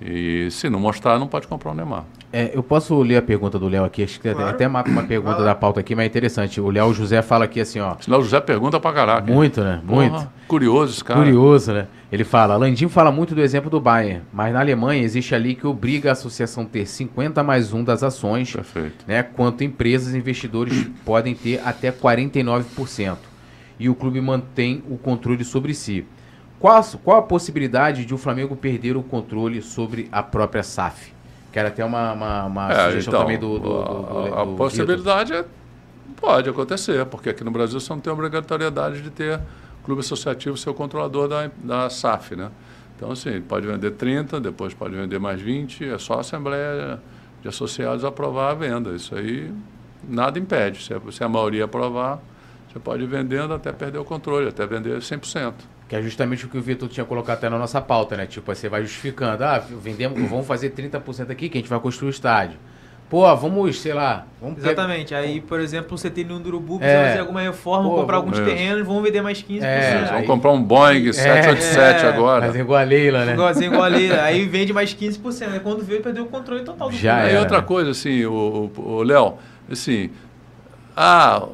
E 0.00 0.48
se 0.50 0.68
não 0.68 0.80
mostrar, 0.80 1.18
não 1.18 1.28
pode 1.28 1.46
comprar 1.46 1.72
o 1.72 1.74
Neymar. 1.74 2.04
É, 2.32 2.50
eu 2.54 2.62
posso 2.62 3.00
ler 3.02 3.18
a 3.18 3.22
pergunta 3.22 3.58
do 3.58 3.68
Léo 3.68 3.84
aqui, 3.84 4.02
acho 4.02 4.18
que 4.18 4.32
claro. 4.32 4.48
até 4.48 4.66
marca 4.66 4.90
uma 4.90 5.02
pergunta 5.02 5.44
da 5.44 5.54
pauta 5.54 5.80
aqui, 5.80 5.94
mas 5.94 6.04
é 6.04 6.06
interessante. 6.06 6.60
O 6.60 6.70
Léo 6.70 6.94
José 6.94 7.20
fala 7.20 7.44
aqui 7.44 7.60
assim, 7.60 7.78
ó. 7.78 7.96
Senão 8.00 8.20
o 8.20 8.22
José 8.22 8.40
pergunta 8.40 8.80
pra 8.80 8.90
caraca. 8.90 9.30
Muito, 9.30 9.60
né? 9.60 9.82
Muito. 9.84 10.12
Porra, 10.12 10.32
curioso 10.48 10.94
esse 10.94 11.04
cara. 11.04 11.20
Curioso, 11.20 11.74
né? 11.74 11.88
Ele 12.10 12.24
fala, 12.24 12.56
Landim 12.56 12.88
fala 12.88 13.12
muito 13.12 13.34
do 13.34 13.42
exemplo 13.42 13.68
do 13.68 13.78
Bayern, 13.78 14.22
mas 14.32 14.52
na 14.52 14.60
Alemanha 14.60 15.02
existe 15.02 15.34
ali 15.34 15.54
que 15.54 15.66
obriga 15.66 16.08
a 16.08 16.12
associação 16.12 16.62
a 16.62 16.66
ter 16.66 16.86
50 16.86 17.42
mais 17.42 17.72
1 17.74 17.84
das 17.84 18.02
ações, 18.02 18.50
Perfeito. 18.50 19.04
né? 19.06 19.22
Quanto 19.22 19.62
empresas 19.62 20.14
e 20.14 20.18
investidores 20.18 20.86
podem 21.04 21.34
ter 21.34 21.60
até 21.64 21.92
49%. 21.92 23.16
E 23.78 23.90
o 23.90 23.94
clube 23.94 24.20
mantém 24.20 24.82
o 24.88 24.96
controle 24.96 25.44
sobre 25.44 25.74
si. 25.74 26.06
Qual, 26.58 26.82
qual 27.02 27.18
a 27.18 27.22
possibilidade 27.22 28.06
de 28.06 28.14
o 28.14 28.18
Flamengo 28.18 28.56
perder 28.56 28.96
o 28.96 29.02
controle 29.02 29.60
sobre 29.60 30.08
a 30.12 30.22
própria 30.22 30.62
SAF? 30.62 31.12
Que 31.52 31.58
era 31.58 31.68
até 31.68 31.84
uma, 31.84 32.12
uma, 32.12 32.44
uma 32.44 32.72
é, 32.72 32.88
sugestão 32.88 33.12
então, 33.12 33.20
também 33.20 33.38
do. 33.38 33.58
do, 33.58 33.82
do, 33.82 34.02
do 34.02 34.34
a, 34.34 34.42
a 34.42 34.46
possibilidade 34.46 35.34
é, 35.34 35.44
pode 36.16 36.48
acontecer, 36.48 37.04
porque 37.06 37.28
aqui 37.28 37.44
no 37.44 37.50
Brasil 37.50 37.78
você 37.78 37.92
não 37.92 38.00
tem 38.00 38.12
obrigatoriedade 38.12 39.02
de 39.02 39.10
ter 39.10 39.38
clube 39.84 40.00
associativo 40.00 40.56
ser 40.56 40.70
o 40.70 40.74
controlador 40.74 41.28
da, 41.28 41.50
da 41.62 41.90
SAF, 41.90 42.34
né? 42.36 42.50
Então, 42.96 43.10
assim, 43.10 43.40
pode 43.40 43.66
vender 43.66 43.90
30, 43.92 44.40
depois 44.40 44.72
pode 44.72 44.94
vender 44.94 45.18
mais 45.18 45.40
20, 45.40 45.84
é 45.88 45.98
só 45.98 46.14
a 46.14 46.20
Assembleia 46.20 47.00
de 47.42 47.48
Associados 47.48 48.04
aprovar 48.04 48.52
a 48.52 48.54
venda. 48.54 48.94
Isso 48.94 49.14
aí 49.14 49.52
nada 50.08 50.38
impede. 50.38 50.82
Se 50.82 50.94
a, 50.94 51.00
se 51.10 51.24
a 51.24 51.28
maioria 51.28 51.64
aprovar, 51.64 52.20
você 52.70 52.78
pode 52.78 53.02
ir 53.02 53.06
vendendo 53.06 53.52
até 53.52 53.72
perder 53.72 53.98
o 53.98 54.04
controle, 54.04 54.48
até 54.48 54.66
vender 54.66 54.98
100%. 54.98 55.52
Que 55.92 55.96
é 55.96 56.00
justamente 56.00 56.46
o 56.46 56.48
que 56.48 56.56
o 56.56 56.62
Vitor 56.62 56.88
tinha 56.88 57.04
colocado 57.04 57.36
até 57.36 57.50
na 57.50 57.58
nossa 57.58 57.78
pauta, 57.78 58.16
né? 58.16 58.24
Tipo, 58.24 58.54
você 58.54 58.66
vai 58.66 58.80
justificando, 58.80 59.44
ah, 59.44 59.58
vendemos, 59.58 60.18
vamos 60.26 60.46
fazer 60.46 60.70
30% 60.70 61.30
aqui 61.30 61.50
que 61.50 61.58
a 61.58 61.60
gente 61.60 61.68
vai 61.68 61.78
construir 61.80 62.08
o 62.08 62.10
estádio. 62.10 62.58
Pô, 63.10 63.36
vamos, 63.36 63.78
sei 63.78 63.92
lá. 63.92 64.26
Vamos 64.40 64.56
Exatamente. 64.56 65.14
Aí, 65.14 65.42
por 65.42 65.60
exemplo, 65.60 65.98
você 65.98 66.08
tem 66.08 66.24
no 66.24 66.36
Urubu, 66.36 66.78
precisa 66.78 66.98
é. 66.98 67.08
fazer 67.08 67.20
alguma 67.20 67.42
reforma, 67.42 67.90
Pô, 67.90 67.96
comprar 67.96 68.16
alguns 68.16 68.38
terrenos, 68.38 68.86
vamos 68.86 69.02
vender 69.02 69.20
mais 69.20 69.42
15%. 69.42 69.62
É, 69.62 70.04
vamos 70.12 70.26
comprar 70.26 70.52
um 70.52 70.62
Boeing 70.62 71.12
787 71.12 72.06
é, 72.06 72.08
agora. 72.08 72.46
Fazer 72.46 72.60
igual 72.60 72.80
a 72.80 72.84
Leila, 72.84 73.26
né? 73.26 73.34
Igualzinho 73.34 73.66
igual 73.66 73.84
a 73.84 73.88
Leila. 73.88 74.22
aí 74.22 74.46
vende 74.46 74.72
mais 74.72 74.94
15%. 74.94 75.52
Aí 75.52 75.60
quando 75.60 75.84
veio, 75.84 76.00
perdeu 76.00 76.24
o 76.24 76.26
controle 76.26 76.64
total 76.64 76.88
do 76.88 76.96
Já 76.96 77.16
Aí 77.16 77.36
outra 77.36 77.60
coisa, 77.60 77.90
assim, 77.90 78.24
o 78.24 79.02
Léo, 79.02 79.34
assim, 79.70 80.08
ah, 80.96 81.46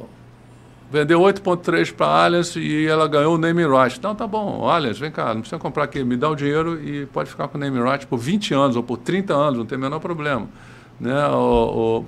vendeu 0.91 1.19
8,3 1.19 1.93
para 1.93 2.07
a 2.07 2.25
Allianz 2.25 2.55
e 2.55 2.85
ela 2.85 3.07
ganhou 3.07 3.35
o 3.35 3.37
name 3.37 3.65
right. 3.65 3.97
Então 3.97 4.15
tá 4.15 4.25
bom, 4.25 4.67
Allianz, 4.67 4.97
vem 4.97 5.11
cá, 5.11 5.33
não 5.33 5.41
precisa 5.41 5.59
comprar 5.59 5.83
aqui, 5.83 6.03
me 6.03 6.17
dá 6.17 6.29
o 6.29 6.35
dinheiro 6.35 6.81
e 6.83 7.05
pode 7.05 7.29
ficar 7.29 7.47
com 7.47 7.57
o 7.57 7.61
name 7.61 7.79
right 7.81 8.05
por 8.07 8.17
20 8.17 8.53
anos 8.53 8.75
ou 8.75 8.83
por 8.83 8.97
30 8.97 9.33
anos, 9.33 9.59
não 9.59 9.65
tem 9.65 9.77
o 9.77 9.81
menor 9.81 9.99
problema. 9.99 10.47
Né? 10.99 11.27
O, 11.27 12.03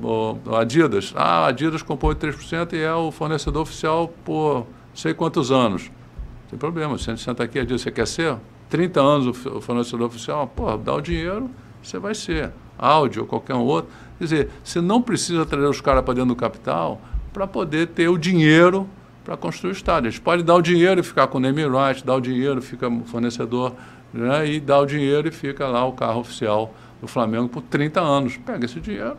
o, 0.46 0.50
o 0.50 0.56
Adidas, 0.56 1.14
ah, 1.16 1.48
Adidas 1.48 1.82
comprou 1.82 2.14
3% 2.14 2.74
e 2.74 2.80
é 2.80 2.94
o 2.94 3.12
fornecedor 3.12 3.62
oficial 3.62 4.12
por 4.26 4.66
sei 4.94 5.14
quantos 5.14 5.52
anos. 5.52 5.84
Não 5.84 6.50
tem 6.50 6.60
problema, 6.60 6.98
se 6.98 7.10
a 7.10 7.16
gente 7.16 7.24
sentar 7.24 7.46
aqui 7.46 7.58
e 7.58 7.62
Adidas, 7.62 7.82
você 7.82 7.92
quer 7.92 8.08
ser? 8.08 8.36
30 8.70 9.02
anos 9.02 9.46
o 9.46 9.62
fornecedor 9.62 10.08
oficial, 10.08 10.48
pô, 10.48 10.76
dá 10.78 10.94
o 10.96 11.02
dinheiro, 11.02 11.50
você 11.84 12.00
vai 12.00 12.16
ser. 12.16 12.52
Audi 12.78 13.20
ou 13.20 13.28
qualquer 13.28 13.54
um 13.54 13.62
outro. 13.62 13.92
Quer 14.18 14.24
dizer, 14.24 14.50
você 14.64 14.82
não 14.82 15.02
precisa 15.02 15.46
trazer 15.46 15.68
os 15.68 15.80
caras 15.80 16.04
para 16.04 16.16
dentro 16.16 16.30
do 16.30 16.36
capital 16.36 17.00
para 17.34 17.48
poder 17.48 17.88
ter 17.88 18.10
o 18.10 18.18
dinheiro 18.18 18.88
para 19.24 19.38
construir 19.38 19.72
o 19.72 19.74
estádio. 19.74 20.08
A 20.08 20.12
gente 20.12 20.22
pode 20.22 20.44
dar 20.44 20.56
o 20.56 20.62
dinheiro 20.62 21.00
e 21.00 21.04
ficar 21.04 21.28
com 21.28 21.38
o 21.38 21.42
name 21.42 21.64
right, 21.68 22.06
dar 22.06 22.16
o 22.16 22.22
dinheiro, 22.22 22.62
fica 22.62 22.90
fornecedor, 23.06 23.74
né, 24.14 24.48
e 24.48 24.60
dar 24.60 24.80
o 24.80 24.86
dinheiro 24.86 25.28
e 25.28 25.32
fica 25.32 25.68
lá 25.68 25.86
o 25.86 25.94
carro 25.94 26.20
oficial 26.20 26.74
do 27.00 27.08
Flamengo 27.08 27.48
por 27.48 27.62
30 27.62 28.02
anos. 28.02 28.38
Pega 28.38 28.66
esse 28.66 28.80
dinheiro 28.80 29.18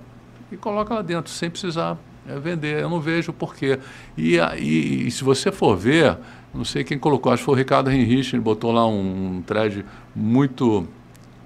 e 0.51 0.57
coloca 0.57 0.95
lá 0.95 1.03
dentro, 1.03 1.31
sem 1.31 1.49
precisar 1.49 1.97
é, 2.27 2.39
vender. 2.39 2.81
Eu 2.83 2.91
não 2.91 3.01
vejo 3.01 3.33
porquê. 3.33 3.79
E, 4.17 4.37
e, 4.59 5.07
e, 5.07 5.11
se 5.11 5.25
você 5.25 5.51
for 5.51 5.77
ver, 5.77 6.19
não 6.53 6.65
sei 6.65 6.85
quem 6.85 6.99
colocou, 6.99 7.33
acho 7.33 7.43
que 7.43 7.47
foi 7.47 7.55
o 7.55 7.59
Ricardo 7.59 7.91
Henrich, 7.91 8.35
ele 8.35 8.43
botou 8.43 8.73
lá 8.73 8.87
um, 8.87 9.37
um 9.37 9.43
thread 9.43 9.85
muito 10.15 10.87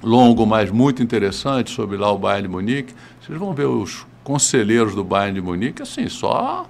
longo, 0.02 0.46
mas 0.46 0.70
muito 0.70 1.02
interessante 1.02 1.70
sobre 1.70 1.96
lá 1.96 2.10
o 2.10 2.18
Bayern 2.18 2.48
de 2.48 2.52
Munique. 2.52 2.94
Vocês 3.20 3.38
vão 3.38 3.52
ver 3.54 3.66
os 3.66 4.06
conselheiros 4.26 4.92
do 4.92 5.04
Bayern 5.04 5.36
de 5.36 5.40
Munique, 5.40 5.82
assim, 5.82 6.08
só 6.08 6.66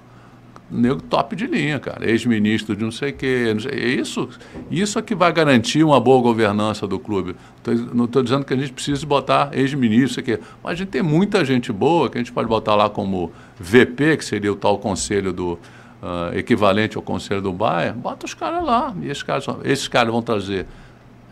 nego 0.69 1.01
top 1.01 1.35
de 1.35 1.47
linha, 1.47 1.79
cara. 1.79 2.07
Ex-ministro 2.07 2.75
de 2.75 2.83
não 2.83 2.91
sei 2.91 3.09
o 3.09 3.13
quê. 3.13 3.51
Não 3.51 3.61
sei, 3.61 3.71
é 3.71 3.87
isso, 3.87 4.29
isso 4.69 4.99
é 4.99 5.01
que 5.01 5.15
vai 5.15 5.33
garantir 5.33 5.83
uma 5.83 5.99
boa 5.99 6.21
governança 6.21 6.85
do 6.85 6.99
clube. 6.99 7.35
Tô, 7.63 7.71
não 7.71 8.05
estou 8.05 8.21
dizendo 8.21 8.45
que 8.45 8.53
a 8.53 8.57
gente 8.57 8.71
precisa 8.73 9.03
botar 9.07 9.49
ex-ministro 9.53 10.19
aqui, 10.19 10.37
mas 10.63 10.73
a 10.73 10.75
gente 10.75 10.89
tem 10.89 11.01
muita 11.01 11.43
gente 11.43 11.73
boa 11.73 12.11
que 12.11 12.19
a 12.19 12.21
gente 12.21 12.31
pode 12.31 12.47
botar 12.47 12.75
lá 12.75 12.91
como 12.91 13.31
VP, 13.59 14.17
que 14.17 14.25
seria 14.25 14.51
o 14.51 14.55
tal 14.55 14.77
conselho 14.77 15.33
do 15.33 15.53
uh, 15.53 16.37
equivalente 16.37 16.95
ao 16.95 17.01
conselho 17.01 17.41
do 17.41 17.51
Bayern. 17.51 17.99
Bota 17.99 18.27
os 18.27 18.35
caras 18.35 18.63
lá. 18.63 18.93
E 19.01 19.09
esses 19.09 19.23
caras, 19.23 19.47
esses 19.63 19.87
caras 19.87 20.11
vão 20.11 20.21
trazer 20.21 20.67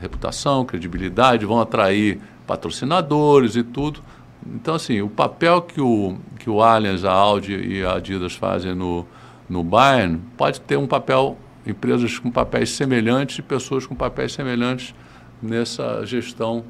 reputação, 0.02 0.66
credibilidade, 0.66 1.46
vão 1.46 1.62
atrair 1.62 2.20
patrocinadores 2.48 3.56
e 3.56 3.62
tudo. 3.62 4.02
Então, 4.46 4.76
assim, 4.76 5.02
o 5.02 5.10
papel 5.10 5.62
que 5.62 5.82
o, 5.82 6.18
que 6.38 6.50
o 6.50 6.62
Allianz, 6.62 7.04
a 7.04 7.12
Audi 7.12 7.56
e 7.56 7.84
a 7.84 7.96
Adidas 7.96 8.34
fazem 8.34 8.76
no, 8.76 9.06
no 9.50 9.64
Bayern 9.64 10.22
pode 10.38 10.62
ter 10.62 10.78
um 10.78 10.86
papel, 10.86 11.38
empresas 11.66 12.20
com 12.20 12.30
papéis 12.30 12.70
semelhantes 12.70 13.40
e 13.40 13.42
pessoas 13.42 13.88
com 13.88 13.96
papéis 13.96 14.34
semelhantes 14.34 14.94
nessa 15.42 16.06
gestão 16.06 16.64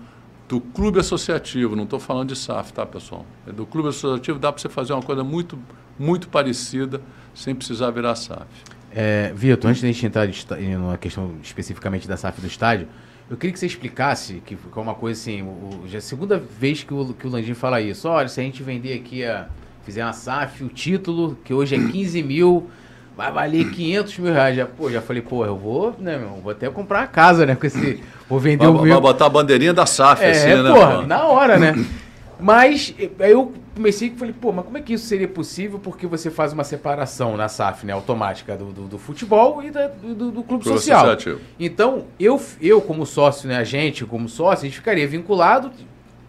do 0.48 0.62
clube 0.62 1.00
associativo. 1.00 1.76
Não 1.76 1.84
estou 1.84 2.00
falando 2.00 2.30
de 2.30 2.36
SAF, 2.36 2.72
tá, 2.72 2.86
pessoal? 2.86 3.26
É 3.48 3.52
do 3.52 3.66
clube 3.66 3.90
associativo 3.90 4.40
dá 4.40 4.52
para 4.52 4.62
você 4.62 4.70
fazer 4.70 4.94
uma 4.94 5.02
coisa 5.02 5.24
muito, 5.24 5.58
muito 6.00 6.30
parecida 6.30 7.02
sem 7.34 7.54
precisar 7.54 7.92
virar 7.92 8.16
SAF. 8.16 8.48
É, 8.92 9.34
Vitor, 9.36 9.70
antes 9.70 9.82
de 9.82 9.88
a 9.88 9.92
gente 9.92 10.06
entrar 10.06 10.26
na 10.26 10.98
questão 10.98 11.36
especificamente 11.44 12.08
da 12.08 12.16
SAF 12.16 12.40
do 12.40 12.48
estádio, 12.48 12.88
eu 13.30 13.36
queria 13.38 13.54
que 13.54 13.60
você 13.60 13.66
explicasse, 13.66 14.42
que 14.46 14.56
é 14.56 14.80
uma 14.80 14.94
coisa 14.94 15.20
assim, 15.20 15.42
o, 15.42 15.84
já 15.88 15.96
é 15.96 16.00
a 16.00 16.02
segunda 16.02 16.38
vez 16.38 16.84
que 16.84 16.94
o, 16.94 17.14
que 17.14 17.26
o 17.26 17.30
Landim 17.30 17.54
fala 17.54 17.82
isso. 17.82 18.08
Olha, 18.08 18.28
se 18.28 18.40
a 18.40 18.44
gente 18.44 18.62
vender 18.62 18.94
aqui, 18.94 19.26
a, 19.26 19.48
fizer 19.84 20.04
uma 20.04 20.14
SAF, 20.14 20.64
o 20.64 20.70
título, 20.70 21.38
que 21.44 21.54
hoje 21.54 21.76
é 21.76 21.80
15 21.80 22.22
mil, 22.22 22.70
vai 23.18 23.32
valer 23.32 23.72
500 23.72 24.20
mil 24.20 24.34
reais. 24.34 24.56
Já, 24.56 24.66
pô, 24.66 24.92
já 24.92 25.02
falei, 25.02 25.24
pô, 25.24 25.44
eu 25.44 25.58
vou, 25.58 25.96
né, 26.00 26.18
meu, 26.18 26.40
vou 26.42 26.52
até 26.52 26.70
comprar 26.70 27.00
uma 27.00 27.08
casa, 27.08 27.46
né, 27.48 27.56
com 27.56 27.66
esse, 27.66 28.04
vou 28.30 28.40
vender 28.40 28.68
vai, 28.68 28.76
o 28.76 28.82
meu. 28.82 28.94
Vai 28.94 29.02
botar 29.02 29.26
a 29.26 29.30
bandeirinha 29.30 29.74
da 29.74 29.88
SAF, 29.88 30.24
é, 30.24 30.30
assim, 30.30 30.62
né? 30.62 30.72
Porra, 30.72 31.02
na 31.02 31.26
hora, 31.26 31.58
né? 31.58 31.74
Mas 32.40 32.94
aí 33.20 33.32
eu 33.32 33.54
comecei 33.74 34.10
e 34.10 34.12
falei, 34.12 34.34
pô, 34.34 34.52
mas 34.52 34.66
como 34.66 34.78
é 34.78 34.82
que 34.82 34.94
isso 34.94 35.06
seria 35.06 35.28
possível? 35.28 35.80
Porque 35.80 36.06
você 36.06 36.30
faz 36.30 36.52
uma 36.52 36.64
separação 36.64 37.38
na 37.38 37.48
SAF, 37.48 37.86
né, 37.86 37.94
automática 37.94 38.58
do, 38.58 38.72
do, 38.72 38.88
do 38.88 38.98
futebol 38.98 39.64
e 39.64 39.72
da, 39.72 39.88
do, 39.88 40.32
do, 40.32 40.44
clube 40.44 40.64
Pro 40.64 40.74
social. 40.74 41.02
Associativo. 41.02 41.40
Então, 41.60 42.06
eu, 42.20 42.42
eu 42.62 42.82
como 42.82 43.06
sócio, 43.06 43.48
né, 43.48 43.58
a 43.58 43.64
gente 43.64 44.06
como 44.06 44.28
sócio, 44.28 44.66
a 44.66 44.70
gente 44.70 44.78
ficaria 44.78 45.08
vinculado, 45.08 45.72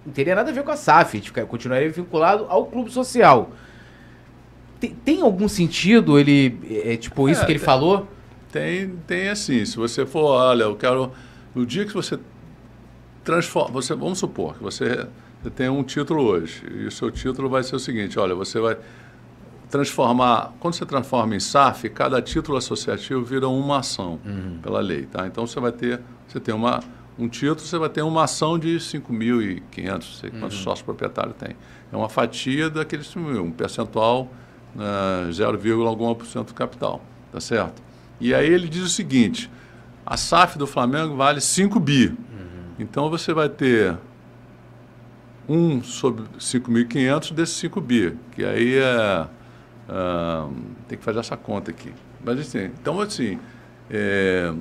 não 0.05 0.13
teria 0.13 0.35
nada 0.35 0.51
a 0.51 0.55
ver 0.55 0.63
com 0.63 0.71
a 0.71 0.77
SAF, 0.77 1.17
a 1.17 1.19
gente 1.19 1.29
ficaria, 1.29 1.49
continuaria 1.49 1.91
vinculado 1.91 2.47
ao 2.49 2.67
clube 2.67 2.91
social. 2.93 3.51
Tem, 4.79 4.91
tem 4.91 5.23
algum 5.23 5.49
sentido 5.49 6.19
ele, 6.19 6.59
é, 6.85 6.97
tipo, 6.97 7.29
isso 7.29 7.43
é, 7.43 7.47
que 7.47 7.53
ele 7.53 7.59
tem, 7.59 7.67
falou? 7.67 8.07
Tem, 8.53 8.91
tem 9.07 9.29
assim, 9.29 9.65
se 9.65 9.77
você 9.77 10.07
for, 10.07 10.25
olha, 10.25 10.65
eu 10.65 10.77
quero, 10.77 11.11
no 11.55 11.67
dia 11.67 11.85
que 11.85 11.93
você 11.93 12.19
transforma, 13.25 13.71
você, 13.73 13.95
vamos 13.95 14.19
supor 14.19 14.55
que 14.55 14.63
você 14.63 15.07
tem 15.51 15.69
um 15.69 15.83
título 15.83 16.23
hoje 16.23 16.63
e 16.71 16.87
o 16.87 16.91
seu 16.91 17.11
título 17.11 17.49
vai 17.49 17.63
ser 17.63 17.77
o 17.77 17.79
seguinte: 17.79 18.19
olha, 18.19 18.35
você 18.35 18.59
vai 18.61 18.77
transformar. 19.71 20.53
Quando 20.61 20.75
você 20.75 20.87
transforma 20.87 21.35
em 21.35 21.41
SAF, 21.41 21.89
cada 21.91 22.21
título 22.23 22.57
associativo 22.57 23.25
vira 23.25 23.49
uma 23.49 23.79
ação 23.79 24.21
uhum. 24.25 24.59
pela 24.63 24.81
lei, 24.81 25.07
tá? 25.07 25.27
Então 25.27 25.47
você 25.47 25.59
vai 25.61 25.73
ter, 25.73 26.01
você 26.27 26.41
tem 26.41 26.55
uma 26.55 26.81
um 27.19 27.29
título, 27.29 27.61
você 27.61 27.79
vai 27.79 27.89
ter 27.89 28.03
uma 28.03 28.25
ação 28.25 28.59
de 28.59 28.77
5.500, 28.77 30.21
sei 30.21 30.31
quantos 30.31 30.59
uhum. 30.59 30.65
sócios 30.65 30.83
proprietários 30.83 31.35
tem. 31.37 31.57
É 31.91 31.97
uma 31.97 32.09
fatia 32.09 32.69
daqueles 32.69 33.07
5 33.07 33.21
mil, 33.21 33.45
um 33.45 33.51
percentual, 33.51 34.31
uh, 34.75 35.33
0, 35.33 35.87
alguma 35.87 36.15
por 36.15 36.27
cento 36.27 36.49
do 36.49 36.55
capital, 36.55 37.01
tá 37.33 37.41
certo? 37.41 37.83
E 38.21 38.35
aí 38.35 38.47
ele 38.47 38.69
diz 38.69 38.83
o 38.83 38.89
seguinte, 38.89 39.51
a 40.05 40.17
SAF 40.17 40.59
do 40.59 40.67
Flamengo 40.67 41.17
vale 41.17 41.41
5 41.41 41.81
bi. 41.81 42.09
Uhum. 42.09 42.17
Então 42.79 43.09
você 43.09 43.33
vai 43.33 43.49
ter 43.49 43.97
um 45.49 45.83
sobre 45.83 46.25
5.500 46.39 47.33
desses 47.33 47.57
5 47.57 47.81
bi, 47.81 48.17
que 48.33 48.45
aí 48.45 48.79
é, 48.79 49.27
uh, 49.89 50.53
tem 50.89 50.99
que 50.99 51.05
fazer 51.05 51.21
essa 51.21 51.37
conta 51.37 51.71
aqui. 51.71 51.93
Mas 52.25 52.41
assim, 52.41 52.71
então 52.81 53.01
assim, 53.01 53.39
é, 53.91 54.53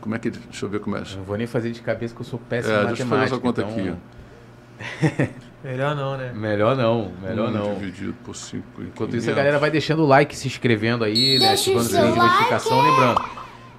como 0.00 0.14
é 0.14 0.18
que. 0.18 0.30
Deixa 0.30 0.64
eu 0.64 0.68
ver 0.68 0.80
como 0.80 0.96
é. 0.96 1.02
Não 1.16 1.24
vou 1.24 1.36
nem 1.36 1.46
fazer 1.46 1.70
de 1.70 1.80
cabeça 1.80 2.14
que 2.14 2.20
eu 2.20 2.24
sou 2.24 2.38
péssimo 2.38 2.74
é, 2.74 2.76
em 2.76 2.84
matemática. 2.84 3.04
Deixa 3.04 3.14
eu 3.14 3.18
fazer 3.18 3.34
essa 3.34 3.40
conta 3.40 3.62
então... 3.62 3.94
aqui. 3.94 5.32
melhor 5.64 5.96
não, 5.96 6.16
né? 6.16 6.32
Melhor 6.34 6.76
não, 6.76 7.12
melhor 7.20 7.48
um 7.48 7.52
não. 7.52 7.74
Dividido 7.74 8.14
por 8.24 8.36
5. 8.36 8.82
Enquanto 8.82 9.16
isso, 9.16 9.30
a 9.30 9.34
galera 9.34 9.58
vai 9.58 9.70
deixando 9.70 10.02
o 10.02 10.06
like, 10.06 10.36
se 10.36 10.46
inscrevendo 10.46 11.04
aí, 11.04 11.38
né? 11.38 11.52
Ativando 11.52 11.86
o 11.86 11.88
sininho 11.88 12.12
de 12.12 12.18
notificação. 12.18 12.80
Lembrando, 12.80 13.24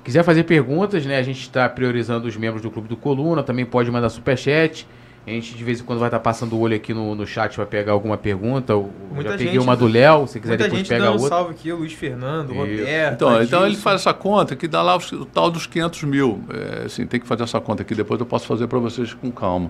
quiser 0.04 0.24
fazer 0.24 0.44
perguntas, 0.44 1.06
né? 1.06 1.18
A 1.18 1.24
gente 1.24 1.42
está 1.42 1.70
priorizando 1.70 2.28
os 2.28 2.36
membros 2.36 2.62
do 2.62 2.70
Clube 2.70 2.88
do 2.88 2.98
Coluna, 2.98 3.44
também 3.44 3.66
pode 3.66 3.90
mandar 3.90 4.10
superchat. 4.10 4.88
A 5.28 5.30
gente 5.30 5.54
de 5.54 5.64
vez 5.64 5.80
em 5.80 5.84
quando 5.84 6.00
vai 6.00 6.08
estar 6.08 6.18
tá 6.18 6.24
passando 6.24 6.56
o 6.56 6.60
olho 6.60 6.76
aqui 6.76 6.94
no, 6.94 7.14
no 7.14 7.26
chat 7.28 7.54
para 7.56 7.66
pegar 7.66 7.92
alguma 7.92 8.18
pergunta. 8.18 8.74
Eu 8.74 8.90
muita 9.12 9.32
já 9.32 9.38
peguei 9.38 9.54
gente, 9.54 9.64
uma 9.64 9.76
do 9.76 9.88
Léo, 9.88 10.28
se 10.28 10.40
quiser 10.40 10.58
depois 10.58 10.88
pegar 10.88 11.12
outra. 11.12 11.28
salve 11.28 11.52
aqui, 11.52 11.72
o 11.72 11.78
Luiz 11.78 11.94
Fernando, 11.94 12.52
o 12.52 12.56
Roberto. 12.56 13.14
Então, 13.14 13.44
então 13.44 13.66
ele 13.66 13.76
faz 13.76 14.02
essa 14.02 14.14
conta 14.14 14.56
que 14.56 14.68
dá 14.68 14.82
lá 14.82 14.98
o, 14.98 15.00
o 15.16 15.26
tal 15.26 15.52
dos 15.52 15.68
500 15.68 16.04
mil. 16.04 16.42
É, 16.50 16.86
assim, 16.86 17.06
tem 17.06 17.20
que 17.20 17.28
fazer 17.28 17.44
essa 17.44 17.60
conta 17.60 17.84
aqui, 17.84 17.94
depois 17.94 18.20
eu 18.20 18.26
posso 18.26 18.48
fazer 18.48 18.68
para 18.68 18.80
vocês 18.80 19.14
com 19.14 19.32
calma. 19.32 19.70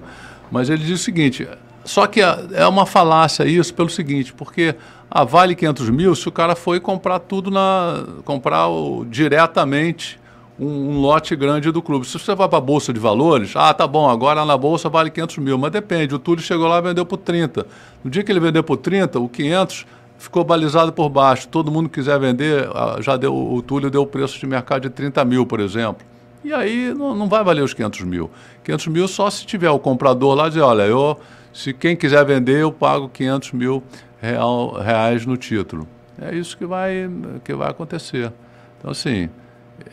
Mas 0.52 0.70
ele 0.70 0.84
diz 0.84 1.02
o 1.02 1.04
seguinte: 1.04 1.48
só 1.84 2.06
que 2.08 2.22
é, 2.22 2.38
é 2.54 2.68
uma 2.68 2.86
falácia 2.86 3.44
isso 3.46 3.74
pelo 3.74 3.90
seguinte, 3.90 4.32
porque 4.34 4.76
ah, 5.10 5.24
vale 5.24 5.56
500 5.56 5.90
mil 5.90 6.16
se 6.16 6.28
o 6.28 6.32
cara 6.32 6.56
foi 6.56 6.80
comprar 6.80 7.20
tudo 7.20 7.50
na. 7.50 8.06
comprar 8.24 8.68
o, 8.68 9.06
diretamente 9.06 10.19
um, 10.60 10.66
um, 10.68 11.02
lote 11.02 11.36
grande 11.36 11.72
do 11.72 11.82
clube. 11.82 12.06
Se 12.06 12.20
você 12.20 12.36
vai 12.36 12.48
para 12.48 12.58
a 12.58 12.62
Bolsa 12.62 12.92
de 12.92 13.00
Valores, 13.00 13.54
ah, 13.56 13.74
tá 13.74 13.88
bom, 13.88 14.10
agora 14.10 14.44
na 14.46 14.58
Bolsa 14.58 14.90
vale 14.90 15.10
500 15.10 15.38
mil, 15.38 15.58
mas 15.58 15.72
depende, 15.72 16.14
o 16.14 16.20
Túlio 16.20 16.44
chegou 16.44 16.68
lá 16.68 16.80
e 16.80 16.82
vendeu 16.82 17.06
por 17.06 17.18
30. 17.18 17.66
No 18.04 18.10
dia 18.10 18.24
que 18.24 18.32
ele 18.32 18.40
vendeu 18.40 18.64
por 18.64 18.78
30, 18.78 19.20
o 19.20 19.30
500 19.30 19.86
ficou 20.18 20.44
balizado 20.44 20.92
por 20.92 21.10
baixo. 21.10 21.48
Todo 21.48 21.72
mundo 21.72 21.90
quiser 21.90 22.20
vender, 22.20 22.70
ah, 22.76 22.98
já 23.00 23.16
deu, 23.16 23.36
o 23.36 23.62
Túlio 23.62 23.90
deu 23.90 24.02
o 24.02 24.08
preço 24.08 24.38
de 24.40 24.46
mercado 24.46 24.82
de 24.82 24.90
30 24.90 25.24
mil, 25.26 25.46
por 25.46 25.60
exemplo. 25.60 26.06
E 26.44 26.54
aí 26.54 26.94
não, 26.94 27.16
não 27.16 27.28
vai 27.28 27.44
valer 27.44 27.64
os 27.64 27.74
500 27.74 28.02
mil. 28.02 28.30
500 28.64 28.88
mil 28.88 29.08
só 29.08 29.30
se 29.30 29.46
tiver 29.46 29.70
o 29.70 29.80
comprador 29.80 30.36
lá 30.36 30.48
dizer, 30.48 30.62
olha, 30.62 30.84
eu, 30.84 31.20
se 31.54 31.74
quem 31.74 31.96
quiser 31.96 32.24
vender, 32.26 32.62
eu 32.62 32.72
pago 32.72 33.10
500 33.10 33.52
mil 33.54 33.84
real, 34.22 34.74
reais 34.74 35.26
no 35.26 35.36
título. 35.36 35.88
É 36.22 36.36
isso 36.36 36.58
que 36.58 36.66
vai, 36.66 37.10
que 37.44 37.54
vai 37.54 37.70
acontecer. 37.70 38.32
Então, 38.78 38.92
assim, 38.92 39.30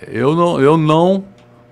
eu 0.09 0.35
não, 0.35 0.61
eu 0.61 0.77
não 0.77 1.25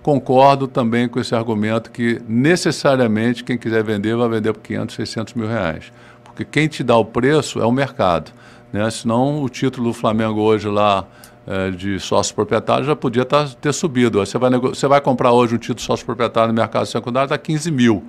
concordo 0.02 0.68
também 0.68 1.08
com 1.08 1.18
esse 1.18 1.34
argumento 1.34 1.90
que 1.90 2.20
necessariamente 2.28 3.42
quem 3.42 3.56
quiser 3.56 3.82
vender 3.82 4.14
vai 4.16 4.28
vender 4.28 4.52
por 4.52 4.60
500, 4.60 4.94
600 4.94 5.34
mil 5.34 5.48
reais. 5.48 5.92
Porque 6.22 6.44
quem 6.44 6.68
te 6.68 6.82
dá 6.82 6.96
o 6.96 7.04
preço 7.04 7.60
é 7.60 7.64
o 7.64 7.72
mercado. 7.72 8.30
Né? 8.72 8.90
Senão 8.90 9.42
o 9.42 9.48
título 9.48 9.88
do 9.88 9.94
Flamengo 9.94 10.40
hoje 10.40 10.68
lá 10.68 11.06
é, 11.46 11.70
de 11.70 11.98
sócio 12.00 12.34
proprietário 12.34 12.84
já 12.84 12.96
podia 12.96 13.24
tá, 13.24 13.48
ter 13.60 13.72
subido. 13.72 14.18
Você 14.18 14.36
vai, 14.36 14.50
você 14.58 14.86
vai 14.86 15.00
comprar 15.00 15.32
hoje 15.32 15.54
um 15.54 15.58
título 15.58 15.80
sócio 15.80 16.04
proprietário 16.04 16.48
no 16.48 16.54
mercado 16.54 16.86
secundário, 16.86 17.26
está 17.26 17.38
15 17.38 17.70
mil. 17.70 18.04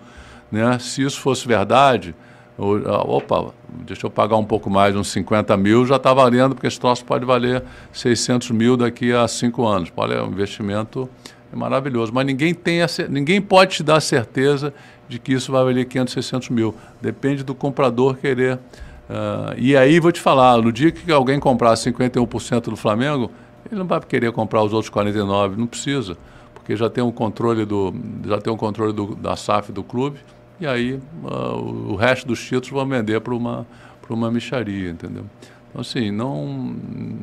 Né? 0.51 0.77
Se 0.79 1.01
isso 1.01 1.19
fosse 1.19 1.47
verdade, 1.47 2.15
ah, 2.57 3.01
opa, 3.05 3.53
deixa 3.85 4.05
eu 4.05 4.09
pagar 4.09 4.35
um 4.37 4.43
pouco 4.43 4.69
mais, 4.69 4.95
uns 4.95 5.09
50 5.09 5.55
mil, 5.57 5.85
já 5.85 5.95
está 5.95 6.13
valendo, 6.13 6.55
porque 6.55 6.67
esse 6.67 6.79
troço 6.79 7.05
pode 7.05 7.25
valer 7.25 7.63
600 7.93 8.51
mil 8.51 8.75
daqui 8.75 9.13
a 9.13 9.27
cinco 9.27 9.65
anos. 9.65 9.91
Olha, 9.95 10.23
o 10.23 10.27
investimento 10.27 11.09
é 11.53 11.55
maravilhoso, 11.55 12.11
mas 12.13 12.25
ninguém, 12.25 12.53
tem 12.53 12.81
a, 12.81 12.87
ninguém 13.09 13.41
pode 13.41 13.77
te 13.77 13.83
dar 13.83 14.01
certeza 14.01 14.73
de 15.07 15.19
que 15.19 15.33
isso 15.33 15.51
vai 15.51 15.63
valer 15.63 15.85
500, 15.85 16.13
600 16.13 16.49
mil. 16.49 16.75
Depende 17.01 17.43
do 17.43 17.53
comprador 17.53 18.17
querer. 18.17 18.55
Uh, 18.55 19.53
e 19.57 19.77
aí 19.77 19.99
vou 19.99 20.11
te 20.11 20.19
falar, 20.19 20.57
no 20.61 20.71
dia 20.71 20.91
que 20.91 21.11
alguém 21.11 21.39
comprar 21.39 21.73
51% 21.75 22.61
do 22.61 22.75
Flamengo, 22.75 23.29
ele 23.69 23.79
não 23.79 23.85
vai 23.85 23.99
querer 24.01 24.31
comprar 24.31 24.63
os 24.63 24.73
outros 24.73 24.89
49, 24.89 25.55
não 25.57 25.67
precisa, 25.67 26.17
porque 26.53 26.75
já 26.75 26.89
tem 26.89 27.03
um 27.03 27.11
controle 27.11 27.65
do, 27.65 27.93
já 28.25 28.39
tem 28.39 28.51
um 28.51 28.57
controle 28.57 28.93
do, 28.93 29.15
da 29.15 29.35
SAF 29.35 29.71
do 29.71 29.83
clube 29.83 30.17
e 30.59 30.65
aí 30.65 30.99
uh, 31.23 31.91
o 31.91 31.95
resto 31.95 32.27
dos 32.27 32.43
títulos 32.43 32.69
vão 32.69 32.87
vender 32.87 33.19
para 33.21 33.33
uma, 33.33 33.65
uma 34.09 34.31
micharia, 34.31 34.89
entendeu? 34.89 35.25
Então, 35.69 35.81
assim, 35.81 36.11
não, 36.11 36.45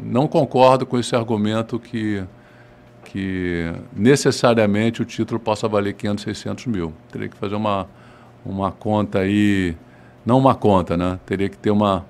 não 0.04 0.28
concordo 0.28 0.84
com 0.84 0.98
esse 0.98 1.16
argumento 1.16 1.78
que, 1.78 2.22
que 3.04 3.72
necessariamente 3.96 5.00
o 5.00 5.04
título 5.04 5.40
possa 5.40 5.66
valer 5.66 5.94
500, 5.94 6.24
600 6.24 6.66
mil. 6.66 6.92
Teria 7.10 7.28
que 7.28 7.36
fazer 7.36 7.54
uma, 7.54 7.88
uma 8.44 8.70
conta 8.70 9.20
aí, 9.20 9.74
não 10.26 10.38
uma 10.38 10.54
conta, 10.54 10.96
né? 10.96 11.18
Teria 11.24 11.48
que 11.48 11.56
ter 11.56 11.70
uma, 11.70 12.04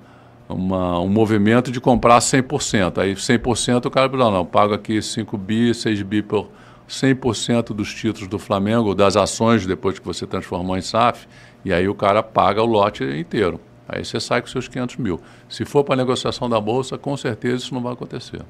uma, 0.49 0.99
um 0.99 1.07
movimento 1.07 1.71
de 1.71 1.79
comprar 1.79 2.19
100%. 2.19 2.97
Aí 2.97 3.13
100% 3.13 3.85
o 3.85 3.89
cara, 3.89 4.09
não, 4.09 4.29
não, 4.29 4.45
pago 4.45 4.73
aqui 4.73 5.01
5 5.01 5.37
bi, 5.37 5.73
6 5.73 6.01
bi 6.01 6.21
por 6.21 6.49
100% 6.87 7.73
dos 7.73 7.93
títulos 7.93 8.27
do 8.27 8.39
Flamengo, 8.39 8.93
das 8.93 9.15
ações, 9.15 9.65
depois 9.65 9.99
que 9.99 10.05
você 10.05 10.25
transformou 10.27 10.77
em 10.77 10.81
SAF, 10.81 11.27
e 11.63 11.73
aí 11.73 11.87
o 11.87 11.95
cara 11.95 12.21
paga 12.21 12.61
o 12.61 12.65
lote 12.65 13.03
inteiro. 13.03 13.59
Aí 13.87 14.03
você 14.03 14.19
sai 14.19 14.41
com 14.41 14.47
seus 14.47 14.67
500 14.67 14.97
mil. 14.97 15.21
Se 15.49 15.65
for 15.65 15.83
para 15.83 15.95
a 15.95 15.97
negociação 15.97 16.49
da 16.49 16.59
Bolsa, 16.59 16.97
com 16.97 17.15
certeza 17.17 17.57
isso 17.57 17.73
não 17.73 17.81
vai 17.81 17.93
acontecer. 17.93 18.41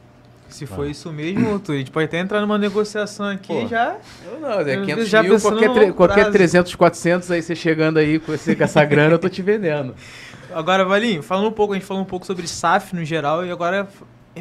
Se 0.53 0.67
for 0.67 0.87
isso 0.87 1.11
mesmo, 1.11 1.59
a 1.67 1.71
gente 1.71 1.89
pode 1.89 2.05
até 2.05 2.19
entrar 2.19 2.39
numa 2.39 2.59
negociação 2.59 3.25
aqui 3.25 3.47
Pô, 3.47 3.67
já. 3.67 3.97
Não, 4.39 4.59
é 4.59 4.77
500 4.77 5.09
já 5.09 5.23
mil, 5.23 5.41
qualquer, 5.41 5.93
qualquer 5.93 6.31
300, 6.31 6.75
400, 6.75 7.31
aí 7.31 7.41
você 7.41 7.55
chegando 7.55 7.97
aí 7.97 8.19
com, 8.19 8.31
esse, 8.33 8.55
com 8.55 8.63
essa 8.63 8.85
grana, 8.85 9.15
eu 9.15 9.19
tô 9.19 9.27
te 9.27 9.41
vendendo. 9.41 9.95
Agora, 10.53 10.85
Valinho, 10.85 11.23
falando 11.23 11.47
um 11.47 11.51
pouco, 11.51 11.73
a 11.73 11.75
gente 11.75 11.87
falou 11.87 12.03
um 12.03 12.05
pouco 12.05 12.23
sobre 12.23 12.47
SAF 12.47 12.95
no 12.95 13.03
geral 13.03 13.43
e 13.43 13.49
agora 13.49 13.87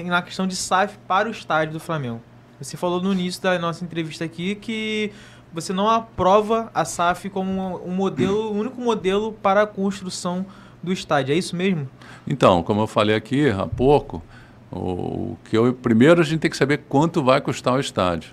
na 0.04 0.20
questão 0.20 0.46
de 0.46 0.54
SAF 0.54 0.98
para 1.08 1.28
o 1.28 1.32
estádio 1.32 1.72
do 1.72 1.80
Flamengo. 1.80 2.20
Você 2.62 2.76
falou 2.76 3.02
no 3.02 3.12
início 3.12 3.42
da 3.42 3.58
nossa 3.58 3.84
entrevista 3.84 4.24
aqui 4.24 4.54
que 4.54 5.10
você 5.52 5.72
não 5.72 5.88
aprova 5.88 6.70
a 6.72 6.84
SAF 6.84 7.28
como 7.28 7.80
um 7.84 7.90
modelo, 7.90 8.52
o 8.52 8.58
único 8.58 8.80
modelo 8.80 9.32
para 9.32 9.62
a 9.62 9.66
construção 9.66 10.46
do 10.82 10.92
estádio. 10.92 11.34
É 11.34 11.36
isso 11.36 11.56
mesmo? 11.56 11.88
Então, 12.26 12.62
como 12.62 12.80
eu 12.80 12.86
falei 12.86 13.16
aqui 13.16 13.50
há 13.50 13.66
pouco, 13.66 14.22
o 14.70 15.36
que 15.44 15.56
eu, 15.56 15.74
primeiro 15.74 16.20
a 16.20 16.24
gente 16.24 16.40
tem 16.40 16.50
que 16.50 16.56
saber 16.56 16.84
quanto 16.88 17.22
vai 17.22 17.40
custar 17.40 17.74
o 17.74 17.80
estádio, 17.80 18.30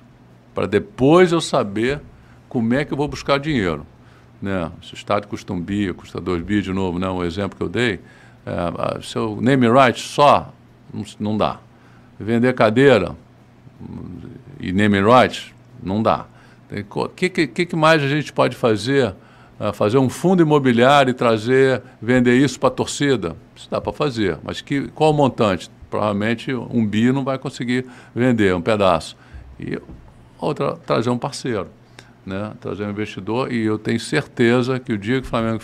para 0.54 0.68
depois 0.68 1.32
eu 1.32 1.42
saber 1.42 2.00
como 2.48 2.74
é 2.74 2.86
que 2.86 2.94
eu 2.94 2.98
vou 2.98 3.08
buscar 3.08 3.40
dinheiro. 3.40 3.86
Né? 4.42 4.72
Se 4.82 4.94
o 4.94 4.96
estádio 4.96 5.28
custa 5.28 5.52
um 5.52 5.60
bi, 5.60 5.92
custa 5.94 6.22
dois 6.22 6.42
bi 6.42 6.62
de 6.62 6.72
novo, 6.72 7.00
né? 7.00 7.10
o 7.10 7.24
exemplo 7.24 7.58
que 7.58 7.64
eu 7.64 7.70
dei, 7.70 8.00
é, 8.46 9.02
se 9.02 9.18
eu 9.18 9.40
name 9.42 9.68
right 9.68 10.00
só, 10.00 10.54
não, 10.94 11.04
não 11.20 11.38
dá. 11.38 11.60
Vender 12.20 12.54
cadeira, 12.54 13.16
e 14.60 14.72
naming 14.72 15.04
rights, 15.04 15.54
não 15.82 16.02
dá. 16.02 16.26
O 16.96 17.10
que, 17.10 17.30
que, 17.30 17.66
que 17.66 17.76
mais 17.76 18.04
a 18.04 18.08
gente 18.08 18.32
pode 18.32 18.56
fazer? 18.56 19.16
Uh, 19.60 19.74
fazer 19.74 19.98
um 19.98 20.08
fundo 20.08 20.42
imobiliário 20.42 21.12
e 21.12 21.14
trazer, 21.14 21.82
vender 22.02 22.38
isso 22.38 22.60
para 22.60 22.70
a 22.70 22.72
torcida? 22.72 23.36
Isso 23.56 23.70
dá 23.70 23.82
para 23.82 23.92
fazer, 23.92 24.38
mas 24.44 24.62
que, 24.62 24.88
qual 24.90 25.12
o 25.12 25.14
montante? 25.14 25.70
Provavelmente 25.90 26.54
um 26.54 26.86
bi 26.86 27.12
não 27.12 27.24
vai 27.24 27.38
conseguir 27.38 27.86
vender 28.16 28.54
um 28.56 28.62
pedaço. 28.62 29.18
E 29.60 29.78
outra, 30.40 30.78
trazer 30.78 31.10
um 31.10 31.18
parceiro, 31.18 31.68
né? 32.26 32.54
trazer 32.62 32.86
um 32.86 32.92
investidor. 32.92 33.52
E 33.52 33.66
eu 33.66 33.78
tenho 33.78 34.00
certeza 34.00 34.80
que 34.80 34.94
o 34.94 34.98
dia 34.98 35.20
que 35.20 35.28
o 35.28 35.30
Flamengo 35.30 35.62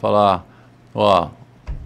falar, 0.00 0.46
ó, 0.94 1.28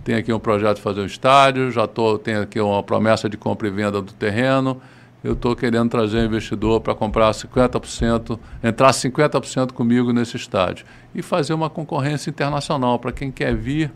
tem 0.04 0.14
aqui 0.14 0.32
um 0.32 0.38
projeto 0.38 0.76
de 0.76 0.82
fazer 0.82 1.00
um 1.00 1.06
estádio, 1.06 1.70
já 1.70 1.86
tô, 1.86 2.18
tem 2.18 2.36
aqui 2.36 2.60
uma 2.60 2.82
promessa 2.82 3.28
de 3.28 3.36
compra 3.36 3.68
e 3.68 3.70
venda 3.70 4.00
do 4.00 4.12
terreno, 4.12 4.80
eu 5.22 5.34
estou 5.34 5.54
querendo 5.54 5.90
trazer 5.90 6.18
um 6.18 6.24
investidor 6.24 6.80
para 6.80 6.94
comprar 6.94 7.30
50%, 7.30 8.38
entrar 8.62 8.90
50% 8.90 9.72
comigo 9.72 10.12
nesse 10.12 10.36
estádio. 10.36 10.86
E 11.14 11.20
fazer 11.20 11.52
uma 11.52 11.68
concorrência 11.68 12.30
internacional 12.30 12.98
para 12.98 13.12
quem 13.12 13.30
quer 13.30 13.54
vir 13.54 13.92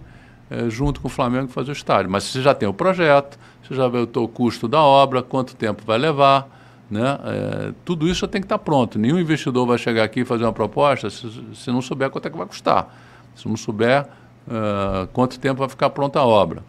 é, 0.50 0.68
junto 0.68 1.00
com 1.00 1.08
o 1.08 1.10
Flamengo 1.10 1.48
fazer 1.48 1.70
o 1.70 1.72
estádio. 1.72 2.10
Mas 2.10 2.24
você 2.24 2.42
já 2.42 2.54
tem 2.54 2.68
o 2.68 2.74
projeto, 2.74 3.38
você 3.62 3.74
já 3.74 3.88
vê 3.88 3.98
o 3.98 4.28
custo 4.28 4.68
da 4.68 4.82
obra, 4.82 5.22
quanto 5.22 5.56
tempo 5.56 5.82
vai 5.86 5.96
levar. 5.96 6.48
Né? 6.90 7.18
É, 7.24 7.72
tudo 7.84 8.06
isso 8.06 8.28
tem 8.28 8.42
que 8.42 8.46
estar 8.46 8.58
tá 8.58 8.64
pronto. 8.64 8.98
Nenhum 8.98 9.18
investidor 9.18 9.66
vai 9.66 9.78
chegar 9.78 10.04
aqui 10.04 10.20
e 10.20 10.24
fazer 10.24 10.44
uma 10.44 10.52
proposta 10.52 11.08
se, 11.08 11.26
se 11.54 11.70
não 11.70 11.80
souber 11.80 12.10
quanto 12.10 12.28
é 12.28 12.30
que 12.30 12.36
vai 12.36 12.46
custar. 12.46 12.94
Se 13.34 13.48
não 13.48 13.56
souber 13.56 14.06
uh, 14.46 15.06
quanto 15.12 15.40
tempo 15.40 15.60
vai 15.60 15.68
ficar 15.68 15.90
pronta 15.90 16.20
a 16.20 16.26
obra. 16.26 16.62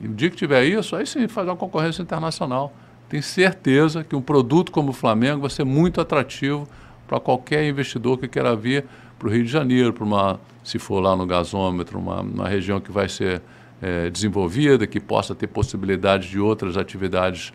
E 0.00 0.06
no 0.06 0.14
dia 0.14 0.28
que 0.30 0.36
tiver 0.36 0.64
isso, 0.64 0.94
aí 0.94 1.06
sim 1.06 1.26
fazer 1.26 1.48
uma 1.50 1.56
concorrência 1.56 2.02
internacional 2.02 2.72
tenho 3.12 3.22
certeza 3.22 4.02
que 4.02 4.16
um 4.16 4.22
produto 4.22 4.72
como 4.72 4.88
o 4.88 4.92
Flamengo 4.94 5.42
vai 5.42 5.50
ser 5.50 5.64
muito 5.64 6.00
atrativo 6.00 6.66
para 7.06 7.20
qualquer 7.20 7.68
investidor 7.68 8.16
que 8.16 8.26
queira 8.26 8.56
vir 8.56 8.86
para 9.18 9.28
o 9.28 9.30
Rio 9.30 9.44
de 9.44 9.50
Janeiro, 9.50 9.92
para 9.92 10.02
uma, 10.02 10.40
se 10.64 10.78
for 10.78 10.98
lá 10.98 11.14
no 11.14 11.26
gasômetro, 11.26 11.98
uma, 11.98 12.22
uma 12.22 12.48
região 12.48 12.80
que 12.80 12.90
vai 12.90 13.10
ser 13.10 13.42
é, 13.82 14.08
desenvolvida, 14.08 14.86
que 14.86 14.98
possa 14.98 15.34
ter 15.34 15.46
possibilidade 15.46 16.30
de 16.30 16.40
outras 16.40 16.78
atividades 16.78 17.52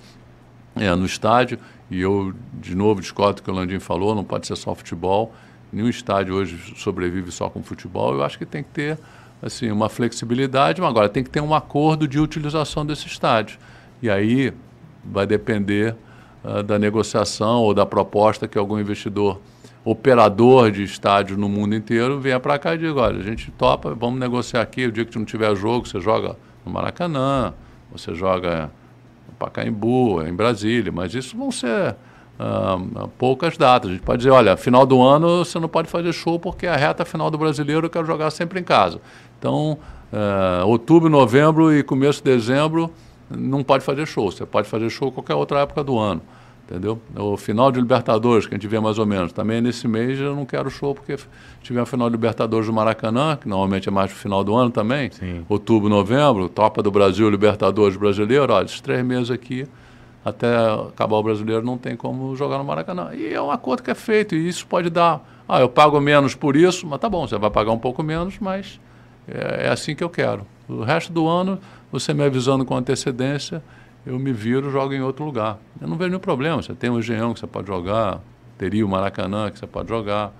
é, 0.75 0.93
no 0.93 1.07
estádio. 1.07 1.57
E 1.89 2.01
eu, 2.01 2.35
de 2.53 2.75
novo, 2.75 3.01
discordo 3.01 3.41
que 3.41 3.49
o 3.49 3.53
Landim 3.53 3.79
falou, 3.79 4.13
não 4.13 4.23
pode 4.23 4.45
ser 4.45 4.55
só 4.55 4.75
futebol. 4.75 5.33
Nenhum 5.73 5.89
estádio 5.89 6.35
hoje 6.35 6.75
sobrevive 6.75 7.31
só 7.31 7.49
com 7.49 7.63
futebol. 7.63 8.13
Eu 8.13 8.23
acho 8.23 8.37
que 8.37 8.45
tem 8.45 8.61
que 8.61 8.69
ter 8.69 8.99
assim, 9.41 9.71
uma 9.71 9.89
flexibilidade, 9.89 10.81
mas 10.81 10.89
agora 10.91 11.09
tem 11.09 11.23
que 11.23 11.31
ter 11.31 11.41
um 11.41 11.55
acordo 11.55 12.07
de 12.07 12.19
utilização 12.19 12.85
desse 12.85 13.07
estádio. 13.07 13.57
E 14.03 14.07
aí 14.07 14.53
vai 15.11 15.25
depender 15.25 15.95
uh, 16.43 16.61
da 16.63 16.77
negociação 16.77 17.61
ou 17.61 17.73
da 17.73 17.85
proposta 17.85 18.47
que 18.47 18.57
algum 18.57 18.79
investidor, 18.79 19.39
operador 19.83 20.71
de 20.71 20.83
estádio 20.83 21.37
no 21.37 21.47
mundo 21.47 21.75
inteiro, 21.75 22.19
venha 22.19 22.39
para 22.39 22.59
cá 22.59 22.75
e 22.75 22.77
diga, 22.77 22.99
olha, 23.01 23.19
a 23.19 23.23
gente 23.23 23.51
topa, 23.51 23.93
vamos 23.93 24.19
negociar 24.19 24.61
aqui, 24.61 24.85
o 24.85 24.91
dia 24.91 25.05
que 25.05 25.17
não 25.17 25.25
tiver 25.25 25.55
jogo, 25.55 25.87
você 25.87 25.99
joga 25.99 26.35
no 26.65 26.71
Maracanã, 26.71 27.53
você 27.91 28.13
joga 28.13 28.69
no 29.27 29.33
Pacaembu, 29.35 30.21
em 30.23 30.33
Brasília, 30.33 30.91
mas 30.91 31.13
isso 31.13 31.37
vão 31.37 31.51
ser 31.51 31.95
uh, 32.39 33.07
poucas 33.17 33.57
datas. 33.57 33.89
A 33.89 33.93
gente 33.93 34.03
pode 34.03 34.19
dizer, 34.19 34.31
olha, 34.31 34.57
final 34.57 34.85
do 34.85 35.01
ano 35.01 35.43
você 35.43 35.59
não 35.59 35.69
pode 35.69 35.89
fazer 35.89 36.11
show 36.13 36.39
porque 36.39 36.67
a 36.67 36.75
reta 36.75 37.05
final 37.05 37.29
do 37.31 37.37
brasileiro 37.37 37.85
eu 37.85 37.89
quero 37.89 38.05
jogar 38.05 38.29
sempre 38.31 38.59
em 38.59 38.63
casa. 38.63 38.99
Então, 39.39 39.77
uh, 40.11 40.65
outubro, 40.65 41.09
novembro 41.09 41.73
e 41.73 41.83
começo 41.83 42.23
de 42.23 42.31
dezembro 42.31 42.91
não 43.29 43.63
pode 43.63 43.83
fazer 43.83 44.05
show. 44.05 44.31
Você 44.31 44.45
pode 44.45 44.67
fazer 44.67 44.89
show 44.89 45.11
qualquer 45.11 45.35
outra 45.35 45.59
época 45.59 45.83
do 45.83 45.97
ano. 45.97 46.21
Entendeu? 46.69 46.99
O 47.15 47.37
final 47.37 47.71
de 47.71 47.79
Libertadores, 47.79 48.45
que 48.45 48.53
a 48.53 48.57
gente 48.57 48.67
vê 48.67 48.77
mais 48.77 48.99
ou 48.99 49.05
menos, 49.05 49.31
também 49.31 49.61
nesse 49.61 49.87
mês 49.87 50.19
eu 50.19 50.35
não 50.35 50.45
quero 50.45 50.69
show, 50.69 50.93
porque 50.93 51.15
tiver 51.63 51.81
o 51.81 51.85
final 51.85 52.09
de 52.09 52.15
Libertadores 52.17 52.67
do 52.67 52.73
Maracanã, 52.73 53.37
que 53.37 53.47
normalmente 53.47 53.87
é 53.87 53.91
mais 53.91 54.11
no 54.11 54.17
final 54.17 54.43
do 54.43 54.53
ano 54.53 54.69
também, 54.69 55.09
Sim. 55.09 55.45
outubro, 55.47 55.87
novembro, 55.87 56.49
Topa 56.49 56.83
do 56.83 56.91
Brasil, 56.91 57.29
Libertadores 57.29 57.95
brasileiro, 57.95 58.51
olha, 58.51 58.65
esses 58.65 58.81
três 58.81 59.01
meses 59.05 59.31
aqui, 59.31 59.65
até 60.25 60.57
acabar 60.89 61.15
o 61.15 61.23
brasileiro, 61.23 61.65
não 61.65 61.77
tem 61.77 61.95
como 61.95 62.35
jogar 62.35 62.57
no 62.57 62.65
Maracanã. 62.65 63.11
E 63.13 63.33
é 63.33 63.41
um 63.41 63.49
acordo 63.49 63.81
que 63.81 63.89
é 63.89 63.95
feito, 63.95 64.35
e 64.35 64.49
isso 64.49 64.67
pode 64.67 64.89
dar, 64.89 65.25
ah, 65.47 65.61
eu 65.61 65.69
pago 65.69 66.01
menos 66.01 66.35
por 66.35 66.57
isso, 66.57 66.85
mas 66.85 66.99
tá 66.99 67.07
bom, 67.07 67.25
você 67.25 67.37
vai 67.37 67.49
pagar 67.49 67.71
um 67.71 67.79
pouco 67.79 68.03
menos, 68.03 68.39
mas 68.41 68.77
é, 69.25 69.67
é 69.67 69.69
assim 69.69 69.95
que 69.95 70.03
eu 70.03 70.09
quero. 70.09 70.45
O 70.67 70.83
resto 70.83 71.13
do 71.13 71.25
ano, 71.29 71.59
você 71.91 72.13
me 72.13 72.23
avisando 72.23 72.65
com 72.65 72.75
antecedência, 72.75 73.63
eu 74.05 74.17
me 74.17 74.31
viro 74.31 74.71
jogo 74.71 74.93
em 74.93 75.01
outro 75.01 75.25
lugar. 75.25 75.57
Eu 75.81 75.87
não 75.87 75.97
vejo 75.97 76.09
nenhum 76.09 76.21
problema. 76.21 76.61
Você 76.61 76.73
tem 76.73 76.89
o 76.89 76.99
Engenhão 76.99 77.33
que 77.33 77.39
você 77.39 77.47
pode 77.47 77.67
jogar, 77.67 78.21
teria 78.57 78.85
o 78.85 78.89
Maracanã 78.89 79.51
que 79.51 79.59
você 79.59 79.67
pode 79.67 79.89
jogar. 79.89 80.31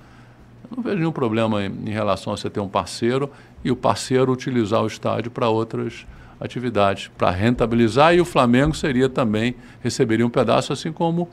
Eu 0.63 0.77
não 0.77 0.83
vejo 0.83 0.97
nenhum 0.97 1.11
problema 1.11 1.63
em, 1.63 1.71
em 1.85 1.91
relação 1.91 2.33
a 2.33 2.37
você 2.37 2.49
ter 2.49 2.59
um 2.59 2.67
parceiro 2.67 3.29
e 3.63 3.71
o 3.71 3.75
parceiro 3.75 4.31
utilizar 4.31 4.81
o 4.81 4.87
estádio 4.87 5.31
para 5.31 5.49
outras 5.49 6.05
atividades, 6.39 7.09
para 7.17 7.31
rentabilizar. 7.31 8.13
E 8.15 8.21
o 8.21 8.25
Flamengo 8.25 8.75
seria 8.75 9.09
também, 9.09 9.55
receberia 9.81 10.25
um 10.25 10.29
pedaço, 10.29 10.71
assim 10.71 10.91
como 10.91 11.29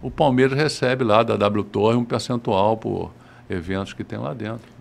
o 0.00 0.10
Palmeiras 0.10 0.56
recebe 0.56 1.04
lá 1.04 1.22
da 1.22 1.36
W 1.36 1.64
Torre 1.64 1.96
um 1.96 2.04
percentual 2.04 2.76
por 2.76 3.12
eventos 3.48 3.92
que 3.92 4.04
tem 4.04 4.18
lá 4.18 4.34
dentro. 4.34 4.71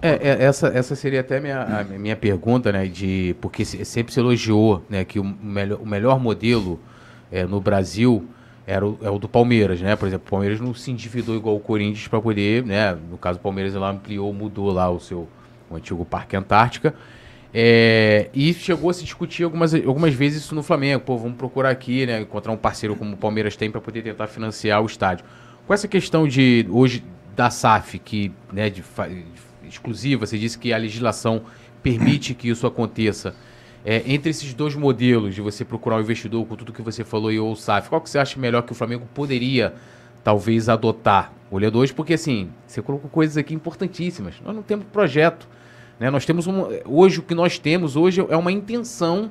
É, 0.00 0.10
é, 0.10 0.44
essa, 0.44 0.68
essa 0.68 0.94
seria 0.94 1.20
até 1.20 1.40
minha, 1.40 1.60
a 1.62 1.84
minha 1.84 2.16
pergunta, 2.16 2.70
né? 2.70 2.86
De, 2.86 3.34
porque 3.40 3.64
sempre 3.64 4.12
se 4.12 4.20
elogiou 4.20 4.84
né, 4.88 5.04
que 5.04 5.18
o, 5.18 5.24
melhor, 5.24 5.80
o 5.80 5.86
melhor 5.86 6.20
modelo 6.20 6.80
é, 7.32 7.44
no 7.44 7.60
Brasil 7.60 8.28
era 8.66 8.86
o, 8.86 8.98
é 9.02 9.10
o 9.10 9.18
do 9.18 9.28
Palmeiras, 9.28 9.80
né? 9.80 9.96
Por 9.96 10.06
exemplo, 10.06 10.26
o 10.26 10.30
Palmeiras 10.30 10.60
não 10.60 10.72
se 10.72 10.90
endividou 10.90 11.34
igual 11.34 11.56
o 11.56 11.60
Corinthians 11.60 12.06
para 12.06 12.20
poder, 12.20 12.64
né? 12.64 12.96
No 13.10 13.18
caso, 13.18 13.38
o 13.38 13.42
Palmeiras 13.42 13.74
lá 13.74 13.90
ampliou, 13.90 14.32
mudou 14.32 14.70
lá 14.70 14.88
o 14.88 15.00
seu 15.00 15.28
o 15.70 15.76
antigo 15.76 16.04
Parque 16.04 16.36
Antártica. 16.36 16.94
É, 17.52 18.28
e 18.34 18.52
chegou 18.52 18.90
a 18.90 18.94
se 18.94 19.04
discutir 19.04 19.42
algumas, 19.42 19.74
algumas 19.74 20.14
vezes 20.14 20.44
isso 20.44 20.54
no 20.54 20.62
Flamengo. 20.62 21.00
Pô, 21.00 21.16
vamos 21.16 21.36
procurar 21.36 21.70
aqui, 21.70 22.06
né? 22.06 22.20
Encontrar 22.20 22.52
um 22.52 22.56
parceiro 22.56 22.94
como 22.94 23.14
o 23.14 23.16
Palmeiras 23.16 23.56
tem 23.56 23.70
para 23.70 23.80
poder 23.80 24.02
tentar 24.02 24.26
financiar 24.26 24.82
o 24.82 24.86
estádio. 24.86 25.24
Com 25.66 25.74
essa 25.74 25.88
questão 25.88 26.28
de 26.28 26.66
hoje 26.70 27.02
da 27.34 27.50
SAF, 27.50 27.98
que 27.98 28.32
né, 28.52 28.68
de, 28.68 28.82
exclusiva, 29.74 30.26
você 30.26 30.38
disse 30.38 30.58
que 30.58 30.72
a 30.72 30.76
legislação 30.76 31.42
permite 31.82 32.34
que 32.34 32.48
isso 32.48 32.66
aconteça. 32.66 33.34
É, 33.84 34.02
entre 34.06 34.30
esses 34.30 34.52
dois 34.52 34.74
modelos 34.74 35.34
de 35.34 35.40
você 35.40 35.64
procurar 35.64 35.96
um 35.96 36.00
investidor 36.00 36.44
com 36.46 36.56
tudo 36.56 36.72
que 36.72 36.82
você 36.82 37.04
falou 37.04 37.32
e 37.32 37.38
o 37.38 37.54
SAF, 37.54 37.88
qual 37.88 38.00
que 38.00 38.10
você 38.10 38.18
acha 38.18 38.38
melhor 38.38 38.62
que 38.62 38.72
o 38.72 38.74
Flamengo 38.74 39.06
poderia 39.14 39.74
talvez 40.24 40.68
adotar? 40.68 41.32
Olhando 41.50 41.78
hoje, 41.78 41.94
porque 41.94 42.14
assim, 42.14 42.50
você 42.66 42.82
colocou 42.82 43.08
coisas 43.08 43.36
aqui 43.36 43.54
importantíssimas. 43.54 44.34
Nós 44.44 44.54
não 44.54 44.62
temos 44.62 44.84
projeto. 44.92 45.48
Né? 45.98 46.10
Nós 46.10 46.26
temos 46.26 46.46
um, 46.46 46.66
hoje 46.84 47.20
o 47.20 47.22
que 47.22 47.34
nós 47.34 47.58
temos 47.58 47.96
hoje 47.96 48.24
é 48.28 48.36
uma 48.36 48.52
intenção 48.52 49.30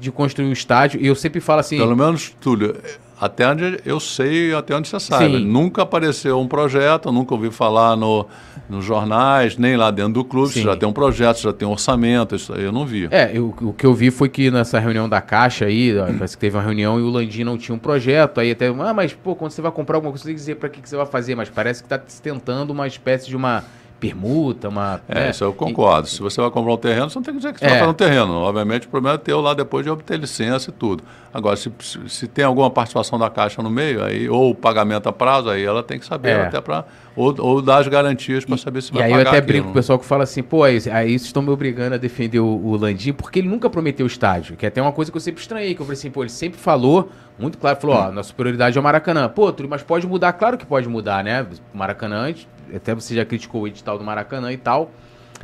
de 0.00 0.10
construir 0.10 0.48
um 0.48 0.52
estádio. 0.52 1.00
E 1.00 1.06
eu 1.06 1.14
sempre 1.14 1.40
falo 1.40 1.60
assim. 1.60 1.78
Pelo 1.78 1.96
menos, 1.96 2.30
Túlio, 2.40 2.76
até 3.20 3.48
onde 3.48 3.80
eu 3.84 4.00
sei, 4.00 4.54
até 4.54 4.74
onde 4.74 4.88
você 4.88 4.98
sabe. 4.98 5.38
Sim. 5.38 5.44
Nunca 5.44 5.82
apareceu 5.82 6.38
um 6.40 6.48
projeto, 6.48 7.12
nunca 7.12 7.34
ouvi 7.34 7.50
falar 7.50 7.96
no, 7.96 8.26
nos 8.68 8.84
jornais, 8.84 9.56
nem 9.56 9.76
lá 9.76 9.90
dentro 9.90 10.14
do 10.14 10.24
clube. 10.24 10.48
Sim. 10.52 10.60
Você 10.60 10.66
já 10.66 10.76
tem 10.76 10.88
um 10.88 10.92
projeto, 10.92 11.36
você 11.36 11.42
já 11.44 11.52
tem 11.52 11.66
um 11.66 11.72
orçamento, 11.72 12.34
isso 12.34 12.52
aí 12.52 12.64
eu 12.64 12.72
não 12.72 12.84
vi. 12.84 13.08
É, 13.10 13.30
eu, 13.32 13.54
o 13.60 13.72
que 13.72 13.86
eu 13.86 13.94
vi 13.94 14.10
foi 14.10 14.28
que 14.28 14.50
nessa 14.50 14.78
reunião 14.78 15.08
da 15.08 15.20
Caixa 15.20 15.66
aí, 15.66 15.94
parece 16.18 16.36
que 16.36 16.40
teve 16.40 16.56
uma 16.56 16.62
reunião 16.62 16.98
e 16.98 17.02
o 17.02 17.08
Landim 17.08 17.44
não 17.44 17.56
tinha 17.56 17.74
um 17.74 17.78
projeto. 17.78 18.40
Aí 18.40 18.50
até, 18.50 18.68
ah, 18.68 18.94
mas 18.94 19.12
pô, 19.12 19.34
quando 19.34 19.52
você 19.52 19.62
vai 19.62 19.70
comprar 19.70 19.96
alguma 19.96 20.10
coisa, 20.12 20.22
você 20.22 20.28
tem 20.28 20.34
que 20.34 20.40
dizer 20.40 20.56
para 20.56 20.68
que, 20.68 20.80
que 20.80 20.88
você 20.88 20.96
vai 20.96 21.06
fazer. 21.06 21.34
Mas 21.34 21.48
parece 21.48 21.82
que 21.82 21.86
está 21.86 21.98
tentando 21.98 22.70
uma 22.70 22.86
espécie 22.86 23.28
de 23.28 23.36
uma 23.36 23.64
permuta, 24.00 24.68
uma. 24.68 25.00
É, 25.08 25.14
né? 25.14 25.30
isso 25.30 25.44
eu 25.44 25.52
concordo. 25.52 26.06
E... 26.06 26.10
Se 26.10 26.20
você 26.20 26.40
vai 26.40 26.50
comprar 26.50 26.72
um 26.72 26.76
terreno, 26.76 27.08
você 27.08 27.18
não 27.18 27.22
tem 27.22 27.34
que 27.34 27.40
dizer 27.40 27.52
que 27.52 27.60
você 27.60 27.66
é. 27.66 27.68
vai 27.70 27.78
fazer 27.78 27.90
um 27.90 27.94
terreno. 27.94 28.32
Obviamente, 28.34 28.86
o 28.86 28.90
problema 28.90 29.14
é 29.14 29.18
ter 29.18 29.34
lá 29.34 29.54
depois 29.54 29.84
de 29.84 29.90
obter 29.90 30.18
licença 30.18 30.70
e 30.70 30.72
tudo. 30.72 31.02
Agora, 31.32 31.56
se, 31.56 31.72
se 32.06 32.28
tem 32.28 32.44
alguma 32.44 32.70
participação 32.70 33.18
da 33.18 33.28
Caixa 33.28 33.62
no 33.62 33.70
meio, 33.70 34.04
aí, 34.04 34.28
ou 34.28 34.54
pagamento 34.54 35.08
a 35.08 35.12
prazo, 35.12 35.48
aí 35.48 35.64
ela 35.64 35.82
tem 35.82 35.98
que 35.98 36.06
saber 36.06 36.30
é. 36.30 36.46
até 36.46 36.60
para. 36.60 36.84
Ou, 37.16 37.34
ou 37.38 37.62
dar 37.62 37.78
as 37.78 37.88
garantias 37.88 38.44
para 38.44 38.56
saber 38.56 38.82
se 38.82 38.92
vai 38.92 39.04
pagar. 39.04 39.10
E 39.10 39.14
aí 39.14 39.24
eu 39.24 39.28
até 39.28 39.40
brinco 39.40 39.64
com 39.66 39.70
o 39.70 39.74
pessoal 39.74 39.98
que 39.98 40.04
fala 40.04 40.24
assim, 40.24 40.42
pô, 40.42 40.64
aí, 40.64 40.78
aí 40.90 41.14
estão 41.14 41.42
me 41.42 41.50
obrigando 41.50 41.94
a 41.94 41.98
defender 41.98 42.40
o, 42.40 42.46
o 42.46 42.76
Landim, 42.76 43.12
porque 43.12 43.38
ele 43.38 43.48
nunca 43.48 43.70
prometeu 43.70 44.04
estádio, 44.04 44.56
que 44.56 44.66
é 44.66 44.68
até 44.68 44.82
uma 44.82 44.92
coisa 44.92 45.12
que 45.12 45.16
eu 45.16 45.20
sempre 45.20 45.40
estranhei, 45.40 45.74
que 45.74 45.80
eu 45.80 45.86
falei 45.86 45.98
assim, 45.98 46.10
pô, 46.10 46.22
ele 46.22 46.30
sempre 46.30 46.58
falou, 46.58 47.10
muito 47.38 47.56
claro, 47.56 47.80
falou, 47.80 47.96
ó, 47.96 48.10
nossa 48.10 48.34
prioridade 48.34 48.76
é 48.76 48.80
o 48.80 48.82
Maracanã. 48.82 49.28
Pô, 49.28 49.54
mas 49.68 49.82
pode 49.82 50.06
mudar, 50.06 50.32
claro 50.32 50.58
que 50.58 50.66
pode 50.66 50.88
mudar, 50.88 51.22
né? 51.22 51.46
Maracanã, 51.72 52.32
até 52.74 52.94
você 52.94 53.14
já 53.14 53.24
criticou 53.24 53.62
o 53.62 53.68
edital 53.68 53.98
do 53.98 54.04
Maracanã 54.04 54.52
e 54.52 54.56
tal. 54.56 54.90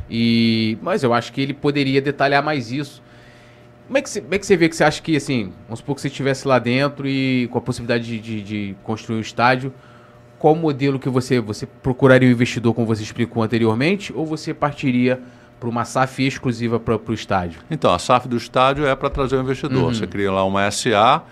E, 0.09 0.77
mas 0.81 1.03
eu 1.03 1.13
acho 1.13 1.31
que 1.31 1.41
ele 1.41 1.53
poderia 1.53 2.01
detalhar 2.01 2.43
mais 2.43 2.71
isso. 2.71 3.01
Como 3.87 3.97
é 3.97 4.01
que 4.01 4.09
você, 4.09 4.21
como 4.21 4.33
é 4.33 4.39
que 4.39 4.45
você 4.45 4.55
vê 4.55 4.69
que 4.69 4.75
você 4.75 4.83
acha 4.83 5.01
que, 5.01 5.15
assim, 5.15 5.51
vamos 5.65 5.79
supor 5.79 5.95
que 5.95 6.01
você 6.01 6.07
estivesse 6.07 6.47
lá 6.47 6.59
dentro 6.59 7.07
e 7.07 7.47
com 7.51 7.57
a 7.57 7.61
possibilidade 7.61 8.05
de, 8.05 8.19
de, 8.19 8.41
de 8.41 8.75
construir 8.83 9.17
um 9.17 9.21
estádio, 9.21 9.73
qual 10.39 10.55
modelo 10.55 10.97
que 10.97 11.09
você, 11.09 11.39
você 11.39 11.65
procuraria 11.65 12.27
um 12.27 12.31
investidor, 12.31 12.73
como 12.73 12.87
você 12.87 13.03
explicou 13.03 13.43
anteriormente, 13.43 14.11
ou 14.13 14.25
você 14.25 14.53
partiria 14.53 15.21
para 15.59 15.69
uma 15.69 15.85
SAF 15.85 16.25
exclusiva 16.25 16.79
para 16.79 16.95
o 16.95 17.13
estádio? 17.13 17.61
Então, 17.69 17.93
a 17.93 17.99
SAF 17.99 18.27
do 18.27 18.35
estádio 18.35 18.85
é 18.85 18.95
para 18.95 19.09
trazer 19.09 19.35
o 19.35 19.39
um 19.39 19.43
investidor. 19.43 19.83
Uhum. 19.83 19.93
Você 19.93 20.07
cria 20.07 20.31
lá 20.31 20.43
uma 20.43 20.69
SA 20.71 21.23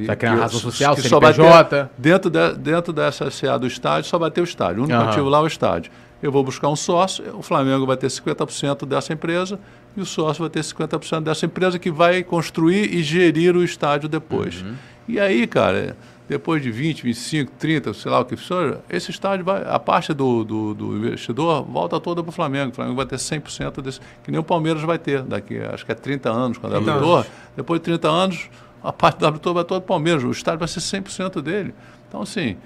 que, 0.00 0.06
vai 0.06 0.16
criar 0.16 0.32
uma 0.32 0.42
razão 0.42 0.60
social, 0.60 0.94
que 0.94 1.02
CNPJ. 1.02 1.90
Dentro, 1.96 2.30
de, 2.30 2.52
dentro 2.54 2.92
dessa 2.92 3.30
SA 3.30 3.58
do 3.58 3.66
estádio, 3.66 4.08
só 4.08 4.18
vai 4.18 4.30
ter 4.30 4.40
o 4.40 4.44
estádio. 4.44 4.82
O 4.82 4.84
único 4.84 5.00
uhum. 5.00 5.08
ativo 5.08 5.28
lá 5.28 5.38
é 5.38 5.42
o 5.42 5.46
estádio. 5.46 5.90
Eu 6.22 6.32
vou 6.32 6.42
buscar 6.42 6.68
um 6.68 6.76
sócio, 6.76 7.24
o 7.36 7.42
Flamengo 7.42 7.86
vai 7.86 7.96
ter 7.96 8.08
50% 8.08 8.86
dessa 8.86 9.12
empresa 9.12 9.58
e 9.96 10.00
o 10.00 10.06
sócio 10.06 10.42
vai 10.42 10.50
ter 10.50 10.60
50% 10.60 11.22
dessa 11.22 11.46
empresa 11.46 11.78
que 11.78 11.90
vai 11.90 12.22
construir 12.22 12.94
e 12.94 13.02
gerir 13.02 13.56
o 13.56 13.62
estádio 13.62 14.08
depois. 14.08 14.62
Uhum. 14.62 14.74
E 15.08 15.20
aí, 15.20 15.46
cara, 15.46 15.96
depois 16.28 16.62
de 16.62 16.70
20, 16.70 17.02
25, 17.02 17.52
30, 17.58 17.94
sei 17.94 18.10
lá 18.10 18.20
o 18.20 18.24
que 18.24 18.36
for, 18.36 18.80
esse 18.90 19.10
estádio 19.10 19.44
vai, 19.44 19.62
a 19.66 19.78
parte 19.78 20.12
do, 20.12 20.42
do, 20.42 20.74
do 20.74 20.96
investidor 20.96 21.64
volta 21.64 22.00
toda 22.00 22.22
para 22.22 22.30
o 22.30 22.32
Flamengo. 22.32 22.72
O 22.72 22.74
Flamengo 22.74 22.96
vai 22.96 23.06
ter 23.06 23.16
100% 23.16 23.80
desse, 23.80 24.00
que 24.24 24.30
nem 24.30 24.40
o 24.40 24.42
Palmeiras 24.42 24.82
vai 24.82 24.98
ter 24.98 25.22
daqui, 25.22 25.58
acho 25.58 25.86
que 25.86 25.92
é 25.92 25.94
30 25.94 26.30
anos, 26.30 26.58
quando 26.58 26.74
é 26.74 26.78
abriu. 26.78 27.24
Depois 27.54 27.80
de 27.80 27.84
30 27.84 28.08
anos, 28.08 28.50
a 28.86 28.92
parte 28.92 29.18
da 29.18 29.26
Abritoba 29.26 29.60
vai 29.60 29.64
todo 29.64 29.82
Palmeiras, 29.82 30.22
o 30.22 30.30
estádio 30.30 30.60
vai 30.60 30.68
ser 30.68 30.78
100% 30.78 31.42
dele. 31.42 31.74
Então, 32.08 32.22
assim, 32.22 32.56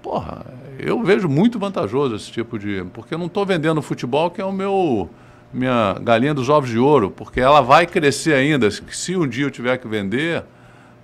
porra, 0.00 0.46
eu 0.78 1.02
vejo 1.02 1.28
muito 1.28 1.58
vantajoso 1.58 2.14
esse 2.14 2.30
tipo 2.30 2.56
de. 2.56 2.84
Porque 2.92 3.14
eu 3.14 3.18
não 3.18 3.26
estou 3.26 3.44
vendendo 3.44 3.82
futebol, 3.82 4.30
que 4.30 4.40
é 4.40 4.44
o 4.44 4.52
meu 4.52 5.10
minha 5.52 5.96
galinha 6.00 6.32
dos 6.32 6.48
ovos 6.48 6.70
de 6.70 6.78
ouro, 6.78 7.10
porque 7.10 7.40
ela 7.40 7.60
vai 7.60 7.86
crescer 7.86 8.34
ainda. 8.34 8.68
Se 8.70 9.16
um 9.16 9.26
dia 9.26 9.46
eu 9.46 9.50
tiver 9.50 9.76
que 9.78 9.88
vender, 9.88 10.44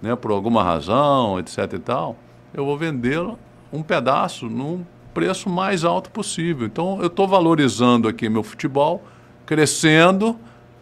né, 0.01 0.15
por 0.15 0.31
alguma 0.31 0.63
razão, 0.63 1.39
etc 1.41 1.73
e 1.73 1.79
tal, 1.79 2.17
eu 2.55 2.65
vou 2.65 2.77
vendê-la 2.77 3.35
um 3.73 3.83
pedaço 3.83 4.47
num 4.47 4.85
preço 5.13 5.49
mais 5.49 5.85
alto 5.85 6.11
possível. 6.11 6.67
Então, 6.67 6.99
eu 7.01 7.09
estou 7.09 7.27
valorizando 7.27 8.07
aqui 8.07 8.29
meu 8.29 8.45
futebol, 8.45 9.03
crescendo 9.45 10.37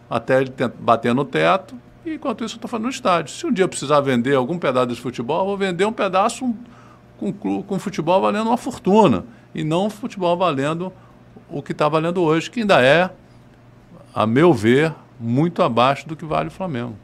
até 0.07 0.41
ele 0.41 0.53
bater 0.79 1.13
no 1.13 1.25
teto 1.25 1.75
e 2.05 2.15
enquanto 2.15 2.43
isso 2.43 2.55
eu 2.55 2.57
estou 2.57 2.69
fazendo 2.69 2.89
estádio. 2.89 3.33
Se 3.33 3.45
um 3.45 3.51
dia 3.51 3.65
eu 3.65 3.69
precisar 3.69 4.01
vender 4.01 4.35
algum 4.35 4.57
pedaço 4.57 4.87
desse 4.87 5.01
futebol, 5.01 5.41
eu 5.41 5.45
vou 5.45 5.57
vender 5.57 5.85
um 5.85 5.93
pedaço 5.93 6.55
com, 7.17 7.33
com 7.33 7.79
futebol 7.79 8.21
valendo 8.21 8.47
uma 8.47 8.57
fortuna 8.57 9.25
e 9.53 9.63
não 9.63 9.89
futebol 9.89 10.37
valendo 10.37 10.91
o 11.49 11.61
que 11.61 11.71
está 11.71 11.89
valendo 11.89 12.21
hoje, 12.21 12.49
que 12.49 12.61
ainda 12.61 12.81
é, 12.81 13.09
a 14.13 14.25
meu 14.25 14.53
ver, 14.53 14.93
muito 15.19 15.61
abaixo 15.61 16.07
do 16.07 16.15
que 16.15 16.25
vale 16.25 16.47
o 16.47 16.51
Flamengo. 16.51 16.95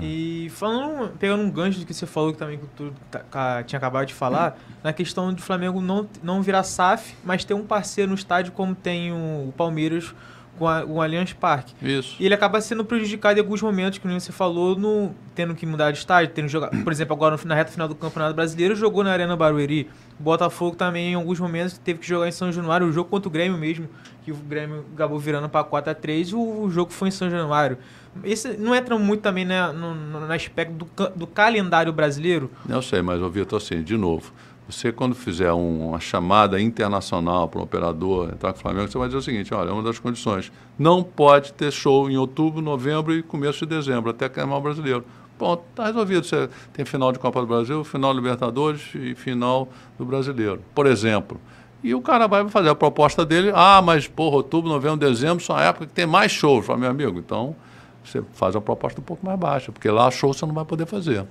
E 0.00 0.50
falando, 0.50 1.16
pegando 1.18 1.42
um 1.42 1.50
gancho 1.50 1.78
do 1.78 1.86
que 1.86 1.94
você 1.94 2.06
falou 2.06 2.32
que 2.32 2.38
também 2.38 2.58
que 2.58 2.66
tu 2.76 2.92
tá, 3.10 3.62
tinha 3.62 3.78
acabado 3.78 4.06
de 4.06 4.14
falar, 4.14 4.58
na 4.82 4.92
questão 4.92 5.32
de 5.32 5.40
Flamengo 5.40 5.80
não, 5.80 6.08
não 6.22 6.42
virar 6.42 6.64
SAF, 6.64 7.14
mas 7.24 7.44
ter 7.44 7.54
um 7.54 7.64
parceiro 7.64 8.10
no 8.10 8.16
estádio 8.16 8.52
como 8.52 8.74
tem 8.74 9.12
o 9.12 9.52
Palmeiras 9.56 10.12
com, 10.58 10.68
a, 10.68 10.84
o 10.84 11.00
Allianz 11.00 11.32
Parque. 11.32 11.74
Isso. 11.82 12.16
E 12.20 12.24
ele 12.24 12.34
acaba 12.34 12.60
sendo 12.60 12.84
prejudicado 12.84 13.38
em 13.38 13.42
alguns 13.42 13.60
momentos, 13.62 13.98
que 13.98 14.08
você 14.08 14.32
falou, 14.32 14.76
no, 14.76 15.14
tendo 15.34 15.54
que 15.54 15.66
mudar 15.66 15.90
de 15.90 15.98
estádio, 15.98 16.32
tendo 16.34 16.48
jogar, 16.48 16.70
por 16.82 16.92
exemplo, 16.92 17.14
agora 17.14 17.38
na 17.44 17.54
reta 17.54 17.72
final 17.72 17.88
do 17.88 17.94
Campeonato 17.94 18.34
Brasileiro, 18.34 18.74
jogou 18.74 19.04
na 19.04 19.12
Arena 19.12 19.36
Barueri. 19.36 19.88
O 20.18 20.22
Botafogo 20.22 20.76
também, 20.76 21.12
em 21.12 21.14
alguns 21.14 21.40
momentos, 21.40 21.76
teve 21.78 21.98
que 22.00 22.06
jogar 22.06 22.28
em 22.28 22.32
São 22.32 22.52
Januário, 22.52 22.86
o 22.86 22.92
jogo 22.92 23.10
contra 23.10 23.28
o 23.28 23.32
Grêmio 23.32 23.58
mesmo, 23.58 23.88
que 24.24 24.32
o 24.32 24.36
Grêmio 24.36 24.84
acabou 24.94 25.18
virando 25.18 25.48
para 25.48 25.64
4 25.64 25.90
a 25.90 25.94
3 25.94 26.32
o, 26.32 26.40
o 26.40 26.70
jogo 26.70 26.92
foi 26.92 27.08
em 27.08 27.10
São 27.10 27.28
Januário. 27.28 27.78
Esse 28.22 28.56
não 28.56 28.74
entra 28.74 28.96
muito 28.96 29.22
também 29.22 29.44
né, 29.44 29.72
no, 29.72 29.94
no 29.94 30.32
aspecto 30.32 30.72
do, 30.72 31.08
do 31.16 31.26
calendário 31.26 31.92
brasileiro? 31.92 32.50
Eu 32.68 32.80
sei, 32.80 33.02
mas, 33.02 33.20
ô 33.20 33.28
Vitor, 33.28 33.60
assim, 33.60 33.82
de 33.82 33.96
novo, 33.96 34.32
você, 34.68 34.90
quando 34.90 35.14
fizer 35.14 35.52
um, 35.52 35.88
uma 35.88 36.00
chamada 36.00 36.60
internacional 36.60 37.48
para 37.48 37.60
um 37.60 37.64
operador 37.64 38.30
entrar 38.32 38.52
com 38.52 38.58
o 38.58 38.62
Flamengo, 38.62 38.90
você 38.90 38.96
vai 38.96 39.08
dizer 39.08 39.18
o 39.18 39.22
seguinte: 39.22 39.52
olha, 39.52 39.68
é 39.68 39.72
uma 39.72 39.82
das 39.82 39.98
condições. 39.98 40.50
Não 40.78 41.02
pode 41.02 41.52
ter 41.52 41.70
show 41.70 42.10
em 42.10 42.16
outubro, 42.16 42.62
novembro 42.62 43.14
e 43.14 43.22
começo 43.22 43.66
de 43.66 43.74
dezembro, 43.74 44.10
até 44.10 44.28
Carnaval 44.28 44.62
Brasileiro. 44.62 45.04
Ponto, 45.36 45.64
está 45.70 45.86
resolvido. 45.86 46.24
Você 46.24 46.48
tem 46.72 46.84
final 46.84 47.12
de 47.12 47.18
Copa 47.18 47.40
do 47.40 47.46
Brasil, 47.46 47.84
final 47.84 48.14
do 48.14 48.20
Libertadores 48.20 48.82
e 48.94 49.14
final 49.14 49.68
do 49.98 50.04
Brasileiro. 50.04 50.60
Por 50.74 50.86
exemplo. 50.86 51.38
E 51.82 51.94
o 51.94 52.00
cara 52.00 52.26
vai 52.26 52.48
fazer 52.48 52.70
a 52.70 52.74
proposta 52.74 53.26
dele. 53.26 53.52
Ah, 53.54 53.82
mas, 53.82 54.08
porra, 54.08 54.36
outubro, 54.36 54.70
novembro, 54.70 54.96
dezembro 54.96 55.44
são 55.44 55.54
a 55.54 55.64
época 55.64 55.86
que 55.86 55.92
tem 55.92 56.06
mais 56.06 56.32
shows. 56.32 56.66
Meu 56.66 56.88
amigo, 56.88 57.18
então 57.18 57.54
você 58.02 58.22
faz 58.32 58.54
uma 58.54 58.60
proposta 58.60 59.00
um 59.00 59.04
pouco 59.04 59.24
mais 59.24 59.38
baixa, 59.38 59.72
porque 59.72 59.90
lá 59.90 60.10
show 60.10 60.32
você 60.32 60.46
não 60.46 60.54
vai 60.54 60.64
poder 60.64 60.86
fazer. 60.86 61.26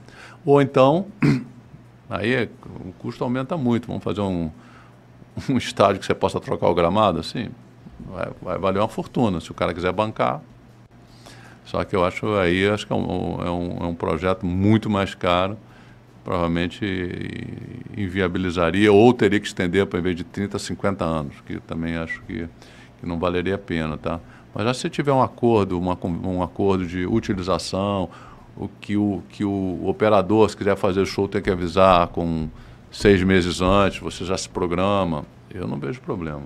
Ou 0.45 0.61
então 0.61 1.07
Aí 2.13 2.47
o 2.85 2.93
custo 2.99 3.23
aumenta 3.23 3.57
muito. 3.57 3.87
Vamos 3.87 4.03
fazer 4.03 4.21
um, 4.21 4.51
um 5.49 5.57
estádio 5.57 5.99
que 5.99 6.05
você 6.05 6.13
possa 6.13 6.39
trocar 6.39 6.67
o 6.67 6.75
gramado, 6.75 7.19
assim, 7.19 7.49
vai, 8.07 8.31
vai, 8.39 8.57
valer 8.59 8.79
uma 8.79 8.87
fortuna, 8.87 9.41
se 9.41 9.49
o 9.49 9.53
cara 9.55 9.73
quiser 9.73 9.91
bancar. 9.91 10.39
Só 11.65 11.83
que 11.83 11.95
eu 11.95 12.05
acho 12.05 12.35
aí 12.35 12.69
acho 12.69 12.85
que 12.85 12.93
é 12.93 12.95
um, 12.95 13.39
é 13.43 13.49
um, 13.49 13.77
é 13.81 13.87
um 13.87 13.95
projeto 13.95 14.45
muito 14.45 14.91
mais 14.91 15.15
caro, 15.15 15.57
provavelmente 16.23 16.85
inviabilizaria 17.97 18.93
ou 18.93 19.11
teria 19.11 19.39
que 19.39 19.47
estender 19.47 19.87
para 19.87 19.97
em 19.97 20.03
vez 20.03 20.15
de 20.15 20.23
30, 20.23 20.59
50 20.59 21.03
anos, 21.03 21.33
que 21.47 21.59
também 21.61 21.95
acho 21.95 22.21
que, 22.23 22.47
que 22.99 23.07
não 23.07 23.17
valeria 23.17 23.55
a 23.55 23.57
pena, 23.57 23.97
tá? 23.97 24.19
Mas 24.53 24.65
já 24.65 24.73
se 24.75 24.87
tiver 24.87 25.11
um 25.11 25.23
acordo, 25.23 25.79
uma, 25.79 25.97
um 26.05 26.43
acordo 26.43 26.85
de 26.85 27.07
utilização, 27.07 28.07
o 28.55 28.67
que 28.67 28.95
o, 28.95 29.21
que 29.29 29.43
o 29.43 29.87
operador, 29.87 30.49
se 30.49 30.57
quiser 30.57 30.75
fazer 30.75 31.05
show, 31.05 31.27
tem 31.27 31.41
que 31.41 31.49
avisar 31.49 32.07
com 32.07 32.49
seis 32.91 33.21
meses 33.23 33.61
antes, 33.61 33.99
você 33.99 34.23
já 34.23 34.37
se 34.37 34.47
programa. 34.47 35.25
Eu 35.49 35.67
não 35.67 35.77
vejo 35.77 36.01
problema. 36.01 36.43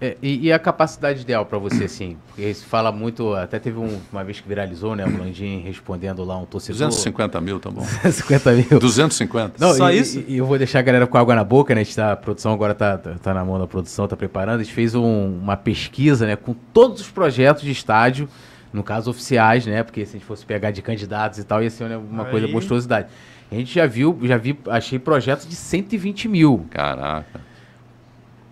É, 0.00 0.16
e, 0.22 0.46
e, 0.46 0.52
a 0.52 0.58
capacidade 0.60 1.22
ideal 1.22 1.44
para 1.44 1.58
você, 1.58 1.84
assim? 1.84 2.16
Porque 2.28 2.54
se 2.54 2.64
fala 2.64 2.92
muito, 2.92 3.34
até 3.34 3.58
teve 3.58 3.78
um, 3.78 3.98
uma 4.12 4.22
vez 4.22 4.38
que 4.38 4.46
viralizou, 4.46 4.94
né? 4.94 5.04
O 5.04 5.18
Landim 5.18 5.58
respondendo 5.58 6.22
lá 6.24 6.38
um 6.38 6.46
torcedor. 6.46 6.86
250 6.86 7.40
mil, 7.40 7.58
tá 7.58 7.68
bom. 7.68 7.80
250 8.04 8.52
mil. 8.52 8.78
250. 8.78 9.54
Não, 9.58 9.74
Só 9.74 9.90
e, 9.90 9.98
isso? 9.98 10.20
E, 10.20 10.34
e, 10.34 10.36
eu 10.38 10.46
vou 10.46 10.56
deixar 10.56 10.78
a 10.78 10.82
galera 10.82 11.04
com 11.04 11.18
água 11.18 11.34
na 11.34 11.42
boca, 11.42 11.74
né? 11.74 11.82
A, 11.82 11.94
tá, 11.94 12.12
a 12.12 12.16
produção 12.16 12.52
agora 12.52 12.76
tá, 12.76 12.96
tá, 12.96 13.14
tá, 13.20 13.34
na 13.34 13.44
mão 13.44 13.58
da 13.58 13.66
produção, 13.66 14.06
tá 14.06 14.16
preparando. 14.16 14.60
A 14.60 14.62
gente 14.62 14.72
fez 14.72 14.94
um, 14.94 15.36
uma 15.42 15.56
pesquisa, 15.56 16.26
né? 16.26 16.36
Com 16.36 16.54
todos 16.72 17.00
os 17.00 17.08
projetos 17.10 17.64
de 17.64 17.72
estádio 17.72 18.28
no 18.72 18.82
caso 18.82 19.10
oficiais, 19.10 19.66
né? 19.66 19.82
Porque 19.82 20.04
se 20.04 20.16
a 20.16 20.18
gente 20.18 20.26
fosse 20.26 20.44
pegar 20.44 20.70
de 20.70 20.82
candidatos 20.82 21.38
e 21.38 21.44
tal, 21.44 21.62
ia 21.62 21.70
ser 21.70 21.84
uma 21.96 22.24
Aí... 22.24 22.30
coisa 22.30 22.48
monstruosidade. 22.48 23.08
A 23.50 23.54
gente 23.54 23.74
já 23.74 23.86
viu, 23.86 24.18
já 24.22 24.36
vi, 24.36 24.58
achei 24.68 24.98
projetos 24.98 25.48
de 25.48 25.56
120 25.56 26.28
mil. 26.28 26.66
Caraca. 26.70 27.40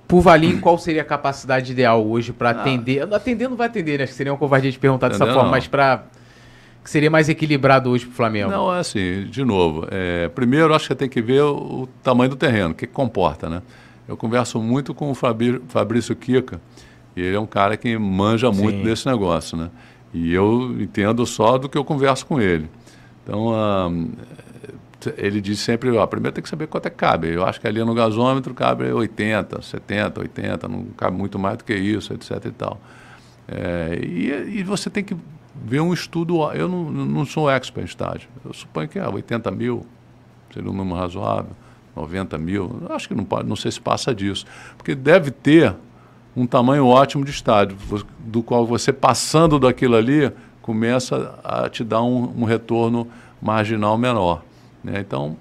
Por 0.08 0.20
Valim, 0.20 0.58
qual 0.60 0.78
seria 0.78 1.02
a 1.02 1.04
capacidade 1.04 1.72
ideal 1.72 2.06
hoje 2.06 2.32
para 2.32 2.50
ah. 2.50 2.60
atender? 2.60 3.02
Atender 3.12 3.48
não 3.48 3.56
vai 3.56 3.66
atender, 3.66 3.98
né? 3.98 4.04
Acho 4.04 4.12
que 4.12 4.16
seria 4.16 4.32
uma 4.32 4.38
covardia 4.38 4.70
de 4.70 4.78
perguntar 4.78 5.08
dessa 5.08 5.26
forma, 5.26 5.44
não. 5.44 5.50
mas 5.50 5.66
para 5.66 6.04
que 6.82 6.90
seria 6.90 7.10
mais 7.10 7.28
equilibrado 7.28 7.90
hoje 7.90 8.06
para 8.06 8.12
o 8.12 8.14
Flamengo? 8.14 8.50
Não, 8.50 8.72
é 8.72 8.78
assim, 8.78 9.26
de 9.28 9.44
novo. 9.44 9.88
É, 9.90 10.28
primeiro, 10.28 10.72
acho 10.72 10.86
que 10.86 10.94
tem 10.94 11.08
que 11.08 11.20
ver 11.20 11.42
o, 11.42 11.82
o 11.82 11.88
tamanho 12.02 12.30
do 12.30 12.36
terreno, 12.36 12.70
o 12.70 12.74
que, 12.74 12.86
que 12.86 12.92
comporta, 12.92 13.50
né? 13.50 13.60
Eu 14.06 14.16
converso 14.16 14.62
muito 14.62 14.94
com 14.94 15.10
o 15.10 15.14
Fabrício 15.14 16.14
Kika, 16.14 16.60
e 17.16 17.20
ele 17.20 17.34
é 17.34 17.40
um 17.40 17.46
cara 17.46 17.76
que 17.76 17.98
manja 17.98 18.52
muito 18.52 18.78
Sim. 18.78 18.84
desse 18.84 19.08
negócio, 19.08 19.58
né? 19.58 19.68
E 20.12 20.32
eu 20.32 20.76
entendo 20.80 21.26
só 21.26 21.58
do 21.58 21.68
que 21.68 21.76
eu 21.76 21.84
converso 21.84 22.26
com 22.26 22.40
ele. 22.40 22.68
Então, 23.22 23.52
ah, 23.52 23.90
ele 25.16 25.40
diz 25.40 25.58
sempre, 25.60 25.90
ó, 25.90 26.06
primeiro 26.06 26.34
tem 26.34 26.42
que 26.42 26.48
saber 26.48 26.66
quanto 26.66 26.86
é 26.86 26.90
que 26.90 26.96
cabe. 26.96 27.28
Eu 27.28 27.44
acho 27.44 27.60
que 27.60 27.66
ali 27.66 27.82
no 27.84 27.94
gasômetro 27.94 28.54
cabe 28.54 28.90
80, 28.90 29.62
70, 29.62 30.20
80, 30.20 30.68
não 30.68 30.84
cabe 30.96 31.16
muito 31.16 31.38
mais 31.38 31.58
do 31.58 31.64
que 31.64 31.74
isso, 31.74 32.12
etc 32.14 32.44
e 32.46 32.50
tal. 32.50 32.80
É, 33.48 34.00
e, 34.02 34.58
e, 34.58 34.62
você 34.64 34.90
tem 34.90 35.04
que 35.04 35.16
ver 35.54 35.80
um 35.80 35.92
estudo, 35.92 36.42
eu 36.52 36.68
não, 36.68 36.90
não 36.90 37.24
sou 37.24 37.48
expert 37.48 37.84
em 37.84 37.88
estágio, 37.88 38.28
eu 38.44 38.52
suponho 38.52 38.88
que 38.88 38.98
é 38.98 39.08
80 39.08 39.50
mil 39.52 39.86
seria 40.56 40.70
um 40.70 40.74
número 40.74 40.96
razoável, 40.96 41.52
90 41.94 42.38
mil, 42.38 42.82
acho 42.90 43.08
que 43.08 43.14
não, 43.14 43.24
pode, 43.24 43.48
não 43.48 43.56
sei 43.56 43.70
se 43.70 43.80
passa 43.80 44.14
disso, 44.14 44.46
porque 44.76 44.94
deve 44.94 45.30
ter 45.30 45.74
um 46.36 46.46
tamanho 46.46 46.86
ótimo 46.86 47.24
de 47.24 47.30
estádio, 47.30 47.76
do 48.18 48.42
qual 48.42 48.66
você 48.66 48.92
passando 48.92 49.58
daquilo 49.58 49.96
ali 49.96 50.30
começa 50.60 51.38
a 51.42 51.68
te 51.68 51.82
dar 51.82 52.02
um, 52.02 52.42
um 52.42 52.44
retorno 52.44 53.08
marginal 53.40 53.96
menor. 53.96 54.42
Né? 54.84 55.00
Então, 55.00 55.36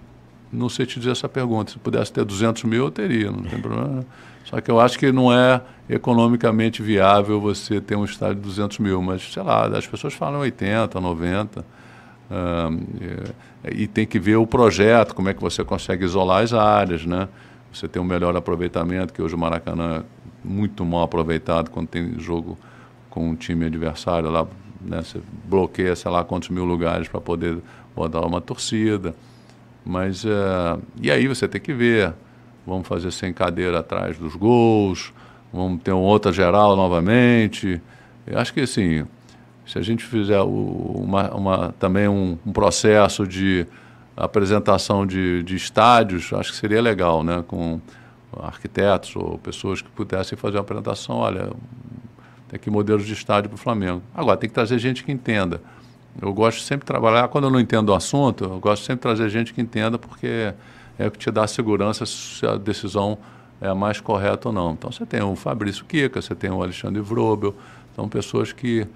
não 0.52 0.70
sei 0.70 0.86
te 0.86 0.98
dizer 1.00 1.12
essa 1.12 1.28
pergunta. 1.28 1.72
Se 1.72 1.78
pudesse 1.78 2.14
ter 2.14 2.24
200 2.24 2.64
mil, 2.64 2.86
eu 2.86 2.91
teria, 2.91 3.30
não 3.30 3.43
tem 3.43 3.60
problema. 3.60 4.06
Só 4.46 4.62
que 4.62 4.72
eu 4.72 4.80
acho 4.80 4.98
que 4.98 5.12
não 5.12 5.34
é 5.34 5.62
economicamente 5.89 6.82
viável 6.82 7.41
você 7.41 7.82
ter 7.82 7.96
um 7.96 8.06
estádio 8.06 8.36
de 8.36 8.41
200 8.41 8.80
mil, 8.80 9.02
mas, 9.02 9.34
sei 9.34 9.43
lá, 9.43 9.66
as 9.66 9.86
pessoas 9.86 10.14
falam 10.14 10.39
80, 10.39 11.02
90. 11.02 11.66
e, 13.66 13.84
e 13.84 13.88
tem 13.88 14.06
que 14.06 14.20
ver 14.20 14.36
o 14.36 14.48
projeto, 14.48 15.14
como 15.14 15.28
é 15.28 15.34
que 15.34 15.41
você 15.41 15.64
consegue 15.64 16.06
isolar 16.06 16.43
as 16.43 16.54
áreas, 16.54 17.06
né? 17.06 17.28
Você 17.74 17.88
tem 17.88 18.02
um 18.02 18.06
melhor 18.06 18.36
aproveitamento, 18.38 19.12
que 19.12 19.22
hoje 19.22 19.36
o 19.36 19.38
Maracanã 19.38 20.06
muito 20.46 20.86
mal 20.86 21.04
aproveitado 21.04 21.70
quando 21.70 21.88
tem 21.88 22.20
jogo 22.20 22.58
com 23.10 23.30
um 23.30 23.36
time 23.36 23.66
adversário 23.66 24.30
lá, 24.30 24.46
né, 24.82 25.02
você 25.02 25.20
bloqueia, 25.46 25.96
sei 25.96 26.12
lá, 26.12 26.24
quantos 26.24 26.50
mil 26.50 26.66
lugares 26.66 27.08
para 27.08 27.22
poder 27.22 27.58
botar 27.96 28.22
uma 28.26 28.41
torcida. 28.41 29.16
Mas, 29.86 30.26
é, 30.26 30.78
e 31.02 31.12
aí 31.12 31.28
você 31.28 31.48
tem 31.48 31.62
que 31.62 31.74
ver, 31.74 32.14
vamos 32.66 32.88
fazer 32.88 33.12
sem 33.12 33.32
cadeira 33.32 33.80
atrás 33.80 34.18
dos 34.18 34.36
gols, 34.36 35.14
vamos 35.54 35.82
ter 35.82 35.91
uma 35.91 36.02
outra 36.02 36.32
geral 36.34 36.76
novamente. 36.76 37.82
Eu 38.28 38.39
acho 38.39 38.54
que, 38.54 38.62
assim, 38.62 39.06
se 39.66 39.78
a 39.78 39.82
gente 39.82 40.04
fizer 40.04 40.41
uma, 40.41 41.34
uma, 41.34 41.76
também 41.80 42.08
um, 42.08 42.38
um, 42.46 42.52
processo 42.52 43.28
de 43.28 43.66
apresentação 44.18 45.06
de, 45.06 45.43
de 45.43 45.56
estádios, 45.56 46.34
acho 46.34 46.52
que 46.52 46.58
seria 46.58 46.82
legal, 46.82 47.24
né, 47.24 47.43
com 47.48 47.80
arquitetos 48.42 49.16
ou 49.16 49.38
pessoas 49.38 49.82
que 49.82 49.90
pudessem 49.90 50.38
fazer 50.38 50.58
uma 50.58 50.62
apresentação, 50.62 51.18
olha, 51.18 51.52
tem 52.48 52.58
aqui 52.58 52.70
modelos 52.70 53.06
de 53.06 53.14
estádio 53.14 53.50
para 53.50 53.56
o 53.56 53.60
Flamengo. 53.60 54.02
Agora, 54.14 54.38
tem 54.38 54.50
que 54.50 54.54
trazer 54.54 54.80
gente 54.80 55.04
que 55.04 55.12
entenda. 55.12 55.62
Eu 56.22 56.34
gosto 56.34 56.62
sempre 56.62 56.86
de 56.86 56.88
trabalhar, 56.88 57.28
quando 57.28 57.46
eu 57.46 57.50
não 57.50 57.60
entendo 57.60 57.90
o 57.90 57.94
assunto, 57.94 58.46
eu 58.46 58.60
gosto 58.60 58.84
sempre 58.84 59.10
de 59.10 59.16
trazer 59.16 59.30
gente 59.30 59.54
que 59.54 59.62
entenda, 59.62 59.98
porque 59.98 60.54
é 60.98 61.08
o 61.08 61.12
que 61.12 61.18
te 61.18 61.30
dá 61.30 61.46
segurança 61.46 62.06
se 62.06 62.46
a 62.46 62.56
decisão 62.56 63.18
é 63.60 63.68
a 63.68 63.76
mais 63.76 64.00
correta 64.00 64.50
ou 64.50 64.54
não. 64.54 64.72
Então, 64.72 64.92
você 64.92 65.06
tem 65.06 65.22
o 65.22 65.36
Fabrício 65.36 65.84
Kika, 65.86 66.22
você 66.22 66.34
tem 66.34 66.50
o 66.50 66.62
Alexandre 66.62 67.02
Vrobel, 67.02 67.54
são 67.96 68.08
pessoas 68.08 68.54
que 68.54 68.88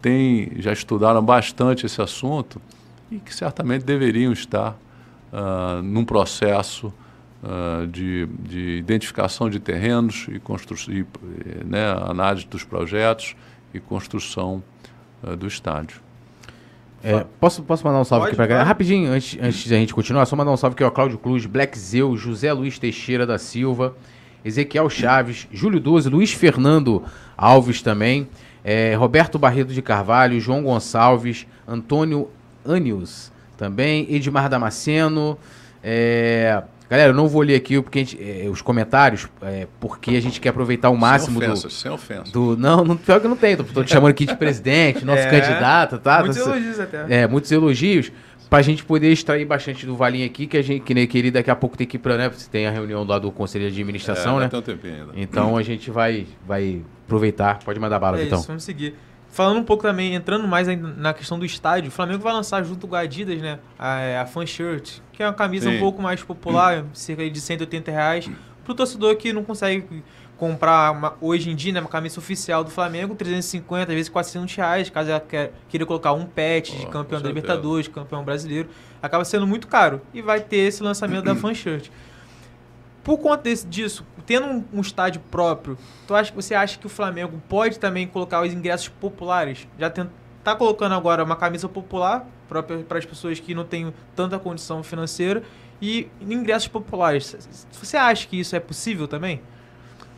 têm, 0.00 0.52
já 0.58 0.72
estudaram 0.72 1.22
bastante 1.22 1.86
esse 1.86 2.00
assunto 2.02 2.60
e 3.10 3.18
que 3.18 3.34
certamente 3.34 3.84
deveriam 3.84 4.32
estar 4.32 4.76
uh, 5.32 5.82
num 5.82 6.04
processo 6.04 6.92
uh, 7.44 7.86
de, 7.86 8.26
de, 8.26 8.78
identificação 8.78 9.50
de 9.50 9.60
terrenos 9.60 10.26
e, 10.28 10.38
construção, 10.38 10.92
né, 11.64 11.90
análise 12.08 12.46
dos 12.46 12.64
projetos 12.64 13.36
e 13.72 13.78
construção 13.78 14.62
uh, 15.22 15.36
do 15.36 15.46
estádio. 15.46 16.02
É, 17.02 17.26
posso, 17.38 17.62
posso 17.62 17.84
mandar 17.84 18.00
um 18.00 18.04
salve 18.04 18.22
Pode, 18.22 18.30
aqui 18.30 18.36
pra 18.36 18.46
galera? 18.46 18.66
Rapidinho, 18.66 19.12
antes, 19.12 19.38
antes 19.38 19.68
da 19.68 19.76
gente 19.76 19.92
continuar, 19.92 20.24
só 20.24 20.34
mandar 20.34 20.50
um 20.52 20.56
salve 20.56 20.72
aqui, 20.72 20.84
ó. 20.84 20.90
Cláudio 20.90 21.18
Cruz, 21.18 21.44
Black 21.44 21.78
Zeu, 21.78 22.16
José 22.16 22.50
Luiz 22.50 22.78
Teixeira 22.78 23.26
da 23.26 23.36
Silva, 23.36 23.94
Ezequiel 24.42 24.88
Chaves, 24.88 25.46
Júlio 25.52 25.78
Doze, 25.78 26.08
Luiz 26.08 26.32
Fernando 26.32 27.04
Alves 27.36 27.82
também, 27.82 28.26
é, 28.64 28.94
Roberto 28.94 29.38
Barreto 29.38 29.74
de 29.74 29.82
Carvalho, 29.82 30.40
João 30.40 30.62
Gonçalves, 30.62 31.46
Antônio 31.68 32.30
Anius 32.64 33.30
também, 33.58 34.06
Edmar 34.10 34.48
Damasceno, 34.48 35.38
é, 35.82 36.62
Galera, 36.88 37.10
eu 37.10 37.14
não 37.14 37.26
vou 37.28 37.42
ler 37.42 37.54
aqui 37.56 37.80
porque 37.80 38.00
gente- 38.00 38.18
é, 38.20 38.48
os 38.48 38.60
comentários, 38.60 39.26
é, 39.42 39.66
porque 39.80 40.10
a 40.16 40.20
gente 40.20 40.40
quer 40.40 40.50
aproveitar 40.50 40.90
o 40.90 40.96
máximo 40.96 41.38
sem 41.40 41.48
do, 41.48 41.52
ofensas, 41.54 41.72
sem 41.72 41.90
ofensas. 41.90 42.30
do. 42.30 42.56
Não, 42.56 42.84
não, 42.84 42.96
pior 42.96 43.20
que 43.20 43.26
não 43.26 43.36
tem. 43.36 43.56
Tô, 43.56 43.64
tô 43.64 43.82
te 43.82 43.90
chamando 43.92 44.10
aqui 44.10 44.26
de 44.26 44.36
presidente, 44.36 45.02
nosso 45.06 45.22
É, 45.22 45.30
candidato, 45.30 45.98
tá? 45.98 46.20
Muitos 46.20 46.38
Tá- 46.42 46.50
elogios 46.50 46.78
até. 46.80 47.06
É, 47.22 47.26
muitos 47.26 47.50
elogios. 47.50 48.12
Pra 48.50 48.60
gente 48.62 48.84
poder 48.84 49.10
extrair 49.10 49.44
bastante 49.46 49.84
do 49.86 49.96
Valinho 49.96 50.26
aqui, 50.26 50.46
que 50.46 50.56
a 50.56 50.62
gente, 50.62 50.82
que 50.82 50.94
nem 50.94 51.06
queria, 51.06 51.32
daqui 51.32 51.50
a 51.50 51.56
pouco 51.56 51.76
tem 51.76 51.86
que 51.86 51.96
ir 51.96 51.98
pra, 51.98 52.16
né? 52.16 52.28
Você 52.28 52.48
tem 52.48 52.66
a 52.66 52.70
reunião 52.70 53.02
lá 53.02 53.18
do 53.18 53.32
Conselho 53.32 53.64
de 53.64 53.70
Administração, 53.72 54.36
é, 54.38 54.42
né? 54.44 54.48
Tem 54.48 54.62
tempinho 54.62 54.94
ainda. 54.94 55.12
Então 55.16 55.56
a 55.56 55.62
gente 55.62 55.90
vai, 55.90 56.26
vai 56.46 56.82
aproveitar. 57.06 57.58
Pode 57.64 57.80
mandar 57.80 57.98
bala, 57.98 58.20
É 58.20 58.24
então. 58.24 58.38
isso, 58.38 58.46
vamos 58.46 58.62
seguir. 58.62 58.94
Falando 59.34 59.58
um 59.58 59.64
pouco 59.64 59.82
também, 59.82 60.14
entrando 60.14 60.46
mais 60.46 60.68
na 60.96 61.12
questão 61.12 61.36
do 61.36 61.44
estádio, 61.44 61.88
o 61.88 61.90
Flamengo 61.90 62.22
vai 62.22 62.32
lançar 62.32 62.62
junto 62.62 62.86
com 62.86 62.94
a 62.94 63.00
Adidas, 63.00 63.42
né? 63.42 63.58
A, 63.76 64.20
a 64.22 64.26
Fan 64.26 64.46
Shirt, 64.46 65.00
que 65.12 65.24
é 65.24 65.26
uma 65.26 65.32
camisa 65.32 65.68
Sim. 65.68 65.76
um 65.76 65.80
pouco 65.80 66.00
mais 66.00 66.22
popular, 66.22 66.84
cerca 66.92 67.28
de 67.28 67.40
180 67.40 67.90
reais. 67.90 68.30
Pro 68.64 68.76
torcedor 68.76 69.16
que 69.16 69.32
não 69.32 69.42
consegue 69.42 70.04
comprar 70.38 70.92
uma- 70.92 71.14
hoje 71.20 71.50
em 71.50 71.56
dia, 71.56 71.72
né, 71.72 71.80
uma 71.80 71.88
camisa 71.88 72.20
oficial 72.20 72.62
do 72.62 72.70
Flamengo, 72.70 73.16
350, 73.16 73.90
às 73.90 73.96
vezes 73.96 74.08
400 74.08 74.54
reais, 74.54 74.88
caso 74.88 75.10
ela 75.10 75.18
quer, 75.18 75.52
queira 75.68 75.84
colocar 75.84 76.12
um 76.12 76.24
patch 76.26 76.70
de 76.78 76.86
campeão 76.86 77.20
da. 77.20 77.26
Libertadores, 77.26 77.88
campeão 77.88 78.22
brasileiro, 78.24 78.68
acaba 79.02 79.24
sendo 79.24 79.48
muito 79.48 79.66
caro. 79.66 80.00
E 80.14 80.22
vai 80.22 80.40
ter 80.40 80.58
esse 80.58 80.80
lançamento 80.80 81.24
da 81.24 81.34
Fan 81.36 81.54
Shirt. 81.54 81.88
Por 83.02 83.18
conta 83.18 83.42
desse- 83.42 83.66
disso, 83.66 84.04
tendo 84.26 84.46
um, 84.46 84.64
um 84.74 84.80
estádio 84.80 85.20
próprio, 85.30 85.76
tu 86.06 86.14
acha, 86.14 86.32
você 86.34 86.54
acha 86.54 86.78
que 86.78 86.86
o 86.86 86.90
Flamengo 86.90 87.40
pode 87.48 87.78
também 87.78 88.06
colocar 88.06 88.42
os 88.42 88.52
ingressos 88.52 88.88
populares? 88.88 89.66
Já 89.78 89.90
tem, 89.90 90.08
tá 90.42 90.54
colocando 90.54 90.94
agora 90.94 91.22
uma 91.24 91.36
camisa 91.36 91.68
popular 91.68 92.26
para 92.48 92.98
as 92.98 93.04
pessoas 93.06 93.40
que 93.40 93.54
não 93.54 93.64
têm 93.64 93.92
tanta 94.14 94.38
condição 94.38 94.82
financeira 94.82 95.42
e 95.80 96.08
ingressos 96.20 96.68
populares. 96.68 97.66
Você 97.72 97.96
acha 97.96 98.26
que 98.26 98.38
isso 98.38 98.54
é 98.54 98.60
possível 98.60 99.08
também? 99.08 99.40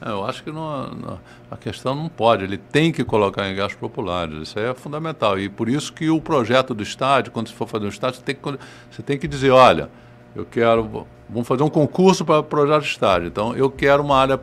É, 0.00 0.10
eu 0.10 0.26
acho 0.26 0.44
que 0.44 0.52
não- 0.52 0.90
não- 0.90 1.20
a 1.50 1.56
questão 1.56 1.94
não 1.94 2.08
pode, 2.08 2.44
ele 2.44 2.58
tem 2.58 2.92
que 2.92 3.02
colocar 3.02 3.50
gastos 3.54 3.76
populares, 3.80 4.48
isso 4.48 4.58
é 4.58 4.74
fundamental. 4.74 5.38
E 5.38 5.48
por 5.48 5.68
isso 5.70 5.90
que 5.92 6.10
o 6.10 6.20
projeto 6.20 6.74
do 6.74 6.82
estádio, 6.82 7.32
quando 7.32 7.48
você 7.48 7.54
for 7.54 7.66
fazer 7.66 7.86
um 7.86 7.88
estádio, 7.88 8.18
você 8.18 8.24
tem 8.24 8.34
que, 8.34 8.58
você 8.90 9.02
tem 9.02 9.18
que 9.18 9.26
dizer, 9.26 9.50
olha, 9.50 9.88
eu 10.36 10.44
quero, 10.44 11.06
vamos 11.28 11.48
fazer 11.48 11.62
um 11.62 11.70
concurso 11.70 12.24
para 12.24 12.42
projeto 12.42 12.82
de 12.82 12.88
estádio, 12.88 13.28
então 13.28 13.54
eu 13.56 13.70
quero 13.70 14.02
uma 14.02 14.16
área 14.18 14.38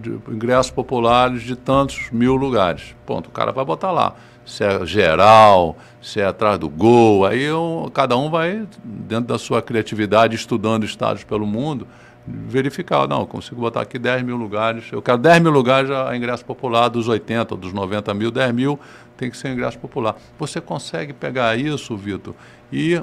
de, 0.00 0.34
ingressos 0.34 0.72
populares 0.72 1.42
de 1.42 1.54
tantos 1.54 2.10
mil 2.10 2.34
lugares. 2.34 2.94
Ponto, 3.04 3.28
o 3.28 3.30
cara 3.30 3.52
vai 3.52 3.64
botar 3.64 3.90
lá. 3.90 4.14
Se 4.46 4.64
é 4.64 4.84
geral, 4.86 5.76
se 6.00 6.20
é 6.20 6.24
atrás 6.24 6.58
do 6.58 6.68
gol, 6.68 7.26
aí 7.26 7.42
eu- 7.42 7.90
cada 7.92 8.16
um 8.16 8.30
vai, 8.30 8.66
dentro 8.82 9.26
da 9.26 9.38
sua 9.38 9.60
criatividade, 9.60 10.34
estudando 10.34 10.84
estádios 10.84 11.22
pelo 11.22 11.46
mundo, 11.46 11.86
verificar, 12.26 13.06
não, 13.06 13.26
consigo 13.26 13.60
botar 13.60 13.82
aqui 13.82 13.98
10 13.98 14.22
mil 14.22 14.36
lugares, 14.36 14.84
eu 14.92 15.02
quero 15.02 15.18
10 15.18 15.40
mil 15.42 15.50
lugares 15.52 15.90
a 15.90 16.16
ingresso 16.16 16.44
popular, 16.44 16.88
dos 16.88 17.08
80, 17.08 17.54
dos 17.56 17.72
90 17.72 18.12
mil, 18.14 18.30
10 18.30 18.52
mil 18.52 18.78
tem 19.16 19.30
que 19.30 19.36
ser 19.36 19.52
ingresso 19.52 19.78
popular. 19.78 20.16
Você 20.38 20.60
consegue 20.60 21.12
pegar 21.12 21.56
isso, 21.58 21.94
Vitor, 21.96 22.34
e 22.72 23.00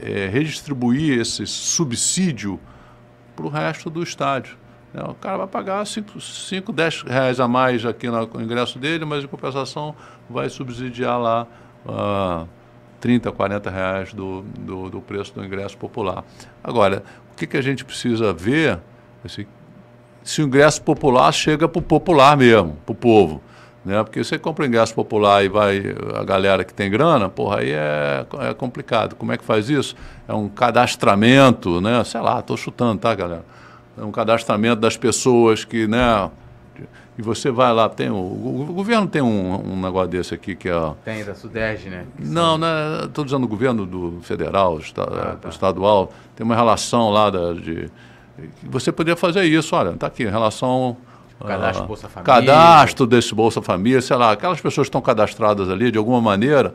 eh, 0.00 0.28
redistribuir 0.32 1.18
esse 1.20 1.46
subsídio 1.46 2.58
para 3.34 3.46
o 3.46 3.48
resto 3.48 3.90
do 3.90 4.02
estádio. 4.02 4.56
né? 4.92 5.02
O 5.02 5.14
cara 5.14 5.38
vai 5.38 5.46
pagar 5.46 5.86
5, 5.86 6.72
10 6.72 7.02
reais 7.02 7.40
a 7.40 7.48
mais 7.48 7.84
aqui 7.84 8.08
no 8.08 8.42
ingresso 8.42 8.78
dele, 8.78 9.04
mas 9.04 9.24
em 9.24 9.26
compensação 9.26 9.94
vai 10.28 10.48
subsidiar 10.48 11.18
lá 11.18 11.46
ah, 11.86 12.46
30, 13.00 13.32
40 13.32 13.70
reais 13.70 14.12
do, 14.12 14.42
do, 14.42 14.90
do 14.90 15.00
preço 15.00 15.34
do 15.34 15.44
ingresso 15.44 15.76
popular. 15.76 16.24
Agora, 16.62 17.02
o 17.32 17.36
que, 17.36 17.46
que 17.46 17.56
a 17.56 17.62
gente 17.62 17.84
precisa 17.84 18.32
ver 18.32 18.78
assim, 19.24 19.46
se 20.22 20.42
o 20.42 20.46
ingresso 20.46 20.82
popular 20.82 21.32
chega 21.32 21.68
para 21.68 21.78
o 21.78 21.82
popular 21.82 22.36
mesmo, 22.36 22.76
para 22.86 22.92
o 22.92 22.94
povo. 22.94 23.42
Né? 23.84 24.02
Porque 24.04 24.22
você 24.22 24.38
compra 24.38 24.64
ingresso 24.66 24.94
popular 24.94 25.44
e 25.44 25.48
vai 25.48 25.82
a 26.14 26.22
galera 26.22 26.62
que 26.62 26.72
tem 26.72 26.88
grana, 26.90 27.28
porra, 27.28 27.58
aí 27.58 27.70
é, 27.72 28.24
é 28.48 28.54
complicado. 28.54 29.16
Como 29.16 29.32
é 29.32 29.36
que 29.36 29.44
faz 29.44 29.68
isso? 29.68 29.96
É 30.28 30.32
um 30.32 30.48
cadastramento, 30.48 31.80
né? 31.80 32.02
Sei 32.04 32.20
lá, 32.20 32.38
estou 32.40 32.56
chutando, 32.56 33.00
tá, 33.00 33.14
galera? 33.14 33.44
É 33.98 34.02
um 34.04 34.12
cadastramento 34.12 34.80
das 34.80 34.96
pessoas 34.96 35.64
que, 35.64 35.86
né? 35.86 36.30
E 37.18 37.22
você 37.22 37.50
vai 37.50 37.72
lá, 37.74 37.88
tem 37.90 38.08
o, 38.08 38.14
o, 38.14 38.66
o 38.70 38.72
governo 38.72 39.06
tem 39.06 39.20
um, 39.20 39.72
um 39.72 39.80
negócio 39.82 40.08
desse 40.08 40.32
aqui 40.32 40.54
que 40.56 40.68
é. 40.68 40.92
Tem, 41.04 41.24
da 41.24 41.34
Sudeste, 41.34 41.90
né? 41.90 42.06
Que 42.16 42.24
Não, 42.24 42.56
não 42.56 43.04
estou 43.04 43.24
dizendo 43.24 43.44
o 43.44 43.48
governo 43.48 43.84
do 43.84 44.18
federal, 44.22 44.78
esta, 44.78 45.02
Ah, 45.02 45.36
tá. 45.40 45.48
estadual, 45.50 46.10
tem 46.34 46.44
uma 46.44 46.54
relação 46.56 47.10
lá 47.10 47.28
da, 47.28 47.52
de. 47.52 47.90
Você 48.62 48.90
poderia 48.90 49.16
fazer 49.16 49.44
isso, 49.44 49.76
olha, 49.76 49.90
está 49.90 50.06
aqui, 50.06 50.22
em 50.22 50.30
relação. 50.30 50.96
Cadastro 51.40 51.84
ah, 51.84 51.86
Bolsa 51.86 52.08
Família. 52.08 52.34
Cadastro 52.34 53.06
desse 53.06 53.34
Bolsa 53.34 53.62
Família, 53.62 54.00
sei 54.00 54.16
lá, 54.16 54.32
aquelas 54.32 54.60
pessoas 54.60 54.86
que 54.86 54.90
estão 54.90 55.00
cadastradas 55.00 55.68
ali, 55.68 55.90
de 55.90 55.98
alguma 55.98 56.20
maneira, 56.20 56.74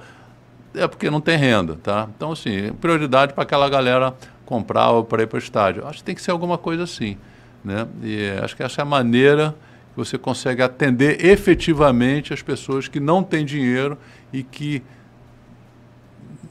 é 0.74 0.88
porque 0.88 1.10
não 1.10 1.22
tem 1.22 1.38
renda, 1.38 1.78
tá? 1.82 2.08
Então, 2.16 2.32
assim, 2.32 2.74
prioridade 2.74 3.34
para 3.34 3.44
aquela 3.44 3.70
galera 3.70 4.14
comprar 4.46 4.92
ou 4.92 5.04
para 5.04 5.24
ir 5.24 5.28
para 5.28 5.38
o 5.38 5.40
estádio. 5.40 5.86
Acho 5.88 6.00
que 6.00 6.04
tem 6.04 6.16
que 6.16 6.22
ser 6.22 6.32
alguma 6.32 6.58
coisa 6.58 6.84
assim, 6.84 7.18
né? 7.64 7.88
E 8.04 8.30
acho 8.44 8.56
que 8.56 8.64
essa 8.64 8.82
é 8.82 8.84
a 8.84 8.86
maneira 8.86 9.56
que 9.94 9.98
você 9.98 10.18
consegue 10.18 10.62
atender 10.62 11.26
efetivamente 11.26 12.34
as 12.34 12.42
pessoas 12.42 12.88
que 12.88 13.00
não 13.00 13.24
têm 13.24 13.46
dinheiro 13.46 13.98
e 14.32 14.44
que 14.44 14.84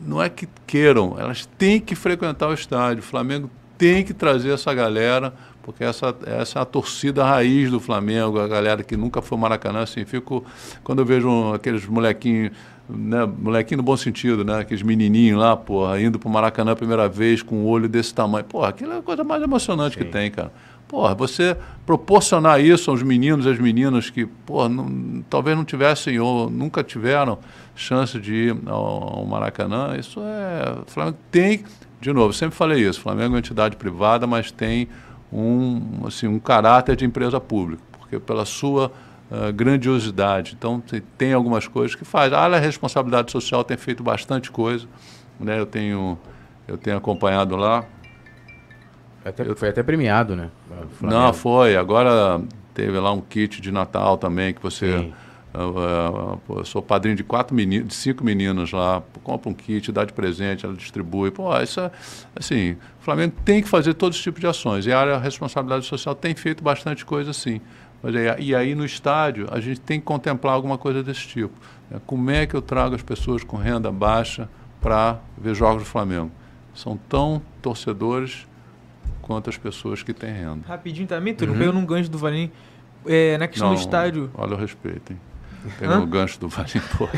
não 0.00 0.22
é 0.22 0.28
que 0.28 0.48
queiram, 0.66 1.16
elas 1.18 1.46
têm 1.58 1.80
que 1.80 1.94
frequentar 1.94 2.48
o 2.48 2.54
estádio. 2.54 3.00
O 3.00 3.06
Flamengo 3.06 3.50
tem 3.76 4.04
que 4.04 4.14
trazer 4.14 4.52
essa 4.52 4.72
galera, 4.72 5.34
porque 5.66 5.82
essa, 5.82 6.14
essa 6.24 6.60
é 6.60 6.62
a 6.62 6.64
torcida 6.64 7.24
raiz 7.24 7.72
do 7.72 7.80
Flamengo, 7.80 8.38
a 8.38 8.46
galera 8.46 8.84
que 8.84 8.96
nunca 8.96 9.20
foi 9.20 9.36
Maracanã, 9.36 9.80
assim, 9.82 10.04
fico, 10.04 10.44
quando 10.84 11.00
eu 11.00 11.04
vejo 11.04 11.52
aqueles 11.52 11.84
molequinhos, 11.84 12.52
né, 12.88 13.26
molequinho 13.26 13.78
no 13.78 13.82
bom 13.82 13.96
sentido, 13.96 14.44
né, 14.44 14.60
aqueles 14.60 14.84
menininhos 14.84 15.40
lá, 15.40 15.56
porra, 15.56 16.00
indo 16.00 16.20
pro 16.20 16.30
Maracanã 16.30 16.70
a 16.70 16.76
primeira 16.76 17.08
vez 17.08 17.42
com 17.42 17.56
um 17.56 17.66
olho 17.66 17.88
desse 17.88 18.14
tamanho, 18.14 18.44
porra, 18.44 18.68
aquilo 18.68 18.92
é 18.92 18.98
a 18.98 19.02
coisa 19.02 19.24
mais 19.24 19.42
emocionante 19.42 19.98
que 19.98 20.04
Sim. 20.04 20.10
tem, 20.10 20.30
cara. 20.30 20.52
Porra, 20.86 21.16
você 21.16 21.56
proporcionar 21.84 22.60
isso 22.60 22.88
aos 22.92 23.02
meninos 23.02 23.44
e 23.44 23.48
às 23.48 23.58
meninas 23.58 24.08
que, 24.08 24.24
porra, 24.24 24.68
não- 24.68 25.24
talvez 25.28 25.56
não 25.56 25.64
tivessem 25.64 26.20
ou 26.20 26.48
nunca 26.48 26.84
tiveram 26.84 27.38
chance 27.74 28.20
de 28.20 28.32
ir 28.32 28.56
ao, 28.66 29.18
ao 29.18 29.26
Maracanã, 29.26 29.96
isso 29.98 30.20
é. 30.20 30.78
O 30.86 30.88
Flamengo 30.88 31.16
tem, 31.28 31.64
de 32.00 32.12
novo, 32.12 32.32
sempre 32.32 32.54
falei 32.54 32.88
isso, 32.88 33.00
o 33.00 33.02
Flamengo 33.02 33.26
é 33.26 33.30
uma 33.30 33.38
entidade 33.40 33.74
privada, 33.74 34.28
mas 34.28 34.52
tem 34.52 34.86
um, 35.32 36.06
assim, 36.06 36.26
um 36.26 36.38
caráter 36.38 36.96
de 36.96 37.04
empresa 37.04 37.40
pública, 37.40 37.82
porque 37.98 38.18
pela 38.18 38.44
sua 38.44 38.92
ah, 39.30 39.50
grandiosidade. 39.50 40.54
Então, 40.56 40.82
tem- 41.18 41.32
algumas 41.32 41.66
coisas 41.66 41.94
que 41.94 42.04
faz. 42.04 42.32
A 42.32 42.40
área 42.40 42.60
da 42.60 42.64
responsabilidade 42.64 43.32
social 43.32 43.64
tem 43.64 43.76
feito 43.76 44.02
bastante 44.02 44.50
coisa. 44.50 44.86
Né? 45.38 45.58
Eu, 45.58 45.66
tenho, 45.66 46.18
eu 46.66 46.78
tenho 46.78 46.96
acompanhado 46.96 47.56
lá. 47.56 47.84
Até, 49.24 49.44
foi 49.56 49.68
até 49.70 49.82
premiado, 49.82 50.36
né? 50.36 50.50
Não, 51.00 51.32
foi. 51.32 51.76
Agora 51.76 52.40
teve 52.72 52.98
lá 53.00 53.12
um 53.12 53.20
kit 53.20 53.60
de 53.60 53.72
Natal 53.72 54.16
também 54.16 54.54
que 54.54 54.62
você. 54.62 54.98
Sim. 54.98 55.14
Eu, 55.58 56.64
sou 56.64 56.82
padrinho 56.82 57.16
de 57.16 57.24
quatro 57.24 57.54
meninos, 57.54 57.88
de 57.88 57.94
cinco 57.94 58.22
meninas 58.24 58.72
lá, 58.72 59.02
compra 59.22 59.48
um 59.50 59.54
kit, 59.54 59.90
dá 59.90 60.04
de 60.04 60.12
presente, 60.12 60.64
ela 60.66 60.74
distribui. 60.74 61.30
Pô, 61.30 61.56
isso 61.60 61.80
é, 61.80 61.90
assim, 62.34 62.72
o 63.00 63.02
Flamengo 63.02 63.34
tem 63.44 63.62
que 63.62 63.68
fazer 63.68 63.94
todo 63.94 64.12
esse 64.12 64.22
tipo 64.22 64.38
de 64.38 64.46
ações. 64.46 64.86
E 64.86 64.92
a 64.92 64.98
área 65.00 65.12
da 65.14 65.18
responsabilidade 65.18 65.86
social 65.86 66.14
tem 66.14 66.34
feito 66.34 66.62
bastante 66.62 67.04
coisa 67.04 67.30
assim. 67.30 67.60
E 68.38 68.54
aí 68.54 68.74
no 68.74 68.84
estádio 68.84 69.48
a 69.50 69.58
gente 69.58 69.80
tem 69.80 69.98
que 69.98 70.04
contemplar 70.06 70.54
alguma 70.54 70.76
coisa 70.78 71.02
desse 71.02 71.26
tipo. 71.26 71.54
né? 71.90 71.98
Como 72.06 72.30
é 72.30 72.46
que 72.46 72.54
eu 72.54 72.62
trago 72.62 72.94
as 72.94 73.02
pessoas 73.02 73.42
com 73.42 73.56
renda 73.56 73.90
baixa 73.90 74.48
para 74.80 75.18
ver 75.36 75.54
jogos 75.54 75.82
do 75.82 75.88
Flamengo? 75.88 76.30
São 76.74 76.96
tão 77.08 77.40
torcedores 77.62 78.46
quanto 79.22 79.48
as 79.50 79.56
pessoas 79.56 80.02
que 80.02 80.12
têm 80.12 80.30
renda. 80.32 80.60
Rapidinho 80.68 81.08
também, 81.08 81.34
Túlio, 81.34 81.54
Uhum. 81.54 81.58
pegando 81.58 81.78
um 81.78 81.86
gancho 81.86 82.10
do 82.10 82.18
Valim, 82.18 82.50
é, 83.06 83.36
na 83.38 83.48
questão 83.48 83.68
Não, 83.68 83.74
do 83.74 83.80
estádio. 83.80 84.30
Olha 84.34 84.54
o 84.54 84.56
respeito, 84.58 85.12
hein? 85.12 85.18
Pegou 85.78 85.94
Hã? 85.96 86.00
o 86.00 86.06
gancho 86.06 86.38
do 86.40 86.48
Valim, 86.48 86.80
pô. 86.96 87.06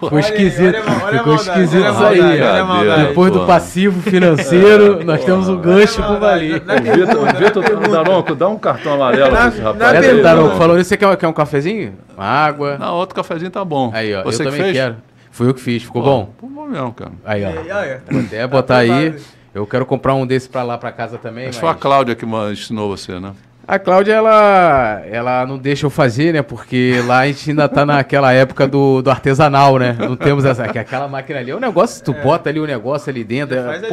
Ficou 0.00 0.18
esquisito. 0.18 0.74
olha 0.76 1.04
olha 1.04 1.18
Ficou 1.18 1.34
maldade, 1.34 1.60
esquisito 1.62 1.88
isso 1.90 2.04
aí. 2.04 2.42
olha. 2.42 2.96
Depois 3.06 3.32
do 3.32 3.46
passivo 3.46 4.02
financeiro, 4.02 5.04
nós 5.04 5.24
temos 5.24 5.48
um 5.48 5.56
gancho 5.56 6.00
maldade. 6.00 6.48
Valim. 6.48 6.64
Na 6.64 6.80
pergunta, 6.80 7.14
na 7.60 7.62
pergunta. 7.62 7.88
Daronco, 7.88 8.34
dá 8.34 8.48
um 8.48 8.58
cartão 8.58 8.94
amarelo 8.94 9.30
pra 9.30 9.48
esse 9.48 9.60
rapaz. 9.60 10.04
É, 10.04 10.14
Daronco, 10.22 10.56
falou 10.56 10.78
isso, 10.78 10.88
você 10.88 10.96
quer, 10.96 11.16
quer 11.16 11.28
um 11.28 11.32
cafezinho? 11.32 11.94
Uma 12.16 12.24
água? 12.26 12.76
Não, 12.78 12.94
outro 12.94 13.14
cafezinho 13.14 13.50
tá 13.50 13.64
bom. 13.64 13.90
Aí, 13.94 14.14
ó, 14.14 14.22
Você 14.24 14.42
eu 14.42 14.46
que 14.46 14.50
também 14.52 14.62
fez? 14.66 14.76
quero. 14.76 14.96
Fui 15.30 15.48
eu 15.48 15.54
que 15.54 15.60
fiz, 15.60 15.82
ficou 15.82 16.02
Pô, 16.02 16.08
bom? 16.08 16.30
Pô, 16.38 16.46
bom 16.46 16.66
mesmo, 16.66 16.92
cara. 16.92 17.12
Aí, 17.24 17.44
ó. 17.44 17.48
É. 17.48 18.00
Vou 18.10 18.20
até 18.20 18.46
botar 18.46 18.76
aí. 18.78 18.90
Aprovado. 19.08 19.24
Eu 19.54 19.66
quero 19.68 19.86
comprar 19.86 20.14
um 20.14 20.26
desse 20.26 20.48
pra 20.48 20.62
lá 20.64 20.76
pra 20.76 20.90
casa 20.90 21.16
também. 21.16 21.46
Mas 21.46 21.54
mas- 21.56 21.60
foi 21.60 21.68
a 21.70 21.74
Cláudia 21.74 22.14
que 22.16 22.26
ensinou 22.26 22.88
você, 22.88 23.18
né? 23.20 23.32
A 23.66 23.78
Cláudia, 23.78 24.12
ela, 24.12 25.02
ela 25.10 25.46
não 25.46 25.56
deixa 25.56 25.86
eu 25.86 25.90
fazer, 25.90 26.34
né? 26.34 26.42
Porque 26.42 27.02
lá 27.06 27.20
a 27.20 27.26
gente 27.26 27.50
ainda 27.50 27.68
tá 27.68 27.86
naquela 27.86 28.32
época 28.32 28.66
do, 28.66 29.00
do 29.00 29.10
artesanal, 29.10 29.78
né? 29.78 29.96
Não 29.98 30.16
temos 30.16 30.44
essa, 30.44 30.68
que 30.68 30.78
aquela 30.78 31.08
máquina 31.08 31.38
ali. 31.38 31.50
É 31.50 31.56
um 31.56 31.60
negócio, 31.60 32.04
tu 32.04 32.12
bota 32.12 32.50
ali 32.50 32.60
o 32.60 32.66
negócio 32.66 33.08
ali 33.10 33.24
dentro. 33.24 33.56
É, 33.56 33.76
ali, 33.76 33.88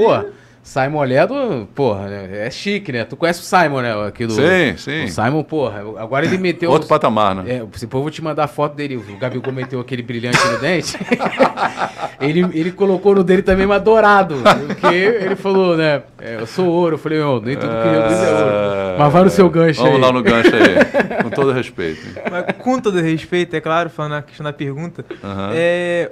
Simon 0.63 1.03
Ledo, 1.03 1.67
porra, 1.73 2.07
né, 2.07 2.45
é 2.45 2.51
chique, 2.51 2.91
né? 2.91 3.03
Tu 3.03 3.15
conhece 3.15 3.41
o 3.41 3.43
Simon, 3.43 3.81
né? 3.81 4.07
Aqui 4.07 4.27
do, 4.27 4.33
Sim, 4.33 4.77
sim. 4.77 5.05
O 5.05 5.09
Simon, 5.09 5.43
porra, 5.43 5.79
agora 5.97 6.23
ele 6.25 6.37
meteu. 6.37 6.69
Outro 6.69 6.87
patamar, 6.87 7.35
né? 7.35 7.43
É, 7.55 7.77
se 7.77 7.85
eu 7.85 7.89
vou 7.89 8.09
te 8.11 8.21
mandar 8.23 8.43
a 8.43 8.47
foto 8.47 8.75
dele, 8.75 8.95
o 8.95 9.17
Gabigol 9.17 9.51
meteu 9.51 9.79
aquele 9.79 10.03
brilhante 10.03 10.37
no 10.47 10.59
dente. 10.59 10.97
ele, 12.21 12.41
ele 12.53 12.71
colocou 12.71 13.15
no 13.15 13.23
dele 13.23 13.41
também, 13.41 13.65
mas 13.65 13.81
dourado. 13.81 14.35
Porque 14.67 14.95
ele 14.95 15.35
falou, 15.35 15.75
né? 15.75 16.03
é, 16.19 16.35
eu 16.35 16.45
sou 16.45 16.67
ouro. 16.67 16.93
Eu 16.95 16.99
falei, 16.99 17.19
não, 17.19 17.41
nem 17.41 17.55
tudo 17.55 17.69
que 17.69 17.87
eu 17.87 17.93
é 17.93 18.43
ouro. 18.43 18.99
Mas 18.99 19.13
vai 19.13 19.23
no 19.23 19.29
seu 19.31 19.49
gancho 19.49 19.81
Vamos 19.81 19.95
aí. 19.95 20.01
lá 20.01 20.11
no 20.11 20.21
gancho 20.21 20.51
aí. 20.55 21.23
com 21.23 21.29
todo 21.31 21.51
respeito. 21.51 22.01
Mas 22.29 22.45
com 22.57 22.79
todo 22.79 23.01
respeito, 23.01 23.55
é 23.55 23.61
claro, 23.61 23.89
falando 23.89 24.11
na 24.11 24.21
questão 24.21 24.43
da 24.43 24.53
pergunta, 24.53 25.03
Aham. 25.23 25.51
é 25.53 26.11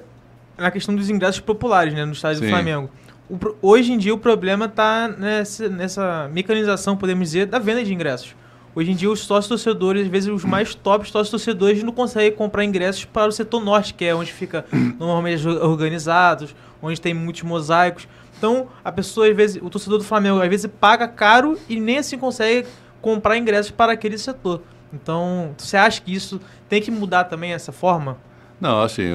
na 0.57 0.71
questão 0.71 0.93
dos 0.93 1.09
ingressos 1.09 1.39
populares, 1.39 1.93
né, 1.93 2.03
no 2.03 2.11
estádio 2.11 2.39
Sim. 2.39 2.45
do 2.45 2.49
Flamengo. 2.49 2.89
O 3.29 3.37
hoje 3.61 3.93
em 3.93 3.97
dia 3.97 4.13
o 4.13 4.17
problema 4.17 4.65
está 4.65 5.07
nessa, 5.07 5.69
nessa 5.69 6.29
mecanização, 6.33 6.97
podemos 6.97 7.29
dizer, 7.29 7.45
da 7.45 7.59
venda 7.59 7.83
de 7.83 7.93
ingressos. 7.93 8.35
Hoje 8.75 8.91
em 8.91 8.95
dia 8.95 9.09
os 9.09 9.19
sócios 9.19 9.47
torcedores, 9.47 10.03
às 10.03 10.07
vezes 10.07 10.29
os 10.29 10.43
mais 10.43 10.73
tops 10.73 11.09
sócios 11.09 11.29
torcedores 11.29 11.83
não 11.83 11.91
conseguem 11.91 12.31
comprar 12.31 12.63
ingressos 12.63 13.05
para 13.05 13.27
o 13.27 13.31
setor 13.31 13.63
norte, 13.63 13.93
que 13.93 14.05
é 14.05 14.15
onde 14.15 14.31
fica 14.31 14.65
normalmente 14.97 15.47
organizados, 15.47 16.55
onde 16.81 16.99
tem 16.99 17.13
muitos 17.13 17.43
mosaicos. 17.43 18.07
Então, 18.37 18.67
a 18.83 18.91
pessoa, 18.91 19.27
às 19.27 19.35
vezes, 19.35 19.61
o 19.61 19.69
torcedor 19.69 19.99
do 19.99 20.03
Flamengo, 20.03 20.41
às 20.41 20.49
vezes 20.49 20.71
paga 20.79 21.07
caro 21.07 21.57
e 21.67 21.79
nem 21.79 21.97
assim 21.97 22.17
consegue 22.17 22.67
comprar 23.01 23.37
ingressos 23.37 23.71
para 23.71 23.91
aquele 23.91 24.17
setor. 24.17 24.61
Então, 24.93 25.53
você 25.57 25.77
acha 25.77 26.01
que 26.01 26.13
isso 26.13 26.39
tem 26.67 26.81
que 26.81 26.89
mudar 26.89 27.25
também 27.25 27.53
essa 27.53 27.71
forma? 27.71 28.17
Não, 28.59 28.81
assim, 28.81 29.11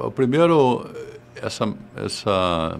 o 0.00 0.10
primeiro, 0.10 0.86
essa, 1.42 1.72
essa 1.96 2.78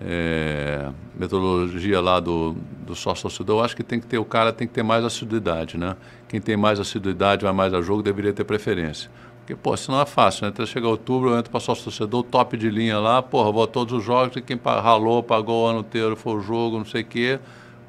é, 0.00 0.90
metodologia 1.14 2.00
lá 2.00 2.18
do, 2.20 2.56
do 2.86 2.94
sócio 2.94 3.22
torcedor, 3.22 3.60
eu 3.60 3.64
acho 3.64 3.76
que 3.76 3.82
tem 3.82 4.00
que 4.00 4.06
ter, 4.06 4.18
o 4.18 4.24
cara 4.24 4.52
tem 4.52 4.66
que 4.66 4.74
ter 4.74 4.82
mais 4.82 5.04
assiduidade, 5.04 5.78
né? 5.78 5.96
Quem 6.28 6.40
tem 6.40 6.56
mais 6.56 6.80
assiduidade, 6.80 7.44
vai 7.44 7.52
mais 7.52 7.72
a 7.72 7.80
jogo, 7.80 8.02
deveria 8.02 8.32
ter 8.32 8.44
preferência. 8.44 9.10
Porque, 9.40 9.56
pô, 9.56 9.76
senão 9.76 10.00
é 10.00 10.06
fácil, 10.06 10.44
né? 10.44 10.48
Até 10.50 10.64
chegar 10.66 10.88
outubro, 10.88 11.30
eu 11.30 11.38
entro 11.38 11.50
para 11.50 11.60
sócio 11.60 11.84
torcedor, 11.84 12.22
top 12.24 12.56
de 12.56 12.70
linha 12.70 12.98
lá, 12.98 13.22
porra, 13.22 13.50
vou 13.50 13.64
a 13.64 13.66
todos 13.66 13.92
os 13.92 14.04
jogos, 14.04 14.36
e 14.36 14.42
quem 14.42 14.58
ralou, 14.64 15.22
pagou 15.22 15.64
o 15.64 15.66
ano 15.66 15.80
inteiro, 15.80 16.16
foi 16.16 16.34
o 16.34 16.40
jogo, 16.40 16.78
não 16.78 16.84
sei 16.84 17.02
o 17.02 17.04
quê, 17.04 17.38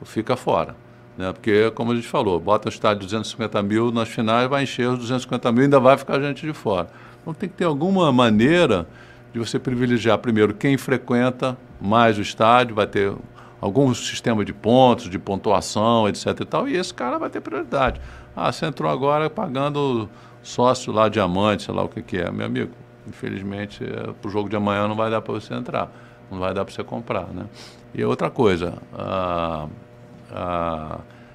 fica 0.03 0.36
fora. 0.36 0.76
Né? 1.17 1.32
Porque, 1.32 1.71
como 1.71 1.91
a 1.91 1.95
gente 1.95 2.07
falou, 2.07 2.39
bota 2.39 2.67
um 2.67 2.71
estádio 2.71 3.01
de 3.01 3.05
250 3.05 3.61
mil 3.63 3.91
nas 3.91 4.09
finais, 4.09 4.49
vai 4.49 4.63
encher 4.63 4.88
os 4.89 4.99
250 4.99 5.51
mil 5.51 5.63
ainda 5.63 5.80
vai 5.80 5.97
ficar 5.97 6.19
gente 6.19 6.45
de 6.45 6.53
fora. 6.53 6.89
Então 7.21 7.34
tem 7.34 7.47
que 7.47 7.55
ter 7.55 7.65
alguma 7.65 8.11
maneira 8.11 8.88
de 9.34 9.39
você 9.39 9.57
privilegiar 9.57 10.17
primeiro 10.19 10.53
quem 10.53 10.77
frequenta 10.77 11.57
mais 11.81 12.17
o 12.17 12.21
estádio, 12.21 12.75
vai 12.75 12.88
ter 12.88 13.13
algum 13.59 13.93
sistema 13.93 14.45
de 14.45 14.53
pontos, 14.53 15.09
de 15.09 15.17
pontuação, 15.17 16.07
etc 16.07 16.27
e 16.39 16.45
tal, 16.45 16.69
e 16.69 16.77
esse 16.77 16.93
cara 16.93 17.17
vai 17.17 17.29
ter 17.29 17.41
prioridade. 17.41 17.99
Ah, 18.36 18.51
você 18.51 18.65
entrou 18.65 18.91
agora 18.91 19.29
pagando 19.29 20.09
sócio 20.41 20.93
lá, 20.93 21.09
diamante, 21.09 21.63
sei 21.63 21.73
lá 21.73 21.84
o 21.84 21.89
que, 21.89 22.01
que 22.01 22.17
é. 22.17 22.29
Meu 22.29 22.45
amigo, 22.45 22.71
infelizmente, 23.07 23.84
para 24.21 24.27
o 24.27 24.31
jogo 24.31 24.49
de 24.49 24.55
amanhã 24.55 24.88
não 24.88 24.95
vai 24.95 25.09
dar 25.09 25.21
para 25.21 25.34
você 25.34 25.53
entrar, 25.53 25.91
não 26.29 26.39
vai 26.39 26.53
dar 26.53 26.65
para 26.65 26.73
você 26.73 26.84
comprar, 26.84 27.27
né? 27.27 27.45
E 27.93 28.03
outra 28.03 28.29
coisa, 28.29 28.73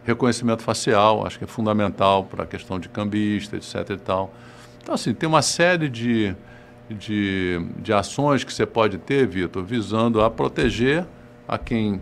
reconhecimento 0.05 0.63
facial, 0.63 1.27
acho 1.27 1.39
que 1.39 1.45
é 1.45 1.47
fundamental 1.47 2.25
para 2.25 2.45
a 2.45 2.47
questão 2.47 2.79
de 2.79 2.89
cambista, 2.89 3.57
etc 3.57 3.91
e 3.91 3.97
tal. 3.97 4.33
Então, 4.83 4.95
assim, 4.95 5.15
tem 5.15 5.29
uma 5.29 5.43
série 5.43 5.89
de, 5.89 6.35
de, 6.89 7.61
de 7.79 7.93
ações 7.93 8.45
que 8.45 8.53
você 8.53 8.67
pode 8.67 8.99
ter, 8.99 9.27
Vitor, 9.27 9.63
visando 9.65 10.23
a 10.23 10.31
proteger 10.31 11.07
a 11.47 11.59
quem 11.59 12.01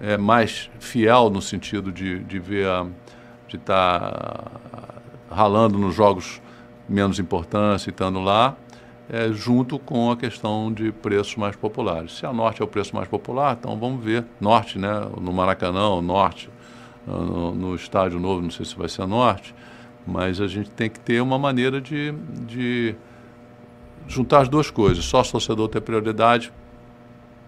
é 0.00 0.16
mais 0.16 0.70
fiel 0.78 1.30
no 1.30 1.42
sentido 1.42 1.92
de, 1.92 2.20
de 2.20 2.38
ver 2.38 2.66
a, 2.66 2.86
de 3.46 3.56
estar 3.56 4.50
ralando 5.30 5.78
nos 5.78 5.94
jogos 5.94 6.40
menos 6.88 7.18
importantes 7.18 7.86
e 7.86 7.90
estando 7.90 8.20
lá, 8.20 8.56
é, 9.08 9.30
junto 9.32 9.78
com 9.78 10.10
a 10.10 10.16
questão 10.16 10.72
de 10.72 10.90
preços 10.90 11.36
mais 11.36 11.56
populares. 11.56 12.18
Se 12.18 12.26
a 12.26 12.32
Norte 12.32 12.62
é 12.62 12.64
o 12.64 12.68
preço 12.68 12.94
mais 12.94 13.08
popular, 13.08 13.56
então 13.58 13.76
vamos 13.78 14.02
ver. 14.04 14.24
Norte, 14.40 14.78
né, 14.78 14.90
no 15.20 15.32
Maracanã, 15.32 15.88
o 15.88 16.02
Norte, 16.02 16.48
no, 17.06 17.54
no 17.54 17.74
Estádio 17.74 18.18
Novo, 18.18 18.42
não 18.42 18.50
sei 18.50 18.64
se 18.64 18.76
vai 18.76 18.88
ser 18.88 19.02
a 19.02 19.06
Norte, 19.06 19.54
mas 20.06 20.40
a 20.40 20.46
gente 20.46 20.70
tem 20.70 20.88
que 20.88 20.98
ter 21.00 21.20
uma 21.20 21.38
maneira 21.38 21.80
de, 21.80 22.12
de 22.46 22.94
juntar 24.08 24.40
as 24.42 24.48
duas 24.48 24.70
coisas. 24.70 25.04
Sócio 25.04 25.32
torcedor 25.32 25.68
ter 25.68 25.80
prioridade 25.80 26.52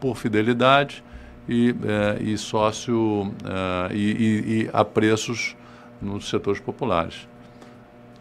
por 0.00 0.16
fidelidade 0.16 1.02
e, 1.48 1.74
eh, 1.84 2.22
e 2.22 2.38
sócio 2.38 3.32
eh, 3.44 3.94
e, 3.94 4.62
e- 4.64 4.70
a 4.72 4.84
preços 4.84 5.56
nos 6.00 6.28
setores 6.28 6.60
populares. 6.60 7.28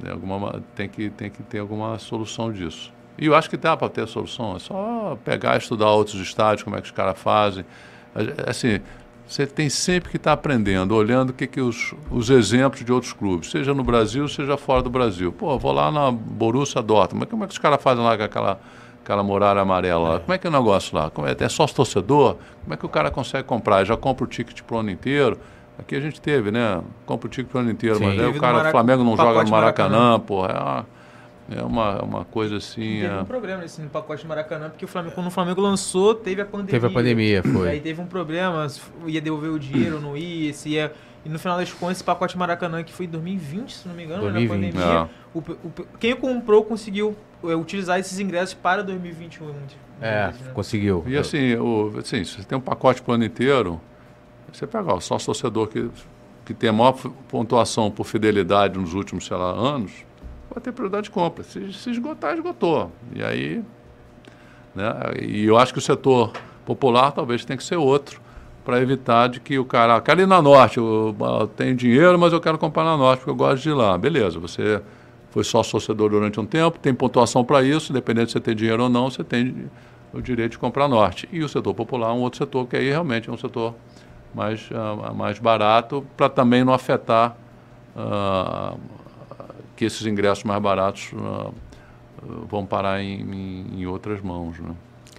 Tem, 0.01 0.11
alguma, 0.11 0.39
ma- 0.39 0.59
tem, 0.75 0.89
que, 0.89 1.09
tem 1.09 1.29
que 1.29 1.43
ter 1.43 1.59
alguma 1.59 1.97
solução 1.99 2.51
disso. 2.51 2.91
E 3.17 3.25
eu 3.27 3.35
acho 3.35 3.49
que 3.49 3.57
dá 3.57 3.75
para 3.77 3.89
ter 3.89 4.07
solução. 4.07 4.55
É 4.55 4.59
só 4.59 5.17
pegar 5.23 5.57
estudar 5.57 5.89
outros 5.91 6.19
estádios, 6.21 6.63
como 6.63 6.75
é 6.75 6.81
que 6.81 6.85
os 6.87 6.91
caras 6.91 7.19
fazem. 7.19 7.63
A- 8.15 8.49
Assim, 8.49 8.79
você 9.31 9.47
tem 9.47 9.69
sempre 9.69 10.09
que 10.09 10.17
estar 10.17 10.33
aprendendo, 10.33 10.93
olhando 10.93 11.29
o 11.29 11.33
que, 11.33 11.47
que 11.47 11.61
os, 11.61 11.95
os 12.11 12.29
exemplos 12.29 12.83
de 12.83 12.91
outros 12.91 13.13
clubes, 13.13 13.49
seja 13.49 13.73
no 13.73 13.81
Brasil, 13.81 14.27
seja 14.27 14.57
fora 14.57 14.81
do 14.81 14.89
Brasil. 14.89 15.31
Pô, 15.31 15.57
vou 15.57 15.71
lá 15.71 15.89
na 15.89 16.11
Borussia 16.11 16.81
Dortmund, 16.81 17.21
mas 17.21 17.29
como 17.29 17.45
é 17.45 17.47
que 17.47 17.53
os 17.53 17.57
caras 17.57 17.81
fazem 17.81 18.03
lá 18.03 18.17
com 18.17 18.23
aquela, 18.23 18.59
aquela 19.01 19.23
muralha 19.23 19.61
amarela 19.61 20.09
lá? 20.09 20.19
Como 20.19 20.33
é 20.33 20.37
que 20.37 20.45
é 20.45 20.49
o 20.49 20.53
negócio 20.53 20.97
lá? 20.97 21.09
É, 21.25 21.45
é 21.45 21.47
sócio 21.47 21.73
torcedor? 21.73 22.35
Como 22.61 22.73
é 22.73 22.77
que 22.77 22.85
o 22.85 22.89
cara 22.89 23.09
consegue 23.09 23.45
comprar? 23.45 23.85
Já 23.85 23.95
compra 23.95 24.25
o 24.25 24.27
ticket 24.27 24.63
pro 24.63 24.79
ano 24.79 24.91
inteiro? 24.91 25.39
Aqui 25.79 25.95
a 25.95 26.01
gente 26.01 26.19
teve, 26.19 26.51
né? 26.51 26.81
Compra 27.05 27.27
o 27.27 27.29
ticket 27.29 27.49
pro 27.49 27.61
ano 27.61 27.71
inteiro, 27.71 27.95
Sim. 27.99 28.07
mas 28.07 28.19
aí 28.19 28.27
o 28.27 28.37
cara, 28.37 28.67
o 28.67 28.71
Flamengo 28.71 29.01
não 29.01 29.15
joga 29.15 29.43
no 29.45 29.49
Maracanã, 29.49 29.97
Maracanã. 29.97 30.19
porra. 30.19 30.49
É 30.49 30.59
uma, 30.59 30.85
é 31.49 31.61
uma, 31.63 32.01
uma 32.01 32.25
coisa 32.25 32.57
assim. 32.57 32.81
Teve 33.01 33.05
é- 33.05 33.21
um 33.21 33.25
problema 33.25 33.61
nesse 33.61 33.81
pacote 33.83 34.25
Maracanã, 34.27 34.69
porque 34.69 34.85
o 34.85 34.87
Flamengo, 34.87 35.15
quando 35.15 35.27
o 35.27 35.31
Flamengo 35.31 35.61
lançou, 35.61 36.13
teve 36.15 36.41
a 36.41 36.45
pandemia. 36.45 36.71
Teve 36.71 36.87
a 36.87 36.89
pandemia, 36.89 37.43
foi. 37.43 37.69
Aí 37.69 37.79
teve 37.81 37.99
um 38.01 38.05
problema, 38.05 38.67
ia 39.07 39.21
devolver 39.21 39.51
o 39.51 39.59
dinheiro, 39.59 39.99
não 39.99 40.15
ia, 40.15 40.53
se 40.53 40.69
ia. 40.69 40.91
E 41.23 41.29
no 41.29 41.37
final 41.37 41.57
das 41.57 41.71
contas, 41.71 41.97
esse 41.97 42.03
pacote 42.03 42.35
Maracanã, 42.37 42.83
que 42.83 42.91
foi 42.91 43.05
em 43.05 43.09
2020, 43.09 43.75
se 43.75 43.87
não 43.87 43.93
me 43.95 44.03
engano, 44.05 44.21
2020. 44.23 44.73
na 44.73 44.81
pandemia, 44.81 45.09
É. 45.35 45.37
o, 45.37 45.39
o- 45.39 45.97
quem 45.99 46.15
comprou 46.15 46.63
conseguiu 46.65 47.15
é, 47.43 47.55
utilizar 47.55 47.99
esses 47.99 48.19
ingressos 48.19 48.53
para 48.55 48.83
2021. 48.83 49.45
muitas 49.45 49.75
É, 50.01 50.27
vezes, 50.27 50.41
né? 50.41 50.51
conseguiu. 50.53 51.03
E 51.07 51.17
assim, 51.17 51.55
o, 51.55 51.93
assim, 51.99 52.23
se 52.23 52.37
você 52.37 52.43
tem 52.43 52.57
um 52.57 52.61
pacote 52.61 53.01
pro 53.03 53.13
ano 53.13 53.23
inteiro, 53.25 53.79
você 54.51 54.65
pega 54.65 54.93
o 54.93 54.99
sócio 55.01 55.27
torcedor 55.27 55.67
que, 55.67 55.89
que 56.45 56.53
tem 56.55 56.69
a 56.69 56.73
maior 56.73 56.93
pontuação 57.29 57.89
por 57.91 58.05
fidelidade 58.05 58.77
nos 58.79 58.93
últimos, 58.93 59.25
sei 59.25 59.37
lá, 59.37 59.51
anos, 59.51 59.91
vai 60.53 60.61
ter 60.61 60.71
prioridade 60.71 61.05
de 61.05 61.11
compra. 61.11 61.43
Se, 61.43 61.71
se 61.73 61.89
esgotar, 61.89 62.33
esgotou. 62.33 62.91
E 63.13 63.23
aí. 63.23 63.63
Né? 64.75 64.93
E 65.21 65.45
eu 65.45 65.57
acho 65.57 65.73
que 65.73 65.79
o 65.79 65.81
setor 65.81 66.31
popular 66.65 67.11
talvez 67.11 67.43
tenha 67.43 67.57
que 67.57 67.63
ser 67.63 67.77
outro, 67.77 68.21
para 68.63 68.79
evitar 68.81 69.27
de 69.27 69.39
que 69.39 69.57
o 69.57 69.65
cara. 69.65 69.95
Ah, 69.95 70.01
quero 70.01 70.21
ir 70.21 70.27
na 70.27 70.41
norte, 70.41 70.77
eu, 70.77 71.15
ah, 71.21 71.47
tenho 71.55 71.75
dinheiro, 71.75 72.17
mas 72.19 72.33
eu 72.33 72.39
quero 72.39 72.57
comprar 72.57 72.83
na 72.83 72.95
norte, 72.95 73.19
porque 73.19 73.31
eu 73.31 73.35
gosto 73.35 73.63
de 73.63 73.69
ir 73.69 73.73
lá. 73.73 73.97
Beleza, 73.97 74.39
você 74.39 74.81
foi 75.31 75.43
sócio 75.43 75.71
torcedor 75.71 76.09
durante 76.09 76.39
um 76.39 76.45
tempo, 76.45 76.77
tem 76.77 76.93
pontuação 76.93 77.43
para 77.43 77.63
isso, 77.63 77.91
independente 77.91 78.27
de 78.27 78.31
você 78.33 78.39
ter 78.39 78.53
dinheiro 78.53 78.83
ou 78.83 78.89
não, 78.89 79.09
você 79.09 79.23
tem 79.23 79.69
o 80.13 80.21
direito 80.21 80.51
de 80.51 80.59
comprar 80.59 80.87
norte. 80.87 81.27
E 81.31 81.41
o 81.41 81.49
setor 81.49 81.73
popular 81.73 82.09
é 82.09 82.13
um 82.13 82.19
outro 82.19 82.37
setor 82.37 82.67
que 82.67 82.75
aí 82.75 82.89
realmente 82.89 83.29
é 83.29 83.31
um 83.31 83.37
setor 83.37 83.73
mais, 84.33 84.69
ah, 84.73 85.13
mais 85.13 85.39
barato, 85.39 86.05
para 86.15 86.29
também 86.29 86.63
não 86.63 86.73
afetar 86.73 87.35
ah, 87.95 88.75
que 89.81 89.85
esses 89.85 90.05
ingressos 90.05 90.43
mais 90.43 90.61
baratos 90.61 91.09
ah, 91.17 91.49
vão 92.47 92.67
parar 92.67 93.01
em, 93.01 93.19
em, 93.21 93.81
em 93.81 93.85
outras 93.87 94.21
mãos. 94.21 94.59
Né? 94.59 94.75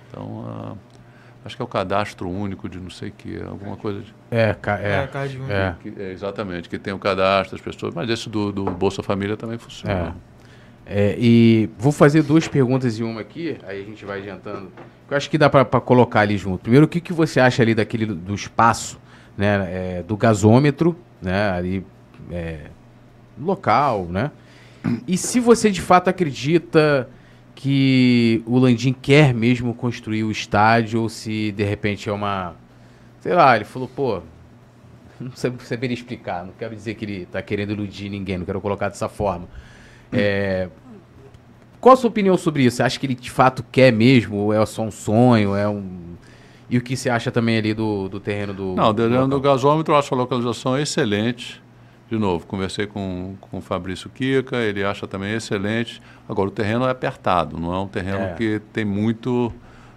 Então, 0.08 0.44
ah, 0.46 0.72
acho 1.44 1.56
que 1.56 1.62
é 1.62 1.64
o 1.64 1.68
cadastro 1.68 2.30
único 2.30 2.68
de 2.68 2.78
não 2.78 2.88
sei 2.90 3.08
o 3.08 3.12
que, 3.12 3.42
alguma 3.42 3.76
coisa 3.76 4.02
de. 4.02 4.14
É, 4.30 4.54
ca- 4.54 4.78
É, 4.78 4.92
é. 5.02 5.06
É. 5.52 5.74
que- 5.82 5.92
é, 6.00 6.12
exatamente, 6.12 6.68
que 6.68 6.78
tem 6.78 6.92
o 6.94 6.98
cadastro 7.00 7.56
das 7.56 7.64
pessoas, 7.64 7.92
mas 7.92 8.08
esse 8.08 8.28
do, 8.30 8.52
do 8.52 8.64
Bolsa 8.66 9.02
Família 9.02 9.36
também 9.36 9.58
funciona. 9.58 10.14
É, 10.86 11.16
e 11.18 11.68
vou 11.76 11.90
fazer 11.90 12.22
duas 12.22 12.46
perguntas 12.46 13.00
em 13.00 13.02
uma 13.02 13.20
aqui, 13.20 13.56
aí 13.66 13.82
a 13.82 13.84
gente 13.84 14.04
vai 14.04 14.18
adiantando. 14.20 14.70
Eu 15.10 15.16
acho 15.16 15.28
que 15.28 15.36
dá 15.36 15.50
para 15.50 15.64
colocar 15.80 16.20
ali 16.20 16.38
junto. 16.38 16.60
Primeiro, 16.60 16.86
o 16.86 16.88
que, 16.88 17.00
que 17.00 17.12
você 17.12 17.40
acha 17.40 17.62
ali 17.64 17.74
daquele 17.74 18.06
do- 18.06 18.14
do 18.14 18.34
espaço, 18.34 19.00
né, 19.36 19.98
é, 19.98 20.02
do 20.04 20.16
gasômetro, 20.16 20.96
né, 21.20 21.50
ali 21.50 21.84
é, 22.30 22.66
local, 23.40 24.04
né? 24.06 24.30
E 25.06 25.16
se 25.16 25.38
você 25.40 25.70
de 25.70 25.80
fato 25.80 26.08
acredita 26.08 27.08
que 27.54 28.42
o 28.46 28.58
Landim 28.58 28.92
quer 28.92 29.32
mesmo 29.32 29.74
construir 29.74 30.24
o 30.24 30.30
estádio 30.30 31.02
ou 31.02 31.08
se 31.08 31.52
de 31.52 31.62
repente 31.62 32.08
é 32.08 32.12
uma, 32.12 32.54
sei 33.20 33.34
lá, 33.34 33.54
ele 33.54 33.64
falou, 33.64 33.88
pô, 33.88 34.20
não 35.20 35.32
sei 35.32 35.52
saberia 35.60 35.94
explicar, 35.94 36.44
não 36.44 36.52
quero 36.58 36.74
dizer 36.74 36.94
que 36.94 37.04
ele 37.04 37.22
está 37.22 37.40
querendo 37.40 37.72
iludir 37.72 38.08
ninguém, 38.08 38.38
não 38.38 38.44
quero 38.44 38.60
colocar 38.60 38.88
dessa 38.88 39.08
forma. 39.08 39.46
É, 40.12 40.68
qual 41.80 41.94
a 41.94 41.96
sua 41.96 42.10
opinião 42.10 42.36
sobre 42.36 42.64
isso? 42.64 42.76
Você 42.76 42.82
acha 42.82 42.98
que 42.98 43.06
ele 43.06 43.14
de 43.14 43.30
fato 43.30 43.64
quer 43.70 43.92
mesmo? 43.92 44.36
Ou 44.36 44.52
é 44.52 44.66
só 44.66 44.82
um 44.82 44.90
sonho? 44.90 45.54
É 45.54 45.68
um... 45.68 46.16
E 46.68 46.78
o 46.78 46.80
que 46.80 46.96
você 46.96 47.10
acha 47.10 47.30
também 47.30 47.58
ali 47.58 47.74
do, 47.74 48.08
do 48.08 48.18
terreno 48.18 48.54
do. 48.54 48.74
Não, 48.74 48.88
o 48.88 48.94
terreno 48.94 49.28
do 49.28 49.36
local? 49.36 49.52
gasômetro, 49.52 49.92
eu 49.92 49.98
acho 49.98 50.14
a 50.14 50.16
localização 50.16 50.78
excelente. 50.78 51.61
De 52.12 52.18
novo, 52.18 52.46
conversei 52.46 52.86
com, 52.86 53.36
com 53.40 53.56
o 53.56 53.60
Fabrício 53.62 54.10
Kika, 54.10 54.58
ele 54.58 54.84
acha 54.84 55.06
também 55.06 55.32
excelente. 55.32 56.02
Agora, 56.28 56.48
o 56.48 56.50
terreno 56.50 56.84
é 56.84 56.90
apertado, 56.90 57.58
não 57.58 57.72
é 57.72 57.78
um 57.78 57.88
terreno 57.88 58.18
É. 58.18 58.34
que 58.34 58.60
tem 58.70 58.84
muito 58.84 59.50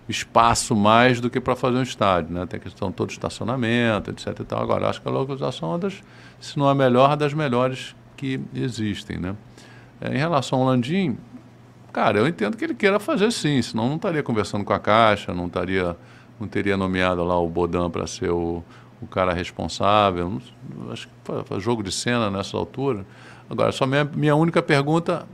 espaço 0.07 0.73
mais 0.73 1.19
do 1.19 1.29
que 1.29 1.41
para 1.41 1.57
fazer 1.57 1.75
um 1.75 1.81
estádio, 1.81 2.33
né? 2.33 2.45
Tem 2.45 2.57
questão 2.57 2.89
todo 2.89 3.09
de 3.09 3.15
estacionamento, 3.15 4.11
etc 4.11 4.27
e 4.39 4.43
tal. 4.45 4.61
Agora, 4.63 4.87
acho 4.87 5.01
que 5.01 5.09
a 5.09 5.11
localização 5.11 5.67
é 5.67 5.71
uma 5.73 5.77
das, 5.79 6.01
se 6.39 6.57
não 6.57 6.69
a 6.69 6.73
melhor, 6.73 7.17
das 7.17 7.33
melhores 7.33 7.93
que 8.15 8.39
existem, 8.53 9.17
né? 9.17 9.35
É, 9.99 10.15
em 10.15 10.17
relação 10.17 10.59
ao 10.61 10.67
Landim, 10.67 11.17
cara, 11.91 12.17
eu 12.19 12.25
entendo 12.25 12.55
que 12.55 12.63
ele 12.63 12.75
queira 12.75 12.97
fazer 12.97 13.29
sim, 13.29 13.61
senão 13.61 13.89
não 13.89 13.97
estaria 13.97 14.23
conversando 14.23 14.63
com 14.63 14.71
a 14.71 14.79
Caixa, 14.79 15.33
não 15.33 15.47
estaria, 15.47 15.97
não 16.39 16.47
teria 16.47 16.77
nomeado 16.77 17.25
lá 17.25 17.37
o 17.37 17.49
Bodan 17.49 17.89
para 17.89 18.07
ser 18.07 18.29
o, 18.31 18.63
o 19.01 19.07
cara 19.07 19.33
responsável. 19.33 20.41
Acho 20.91 21.07
que 21.07 21.43
foi 21.45 21.59
jogo 21.59 21.83
de 21.83 21.91
cena 21.91 22.29
nessa 22.29 22.57
altura. 22.57 23.05
Agora, 23.49 23.71
só 23.71 23.85
minha, 23.85 24.03
minha 24.03 24.35
única 24.35 24.61
pergunta, 24.61 25.27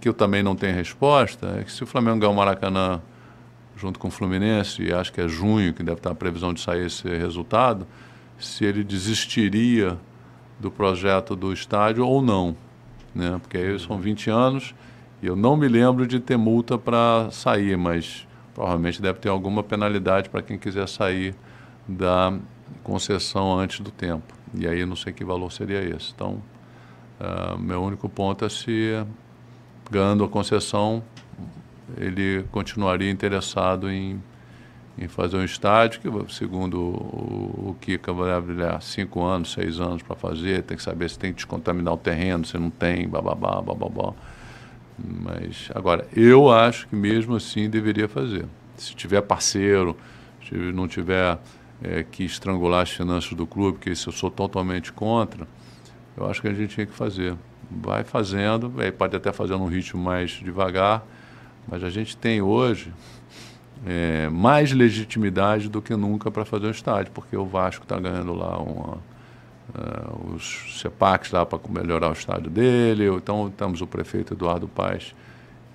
que 0.00 0.08
eu 0.08 0.14
também 0.14 0.42
não 0.42 0.54
tenho 0.54 0.74
resposta, 0.74 1.58
é 1.60 1.64
que 1.64 1.72
se 1.72 1.82
o 1.82 1.86
Flamengo 1.86 2.18
ganhar 2.18 2.30
o 2.30 2.34
Maracanã 2.34 3.00
junto 3.76 3.98
com 3.98 4.08
o 4.08 4.10
Fluminense, 4.10 4.82
e 4.82 4.92
acho 4.92 5.12
que 5.12 5.20
é 5.20 5.28
junho 5.28 5.72
que 5.72 5.82
deve 5.82 5.98
estar 5.98 6.10
a 6.10 6.14
previsão 6.14 6.52
de 6.52 6.60
sair 6.60 6.86
esse 6.86 7.08
resultado, 7.08 7.86
se 8.38 8.64
ele 8.64 8.84
desistiria 8.84 9.98
do 10.60 10.70
projeto 10.70 11.34
do 11.34 11.52
estádio 11.52 12.06
ou 12.06 12.22
não. 12.22 12.56
Né? 13.14 13.38
Porque 13.40 13.56
aí 13.56 13.78
são 13.78 13.98
20 13.98 14.30
anos 14.30 14.74
e 15.22 15.26
eu 15.26 15.36
não 15.36 15.56
me 15.56 15.68
lembro 15.68 16.06
de 16.06 16.20
ter 16.20 16.36
multa 16.36 16.76
para 16.76 17.28
sair, 17.30 17.76
mas 17.76 18.26
provavelmente 18.54 19.00
deve 19.00 19.18
ter 19.18 19.28
alguma 19.28 19.62
penalidade 19.62 20.28
para 20.28 20.42
quem 20.42 20.58
quiser 20.58 20.88
sair 20.88 21.34
da 21.88 22.32
concessão 22.84 23.58
antes 23.58 23.80
do 23.80 23.90
tempo. 23.90 24.32
E 24.54 24.68
aí 24.68 24.86
não 24.86 24.94
sei 24.94 25.12
que 25.12 25.24
valor 25.24 25.50
seria 25.50 25.82
esse. 25.82 26.12
Então, 26.14 26.40
ah, 27.18 27.56
meu 27.58 27.82
único 27.82 28.08
ponto 28.08 28.44
é 28.44 28.48
se, 28.48 29.04
ganhando 29.90 30.22
a 30.22 30.28
concessão, 30.28 31.02
ele 31.96 32.44
continuaria 32.52 33.10
interessado 33.10 33.90
em, 33.90 34.22
em 34.96 35.08
fazer 35.08 35.36
um 35.36 35.44
estádio, 35.44 36.00
que 36.00 36.32
segundo 36.32 36.78
o, 36.78 37.70
o 37.70 37.76
Kika 37.80 38.12
vai 38.12 38.38
levar 38.40 38.80
cinco 38.80 39.24
anos, 39.24 39.52
seis 39.52 39.80
anos 39.80 40.02
para 40.02 40.14
fazer, 40.14 40.62
tem 40.62 40.76
que 40.76 40.82
saber 40.82 41.10
se 41.10 41.18
tem 41.18 41.32
que 41.32 41.36
descontaminar 41.36 41.94
o 41.94 41.98
terreno, 41.98 42.44
se 42.44 42.56
não 42.58 42.70
tem, 42.70 43.08
bababá, 43.08 43.60
bababá. 43.60 44.12
Mas, 44.96 45.68
agora, 45.74 46.06
eu 46.14 46.50
acho 46.52 46.86
que 46.86 46.94
mesmo 46.94 47.34
assim 47.34 47.68
deveria 47.68 48.08
fazer. 48.08 48.46
Se 48.76 48.94
tiver 48.94 49.20
parceiro, 49.22 49.96
se 50.48 50.54
não 50.54 50.86
tiver 50.86 51.38
eh, 51.84 52.04
que 52.10 52.24
estrangular 52.24 52.82
as 52.82 52.90
finanças 52.90 53.32
do 53.34 53.46
clube, 53.46 53.78
que 53.78 53.90
isso 53.90 54.08
eu 54.08 54.12
sou 54.12 54.30
totalmente 54.30 54.92
contra, 54.92 55.46
eu 56.16 56.28
acho 56.28 56.40
que 56.40 56.48
a 56.48 56.54
gente 56.54 56.74
tinha 56.74 56.86
que 56.86 56.94
fazer. 56.94 57.36
Vai 57.70 58.04
fazendo, 58.04 58.72
pode 58.96 59.16
até 59.16 59.32
fazer 59.32 59.56
num 59.56 59.66
ritmo 59.66 60.02
mais 60.02 60.30
devagar, 60.30 61.04
mas 61.68 61.82
a 61.82 61.90
gente 61.90 62.16
tem 62.16 62.40
hoje 62.40 62.92
eh, 63.86 64.28
mais 64.30 64.72
legitimidade 64.72 65.68
do 65.68 65.82
que 65.82 65.94
nunca 65.94 66.30
para 66.30 66.44
fazer 66.44 66.66
um 66.66 66.70
estádio, 66.70 67.12
porque 67.12 67.36
o 67.36 67.44
Vasco 67.44 67.82
está 67.82 67.98
ganhando 67.98 68.34
lá 68.34 68.58
uma, 68.58 68.98
eh, 69.74 70.34
os 70.34 70.80
CEPACs 70.80 71.32
lá 71.32 71.44
para 71.44 71.58
melhorar 71.68 72.08
o 72.08 72.12
estádio 72.12 72.50
dele, 72.50 73.06
então 73.08 73.50
temos 73.50 73.80
o 73.80 73.86
prefeito 73.86 74.34
Eduardo 74.34 74.68
Paes, 74.68 75.14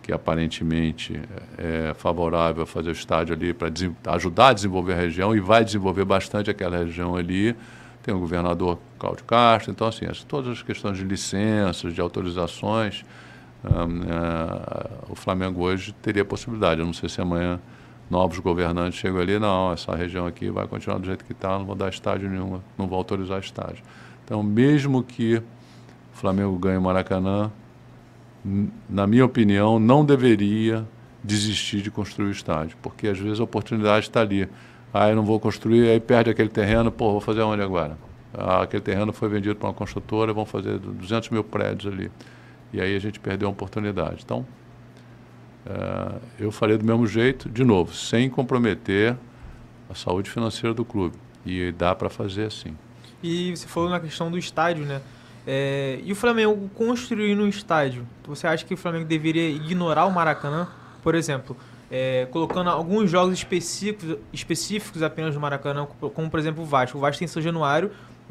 que 0.10 0.14
aparentemente 0.14 1.22
é 1.56 1.94
favorável 1.94 2.64
a 2.64 2.66
fazer 2.66 2.90
o 2.90 2.92
estádio 2.92 3.36
ali 3.36 3.54
para 3.54 3.72
ajudar 4.08 4.48
a 4.48 4.54
desenvolver 4.54 4.94
a 4.94 4.96
região 4.96 5.36
e 5.36 5.40
vai 5.40 5.64
desenvolver 5.64 6.04
bastante 6.04 6.50
aquela 6.50 6.80
região 6.80 7.16
ali. 7.16 7.56
Tem 8.02 8.12
o 8.12 8.20
governador 8.20 8.80
Cláudio 8.98 9.24
Castro, 9.26 9.70
então 9.70 9.88
assim, 9.88 10.08
as, 10.08 10.24
todas 10.24 10.54
as 10.54 10.64
questões 10.64 10.98
de 10.98 11.04
licenças, 11.04 11.94
de 11.94 12.02
autorizações, 12.02 13.06
hum, 13.64 14.02
eh, 14.10 14.90
o 15.10 15.16
Flamengo 15.16 15.62
hoje 15.62 15.94
teria 16.02 16.26
possibilidade. 16.26 16.80
Eu 16.80 16.88
não 16.88 16.94
sei 16.94 17.08
se 17.08 17.22
amanhã 17.22 17.60
novos 18.10 18.40
governantes 18.40 18.98
chegam 18.98 19.20
ali, 19.22 19.38
não, 19.38 19.72
essa 19.72 19.96
região 19.96 20.26
aqui 20.26 20.50
vai 20.50 20.66
continuar 20.66 20.98
do 20.98 21.06
jeito 21.06 21.24
que 21.24 21.34
está, 21.34 21.50
não 21.60 21.66
vou 21.66 21.76
dar 21.76 21.90
estádio 21.90 22.28
nenhum, 22.28 22.60
não 22.76 22.88
vou 22.88 22.98
autorizar 22.98 23.40
estádio. 23.40 23.84
Então, 24.26 24.42
mesmo 24.42 25.04
que 25.04 25.36
o 25.36 26.18
Flamengo 26.18 26.58
ganhe 26.58 26.78
o 26.78 26.82
Maracanã, 26.82 27.52
na 28.90 29.06
minha 29.06 29.26
opinião, 29.26 29.80
não 29.80 30.04
deveria 30.06 30.86
desistir 31.24 31.82
de 31.82 31.92
construir 31.92 32.28
o 32.28 32.32
estádio, 32.32 32.78
porque 32.82 33.08
às 33.08 33.18
vezes 33.18 33.40
a 33.40 33.44
oportunidade 33.44 34.08
está 34.08 34.22
ali. 34.22 34.48
Ah, 34.94 35.10
eu 35.10 35.16
não 35.16 35.24
vou 35.24 35.40
construir, 35.40 35.90
aí 35.90 36.00
perde 36.00 36.30
aquele 36.30 36.50
terreno, 36.50 36.92
pô, 36.92 37.12
vou 37.12 37.22
fazer 37.22 37.42
onde 37.42 37.62
agora? 37.62 37.98
Ah, 38.34 38.64
aquele 38.64 38.82
terreno 38.82 39.12
foi 39.12 39.30
vendido 39.30 39.56
para 39.56 39.68
uma 39.68 39.74
construtora, 39.74 40.34
vão 40.34 40.46
fazer 40.46 40.80
200 40.80 41.30
mil 41.30 41.44
prédios 41.44 41.92
ali. 41.92 42.12
E 42.72 42.80
aí 42.80 42.96
a 42.96 43.00
gente 43.00 43.20
perdeu 43.20 43.48
a 43.48 43.52
oportunidade. 43.52 44.22
Então, 44.24 44.46
eh, 45.66 46.16
eu 46.40 46.52
farei 46.52 46.78
do 46.78 46.86
mesmo 46.86 47.08
jeito, 47.08 47.50
de 47.50 47.64
novo, 47.64 47.94
sem 47.94 48.30
comprometer 48.30 49.18
a 49.90 49.96
saúde 49.96 50.30
financeira 50.30 50.74
do 50.74 50.86
clube. 50.86 51.16
E 51.46 51.72
dá 51.72 51.96
para 51.96 52.10
fazer 52.10 52.46
assim. 52.46 52.76
E 53.24 53.56
você 53.56 53.68
falou 53.68 53.90
na 53.90 54.00
questão 54.00 54.30
do 54.30 54.38
estádio, 54.38 54.86
né? 54.86 55.02
É, 55.52 56.00
e 56.04 56.12
o 56.12 56.16
Flamengo 56.16 56.70
construindo 56.76 57.42
um 57.42 57.48
estádio, 57.48 58.06
você 58.28 58.46
acha 58.46 58.64
que 58.64 58.74
o 58.76 58.78
Flamengo 58.78 59.06
deveria 59.06 59.50
ignorar 59.50 60.06
o 60.06 60.12
Maracanã? 60.12 60.68
Por 61.02 61.16
exemplo, 61.16 61.58
é, 61.90 62.28
colocando 62.30 62.70
alguns 62.70 63.10
jogos 63.10 63.34
específicos, 63.34 64.18
específicos 64.32 65.02
apenas 65.02 65.34
no 65.34 65.42
Maracanã, 65.42 65.88
como 66.14 66.30
por 66.30 66.40
exemplo 66.40 66.62
o 66.62 66.66
Vasco. 66.68 67.00
O 67.00 67.02
Vasco 67.02 67.18
tem 67.18 67.28
São 67.28 67.42
Januário, 67.42 67.90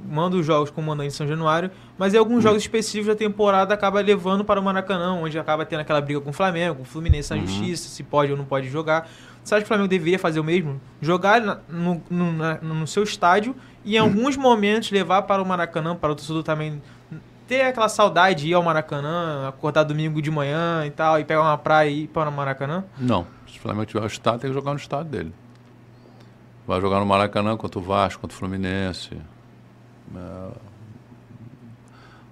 manda 0.09 0.37
os 0.37 0.47
jogos 0.47 0.71
como 0.71 0.87
mandante 0.87 1.09
em 1.09 1.17
São 1.17 1.27
Januário, 1.27 1.73
mas 1.99 2.15
em 2.15 2.19
alguns 2.19 2.41
jogos 2.41 2.63
específicos 2.63 3.09
da 3.09 3.17
temporada 3.17 3.75
acaba 3.75 4.01
levando 4.01 4.45
para 4.45 4.61
o 4.61 4.63
Maracanã, 4.63 5.15
onde 5.15 5.37
acaba 5.41 5.67
tendo 5.67 5.81
aquela 5.81 6.01
briga 6.01 6.21
com 6.21 6.31
o 6.31 6.33
Flamengo, 6.33 6.77
com 6.77 6.83
o 6.83 6.85
Fluminense 6.85 7.35
na 7.35 7.41
justiça, 7.45 7.89
se 7.89 8.05
pode 8.05 8.31
ou 8.31 8.39
não 8.39 8.45
pode 8.45 8.69
jogar. 8.69 9.11
Você 9.43 9.57
acha 9.57 9.63
que 9.63 9.67
o 9.67 9.69
Flamengo 9.69 9.89
deveria 9.89 10.21
fazer 10.21 10.39
o 10.39 10.45
mesmo? 10.45 10.81
Jogar 11.01 11.41
na- 11.41 11.59
no, 11.69 12.01
no, 12.09 12.33
na- 12.33 12.59
no 12.63 12.87
seu 12.87 13.03
estádio 13.03 13.57
e 13.85 13.97
em 13.97 13.99
alguns 13.99 14.37
momentos 14.37 14.93
levar 14.93 15.23
para 15.23 15.43
o 15.43 15.47
Maracanã, 15.47 15.97
para 15.97 16.13
o 16.13 16.15
torcedor 16.15 16.45
também 16.45 16.81
ter 17.49 17.63
aquela 17.63 17.89
saudade 17.89 18.43
de 18.43 18.49
ir 18.51 18.55
ao 18.55 18.63
Maracanã, 18.63 19.49
acordar 19.49 19.83
domingo 19.83 20.21
de 20.21 20.31
manhã 20.31 20.85
e 20.87 20.91
tal, 20.91 21.19
e 21.19 21.25
pegar 21.25 21.41
uma 21.41 21.57
praia 21.57 21.89
e 21.89 22.03
ir 22.03 22.09
para 22.09 22.29
o 22.29 22.33
Maracanã? 22.33 22.85
Não. 22.99 23.27
Se 23.49 23.59
o 23.59 23.63
Flamengo 23.63 23.87
tiver 23.87 24.03
o 24.03 24.07
estádio, 24.07 24.41
tem 24.41 24.51
que 24.51 24.55
jogar 24.55 24.73
no 24.73 24.77
estádio 24.77 25.11
dele. 25.11 25.33
Vai 26.67 26.79
jogar 26.83 27.01
no 27.01 27.07
Maracanã 27.07 27.57
contra 27.57 27.79
o 27.79 27.83
Vasco, 27.83 28.21
contra 28.21 28.37
o 28.37 28.39
Fluminense. 28.39 29.17
É... 30.15 30.49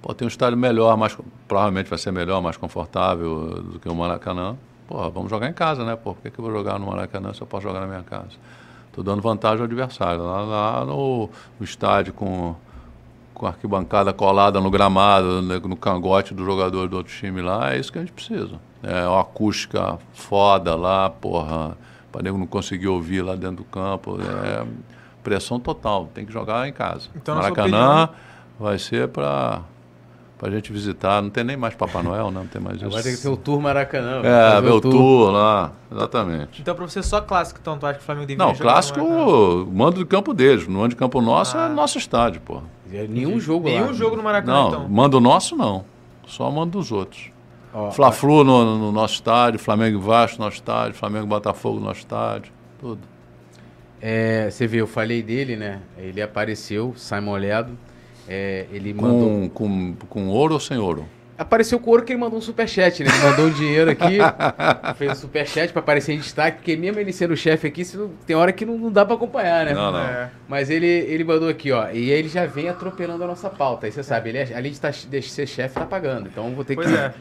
Pode 0.03 0.19
ter 0.19 0.25
um 0.27 0.29
estádio 0.29 0.59
melhor, 0.59 0.97
mais, 0.99 1.17
provavelmente 1.49 1.89
vai 1.89 1.99
ser 1.99 2.13
melhor, 2.13 2.43
mais 2.43 2.59
confortável 2.59 3.63
do 3.63 3.81
que 3.81 3.89
o 3.89 3.95
Maracanã. 3.95 4.55
Porra, 4.87 5.09
vamos 5.09 5.31
jogar 5.31 5.49
em 5.49 5.55
casa, 5.55 5.83
né? 5.83 5.97
Pô, 5.97 6.15
por 6.15 6.23
que, 6.23 6.31
que 6.31 6.39
eu 6.39 6.45
vou 6.45 6.53
jogar 6.53 6.79
no 6.79 6.87
Maracanã 6.87 7.33
se 7.33 7.41
eu 7.41 7.47
posso 7.47 7.63
jogar 7.63 7.81
na 7.81 7.87
minha 7.87 8.03
casa? 8.03 8.37
Estou 8.89 9.03
dando 9.03 9.23
vantagem 9.23 9.61
ao 9.61 9.65
adversário. 9.65 10.23
Lá, 10.23 10.43
lá 10.43 10.85
no, 10.85 11.31
no 11.59 11.65
estádio 11.65 12.13
com, 12.13 12.55
com 13.37 13.45
a 13.47 13.51
arquibancada 13.51 14.15
colada 14.15 14.59
no 14.63 14.71
gramado, 14.71 15.43
né, 15.43 15.61
no 15.63 15.77
cangote 15.77 16.33
do 16.33 16.43
jogador 16.43 16.89
do 16.89 16.97
outro 16.97 17.13
time 17.13 17.43
lá, 17.43 17.75
é 17.75 17.79
isso 17.79 17.93
que 17.93 17.99
a 17.99 18.01
gente 18.01 18.13
precisa. 18.13 18.55
É 18.83 19.07
uma 19.07 19.21
acústica 19.21 19.99
foda 20.15 20.75
lá, 20.75 21.11
porra, 21.11 21.77
para 22.11 22.23
nego 22.23 22.39
não 22.39 22.47
conseguir 22.47 22.89
ouvir 22.89 23.21
lá 23.21 23.35
dentro 23.35 23.57
do 23.57 23.65
campo. 23.65 24.17
É 24.21 24.65
pressão 25.23 25.61
total, 25.61 26.09
tem 26.15 26.25
que 26.25 26.33
jogar 26.33 26.67
em 26.67 26.73
casa. 26.73 27.09
Então, 27.15 27.35
Maracanã 27.35 28.05
opinião- 28.05 28.09
vai 28.59 28.79
ser 28.79 29.09
para 29.09 29.61
a 30.43 30.51
gente 30.51 30.73
visitar. 30.73 31.21
Não 31.21 31.29
tem 31.29 31.45
nem 31.45 31.57
mais 31.59 31.75
Papai 31.75 32.03
Noel, 32.03 32.31
né? 32.31 32.39
não 32.41 32.47
tem 32.47 32.63
mais 32.63 32.77
isso. 32.77 32.87
Agora 32.87 33.03
tem 33.03 33.15
que 33.17 33.21
ter 33.21 33.29
o 33.29 33.37
Tour 33.37 33.61
Maracanã. 33.61 34.23
É, 34.25 34.61
ver 34.63 34.71
o 34.71 34.81
tour 34.81 35.31
lá, 35.31 35.73
exatamente. 35.93 36.63
Então, 36.63 36.75
para 36.75 36.89
você, 36.89 37.03
só 37.03 37.21
clássico, 37.21 37.59
então, 37.61 37.77
tu 37.77 37.85
acha 37.85 37.97
que 37.99 38.03
o 38.03 38.07
Flamengo 38.07 38.27
deveria 38.27 38.47
Não, 38.47 38.55
clássico, 38.59 39.05
mando 39.71 39.99
de 39.99 40.07
campo 40.07 40.33
deles. 40.33 40.67
No 40.67 40.75
mando 40.79 40.91
de 40.91 40.97
campo 40.97 41.21
nosso 41.21 41.59
Ah. 41.59 41.67
é 41.67 41.69
nosso 41.69 41.99
estádio, 41.99 42.41
porra. 42.41 42.63
Nenhum 42.91 43.41
jogo 43.41 43.69
Nenhum 43.69 43.87
lá. 43.87 43.93
jogo 43.93 44.17
no 44.17 44.23
Maracanã, 44.23 44.53
Não, 44.63 44.69
então. 44.69 44.89
mando 44.89 45.21
nosso 45.21 45.57
não. 45.57 45.85
Só 46.27 46.51
mando 46.51 46.79
dos 46.79 46.91
outros. 46.93 47.31
Ó, 47.75 47.91
Fla-Flu 47.91 48.43
no, 48.45 48.79
no 48.79 48.93
nosso 48.93 49.15
estádio, 49.15 49.59
Flamengo 49.59 49.99
e 49.99 50.03
Vasco 50.03 50.39
no 50.39 50.45
nosso 50.45 50.57
estádio, 50.57 50.95
Flamengo 50.95 51.27
e 51.27 51.29
Botafogo 51.29 51.79
no 51.79 51.87
nosso 51.87 52.01
estádio, 52.01 52.53
tudo. 52.81 53.01
É, 54.01 54.49
você 54.51 54.67
vê, 54.67 54.81
eu 54.81 54.87
falei 54.87 55.23
dele, 55.23 55.57
né? 55.57 55.81
Ele 55.99 56.21
apareceu, 56.23 56.93
Simon 56.97 57.37
Ledo. 57.37 57.77
É, 58.29 58.67
ele 58.73 58.93
mandou. 58.93 59.29
Com, 59.29 59.49
com, 59.51 59.97
com 60.09 60.29
ouro 60.29 60.55
ou 60.55 60.61
sem 60.61 60.79
ouro? 60.79 61.07
Apareceu 61.39 61.79
com 61.79 61.91
ouro 61.91 62.03
que 62.03 62.13
ele 62.13 62.21
mandou 62.21 62.39
um 62.39 62.43
superchat, 62.43 63.05
né? 63.05 63.11
Ele 63.11 63.19
mandou 63.31 63.47
um 63.47 63.51
dinheiro 63.51 63.91
aqui, 63.91 64.19
fez 64.97 65.13
um 65.13 65.15
superchat 65.15 65.71
pra 65.73 65.81
aparecer 65.81 66.15
em 66.15 66.19
destaque, 66.19 66.59
porque 66.59 66.77
mesmo 66.77 66.99
ele 66.99 67.13
sendo 67.13 67.37
chefe 67.37 67.67
aqui, 67.67 67.83
não- 67.95 68.11
tem 68.27 68.35
hora 68.35 68.53
que 68.53 68.65
não, 68.65 68.79
não 68.79 68.91
dá 68.91 69.05
pra 69.05 69.17
acompanhar, 69.17 69.67
né? 69.67 69.75
Não, 69.75 69.93
não. 69.93 70.01
É. 70.01 70.31
Mas 70.49 70.71
ele, 70.71 70.87
ele 70.87 71.25
mandou 71.25 71.49
aqui, 71.49 71.71
ó, 71.73 71.91
e 71.91 72.11
ele 72.11 72.29
já 72.29 72.47
vem 72.47 72.69
atropelando 72.71 73.23
a 73.23 73.27
nossa 73.27 73.51
pauta. 73.51 73.85
Aí 73.87 73.93
você 73.93 74.03
sabe, 74.03 74.31
ele 74.31 74.55
além 74.55 74.73
de, 74.73 74.81
tá, 74.81 74.91
de 74.91 75.23
ser 75.23 75.47
chefe, 75.47 75.75
tá 75.75 75.85
pagando. 75.85 76.29
Então 76.29 76.49
eu 76.49 76.55
vou 76.55 76.65
ter 76.65 76.75
Pois 76.75 76.89
que. 76.89 76.95
é. 76.97 77.13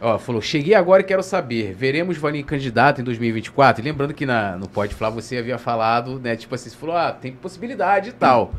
Ó, 0.00 0.18
falou, 0.18 0.40
cheguei 0.42 0.74
agora 0.74 1.02
e 1.02 1.04
quero 1.04 1.22
saber, 1.22 1.74
veremos 1.74 2.16
Valinho 2.16 2.44
candidato 2.44 3.00
em 3.00 3.04
2024? 3.04 3.80
E 3.80 3.84
lembrando 3.84 4.12
que 4.12 4.26
na, 4.26 4.56
no 4.56 4.68
Pode 4.68 4.94
Falar 4.96 5.10
você 5.10 5.36
havia 5.36 5.58
falado, 5.58 6.18
né, 6.18 6.34
tipo 6.34 6.52
assim, 6.54 6.70
você 6.70 6.76
falou, 6.76 6.96
ah, 6.96 7.12
tem 7.12 7.30
possibilidade 7.32 8.08
e 8.08 8.12
tal. 8.12 8.52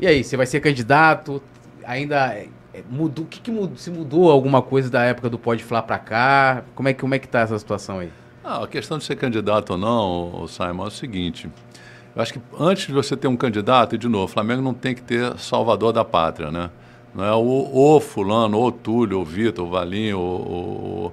E 0.00 0.06
aí, 0.06 0.24
você 0.24 0.34
vai 0.36 0.46
ser 0.46 0.60
candidato? 0.60 1.42
Ainda 1.84 2.36
mudou, 2.90 3.24
o 3.24 3.28
que, 3.28 3.40
que 3.40 3.50
mudou, 3.50 3.76
se 3.76 3.90
mudou 3.90 4.30
alguma 4.30 4.62
coisa 4.62 4.90
da 4.90 5.02
época 5.02 5.28
do 5.28 5.38
Pode 5.38 5.62
Falar 5.62 5.82
pra 5.82 5.98
cá? 5.98 6.64
Como 6.74 6.88
é, 6.88 6.92
que, 6.92 7.00
como 7.00 7.14
é 7.14 7.18
que 7.18 7.28
tá 7.28 7.40
essa 7.40 7.58
situação 7.58 7.98
aí? 7.98 8.10
Ah, 8.44 8.64
a 8.64 8.66
questão 8.66 8.98
de 8.98 9.04
ser 9.04 9.16
candidato 9.16 9.70
ou 9.70 9.78
não, 9.78 10.46
Simon, 10.48 10.84
é 10.84 10.88
o 10.88 10.90
seguinte, 10.90 11.48
eu 12.14 12.20
acho 12.20 12.34
que 12.34 12.40
antes 12.58 12.86
de 12.86 12.92
você 12.92 13.16
ter 13.16 13.28
um 13.28 13.36
candidato, 13.36 13.94
e 13.94 13.98
de 13.98 14.08
novo, 14.08 14.24
o 14.24 14.28
Flamengo 14.28 14.60
não 14.60 14.74
tem 14.74 14.94
que 14.94 15.02
ter 15.02 15.38
salvador 15.38 15.92
da 15.92 16.04
pátria, 16.04 16.50
né? 16.50 16.70
Não 17.14 17.24
é 17.24 17.34
o, 17.34 17.96
o 17.96 18.00
fulano, 18.00 18.58
o 18.58 18.72
Túlio, 18.72 19.20
o 19.20 19.24
Vitor, 19.24 19.66
o 19.66 19.70
Valinho, 19.70 20.18
o, 20.18 21.12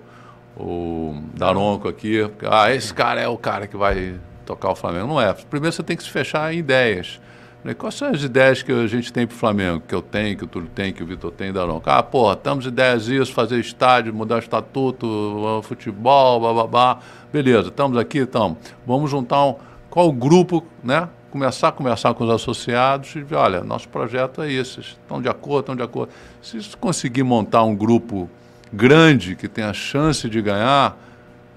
o, 0.57 0.63
o 0.63 1.23
Daronco 1.35 1.87
aqui. 1.87 2.29
Ah, 2.49 2.73
esse 2.73 2.93
cara 2.93 3.21
é 3.21 3.27
o 3.27 3.37
cara 3.37 3.67
que 3.67 3.75
vai 3.75 4.15
tocar 4.45 4.71
o 4.71 4.75
Flamengo. 4.75 5.07
Não 5.07 5.21
é. 5.21 5.33
Primeiro 5.33 5.73
você 5.73 5.83
tem 5.83 5.97
que 5.97 6.03
se 6.03 6.09
fechar 6.09 6.53
em 6.53 6.59
ideias. 6.59 7.19
Né? 7.63 7.73
Quais 7.73 7.95
são 7.95 8.09
as 8.09 8.23
ideias 8.23 8.63
que 8.63 8.71
a 8.71 8.87
gente 8.87 9.11
tem 9.11 9.27
para 9.27 9.35
o 9.35 9.37
Flamengo? 9.37 9.83
Que 9.87 9.93
eu 9.93 10.01
tenho, 10.01 10.37
que 10.37 10.43
o 10.43 10.47
Túlio 10.47 10.69
tem, 10.73 10.93
que 10.93 11.03
o 11.03 11.05
Vitor 11.05 11.31
tem, 11.31 11.51
Daronco. 11.51 11.89
Ah, 11.89 12.01
porra, 12.01 12.35
temos 12.35 12.65
ideias 12.65 13.07
isso, 13.07 13.33
fazer 13.33 13.59
estádio, 13.59 14.13
mudar 14.13 14.39
estatuto, 14.39 15.61
futebol, 15.63 16.53
babá. 16.53 16.99
Beleza, 17.31 17.69
estamos 17.69 17.97
aqui, 17.97 18.19
então. 18.19 18.57
Vamos 18.85 19.11
juntar 19.11 19.43
um. 19.45 19.55
Qual 19.89 20.11
grupo, 20.11 20.63
né? 20.83 21.09
começar 21.29 21.67
a 21.67 21.71
conversar 21.71 22.13
com 22.15 22.23
os 22.23 22.29
associados 22.31 23.15
e 23.15 23.35
olha, 23.35 23.63
nosso 23.63 23.87
projeto 23.87 24.41
é 24.41 24.51
esse, 24.51 24.79
estão 24.79 25.21
de 25.21 25.29
acordo, 25.29 25.59
estão 25.59 25.75
de 25.75 25.83
acordo. 25.83 26.11
Se 26.41 26.75
conseguir 26.77 27.21
montar 27.23 27.63
um 27.63 27.75
grupo 27.75 28.29
grande 28.73 29.35
que 29.35 29.47
tenha 29.47 29.71
chance 29.73 30.27
de 30.27 30.41
ganhar 30.41 30.97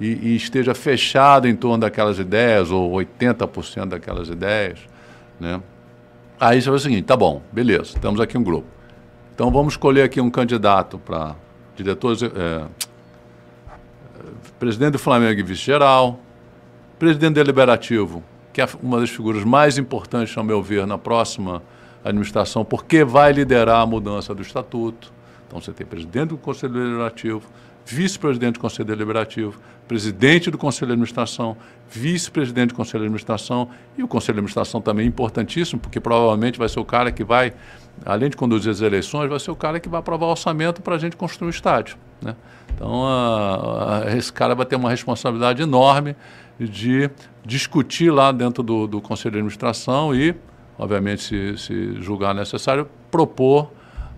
e, 0.00 0.06
e 0.06 0.36
esteja 0.36 0.74
fechado 0.74 1.48
em 1.48 1.56
torno 1.56 1.78
daquelas 1.78 2.18
ideias, 2.18 2.70
ou 2.70 2.92
80% 2.92 3.86
daquelas 3.86 4.28
ideias, 4.28 4.78
né? 5.40 5.60
Aí 6.42 6.60
você 6.60 6.68
vai 6.68 6.76
o 6.76 6.80
seguinte, 6.80 7.04
tá 7.04 7.16
bom, 7.16 7.40
beleza, 7.52 7.96
temos 8.00 8.20
aqui 8.20 8.36
um 8.36 8.42
grupo. 8.42 8.66
Então 9.32 9.50
vamos 9.50 9.74
escolher 9.74 10.02
aqui 10.02 10.20
um 10.20 10.28
candidato 10.28 10.98
para 10.98 11.36
diretor, 11.76 12.16
é, 12.20 12.64
presidente 14.58 14.92
do 14.92 14.98
Flamengo 14.98 15.38
e 15.38 15.42
vice-geral, 15.42 16.18
presidente 16.98 17.34
deliberativo 17.34 18.24
que 18.52 18.60
é 18.60 18.68
uma 18.82 19.00
das 19.00 19.10
figuras 19.10 19.44
mais 19.44 19.78
importantes, 19.78 20.36
ao 20.36 20.44
meu 20.44 20.62
ver, 20.62 20.86
na 20.86 20.98
próxima 20.98 21.62
administração, 22.04 22.64
porque 22.64 23.02
vai 23.02 23.32
liderar 23.32 23.80
a 23.80 23.86
mudança 23.86 24.34
do 24.34 24.42
estatuto. 24.42 25.12
Então 25.46 25.60
você 25.60 25.72
tem 25.72 25.86
presidente 25.86 26.30
do 26.30 26.36
Conselho 26.36 26.74
Deliberativo, 26.74 27.42
vice-presidente 27.86 28.54
do 28.54 28.60
Conselho 28.60 28.84
Deliberativo, 28.84 29.58
presidente 29.86 30.50
do 30.50 30.56
Conselho 30.56 30.88
de 30.88 30.92
Administração, 30.92 31.56
vice-presidente 31.90 32.68
do 32.68 32.74
Conselho 32.74 33.00
de 33.00 33.06
Administração 33.06 33.68
e 33.96 34.02
o 34.02 34.08
Conselho 34.08 34.36
de 34.36 34.40
Administração 34.40 34.80
também 34.80 35.04
é 35.04 35.08
importantíssimo, 35.08 35.80
porque 35.80 36.00
provavelmente 36.00 36.58
vai 36.58 36.68
ser 36.68 36.80
o 36.80 36.84
cara 36.84 37.12
que 37.12 37.24
vai, 37.24 37.52
além 38.04 38.30
de 38.30 38.36
conduzir 38.36 38.70
as 38.70 38.80
eleições, 38.80 39.28
vai 39.28 39.38
ser 39.38 39.50
o 39.50 39.56
cara 39.56 39.78
que 39.80 39.88
vai 39.88 40.00
aprovar 40.00 40.26
o 40.26 40.30
orçamento 40.30 40.80
para 40.80 40.94
a 40.94 40.98
gente 40.98 41.16
construir 41.16 41.48
o 41.48 41.50
estádio. 41.50 41.96
Né? 42.22 42.34
Então, 42.74 43.04
a, 43.06 44.04
a, 44.04 44.16
esse 44.16 44.32
cara 44.32 44.54
vai 44.54 44.64
ter 44.64 44.76
uma 44.76 44.88
responsabilidade 44.88 45.62
enorme 45.62 46.16
de 46.58 47.10
discutir 47.44 48.10
lá 48.10 48.32
dentro 48.32 48.62
do, 48.62 48.86
do 48.86 49.00
Conselho 49.00 49.32
de 49.32 49.38
Administração 49.38 50.14
e, 50.14 50.34
obviamente, 50.78 51.22
se, 51.22 51.58
se 51.58 52.00
julgar 52.00 52.34
necessário, 52.34 52.88
propor 53.10 53.70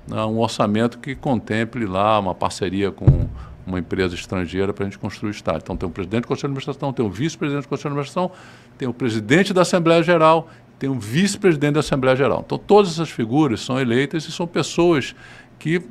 né, 0.07 0.23
um 0.25 0.39
orçamento 0.39 0.99
que 0.99 1.15
contemple 1.15 1.87
lá 1.87 2.19
uma 2.19 2.35
parceria 2.35 2.93
com 2.93 3.29
uma 3.67 3.79
empresa 3.79 4.15
estrangeira 4.15 4.73
para 4.73 4.85
a 4.85 4.89
gente 4.89 4.99
construir 4.99 5.31
o 5.31 5.33
estádio. 5.33 5.61
Então 5.63 5.77
tem 5.77 5.89
o 5.89 5.93
presidente 5.93 6.23
do 6.23 6.29
Conselho 6.29 6.53
de 6.53 6.59
Administração, 6.59 6.93
tem 6.93 7.05
o 7.05 7.11
vice-presidente 7.11 7.65
do 7.65 7.69
Conselho 7.69 7.95
de 7.95 7.99
Administração, 7.99 8.31
tem 8.77 8.89
o 8.89 8.95
presidente 8.95 9.53
da 9.53 9.63
Assembleia 9.63 10.03
Geral, 10.03 10.49
tem 10.79 10.91
o 10.91 10.99
vice-presidente 10.99 11.75
da 11.75 11.81
Assembleia 11.81 12.17
Geral. 12.17 12.43
Então 12.45 12.59
todas 12.59 12.93
essas 12.93 13.11
figuras 13.11 13.61
são 13.61 13.81
eleitas 13.81 14.25
e 14.25 14.33
são 14.33 14.47
pessoas 14.47 15.15
que 15.59 15.83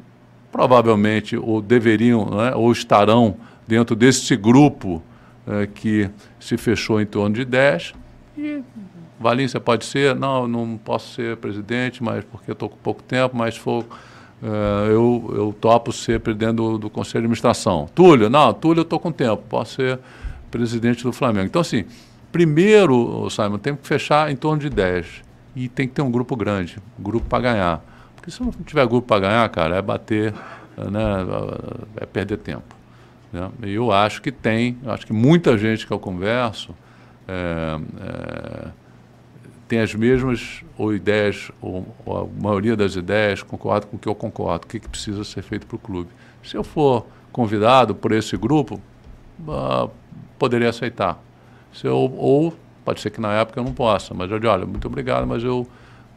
provavelmente 0.52 1.36
ou 1.36 1.62
deveriam 1.62 2.30
né, 2.30 2.54
ou 2.56 2.72
estarão 2.72 3.38
dentro 3.68 3.96
desse 3.96 4.36
grupo 4.36 5.02
é, 5.48 5.68
que 5.68 6.10
se 6.40 6.58
fechou 6.58 7.02
em 7.02 7.06
torno 7.06 7.36
de 7.36 7.44
10. 7.44 7.94
E 8.38 8.62
você 9.48 9.60
pode 9.60 9.86
ser? 9.86 10.16
Não, 10.16 10.48
não 10.48 10.78
posso 10.78 11.16
ser 11.16 11.38
presidente, 11.38 12.04
mas 12.04 12.24
porque 12.26 12.52
estou 12.52 12.70
com 12.70 12.78
pouco 12.78 13.02
tempo, 13.02 13.36
mas 13.38 13.56
for, 13.56 13.86
é, 14.44 14.92
eu, 14.92 15.34
eu 15.34 15.56
topo 15.60 15.94
ser 15.94 16.20
presidente 16.20 16.56
do, 16.56 16.78
do 16.78 16.90
Conselho 16.90 17.22
de 17.22 17.26
Administração. 17.28 17.88
Túlio, 17.96 18.30
não, 18.30 18.54
Túlio 18.54 18.82
eu 18.82 18.84
estou 18.84 19.00
com 19.00 19.12
tempo, 19.12 19.42
posso 19.48 19.76
ser 19.76 20.00
presidente 20.52 21.04
do 21.04 21.14
Flamengo. 21.14 21.46
Então, 21.46 21.62
assim, 21.62 21.86
primeiro, 22.32 23.30
Simon, 23.30 23.58
tem 23.58 23.74
que 23.76 23.88
fechar 23.88 24.30
em 24.30 24.36
torno 24.36 24.60
de 24.60 24.70
10. 24.70 25.24
E 25.56 25.70
tem 25.70 25.88
que 25.88 25.94
ter 25.94 26.02
um 26.02 26.12
grupo 26.12 26.36
grande, 26.36 26.78
grupo 27.00 27.26
para 27.28 27.44
ganhar. 27.44 27.86
Porque 28.16 28.30
se 28.30 28.42
não 28.42 28.52
tiver 28.52 28.86
grupo 28.86 29.08
para 29.08 29.22
ganhar, 29.22 29.48
cara, 29.50 29.78
é 29.78 29.82
bater, 29.82 30.34
né, 30.78 31.26
é 31.98 32.06
perder 32.06 32.38
tempo. 32.38 32.76
Né? 33.32 33.50
E 33.64 33.74
eu 33.74 33.92
acho 33.92 34.22
que 34.22 34.32
tem, 34.32 34.78
acho 34.86 35.06
que 35.06 35.14
muita 35.14 35.58
gente 35.58 35.88
que 35.88 35.94
eu 35.94 36.00
converso 36.00 36.76
é, 37.28 37.80
é, 38.02 38.68
tem 39.74 39.82
as 39.82 39.96
mesmas 39.96 40.64
ou 40.78 40.94
ideias, 40.94 41.50
ou, 41.60 41.84
ou, 42.06 42.18
a 42.18 42.42
maioria 42.44 42.76
das 42.76 42.96
ideias 42.96 43.42
concorda 43.42 43.88
com 43.88 43.98
o 43.98 44.00
que 44.00 44.08
eu 44.08 44.14
concordo, 44.14 44.66
o 44.66 44.70
que, 44.70 44.80
que 44.80 44.88
precisa 44.88 45.24
ser 45.24 45.42
feito 45.42 45.66
para 45.66 45.76
o 45.76 45.80
clube. 45.80 46.12
Se 46.44 46.56
eu 46.56 46.64
for 46.64 47.08
convidado 47.32 47.96
por 47.96 48.12
esse 48.12 48.38
grupo, 48.38 48.80
uh, 49.48 49.90
poderia 50.38 50.70
aceitar. 50.70 51.20
Se 51.74 51.88
eu, 51.88 51.98
ou 51.98 52.54
pode 52.86 53.02
ser 53.02 53.10
que 53.10 53.20
na 53.20 53.34
época 53.34 53.60
eu 53.60 53.64
não 53.64 53.74
possa, 53.74 54.14
mas 54.14 54.30
eu 54.30 54.38
digo, 54.38 54.54
olha, 54.54 54.64
muito 54.64 54.88
obrigado, 54.88 55.26
mas 55.26 55.44
eu, 55.44 55.68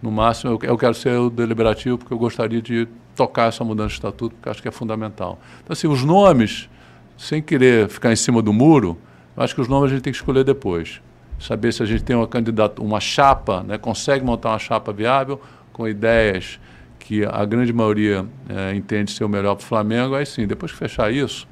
no 0.02 0.10
máximo, 0.10 0.52
eu, 0.52 0.68
eu 0.68 0.76
quero 0.76 0.92
ser 0.92 1.18
o 1.18 1.30
deliberativo 1.30 1.96
porque 1.96 2.12
eu 2.12 2.18
gostaria 2.18 2.60
de 2.60 2.86
tocar 3.14 3.48
essa 3.48 3.64
mudança 3.64 3.88
de 3.88 3.94
estatuto, 3.94 4.34
porque 4.34 4.50
acho 4.50 4.60
que 4.60 4.68
é 4.68 4.72
fundamental. 4.72 5.38
Então, 5.62 5.72
assim, 5.72 5.88
os 5.88 6.04
nomes 6.04 6.68
sem 7.16 7.40
querer 7.40 7.88
ficar 7.88 8.12
em 8.12 8.16
cima 8.16 8.42
do 8.42 8.52
muro, 8.52 8.98
acho 9.34 9.54
que 9.54 9.62
os 9.62 9.68
nomes 9.68 9.90
a 9.90 9.94
gente 9.94 10.02
tem 10.02 10.12
que 10.12 10.18
escolher 10.18 10.44
depois. 10.44 11.00
Saber 11.38 11.72
se 11.72 11.82
a 11.82 11.86
gente 11.86 12.02
tem 12.02 12.16
uma 12.16 12.26
candidata, 12.26 12.80
uma 12.82 13.00
chapa, 13.00 13.62
né, 13.62 13.76
consegue 13.78 14.24
montar 14.24 14.50
uma 14.50 14.58
chapa 14.58 14.92
viável 14.92 15.40
com 15.72 15.86
ideias 15.86 16.58
que 16.98 17.24
a 17.24 17.44
grande 17.44 17.72
maioria 17.72 18.26
é, 18.48 18.74
entende 18.74 19.12
ser 19.12 19.24
o 19.24 19.28
melhor 19.28 19.54
para 19.54 19.62
o 19.62 19.66
Flamengo, 19.66 20.14
aí 20.14 20.26
sim, 20.26 20.46
depois 20.46 20.72
que 20.72 20.78
fechar 20.78 21.12
isso, 21.12 21.46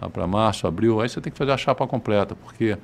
lá 0.00 0.08
para 0.08 0.26
março, 0.26 0.66
abril, 0.66 1.00
aí 1.00 1.08
você 1.08 1.20
tem 1.20 1.30
que 1.30 1.38
fazer 1.38 1.52
a 1.52 1.56
chapa 1.56 1.86
completa, 1.86 2.34
porque 2.34 2.78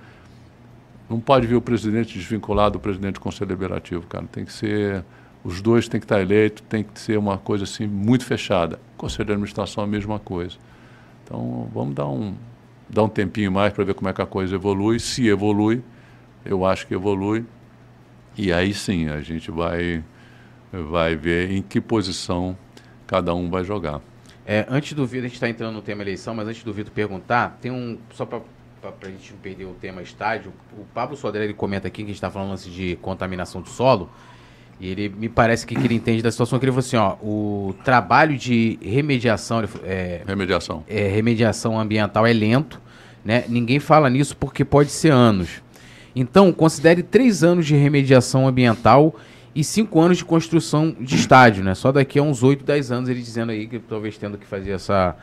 não 1.12 1.20
pode 1.20 1.46
vir 1.46 1.56
o 1.56 1.60
presidente 1.60 2.18
desvinculado 2.18 2.72
do 2.72 2.80
presidente 2.80 3.14
do 3.14 3.20
Conselho 3.20 3.48
Deliberativo, 3.48 4.06
cara. 4.06 4.24
Tem 4.32 4.44
que 4.44 4.52
ser. 4.52 5.04
Os 5.44 5.60
dois 5.60 5.88
têm 5.88 6.00
que 6.00 6.04
estar 6.06 6.20
eleitos, 6.20 6.64
tem 6.68 6.82
que 6.82 6.98
ser 6.98 7.18
uma 7.18 7.36
coisa 7.36 7.64
assim 7.64 7.86
muito 7.86 8.24
fechada. 8.24 8.78
Conselho 8.96 9.26
de 9.26 9.32
administração 9.32 9.84
a 9.84 9.86
mesma 9.86 10.18
coisa. 10.18 10.56
Então 11.24 11.68
vamos 11.74 11.94
dar 11.94 12.06
um, 12.06 12.34
dar 12.88 13.02
um 13.02 13.08
tempinho 13.08 13.52
mais 13.52 13.72
para 13.72 13.84
ver 13.84 13.94
como 13.94 14.08
é 14.08 14.12
que 14.12 14.22
a 14.22 14.26
coisa 14.26 14.54
evolui. 14.54 14.98
Se 15.00 15.26
evolui, 15.28 15.82
eu 16.44 16.64
acho 16.64 16.86
que 16.86 16.94
evolui. 16.94 17.44
E 18.36 18.52
aí 18.52 18.72
sim 18.72 19.08
a 19.08 19.20
gente 19.20 19.50
vai, 19.50 20.02
vai 20.72 21.14
ver 21.14 21.50
em 21.50 21.62
que 21.62 21.80
posição 21.80 22.56
cada 23.06 23.34
um 23.34 23.50
vai 23.50 23.62
jogar. 23.64 24.00
É, 24.46 24.66
antes 24.68 24.92
do 24.94 25.06
Vitor, 25.06 25.24
a 25.24 25.28
gente 25.28 25.34
está 25.34 25.48
entrando 25.48 25.74
no 25.74 25.82
tema 25.82 26.02
eleição, 26.02 26.34
mas 26.34 26.48
antes 26.48 26.64
do 26.64 26.72
Vitor 26.72 26.92
perguntar, 26.92 27.58
tem 27.60 27.70
um. 27.70 27.98
Só 28.12 28.24
para 28.24 28.40
a 29.02 29.06
gente 29.06 29.32
não 29.32 29.38
perder 29.38 29.64
o 29.64 29.74
tema 29.74 30.02
estádio, 30.02 30.52
o 30.76 30.84
Pablo 30.92 31.16
Sodré 31.16 31.44
ele 31.44 31.54
comenta 31.54 31.86
aqui 31.86 31.98
que 31.98 32.04
a 32.04 32.06
gente 32.06 32.16
está 32.16 32.30
falando 32.30 32.54
assim, 32.54 32.70
de 32.70 32.96
contaminação 32.96 33.60
do 33.60 33.68
solo. 33.68 34.10
E 34.80 34.88
ele 34.88 35.08
me 35.08 35.28
parece 35.28 35.64
que, 35.64 35.76
que 35.76 35.86
ele 35.86 35.94
entende 35.94 36.22
da 36.22 36.30
situação 36.32 36.58
que 36.58 36.64
ele 36.64 36.72
falou 36.72 36.80
assim, 36.80 36.96
ó, 36.96 37.14
o 37.22 37.72
trabalho 37.84 38.36
de 38.36 38.80
remediação, 38.82 39.62
é, 39.84 40.22
remediação, 40.26 40.82
é, 40.88 41.06
remediação 41.06 41.78
ambiental 41.78 42.26
é 42.26 42.32
lento, 42.32 42.80
né? 43.24 43.44
Ninguém 43.48 43.78
fala 43.78 44.10
nisso 44.10 44.36
porque 44.36 44.64
pode 44.64 44.90
ser 44.90 45.12
anos. 45.12 45.62
Então, 46.14 46.52
considere 46.52 47.02
três 47.02 47.42
anos 47.42 47.66
de 47.66 47.74
remediação 47.74 48.46
ambiental 48.46 49.14
e 49.54 49.62
cinco 49.62 50.00
anos 50.00 50.18
de 50.18 50.24
construção 50.24 50.94
de 50.98 51.14
estádio, 51.14 51.62
né? 51.64 51.74
Só 51.74 51.92
daqui 51.92 52.18
a 52.18 52.22
uns 52.22 52.42
oito, 52.42 52.64
dez 52.64 52.90
anos 52.90 53.08
ele 53.08 53.20
dizendo 53.20 53.52
aí 53.52 53.66
que 53.66 53.78
talvez 53.78 54.16
tendo 54.16 54.38
que 54.38 54.46
fazer 54.46 54.72
essa 54.72 55.16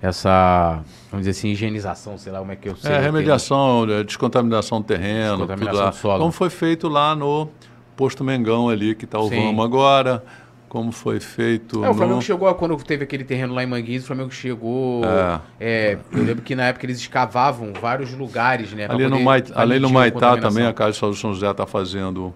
essa, 0.00 0.82
vamos 1.12 1.24
dizer 1.24 1.30
assim, 1.30 1.50
higienização, 1.50 2.18
sei 2.18 2.32
lá 2.32 2.40
como 2.40 2.50
é 2.50 2.56
que 2.56 2.68
eu 2.68 2.74
sei. 2.74 2.90
É, 2.90 2.98
remediação, 2.98 3.86
descontaminação 4.04 4.80
do 4.80 4.84
terreno, 4.84 5.46
descontaminação 5.46 5.90
do 5.90 5.94
solo. 5.94 6.18
Como 6.18 6.32
foi 6.32 6.50
feito 6.50 6.88
lá 6.88 7.14
no 7.14 7.48
posto 7.96 8.24
Mengão 8.24 8.68
ali, 8.68 8.96
que 8.96 9.04
está 9.04 9.20
o 9.20 9.28
Sim. 9.28 9.36
Vamos 9.36 9.64
agora, 9.64 10.24
como 10.72 10.90
foi 10.90 11.20
feito. 11.20 11.84
É, 11.84 11.90
o 11.90 11.92
Flamengo 11.92 12.16
no... 12.16 12.22
chegou, 12.22 12.54
quando 12.54 12.74
teve 12.78 13.04
aquele 13.04 13.24
terreno 13.24 13.52
lá 13.52 13.62
em 13.62 13.66
Manguinhos, 13.66 14.04
o 14.04 14.06
Flamengo 14.06 14.30
chegou. 14.30 15.04
É. 15.04 15.40
É, 15.60 15.98
eu 16.10 16.24
lembro 16.24 16.42
que 16.42 16.54
na 16.54 16.64
época 16.64 16.86
eles 16.86 16.96
escavavam 16.96 17.74
vários 17.78 18.14
lugares, 18.14 18.72
né? 18.72 18.86
Ali 18.88 19.06
no, 19.06 19.20
Mai, 19.20 19.44
ali 19.54 19.78
no 19.78 19.90
Maitá 19.90 20.34
também 20.38 20.64
a 20.64 20.72
Casa 20.72 20.92
de 20.92 20.96
Saúde 20.96 21.18
São 21.18 21.34
José 21.34 21.50
está 21.50 21.66
fazendo 21.66 22.32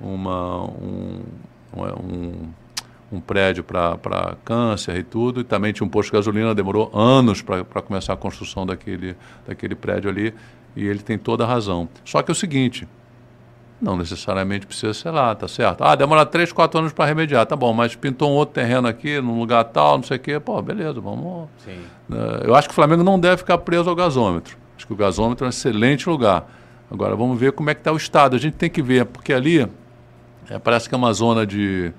uma, 0.00 0.66
um, 0.66 1.20
um, 1.76 2.32
um 3.10 3.20
prédio 3.20 3.64
para 3.64 4.36
câncer 4.44 4.96
e 4.96 5.02
tudo, 5.02 5.40
e 5.40 5.44
também 5.44 5.72
tinha 5.72 5.84
um 5.84 5.90
posto 5.90 6.10
de 6.10 6.16
gasolina, 6.16 6.54
demorou 6.54 6.96
anos 6.96 7.42
para 7.42 7.82
começar 7.82 8.12
a 8.12 8.16
construção 8.16 8.64
daquele, 8.64 9.16
daquele 9.44 9.74
prédio 9.74 10.08
ali, 10.08 10.32
e 10.76 10.86
ele 10.86 11.00
tem 11.00 11.18
toda 11.18 11.42
a 11.42 11.46
razão. 11.48 11.88
Só 12.04 12.22
que 12.22 12.30
é 12.30 12.34
o 12.34 12.36
seguinte, 12.36 12.86
não 13.80 13.96
necessariamente 13.96 14.66
precisa 14.66 14.92
ser 14.92 15.10
lá, 15.10 15.34
tá 15.34 15.48
certo? 15.48 15.82
Ah, 15.82 15.94
demora 15.94 16.26
3, 16.26 16.52
4 16.52 16.80
anos 16.80 16.92
para 16.92 17.06
remediar, 17.06 17.46
tá 17.46 17.56
bom, 17.56 17.72
mas 17.72 17.96
pintou 17.96 18.30
um 18.30 18.34
outro 18.34 18.54
terreno 18.54 18.86
aqui, 18.86 19.20
num 19.20 19.38
lugar 19.38 19.64
tal, 19.64 19.96
não 19.96 20.04
sei 20.04 20.18
o 20.18 20.20
quê, 20.20 20.38
pô, 20.38 20.60
beleza, 20.60 21.00
vamos. 21.00 21.48
Sim. 21.64 21.78
Uh, 22.10 22.44
eu 22.44 22.54
acho 22.54 22.68
que 22.68 22.72
o 22.72 22.74
Flamengo 22.74 23.02
não 23.02 23.18
deve 23.18 23.38
ficar 23.38 23.56
preso 23.58 23.88
ao 23.88 23.96
gasômetro. 23.96 24.56
Acho 24.76 24.86
que 24.86 24.92
o 24.92 24.96
gasômetro 24.96 25.44
é 25.44 25.46
um 25.46 25.50
excelente 25.50 26.08
lugar. 26.08 26.46
Agora 26.90 27.16
vamos 27.16 27.38
ver 27.38 27.52
como 27.52 27.70
é 27.70 27.74
que 27.74 27.80
está 27.80 27.92
o 27.92 27.96
estado. 27.96 28.36
A 28.36 28.38
gente 28.38 28.54
tem 28.54 28.68
que 28.68 28.82
ver, 28.82 29.06
porque 29.06 29.32
ali 29.32 29.66
é, 30.48 30.58
parece 30.58 30.88
que 30.88 30.94
é 30.94 30.98
uma 30.98 31.12
zona 31.12 31.46
de, 31.46 31.92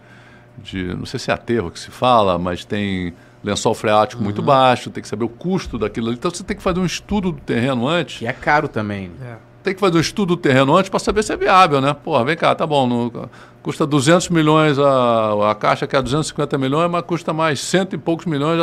de. 0.57 0.93
Não 0.95 1.05
sei 1.05 1.19
se 1.19 1.31
é 1.31 1.33
aterro 1.33 1.71
que 1.71 1.79
se 1.79 1.89
fala, 1.89 2.37
mas 2.37 2.65
tem 2.65 3.13
lençol 3.43 3.73
freático 3.73 4.19
uhum. 4.19 4.25
muito 4.25 4.41
baixo, 4.41 4.91
tem 4.91 5.01
que 5.01 5.07
saber 5.07 5.23
o 5.23 5.29
custo 5.29 5.79
daquilo 5.79 6.07
ali. 6.07 6.17
Então 6.17 6.29
você 6.29 6.43
tem 6.43 6.55
que 6.55 6.61
fazer 6.61 6.79
um 6.79 6.85
estudo 6.85 7.31
do 7.31 7.39
terreno 7.39 7.87
antes. 7.87 8.21
E 8.21 8.27
é 8.27 8.33
caro 8.33 8.67
também. 8.67 9.09
É 9.21 9.50
tem 9.63 9.73
que 9.73 9.79
fazer 9.79 9.97
um 9.97 10.01
estudo 10.01 10.35
do 10.35 10.41
terreno 10.41 10.75
antes 10.75 10.89
para 10.89 10.99
saber 10.99 11.23
se 11.23 11.33
é 11.33 11.37
viável, 11.37 11.81
né? 11.81 11.93
Pô, 11.93 12.23
vem 12.23 12.35
cá, 12.35 12.53
tá 12.55 12.65
bom, 12.65 12.87
no, 12.87 13.29
custa 13.61 13.85
200 13.85 14.29
milhões 14.29 14.79
a, 14.79 15.51
a 15.51 15.55
caixa, 15.55 15.85
que 15.85 15.95
é 15.95 16.01
250 16.01 16.57
milhões, 16.57 16.89
mas 16.89 17.03
custa 17.03 17.31
mais 17.31 17.59
cento 17.59 17.95
e 17.95 17.97
poucos 17.97 18.25
milhões, 18.25 18.59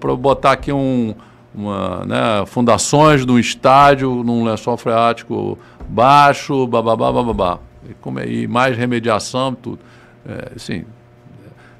para 0.00 0.16
botar 0.16 0.52
aqui 0.52 0.72
um, 0.72 1.14
uma, 1.54 2.04
né, 2.06 2.46
fundações 2.46 3.26
de 3.26 3.32
um 3.32 3.38
estádio 3.38 4.22
num 4.24 4.44
lençol 4.44 4.76
freático 4.76 5.58
baixo, 5.88 6.66
bababá, 6.66 7.12
bababá. 7.12 7.58
E, 7.88 7.94
como 7.94 8.20
é, 8.20 8.26
e 8.26 8.46
mais 8.46 8.76
remediação, 8.76 9.54
tudo. 9.54 9.80
É, 10.26 10.52
sim. 10.56 10.84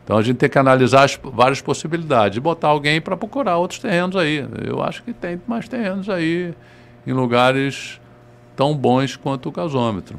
Então 0.05 0.19
a 0.19 0.23
gente 0.23 0.37
tem 0.37 0.49
que 0.49 0.59
analisar 0.59 1.05
as 1.05 1.19
várias 1.23 1.61
possibilidades 1.61 2.37
e 2.37 2.41
botar 2.41 2.69
alguém 2.69 3.01
para 3.01 3.17
procurar 3.17 3.57
outros 3.57 3.79
terrenos 3.79 4.17
aí. 4.17 4.45
Eu 4.67 4.83
acho 4.83 5.03
que 5.03 5.13
tem 5.13 5.41
mais 5.47 5.69
terrenos 5.69 6.11
aí 6.11 6.53
em 7.07 7.13
lugares 7.13 8.01
tão 8.57 8.77
bons 8.77 9.17
quanto 9.17 9.49
o 9.49 9.53
gasômetro. 9.53 10.19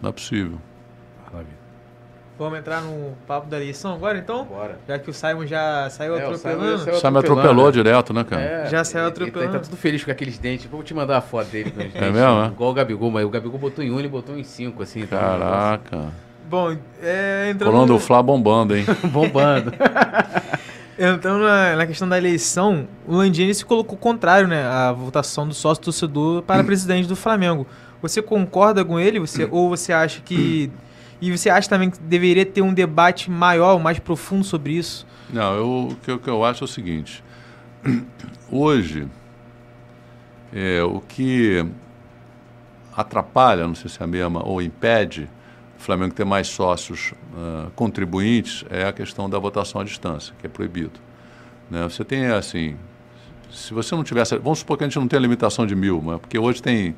Não 0.00 0.10
é 0.10 0.12
possível. 0.12 0.58
Vamos 2.40 2.58
entrar 2.58 2.80
no 2.80 3.12
papo 3.26 3.50
da 3.50 3.58
eleição 3.58 3.92
agora, 3.92 4.16
então? 4.16 4.46
Bora. 4.46 4.78
Já 4.88 4.98
que 4.98 5.10
o 5.10 5.12
Simon 5.12 5.44
já 5.44 5.90
saiu 5.90 6.16
é, 6.16 6.22
atropelando. 6.22 6.74
O 6.74 6.78
Simon, 6.78 6.98
Simon 6.98 7.18
atropelou 7.18 7.66
né? 7.66 7.72
direto, 7.72 8.14
né, 8.14 8.24
cara? 8.24 8.42
É, 8.42 8.66
já 8.70 8.82
saiu 8.82 9.08
atropelando. 9.08 9.40
Ele, 9.40 9.52
ele 9.52 9.58
tá 9.58 9.62
tudo 9.62 9.76
feliz 9.76 10.02
com 10.02 10.10
aqueles 10.10 10.38
dentes. 10.38 10.64
Vou 10.64 10.82
te 10.82 10.94
mandar 10.94 11.18
a 11.18 11.20
foto 11.20 11.50
dele 11.50 11.70
com 11.70 11.80
os 11.80 11.92
dentes. 11.92 12.00
É 12.00 12.10
mesmo, 12.10 12.42
é? 12.42 12.46
Igual 12.46 12.70
o 12.70 12.72
Gabigol, 12.72 13.10
mas 13.10 13.26
o 13.26 13.28
Gabigol 13.28 13.58
botou 13.58 13.84
em 13.84 13.90
um 13.90 14.00
e 14.00 14.08
botou 14.08 14.38
em 14.38 14.42
cinco, 14.42 14.82
assim. 14.82 15.04
Tá 15.04 15.18
Caraca. 15.18 16.14
Bom, 16.48 16.74
é, 17.02 17.50
entrando... 17.50 17.72
Colando 17.72 17.94
o 17.94 17.98
Flá 17.98 18.22
bombando, 18.22 18.74
hein? 18.74 18.86
bombando. 19.12 19.74
Então, 21.02 21.38
na, 21.38 21.76
na, 21.76 21.86
questão 21.86 22.06
da 22.06 22.18
eleição, 22.18 22.86
o 23.06 23.16
Landini 23.16 23.54
se 23.54 23.64
colocou 23.64 23.96
contrário, 23.96 24.46
né? 24.46 24.62
A 24.66 24.92
votação 24.92 25.48
do 25.48 25.54
sócio 25.54 25.82
torcedor 25.82 26.42
para 26.42 26.62
presidente 26.62 27.08
do 27.08 27.16
Flamengo. 27.16 27.66
Você 28.02 28.20
concorda 28.20 28.84
com 28.84 29.00
ele? 29.00 29.18
Você, 29.18 29.48
ou 29.50 29.70
você 29.70 29.94
acha 29.94 30.20
que. 30.20 30.70
E 31.18 31.34
você 31.34 31.48
acha 31.48 31.70
também 31.70 31.88
que 31.88 31.98
deveria 32.00 32.44
ter 32.44 32.60
um 32.60 32.74
debate 32.74 33.30
maior, 33.30 33.80
mais 33.80 33.98
profundo 33.98 34.44
sobre 34.44 34.74
isso? 34.74 35.06
Não, 35.32 35.54
eu, 35.54 35.88
o, 35.90 35.96
que, 35.96 36.12
o 36.12 36.18
que 36.18 36.28
eu 36.28 36.44
acho 36.44 36.64
é 36.64 36.66
o 36.66 36.68
seguinte. 36.68 37.24
Hoje, 38.52 39.08
é, 40.52 40.82
o 40.82 41.00
que 41.00 41.64
atrapalha, 42.94 43.66
não 43.66 43.74
sei 43.74 43.88
se 43.88 44.02
é 44.02 44.04
a 44.04 44.06
mesma, 44.06 44.46
ou 44.46 44.60
impede 44.60 45.30
o 45.80 45.82
Flamengo 45.82 46.12
ter 46.12 46.26
mais 46.26 46.46
sócios 46.46 47.14
uh, 47.32 47.70
contribuintes 47.74 48.66
é 48.68 48.84
a 48.84 48.92
questão 48.92 49.30
da 49.30 49.38
votação 49.38 49.80
à 49.80 49.84
distância, 49.84 50.34
que 50.38 50.46
é 50.46 50.48
proibido. 50.48 51.00
Né? 51.70 51.82
Você 51.84 52.04
tem, 52.04 52.26
assim, 52.26 52.76
se 53.50 53.72
você 53.72 53.94
não 53.96 54.04
tivesse... 54.04 54.36
Vamos 54.36 54.58
supor 54.58 54.76
que 54.76 54.84
a 54.84 54.86
gente 54.86 54.98
não 54.98 55.08
tem 55.08 55.18
a 55.18 55.22
limitação 55.22 55.66
de 55.66 55.74
mil, 55.74 56.02
mas, 56.02 56.20
porque 56.20 56.38
hoje 56.38 56.62
tem 56.62 56.94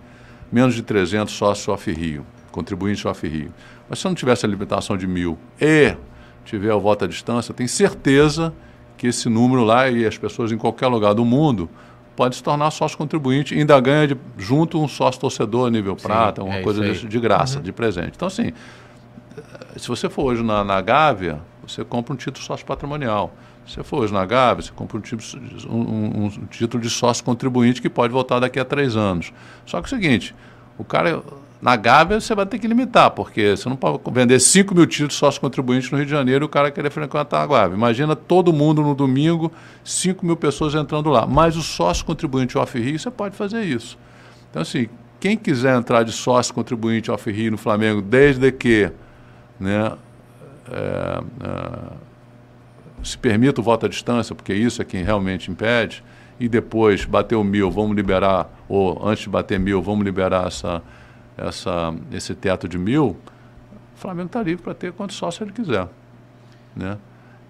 menos 0.50 0.74
de 0.74 0.82
300 0.82 1.32
sócios 1.32 1.68
off-Rio, 1.68 2.26
contribuintes 2.50 3.04
off-Rio. 3.06 3.54
Mas 3.88 4.00
se 4.00 4.04
não 4.04 4.16
tivesse 4.16 4.44
a 4.44 4.48
limitação 4.48 4.96
de 4.96 5.06
mil 5.06 5.38
e 5.60 5.94
tiver 6.44 6.74
o 6.74 6.80
voto 6.80 7.04
à 7.04 7.08
distância, 7.08 7.54
tem 7.54 7.68
certeza 7.68 8.52
que 8.98 9.06
esse 9.06 9.28
número 9.28 9.62
lá 9.62 9.88
e 9.88 10.04
as 10.04 10.18
pessoas 10.18 10.50
em 10.50 10.58
qualquer 10.58 10.88
lugar 10.88 11.14
do 11.14 11.24
mundo 11.24 11.70
pode 12.22 12.36
se 12.36 12.42
tornar 12.42 12.70
sócio 12.70 12.96
contribuinte 12.96 13.52
e 13.52 13.58
ainda 13.58 13.80
ganha 13.80 14.06
de, 14.06 14.16
junto 14.38 14.80
um 14.80 14.86
sócio 14.86 15.20
torcedor 15.20 15.68
nível 15.72 15.98
Sim, 15.98 16.06
prata, 16.06 16.40
uma 16.44 16.54
é 16.54 16.62
coisa 16.62 16.80
de, 16.80 17.08
de, 17.08 17.18
graça, 17.18 17.56
uhum. 17.56 17.64
de 17.64 17.72
presente. 17.72 18.12
Então, 18.14 18.28
assim, 18.28 18.52
se 19.76 19.88
você 19.88 20.08
for 20.08 20.26
hoje 20.26 20.40
na, 20.40 20.62
na 20.62 20.80
Gávea, 20.80 21.40
você 21.66 21.84
compra 21.84 22.14
um 22.14 22.16
título 22.16 22.44
sócio 22.44 22.64
patrimonial. 22.64 23.34
Se 23.66 23.74
você 23.74 23.82
for 23.82 24.04
hoje 24.04 24.12
na 24.12 24.24
Gávea, 24.24 24.62
você 24.62 24.70
compra 24.70 24.98
um, 24.98 25.00
tipo, 25.00 25.20
um, 25.68 25.80
um, 25.80 26.24
um 26.26 26.46
título 26.46 26.80
de 26.80 26.88
sócio 26.88 27.24
contribuinte 27.24 27.82
que 27.82 27.90
pode 27.90 28.12
voltar 28.12 28.38
daqui 28.38 28.60
a 28.60 28.64
três 28.64 28.94
anos. 28.94 29.32
Só 29.66 29.80
que 29.80 29.86
é 29.86 29.88
o 29.88 29.90
seguinte, 29.90 30.32
o 30.78 30.84
cara 30.84 31.24
na 31.62 31.76
Gávea 31.76 32.20
você 32.20 32.34
vai 32.34 32.44
ter 32.44 32.58
que 32.58 32.66
limitar, 32.66 33.12
porque 33.12 33.56
você 33.56 33.68
não 33.68 33.76
pode 33.76 34.00
vender 34.10 34.40
5 34.40 34.74
mil 34.74 34.84
títulos 34.84 35.14
sócio 35.14 35.40
contribuintes 35.40 35.92
no 35.92 35.96
Rio 35.96 36.04
de 36.04 36.10
Janeiro 36.10 36.44
e 36.44 36.46
o 36.46 36.48
cara 36.48 36.72
querer 36.72 36.90
frequentar 36.90 37.40
a 37.40 37.46
Gávea. 37.46 37.76
Imagina 37.76 38.16
todo 38.16 38.52
mundo 38.52 38.82
no 38.82 38.96
domingo, 38.96 39.52
5 39.84 40.26
mil 40.26 40.36
pessoas 40.36 40.74
entrando 40.74 41.08
lá. 41.08 41.24
Mas 41.24 41.56
o 41.56 41.62
sócio 41.62 42.04
contribuinte 42.04 42.58
off-Rio, 42.58 42.98
você 42.98 43.12
pode 43.12 43.36
fazer 43.36 43.62
isso. 43.62 43.96
Então, 44.50 44.60
assim, 44.60 44.88
quem 45.20 45.36
quiser 45.36 45.78
entrar 45.78 46.02
de 46.02 46.10
sócio 46.10 46.52
contribuinte 46.52 47.12
off-Rio 47.12 47.52
no 47.52 47.58
Flamengo, 47.58 48.02
desde 48.02 48.50
que 48.50 48.90
né, 49.60 49.92
é, 50.68 51.22
é, 51.44 51.78
se 53.04 53.16
permita 53.16 53.60
o 53.60 53.64
voto 53.64 53.86
à 53.86 53.88
distância, 53.88 54.34
porque 54.34 54.52
isso 54.52 54.82
é 54.82 54.84
quem 54.84 55.04
realmente 55.04 55.48
impede, 55.48 56.02
e 56.40 56.48
depois 56.48 57.04
bater 57.04 57.36
o 57.36 57.44
mil, 57.44 57.70
vamos 57.70 57.94
liberar, 57.94 58.50
ou 58.68 59.00
antes 59.06 59.22
de 59.22 59.30
bater 59.30 59.60
mil, 59.60 59.80
vamos 59.80 60.04
liberar 60.04 60.48
essa 60.48 60.82
essa, 61.36 61.94
esse 62.12 62.34
teto 62.34 62.68
de 62.68 62.78
mil, 62.78 63.16
o 63.96 63.98
Flamengo 63.98 64.26
está 64.26 64.42
livre 64.42 64.62
para 64.62 64.74
ter 64.74 64.92
quantos 64.92 65.16
sócios 65.16 65.42
ele 65.42 65.52
quiser. 65.52 65.88
Né? 66.74 66.98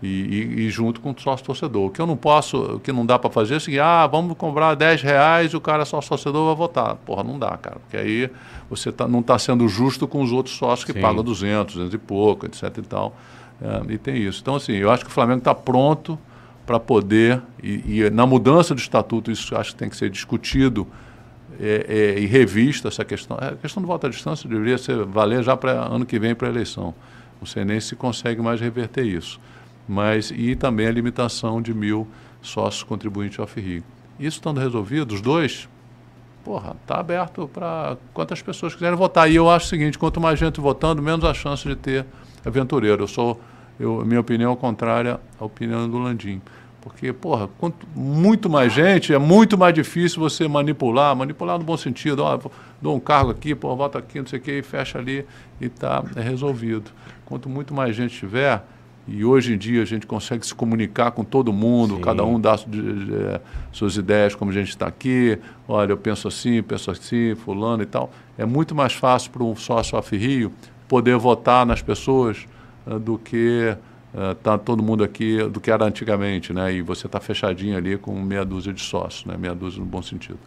E, 0.02 0.06
e, 0.06 0.60
e, 0.62 0.70
junto 0.70 1.00
com 1.00 1.12
o 1.12 1.20
sócio 1.20 1.46
torcedor. 1.46 1.86
O 1.86 1.90
que 1.90 2.00
eu 2.00 2.06
não 2.06 2.16
posso, 2.16 2.58
o 2.58 2.80
que 2.80 2.90
não 2.90 3.06
dá 3.06 3.18
para 3.18 3.30
fazer 3.30 3.54
é 3.54 3.56
o 3.58 3.60
seguinte, 3.60 3.80
ah, 3.80 4.04
vamos 4.06 4.36
comprar 4.36 4.74
10 4.74 5.00
reais 5.00 5.52
e 5.52 5.56
o 5.56 5.60
cara 5.60 5.84
só 5.84 6.00
torcedor 6.00 6.46
vai 6.46 6.56
votar. 6.56 6.96
Porra, 6.96 7.22
não 7.22 7.38
dá, 7.38 7.56
cara, 7.56 7.76
porque 7.78 7.96
aí 7.96 8.28
você 8.68 8.90
tá, 8.90 9.06
não 9.06 9.20
está 9.20 9.38
sendo 9.38 9.68
justo 9.68 10.08
com 10.08 10.20
os 10.20 10.32
outros 10.32 10.56
sócios 10.56 10.84
que 10.84 10.92
Sim. 10.92 11.00
pagam 11.00 11.22
200, 11.22 11.76
200 11.76 11.94
e 11.94 11.98
pouco, 11.98 12.46
etc 12.46 12.78
e 12.78 12.82
tal. 12.82 13.14
É, 13.60 13.92
e 13.92 13.98
tem 13.98 14.16
isso. 14.16 14.40
Então, 14.42 14.56
assim, 14.56 14.72
eu 14.72 14.90
acho 14.90 15.04
que 15.04 15.10
o 15.10 15.12
Flamengo 15.12 15.38
está 15.38 15.54
pronto 15.54 16.18
para 16.66 16.80
poder, 16.80 17.40
e, 17.62 18.00
e, 18.00 18.10
na 18.10 18.26
mudança 18.26 18.74
do 18.74 18.78
estatuto, 18.78 19.30
isso 19.30 19.56
acho 19.56 19.72
que 19.72 19.76
tem 19.76 19.88
que 19.88 19.96
ser 19.96 20.10
discutido 20.10 20.86
é, 21.60 22.14
é, 22.16 22.20
e 22.20 22.26
revista 22.26 22.88
essa 22.88 23.04
questão. 23.04 23.36
A 23.40 23.56
questão 23.56 23.82
do 23.82 23.86
voto 23.86 24.06
à 24.06 24.10
distância 24.10 24.48
deveria 24.48 24.78
ser, 24.78 25.04
valer 25.04 25.42
já 25.42 25.56
para 25.56 25.72
ano 25.72 26.06
que 26.06 26.18
vem 26.18 26.34
para 26.34 26.48
a 26.48 26.50
eleição. 26.50 26.94
Sei 27.44 27.64
nem 27.64 27.80
se 27.80 27.96
consegue 27.96 28.40
mais 28.40 28.60
reverter 28.60 29.04
isso. 29.04 29.40
Mas, 29.88 30.32
e 30.34 30.54
também 30.54 30.86
a 30.86 30.90
limitação 30.92 31.60
de 31.60 31.74
mil 31.74 32.06
sócios 32.40 32.82
contribuintes 32.82 33.38
off-Rio. 33.38 33.82
Isso 34.18 34.38
estando 34.38 34.60
resolvido, 34.60 35.12
os 35.12 35.20
dois, 35.20 35.68
porra, 36.44 36.76
está 36.80 37.00
aberto 37.00 37.48
para 37.52 37.96
quantas 38.12 38.40
pessoas 38.40 38.74
quiserem 38.74 38.96
votar. 38.96 39.30
E 39.30 39.34
eu 39.34 39.50
acho 39.50 39.66
o 39.66 39.68
seguinte, 39.68 39.98
quanto 39.98 40.20
mais 40.20 40.38
gente 40.38 40.60
votando, 40.60 41.02
menos 41.02 41.24
a 41.24 41.34
chance 41.34 41.66
de 41.66 41.74
ter 41.74 42.06
aventureiro. 42.44 43.02
Eu 43.02 43.08
sou, 43.08 43.40
eu, 43.78 44.04
minha 44.04 44.20
opinião 44.20 44.52
é 44.52 44.56
contrária 44.56 45.20
à 45.38 45.44
opinião 45.44 45.88
do 45.88 45.98
Landim. 45.98 46.40
Porque, 46.82 47.12
porra, 47.12 47.48
quanto 47.58 47.86
muito 47.94 48.50
mais 48.50 48.72
gente, 48.72 49.14
é 49.14 49.18
muito 49.18 49.56
mais 49.56 49.72
difícil 49.72 50.20
você 50.20 50.48
manipular, 50.48 51.14
manipular 51.14 51.56
no 51.56 51.64
bom 51.64 51.76
sentido. 51.76 52.24
Ó, 52.24 52.38
dou 52.80 52.96
um 52.96 53.00
cargo 53.00 53.30
aqui, 53.30 53.54
pô, 53.54 53.74
volta 53.76 53.98
aqui, 53.98 54.18
não 54.18 54.26
sei 54.26 54.40
o 54.40 54.42
quê, 54.42 54.58
e 54.58 54.62
fecha 54.62 54.98
ali 54.98 55.24
e 55.60 55.66
está 55.66 56.02
é 56.16 56.20
resolvido. 56.20 56.90
Quanto 57.24 57.48
muito 57.48 57.72
mais 57.72 57.94
gente 57.94 58.18
tiver, 58.18 58.64
e 59.06 59.24
hoje 59.24 59.54
em 59.54 59.58
dia 59.58 59.82
a 59.82 59.84
gente 59.84 60.06
consegue 60.06 60.46
se 60.46 60.54
comunicar 60.54 61.12
com 61.12 61.24
todo 61.24 61.52
mundo, 61.52 61.96
Sim. 61.96 62.00
cada 62.02 62.24
um 62.24 62.40
dá 62.40 62.54
é, 62.54 63.40
suas 63.72 63.96
ideias, 63.96 64.34
como 64.34 64.50
a 64.50 64.54
gente 64.54 64.68
está 64.68 64.86
aqui. 64.86 65.38
Olha, 65.68 65.92
eu 65.92 65.96
penso 65.96 66.26
assim, 66.26 66.62
penso 66.62 66.90
assim, 66.90 67.34
fulano 67.36 67.82
e 67.82 67.86
tal. 67.86 68.10
É 68.36 68.44
muito 68.44 68.74
mais 68.74 68.92
fácil 68.92 69.30
para 69.30 69.44
um 69.44 69.54
sócio 69.54 69.96
off-Rio 69.96 70.52
poder 70.88 71.16
votar 71.16 71.64
nas 71.64 71.80
pessoas 71.80 72.46
uh, 72.86 72.98
do 72.98 73.18
que 73.18 73.76
está 74.32 74.54
eh, 74.54 74.58
todo 74.58 74.82
mundo 74.82 75.02
aqui 75.02 75.42
do 75.48 75.60
que 75.60 75.70
era 75.70 75.84
antigamente, 75.84 76.52
né? 76.52 76.72
E 76.72 76.82
você 76.82 77.06
está 77.06 77.18
fechadinho 77.20 77.76
ali 77.76 77.96
com 77.96 78.12
meia 78.20 78.44
dúzia 78.44 78.72
de 78.72 78.80
sócios, 78.82 79.24
né? 79.24 79.36
Meia 79.38 79.54
dúzia 79.54 79.80
no 79.80 79.86
bom 79.86 80.02
sentido. 80.02 80.38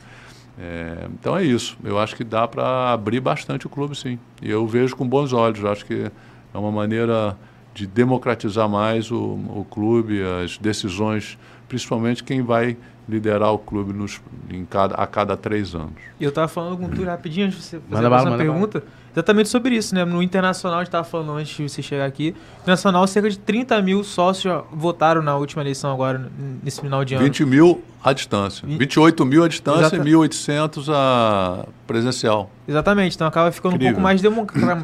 É, 0.58 1.08
então 1.20 1.38
é 1.38 1.44
isso. 1.44 1.78
Eu 1.84 2.00
acho 2.00 2.16
que 2.16 2.24
dá 2.24 2.48
para 2.48 2.92
abrir 2.92 3.20
bastante 3.20 3.66
o 3.68 3.70
clube, 3.70 3.96
sim. 3.98 4.18
E 4.42 4.50
eu 4.50 4.66
vejo 4.66 4.96
com 4.96 5.08
bons 5.08 5.34
olhos. 5.34 5.60
Eu 5.60 5.72
acho 5.72 5.86
que 5.86 6.12
é 6.54 6.58
uma 6.58 6.72
maneira 6.72 7.38
de 7.74 7.86
democratizar 7.86 8.70
mais 8.70 9.12
o, 9.12 9.18
o 9.18 9.66
clube, 9.70 10.22
as 10.44 10.58
decisões, 10.58 11.38
principalmente 11.68 12.24
quem 12.24 12.42
vai 12.42 12.78
liderar 13.08 13.52
o 13.52 13.60
clube 13.60 13.94
nos, 13.94 14.22
em 14.50 14.64
cada, 14.66 14.96
a 14.96 15.06
cada 15.06 15.36
três 15.36 15.76
anos. 15.76 15.94
Eu 16.20 16.30
estava 16.30 16.48
falando 16.48 16.78
com 16.78 16.86
o 16.86 16.90
Túlio 16.90 17.08
rapidinho 17.08 17.48
antes 17.48 17.60
de 17.60 17.66
você 17.66 17.80
fazer 17.90 18.08
uma 18.08 18.38
pergunta. 18.38 18.84
Exatamente 19.16 19.50
sobre 19.50 19.76
isso, 19.76 19.96
né? 19.96 20.04
No 20.04 20.22
Internacional, 20.22 20.80
a 20.80 20.82
gente 20.82 20.90
estava 20.90 21.04
falando 21.04 21.32
antes 21.32 21.56
de 21.56 21.70
você 21.70 21.82
chegar 21.82 22.06
aqui, 22.06 22.36
Internacional, 22.62 23.08
cerca 23.08 23.30
de 23.30 23.40
30 23.40 23.82
mil 23.82 24.04
sócios 24.04 24.64
votaram 24.72 25.22
na 25.22 25.36
última 25.38 25.64
eleição 25.64 25.92
agora, 25.92 26.30
nesse 26.64 26.82
final 26.82 27.06
de 27.06 27.16
ano. 27.16 27.24
20 27.24 27.46
mil 27.46 27.84
à 28.04 28.14
distância. 28.14 28.68
28 28.68 29.26
mil 29.26 29.44
à 29.44 29.48
distância 29.48 29.96
Exata... 29.96 30.10
e 30.10 30.14
1.800 30.14 30.94
a 30.94 31.66
presencial. 31.88 32.52
Exatamente, 32.68 33.16
então 33.16 33.26
acaba 33.26 33.52
ficando 33.52 33.76
Incrível. 33.76 33.94
um 33.94 33.96
pouco 33.96 34.04
mais 34.04 34.22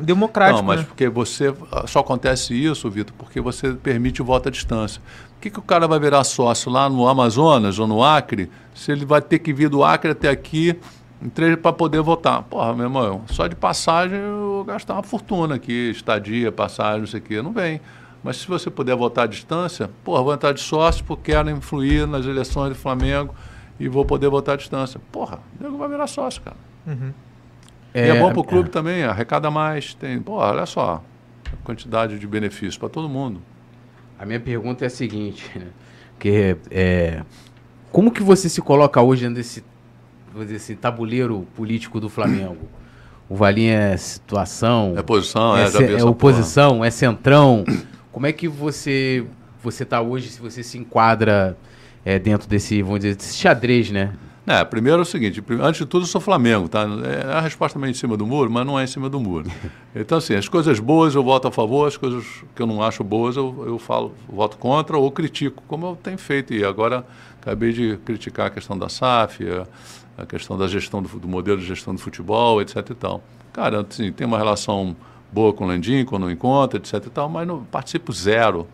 democrático. 0.03 0.59
Não, 0.59 0.67
mas 0.67 0.79
né? 0.79 0.85
porque 0.87 1.07
você. 1.07 1.53
Só 1.85 1.99
acontece 1.99 2.53
isso, 2.53 2.89
Vitor, 2.89 3.13
porque 3.17 3.39
você 3.39 3.73
permite 3.73 4.21
o 4.21 4.25
voto 4.25 4.49
à 4.49 4.51
distância. 4.51 5.01
Por 5.35 5.41
que, 5.41 5.49
que 5.49 5.59
o 5.59 5.63
cara 5.63 5.87
vai 5.87 5.99
virar 5.99 6.23
sócio 6.23 6.71
lá 6.71 6.89
no 6.89 7.07
Amazonas 7.07 7.79
ou 7.79 7.87
no 7.87 8.03
Acre, 8.03 8.49
se 8.73 8.91
ele 8.91 9.05
vai 9.05 9.21
ter 9.21 9.39
que 9.39 9.51
vir 9.51 9.69
do 9.69 9.83
Acre 9.83 10.11
até 10.11 10.29
aqui 10.29 10.79
Entrei 11.21 11.55
para 11.55 11.71
poder 11.71 12.01
votar. 12.01 12.41
Porra, 12.43 12.73
meu 12.73 12.85
irmão, 12.85 13.21
só 13.27 13.47
de 13.47 13.55
passagem 13.55 14.17
eu 14.17 14.63
gastar 14.65 14.93
uma 14.93 15.03
fortuna 15.03 15.55
aqui, 15.55 15.91
estadia, 15.91 16.51
passagem, 16.51 17.01
não 17.01 17.07
sei 17.07 17.19
o 17.19 17.23
quê. 17.23 17.41
Não 17.41 17.51
vem. 17.51 17.79
Mas 18.23 18.37
se 18.37 18.47
você 18.47 18.69
puder 18.69 18.95
votar 18.95 19.25
à 19.25 19.27
distância, 19.27 19.89
porra, 20.03 20.23
vou 20.23 20.33
entrar 20.33 20.51
de 20.51 20.61
sócio 20.61 21.03
porque 21.05 21.31
quero 21.31 21.49
influir 21.49 22.07
nas 22.07 22.25
eleições 22.25 22.69
do 22.69 22.75
Flamengo 22.75 23.33
e 23.79 23.87
vou 23.87 24.05
poder 24.05 24.29
votar 24.29 24.53
à 24.53 24.57
distância. 24.57 24.99
Porra, 25.11 25.39
o 25.59 25.63
nego 25.63 25.77
vai 25.77 25.89
virar 25.89 26.07
sócio, 26.07 26.41
cara. 26.41 26.57
Uhum. 26.85 27.13
É, 27.93 28.07
e 28.07 28.09
é 28.09 28.19
bom 28.19 28.31
para 28.31 28.39
o 28.39 28.43
clube 28.43 28.69
é. 28.69 28.71
também, 28.71 29.03
arrecada 29.03 29.49
mais. 29.51 29.93
Tem, 29.93 30.19
porra, 30.21 30.51
olha 30.51 30.65
só, 30.65 31.03
a 31.51 31.65
quantidade 31.65 32.17
de 32.17 32.27
benefícios 32.27 32.77
para 32.77 32.89
todo 32.89 33.09
mundo. 33.09 33.41
A 34.17 34.25
minha 34.25 34.39
pergunta 34.39 34.85
é 34.85 34.87
a 34.87 34.89
seguinte, 34.89 35.49
né? 35.57 35.67
que 36.19 36.55
é, 36.69 37.23
como 37.91 38.11
que 38.11 38.21
você 38.21 38.47
se 38.47 38.61
coloca 38.61 39.01
hoje 39.01 39.23
dentro 39.23 39.37
desse 39.37 39.63
vou 40.33 40.43
dizer 40.43 40.57
assim, 40.57 40.75
tabuleiro 40.75 41.47
político 41.55 41.99
do 41.99 42.09
Flamengo? 42.09 42.67
O 43.29 43.35
Valinho 43.35 43.73
é 43.73 43.95
situação. 43.97 44.93
É 44.97 45.01
posição, 45.01 45.57
é, 45.57 45.63
é, 45.63 45.99
é 45.99 46.03
oposição, 46.03 46.75
porra. 46.75 46.87
é 46.87 46.91
centrão. 46.91 47.63
Como 48.11 48.25
é 48.25 48.31
que 48.33 48.47
você 48.47 49.25
você 49.63 49.83
está 49.83 50.01
hoje, 50.01 50.29
se 50.29 50.41
você 50.41 50.63
se 50.63 50.77
enquadra 50.77 51.55
é, 52.03 52.17
dentro 52.17 52.47
desse, 52.47 52.81
vamos 52.81 53.01
dizer, 53.01 53.15
desse 53.15 53.37
xadrez, 53.37 53.91
né? 53.91 54.13
É, 54.45 54.65
primeiro 54.65 54.97
é 54.99 55.01
o 55.03 55.05
seguinte, 55.05 55.41
antes 55.61 55.79
de 55.81 55.85
tudo 55.85 56.03
eu 56.03 56.07
sou 56.07 56.19
Flamengo, 56.19 56.67
tá? 56.67 56.81
É 56.81 57.31
a 57.31 57.41
resposta 57.41 57.77
meio 57.77 57.91
em 57.91 57.93
cima 57.93 58.17
do 58.17 58.25
muro, 58.25 58.49
mas 58.49 58.65
não 58.65 58.77
é 58.77 58.83
em 58.83 58.87
cima 58.87 59.09
do 59.09 59.19
muro. 59.19 59.49
Então, 59.93 60.19
assim, 60.19 60.35
as 60.35 60.47
coisas 60.47 60.79
boas 60.79 61.15
eu 61.15 61.21
voto 61.21 61.49
a 61.49 61.51
favor, 61.51 61.85
as 61.85 61.97
coisas 61.97 62.25
que 62.55 62.61
eu 62.61 62.65
não 62.65 62.81
acho 62.81 63.03
boas 63.03 63.35
eu, 63.35 63.65
eu 63.67 63.77
falo, 63.77 64.15
voto 64.29 64.55
contra 64.55 64.97
ou 64.97 65.11
critico, 65.11 65.61
como 65.67 65.85
eu 65.85 65.97
tenho 66.01 66.17
feito. 66.17 66.53
E 66.53 66.63
agora 66.63 67.05
acabei 67.41 67.73
de 67.73 67.97
criticar 68.05 68.47
a 68.47 68.49
questão 68.49 68.77
da 68.77 68.87
SAF, 68.87 69.45
a, 69.45 69.67
a 70.21 70.25
questão 70.25 70.57
da 70.57 70.67
gestão 70.67 71.01
do, 71.01 71.09
do, 71.19 71.27
modelo 71.27 71.59
de 71.59 71.65
gestão 71.65 71.93
do 71.93 72.01
futebol, 72.01 72.61
etc 72.61 72.77
e 72.89 72.95
tal. 72.95 73.23
Cara, 73.51 73.85
assim, 73.87 74.11
tem 74.11 74.25
uma 74.25 74.37
relação 74.37 74.95
boa 75.31 75.53
com 75.53 75.65
o 75.65 75.67
Landim, 75.67 76.05
quando 76.05 76.29
encontra, 76.29 76.77
etc 76.77 77.05
e 77.05 77.09
tal, 77.09 77.29
mas 77.29 77.47
não 77.47 77.63
participo 77.63 78.11
zero 78.11 78.67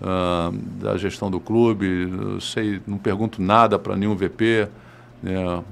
uh, 0.00 0.52
da 0.80 0.96
gestão 0.96 1.30
do 1.30 1.38
clube, 1.38 2.06
não 2.06 2.40
sei, 2.40 2.80
não 2.86 2.98
pergunto 2.98 3.40
nada 3.40 3.78
para 3.78 3.96
nenhum 3.96 4.16
VP, 4.16 4.68
né, 5.22 5.56
uh, 5.56 5.62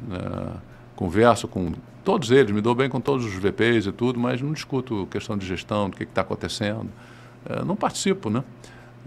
converso 0.95 1.49
com 1.49 1.73
todos 2.05 2.31
eles, 2.31 2.53
me 2.53 2.61
dou 2.61 2.75
bem 2.75 2.89
com 2.89 3.01
todos 3.01 3.25
os 3.25 3.35
VPs 3.35 3.87
e 3.87 3.93
tudo, 3.93 4.19
mas 4.19 4.41
não 4.41 4.53
discuto 4.53 5.07
questão 5.11 5.37
de 5.37 5.47
gestão, 5.47 5.91
do 5.91 5.97
que 5.97 6.05
está 6.05 6.21
acontecendo, 6.21 6.89
uh, 7.49 7.65
não 7.65 7.77
participo, 7.77 8.31
né? 8.31 8.45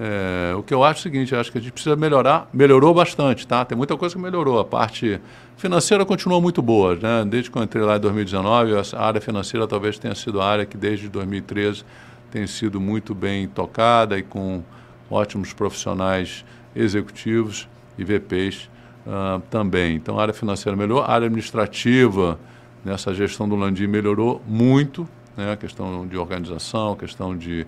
É, 0.03 0.55
o 0.55 0.63
que 0.63 0.73
eu 0.73 0.83
acho 0.83 0.99
é 0.99 1.01
o 1.01 1.03
seguinte, 1.03 1.35
acho 1.35 1.51
que 1.51 1.59
a 1.59 1.61
gente 1.61 1.73
precisa 1.73 1.95
melhorar, 1.95 2.49
melhorou 2.51 2.91
bastante, 2.91 3.45
tá? 3.45 3.63
Tem 3.63 3.77
muita 3.77 3.95
coisa 3.95 4.15
que 4.15 4.21
melhorou. 4.21 4.59
A 4.59 4.65
parte 4.65 5.21
financeira 5.61 6.03
continua 6.03 6.41
muito 6.41 6.59
boa, 6.59 6.95
né? 6.95 7.23
Desde 7.23 7.51
que 7.51 7.57
eu 7.57 7.61
entrei 7.61 7.83
lá 7.83 7.95
em 7.95 7.99
2019, 7.99 8.73
a 8.95 9.05
área 9.05 9.21
financeira 9.21 9.67
talvez 9.67 9.99
tenha 9.99 10.15
sido 10.15 10.41
a 10.41 10.45
área 10.45 10.65
que 10.65 10.75
desde 10.75 11.07
2013 11.07 11.85
tem 12.31 12.47
sido 12.47 12.81
muito 12.81 13.13
bem 13.13 13.47
tocada 13.47 14.17
e 14.17 14.23
com 14.23 14.63
ótimos 15.09 15.53
profissionais 15.53 16.43
executivos 16.75 17.69
e 17.95 18.03
VPs 18.03 18.63
uh, 19.05 19.09
ah, 19.09 19.41
também. 19.51 19.95
Então 19.95 20.17
a 20.17 20.23
área 20.23 20.33
financeira 20.33 20.75
melhorou, 20.75 21.03
a 21.03 21.11
área 21.11 21.27
administrativa 21.27 22.39
nessa 22.83 23.13
gestão 23.13 23.47
do 23.47 23.55
Landim 23.55 23.85
melhorou 23.85 24.41
muito, 24.47 25.07
né? 25.37 25.53
A 25.53 25.57
questão 25.57 26.07
de 26.07 26.17
organização, 26.17 26.93
a 26.93 26.97
questão 26.97 27.37
de 27.37 27.67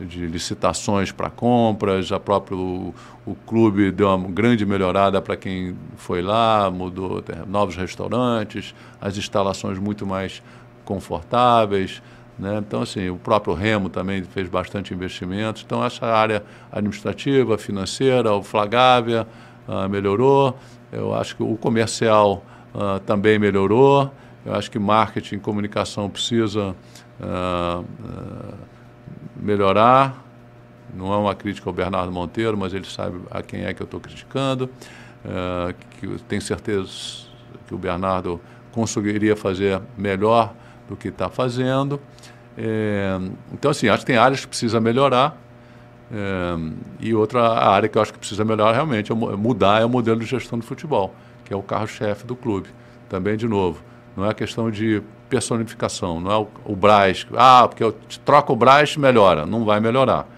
de 0.00 0.26
licitações 0.26 1.12
para 1.12 1.30
compras, 1.30 2.10
a 2.10 2.18
próprio 2.18 2.94
o, 3.24 3.34
clube 3.46 3.90
deu 3.90 4.08
uma 4.08 4.28
grande 4.28 4.66
melhorada 4.66 5.20
para 5.22 5.36
quem 5.36 5.76
foi 5.96 6.20
lá, 6.20 6.70
mudou 6.70 7.22
novos 7.46 7.76
restaurantes, 7.76 8.74
as 9.00 9.16
instalações 9.16 9.78
muito 9.78 10.06
mais 10.06 10.42
confortáveis, 10.84 12.02
né? 12.38 12.58
Então 12.58 12.82
assim, 12.82 13.08
o 13.08 13.16
próprio 13.16 13.54
Remo 13.54 13.88
também 13.88 14.22
fez 14.24 14.48
bastante 14.48 14.92
investimentos. 14.92 15.62
Então 15.64 15.84
essa 15.84 16.06
área 16.06 16.42
administrativa, 16.72 17.56
financeira, 17.56 18.32
o 18.32 18.42
Flagávia 18.42 19.26
uh, 19.68 19.88
melhorou. 19.88 20.58
Eu 20.90 21.14
acho 21.14 21.36
que 21.36 21.42
o 21.42 21.56
comercial 21.56 22.44
uh, 22.74 22.98
também 23.00 23.38
melhorou. 23.38 24.10
Eu 24.44 24.54
acho 24.54 24.70
que 24.70 24.78
marketing 24.78 25.38
comunicação 25.38 26.10
precisa 26.10 26.74
uh, 27.20 27.84
melhorar. 29.36 30.22
Não 30.94 31.12
é 31.12 31.16
uma 31.16 31.34
crítica 31.34 31.68
ao 31.68 31.74
Bernardo 31.74 32.12
Monteiro, 32.12 32.56
mas 32.56 32.72
ele 32.72 32.86
sabe 32.86 33.20
a 33.30 33.42
quem 33.42 33.64
é 33.64 33.74
que 33.74 33.82
eu 33.82 33.84
estou 33.84 34.00
criticando. 34.00 34.70
Uh, 35.24 35.74
que 35.98 36.22
tenho 36.24 36.42
certeza 36.42 36.90
que 37.66 37.74
o 37.74 37.78
Bernardo 37.78 38.40
conseguiria 38.72 39.36
fazer 39.36 39.80
melhor 39.96 40.52
do 40.88 40.96
que 40.96 41.08
está 41.08 41.28
fazendo. 41.28 42.00
É, 42.56 43.18
então, 43.52 43.70
assim, 43.70 43.88
acho 43.88 44.00
que 44.00 44.06
tem 44.06 44.16
áreas 44.16 44.40
que 44.40 44.48
precisa 44.48 44.80
melhorar. 44.80 45.36
É, 46.12 46.54
e 47.00 47.14
outra 47.14 47.42
área 47.48 47.88
que 47.88 47.96
eu 47.96 48.02
acho 48.02 48.12
que 48.12 48.18
precisa 48.18 48.44
melhorar 48.44 48.72
realmente 48.72 49.10
é 49.10 49.14
mudar 49.14 49.80
é 49.80 49.84
o 49.84 49.88
modelo 49.88 50.20
de 50.20 50.26
gestão 50.26 50.58
de 50.58 50.66
futebol, 50.66 51.14
que 51.44 51.52
é 51.52 51.56
o 51.56 51.62
carro-chefe 51.62 52.26
do 52.26 52.36
clube. 52.36 52.68
Também, 53.08 53.36
de 53.36 53.48
novo, 53.48 53.82
não 54.16 54.24
é 54.28 54.34
questão 54.34 54.70
de 54.70 55.02
personificação, 55.28 56.20
não 56.20 56.30
é 56.30 56.36
o, 56.36 56.48
o 56.64 56.76
Braz, 56.76 57.26
ah, 57.36 57.66
porque 57.66 57.82
eu 57.82 57.92
troco 58.24 58.52
o 58.52 58.56
Braz, 58.56 58.96
melhora. 58.96 59.44
Não 59.44 59.64
vai 59.64 59.80
melhorar, 59.80 60.28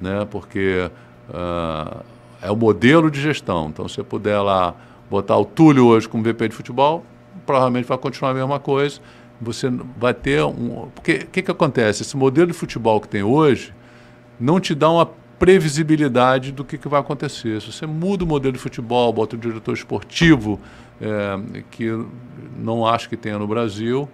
né? 0.00 0.26
porque 0.30 0.90
uh, 1.28 2.02
é 2.40 2.50
o 2.50 2.56
modelo 2.56 3.10
de 3.10 3.20
gestão. 3.20 3.68
Então, 3.68 3.88
se 3.88 3.96
você 3.96 4.02
puder 4.02 4.40
lá 4.40 4.74
botar 5.10 5.36
o 5.36 5.44
Túlio 5.44 5.86
hoje 5.86 6.08
como 6.08 6.22
VP 6.22 6.48
de 6.48 6.54
futebol, 6.54 7.04
provavelmente 7.44 7.86
vai 7.86 7.98
continuar 7.98 8.30
a 8.30 8.34
mesma 8.34 8.58
coisa. 8.58 9.00
Você 9.40 9.70
vai 9.96 10.14
ter 10.14 10.42
um. 10.44 10.88
Porque 10.94 11.24
o 11.24 11.26
que, 11.26 11.42
que 11.42 11.50
acontece? 11.50 12.02
Esse 12.02 12.16
modelo 12.16 12.46
de 12.46 12.54
futebol 12.54 13.00
que 13.00 13.08
tem 13.08 13.22
hoje 13.22 13.74
não 14.40 14.58
te 14.58 14.74
dá 14.74 14.90
uma 14.90 15.10
previsibilidade 15.38 16.52
do 16.52 16.64
que, 16.64 16.78
que 16.78 16.88
vai 16.88 17.00
acontecer. 17.00 17.60
Se 17.60 17.72
você 17.72 17.86
muda 17.86 18.24
o 18.24 18.26
modelo 18.26 18.52
de 18.52 18.58
futebol, 18.58 19.12
bota 19.12 19.36
um 19.36 19.38
diretor 19.38 19.74
esportivo, 19.74 20.58
é, 21.00 21.62
que 21.70 21.90
não 22.58 22.86
acho 22.86 23.08
que 23.08 23.16
tenha 23.16 23.38
no 23.38 23.46
Brasil, 23.46 24.08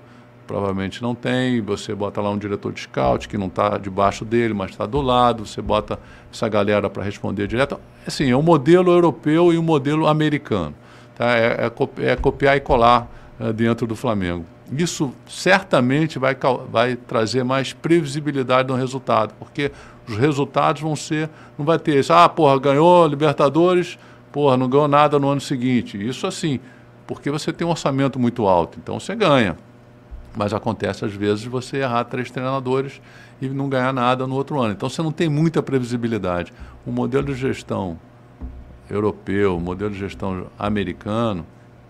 provavelmente 0.47 1.01
não 1.01 1.15
tem. 1.15 1.61
Você 1.63 1.95
bota 1.95 2.21
lá 2.21 2.31
um 2.31 2.39
diretor 2.39 2.73
de 2.73 2.81
scout 2.81 3.29
que 3.29 3.39
não 3.39 3.47
está 3.47 3.79
debaixo 3.79 4.25
dele, 4.25 4.53
mas 4.53 4.71
está 4.71 4.85
do 4.85 5.01
lado. 5.01 5.47
Você 5.47 5.63
bota 5.63 5.99
essa 6.33 6.49
galera 6.49 6.91
para 6.91 7.03
responder 7.03 7.47
direto. 7.47 7.79
Assim, 8.07 8.31
é 8.31 8.37
um 8.37 8.43
modelo 8.43 8.91
europeu 8.93 9.53
e 9.53 9.59
um 9.59 9.63
modelo 9.63 10.07
americano. 10.07 10.75
Tá? 11.15 11.37
É, 11.37 11.71
é, 12.01 12.11
é 12.11 12.17
copiar 12.17 12.57
e 12.57 12.61
colar 12.61 13.09
é, 13.39 13.53
dentro 13.53 13.87
do 13.87 13.95
Flamengo. 13.95 14.45
Isso 14.77 15.13
certamente 15.29 16.19
vai, 16.19 16.37
vai 16.71 16.97
trazer 16.97 17.45
mais 17.45 17.75
previsibilidade 17.75 18.69
no 18.69 18.75
resultado, 18.75 19.35
porque 19.39 19.71
os 20.09 20.17
resultados 20.17 20.83
vão 20.83 20.97
ser. 20.97 21.29
Não 21.59 21.65
vai 21.65 21.79
ter 21.79 21.99
isso, 21.99 22.13
ah, 22.13 22.29
porra, 22.29 22.59
ganhou 22.59 23.07
Libertadores, 23.07 23.99
porra, 24.31 24.57
não 24.57 24.69
ganhou 24.69 24.89
nada 24.89 25.19
no 25.19 25.29
ano 25.29 25.41
seguinte. 25.41 25.97
Isso 25.97 26.27
assim, 26.27 26.61
porque 27.07 27.31
você 27.31 27.53
tem 27.53 27.67
um 27.67 27.71
orçamento 27.71 28.19
muito 28.19 28.47
alto, 28.47 28.79
então 28.83 28.99
você 28.99 29.15
ganha. 29.15 29.57
Mas 30.35 30.55
acontece 30.55 31.05
às 31.05 31.13
vezes 31.13 31.45
você 31.45 31.79
errar 31.79 32.05
três 32.05 32.31
treinadores 32.31 33.01
e 33.41 33.49
não 33.49 33.69
ganhar 33.69 33.93
nada 33.93 34.27
no 34.27 34.35
outro 34.35 34.61
ano. 34.61 34.73
Então 34.73 34.89
você 34.89 35.03
não 35.03 35.13
tem 35.13 35.29
muita 35.29 35.63
previsibilidade. 35.63 36.53
O 36.87 36.91
modelo 36.91 37.27
de 37.27 37.35
gestão 37.35 37.99
europeu, 38.89 39.57
o 39.57 39.61
modelo 39.61 39.91
de 39.91 39.99
gestão 39.99 40.47
americano, 40.59 41.45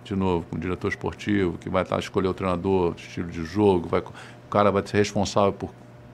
de 0.05 0.17
novo, 0.17 0.45
com 0.51 0.57
o 0.57 0.59
diretor 0.59 0.89
esportivo, 0.89 1.57
que 1.59 1.69
vai 1.69 1.83
estar 1.83 1.99
escolher 1.99 2.29
o 2.29 2.35
treinador, 2.35 2.95
estilo 2.97 3.29
de 3.29 3.45
jogo, 3.45 3.89
vai, 3.89 4.01
o 4.01 4.51
cara 4.51 4.71
vai 4.71 4.85
ser 4.85 4.99
responsável 4.99 5.53
por 5.53 5.71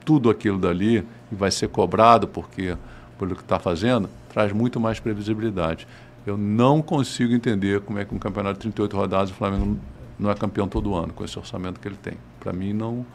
tudo 0.09 0.31
aquilo 0.31 0.57
dali 0.57 1.05
e 1.31 1.35
vai 1.35 1.51
ser 1.51 1.69
cobrado 1.69 2.27
porque 2.27 2.75
pelo 3.19 3.35
que 3.35 3.43
está 3.43 3.59
fazendo, 3.59 4.09
traz 4.33 4.51
muito 4.51 4.79
mais 4.79 4.99
previsibilidade. 4.99 5.87
Eu 6.25 6.35
não 6.35 6.81
consigo 6.81 7.31
entender 7.31 7.79
como 7.81 7.99
é 7.99 8.05
que 8.05 8.15
um 8.15 8.17
campeonato 8.17 8.55
de 8.55 8.61
38 8.61 8.97
rodadas 8.97 9.29
o 9.29 9.35
Flamengo 9.35 9.77
não 10.17 10.31
é 10.31 10.33
campeão 10.33 10.67
todo 10.67 10.95
ano 10.95 11.13
com 11.13 11.23
esse 11.23 11.37
orçamento 11.37 11.79
que 11.79 11.87
ele 11.87 11.95
tem. 11.95 12.15
Para 12.39 12.51
mim 12.51 12.73
não, 12.73 13.05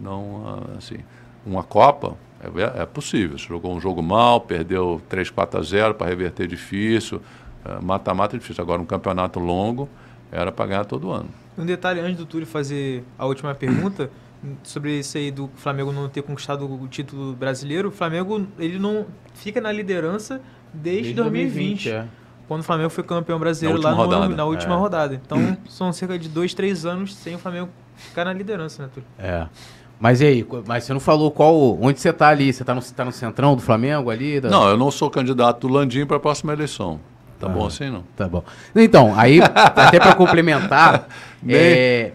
não 0.00 0.42
ah, 0.44 0.76
assim, 0.76 0.96
uma 1.46 1.62
Copa 1.62 2.16
é, 2.40 2.82
é, 2.82 2.84
possível. 2.86 3.38
Você 3.38 3.46
jogou 3.46 3.72
um 3.72 3.80
jogo 3.80 4.02
mal, 4.02 4.40
perdeu 4.40 5.00
3, 5.08 5.30
4 5.30 5.60
a 5.60 5.62
0 5.62 5.94
para 5.94 6.08
reverter 6.08 6.48
difícil, 6.48 7.22
ah, 7.64 7.78
mata-mata 7.80 8.34
é 8.34 8.40
difícil. 8.40 8.60
Agora 8.60 8.82
um 8.82 8.86
campeonato 8.86 9.38
longo 9.38 9.88
era 10.32 10.50
para 10.50 10.66
ganhar 10.66 10.84
todo 10.84 11.12
ano. 11.12 11.28
Um 11.56 11.64
detalhe 11.64 12.00
antes 12.00 12.16
do 12.16 12.26
Túlio 12.26 12.44
fazer 12.44 13.04
a 13.16 13.24
última 13.24 13.54
pergunta, 13.54 14.10
sobre 14.62 14.98
isso 14.98 15.16
aí 15.18 15.30
do 15.30 15.50
Flamengo 15.56 15.92
não 15.92 16.08
ter 16.08 16.22
conquistado 16.22 16.64
o 16.70 16.88
título 16.88 17.32
brasileiro, 17.34 17.88
o 17.88 17.92
Flamengo 17.92 18.46
ele 18.58 18.78
não 18.78 19.06
fica 19.34 19.60
na 19.60 19.70
liderança 19.72 20.40
desde, 20.72 21.12
Desde 21.12 21.14
2020, 21.14 21.84
2020, 21.84 21.90
é. 21.90 22.04
quando 22.48 22.60
o 22.60 22.64
Flamengo 22.64 22.90
foi 22.90 23.04
campeão 23.04 23.38
brasileiro 23.38 23.80
Na 23.80 23.90
lá 23.90 23.96
última 23.96 24.06
no- 24.06 24.20
rodada. 24.22 24.36
na 24.36 24.44
última 24.44 24.74
É. 24.74 24.78
rodada. 24.78 25.14
Então 25.24 25.56
são 25.68 25.92
cerca 25.92 26.18
de 26.18 26.28
dois, 26.28 26.54
três 26.54 26.86
anos 26.86 27.14
sem 27.14 27.34
o 27.34 27.38
Flamengo 27.38 27.68
ficar 27.96 28.24
na 28.24 28.32
liderança, 28.32 28.82
né, 28.84 28.88
Túlio? 28.92 29.06
É. 29.18 29.46
Mas 29.98 30.22
e 30.22 30.26
aí, 30.26 30.46
mas 30.66 30.84
você 30.84 30.94
não 30.94 31.00
falou 31.00 31.30
qual. 31.30 31.78
Onde 31.78 32.00
você 32.00 32.10
tá 32.10 32.28
ali? 32.28 32.50
Você 32.50 32.64
tá 32.64 32.74
no, 32.74 32.80
tá 32.80 33.04
no 33.04 33.12
centrão 33.12 33.54
do 33.54 33.60
Flamengo 33.60 34.08
ali? 34.08 34.40
Da- 34.40 34.48
Não, 34.48 34.66
eu 34.70 34.76
não 34.78 34.90
sou 34.90 35.10
candidato 35.10 35.68
do 35.68 35.72
Landim 35.74 36.06
para 36.06 36.16
a 36.16 36.20
próxima 36.20 36.54
eleição. 36.54 36.98
Tá 37.40 37.48
bom 37.48 37.66
assim, 37.66 37.88
não? 37.90 38.04
Tá 38.16 38.28
bom. 38.28 38.44
Então, 38.76 39.18
aí, 39.18 39.40
até 39.42 39.98
pra 39.98 40.14
complementar, 40.14 41.08
é, 41.48 42.10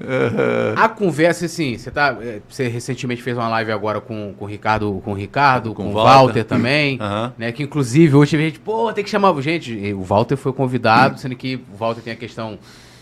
a 0.76 0.88
conversa, 0.88 1.45
assim, 1.45 1.77
você 1.77 1.89
tá. 1.91 2.15
é, 2.22 2.41
Você 2.47 2.68
recentemente 2.68 3.22
fez 3.22 3.35
uma 3.38 3.47
live 3.49 3.72
agora 3.72 3.99
com, 3.99 4.34
com 4.38 4.45
o 4.45 4.47
Ricardo, 4.47 5.02
com 5.03 5.11
o 5.11 5.15
Ricardo, 5.15 5.73
com, 5.73 5.84
Com 5.85 5.89
o 5.89 5.93
Walter, 5.93 6.18
Walter. 6.26 6.43
também. 6.43 6.99
Né, 7.38 7.52
que 7.52 7.64
inclusive 7.64 8.15
hoje 8.15 8.31
teve 8.31 8.43
gente, 8.45 8.60
pô, 8.60 8.91
tem 8.93 9.03
que 9.03 9.10
chamar. 9.10 9.34
Gente, 9.41 9.93
o 9.93 10.02
Walter 10.03 10.35
foi 10.38 10.53
convidado, 10.53 11.19
sendo 11.19 11.35
que 11.35 11.56
o 11.73 11.76
Walter 11.77 12.02
tem 12.02 12.14
a 12.14 12.15
questão 12.15 12.57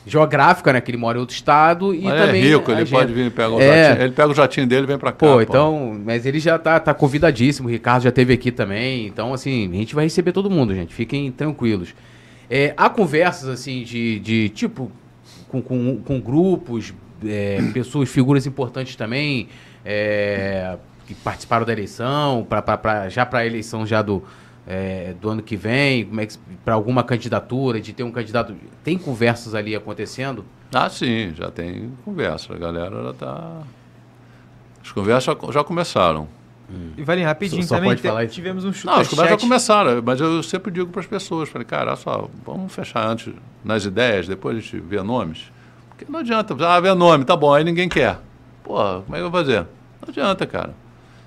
geográfica, 0.06 0.74
né? 0.74 0.82
Que 0.82 0.92
ele 0.92 0.98
mora 0.98 1.18
em 1.18 1.22
outro 1.22 1.36
estado. 1.36 1.94
E 1.94 2.02
Mas 2.04 2.20
também. 2.22 2.42
é 2.44 2.46
rico, 2.48 2.72
a 2.72 2.74
ele 2.76 2.86
gente- 2.86 2.98
pode 2.98 3.14
vir 3.14 3.26
e 3.28 3.30
pegar 3.30 3.50
o 3.52 3.62
É. 3.62 3.84
jatinho. 3.90 4.06
Ele 4.06 4.14
pega 4.14 4.30
o 4.30 4.34
jatinho 4.36 4.68
dele 4.68 4.84
e 4.84 4.88
vem 4.88 4.98
para 4.98 5.12
cá. 5.12 5.18
Pô, 5.18 5.42
então, 5.42 5.98
mas 6.06 6.26
ele 6.26 6.40
já 6.40 6.58
tá, 6.60 6.80
tá 6.80 6.94
convidadíssimo, 6.94 7.68
o 7.68 7.72
Ricardo 7.72 8.04
já 8.04 8.10
esteve 8.10 8.34
aqui 8.34 8.52
também, 8.52 9.08
então 9.08 9.34
assim, 9.34 9.70
a 9.72 9.76
gente 9.76 9.96
vai 9.96 10.04
receber 10.06 10.32
todo 10.34 10.50
mundo, 10.50 10.74
gente, 10.76 10.94
fiquem 10.94 11.32
tranquilos. 11.32 11.94
É, 12.56 12.72
há 12.78 12.88
conversas 12.88 13.50
assim 13.50 13.82
de, 13.84 14.20
de 14.20 14.48
tipo, 14.50 14.92
com, 15.48 15.60
com, 15.60 15.98
com 16.04 16.22
grupos, 16.22 16.94
é, 17.26 17.58
pessoas, 17.74 18.10
figuras 18.10 18.46
importantes 18.46 18.96
também, 18.96 19.48
é, 19.84 20.78
que 21.08 21.16
participaram 21.16 21.66
da 21.66 21.74
eleição, 21.74 22.46
pra, 22.48 22.62
pra, 22.62 22.78
pra- 22.78 23.10
já 23.10 23.26
para 23.26 23.40
a 23.40 23.46
eleição 23.48 23.88
já 23.88 24.04
do, 24.04 24.24
é, 24.68 25.16
do 25.20 25.32
ano 25.32 25.42
que 25.42 25.56
vem, 25.56 26.08
é 26.20 26.28
para 26.64 26.76
alguma 26.76 27.04
candidatura, 27.04 27.82
de 27.82 27.92
ter 27.92 28.04
um 28.04 28.12
candidato, 28.12 28.54
tem 28.84 29.00
conversas 29.00 29.56
ali 29.56 29.76
acontecendo? 29.76 30.46
Ah, 30.72 30.88
sim, 30.92 31.34
já 31.36 31.50
tem 31.50 31.92
conversa. 32.06 32.54
A 32.54 32.58
galera 32.58 33.04
já 33.04 33.14
tá. 33.14 33.62
As 34.84 34.92
conversas 34.92 35.36
já 35.52 35.64
começaram. 35.64 36.28
E 36.98 37.04
Valinho, 37.04 37.28
rapidinho 37.28 37.62
Só- 37.64 37.70
só 37.70 37.76
também, 37.76 37.96
te- 37.96 38.28
tivemos 38.34 38.66
um 38.66 38.74
chute 38.74 38.86
Não, 38.88 38.94
as 38.96 39.08
conversas 39.08 39.32
já 39.32 39.38
começaram, 39.40 40.02
mas 40.04 40.20
eu 40.20 40.42
sempre 40.42 40.72
digo 40.72 40.90
para 40.90 41.02
as 41.02 41.06
pessoas, 41.08 41.48
falei, 41.50 41.66
cara, 41.66 41.92
olha 41.92 41.96
só, 41.96 42.30
vamos 42.46 42.74
fechar 42.74 43.06
antes 43.08 43.32
nas 43.64 43.86
ideias, 43.86 44.28
depois 44.28 44.58
a 44.58 44.60
gente 44.60 44.80
vê 44.80 45.02
nomes. 45.04 45.52
Porque 45.90 46.06
não 46.12 46.22
adianta, 46.22 46.56
ah, 46.68 46.80
vê 46.80 46.92
nome, 46.94 47.26
tá 47.26 47.36
bom, 47.36 47.54
aí 47.54 47.64
ninguém 47.64 47.88
quer. 47.88 48.18
Pô, 48.64 48.74
como 49.02 49.16
é 49.16 49.20
que 49.20 49.26
eu 49.26 49.30
vou 49.30 49.40
fazer? 49.40 49.60
Não 50.02 50.10
adianta, 50.10 50.48
cara. 50.48 50.74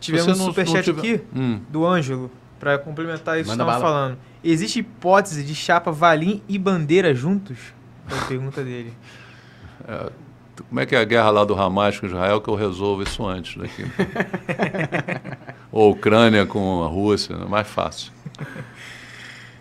Tivemos 0.01 0.41
um 0.41 0.45
superchat 0.47 0.83
tiver- 0.85 0.99
aqui 1.15 1.21
Hum. 1.35 1.61
do 1.69 1.87
Ângelo, 1.87 2.31
pra 2.59 2.77
complementar 2.79 3.37
isso 3.39 3.51
que 3.51 3.57
Manda 3.57 3.71
estamos 3.71 3.83
bala. 3.83 3.95
falando. 4.09 4.19
Existe 4.43 4.81
hipótese 4.81 5.45
de 5.45 5.55
chapa 5.55 5.93
Valim 5.93 6.43
e 6.49 6.59
Bandeira 6.59 7.15
juntos? 7.15 7.59
É 8.11 8.19
a 8.19 8.25
pergunta 8.27 8.63
dele. 8.65 8.93
Como 10.69 10.81
é 10.81 10.87
que 10.87 10.95
é 10.95 10.99
a 10.99 11.05
guerra 11.05 11.31
lá 11.31 11.45
do 11.45 11.55
Hamas 11.55 11.99
com 11.99 12.07
Israel 12.07 12.41
que 12.41 12.49
eu 12.49 12.55
resolvo 12.55 13.03
isso 13.03 13.27
antes 13.27 13.57
daqui? 13.57 13.85
Ou 15.71 15.93
Ucrânia 15.93 16.47
com 16.47 16.83
a 16.83 16.87
Rússia, 16.89 17.35
é 17.35 17.45
mais 17.45 17.67
fácil. 17.67 18.13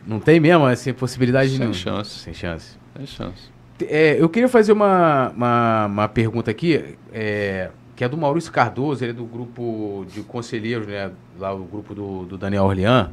Não 0.06 0.20
tem 0.20 0.40
mesmo 0.40 0.68
essa 0.68 0.94
possibilidade 0.94 1.50
Sem 1.50 1.60
nenhuma? 1.60 1.76
chance. 1.76 2.20
Sem 2.20 2.34
chance. 2.34 2.78
Tem 2.96 3.06
chance. 3.06 3.50
É, 3.82 4.22
eu 4.22 4.30
queria 4.30 4.48
fazer 4.48 4.72
uma, 4.72 5.30
uma, 5.36 5.86
uma 5.88 6.08
pergunta 6.08 6.50
aqui, 6.50 6.96
é, 7.12 7.70
que 7.96 8.04
é 8.04 8.08
do 8.10 8.16
Maurício 8.16 8.52
Cardoso, 8.52 9.04
ele 9.04 9.12
é 9.12 9.14
do 9.16 9.26
grupo 9.26 10.06
de 10.10 10.22
conselheiros, 10.22 10.88
né? 10.88 11.12
Lá 11.38 11.54
o 11.54 11.64
grupo 11.66 11.94
do, 11.94 12.26
do 12.26 12.38
Daniel 12.38 12.64
Orlean. 12.66 13.12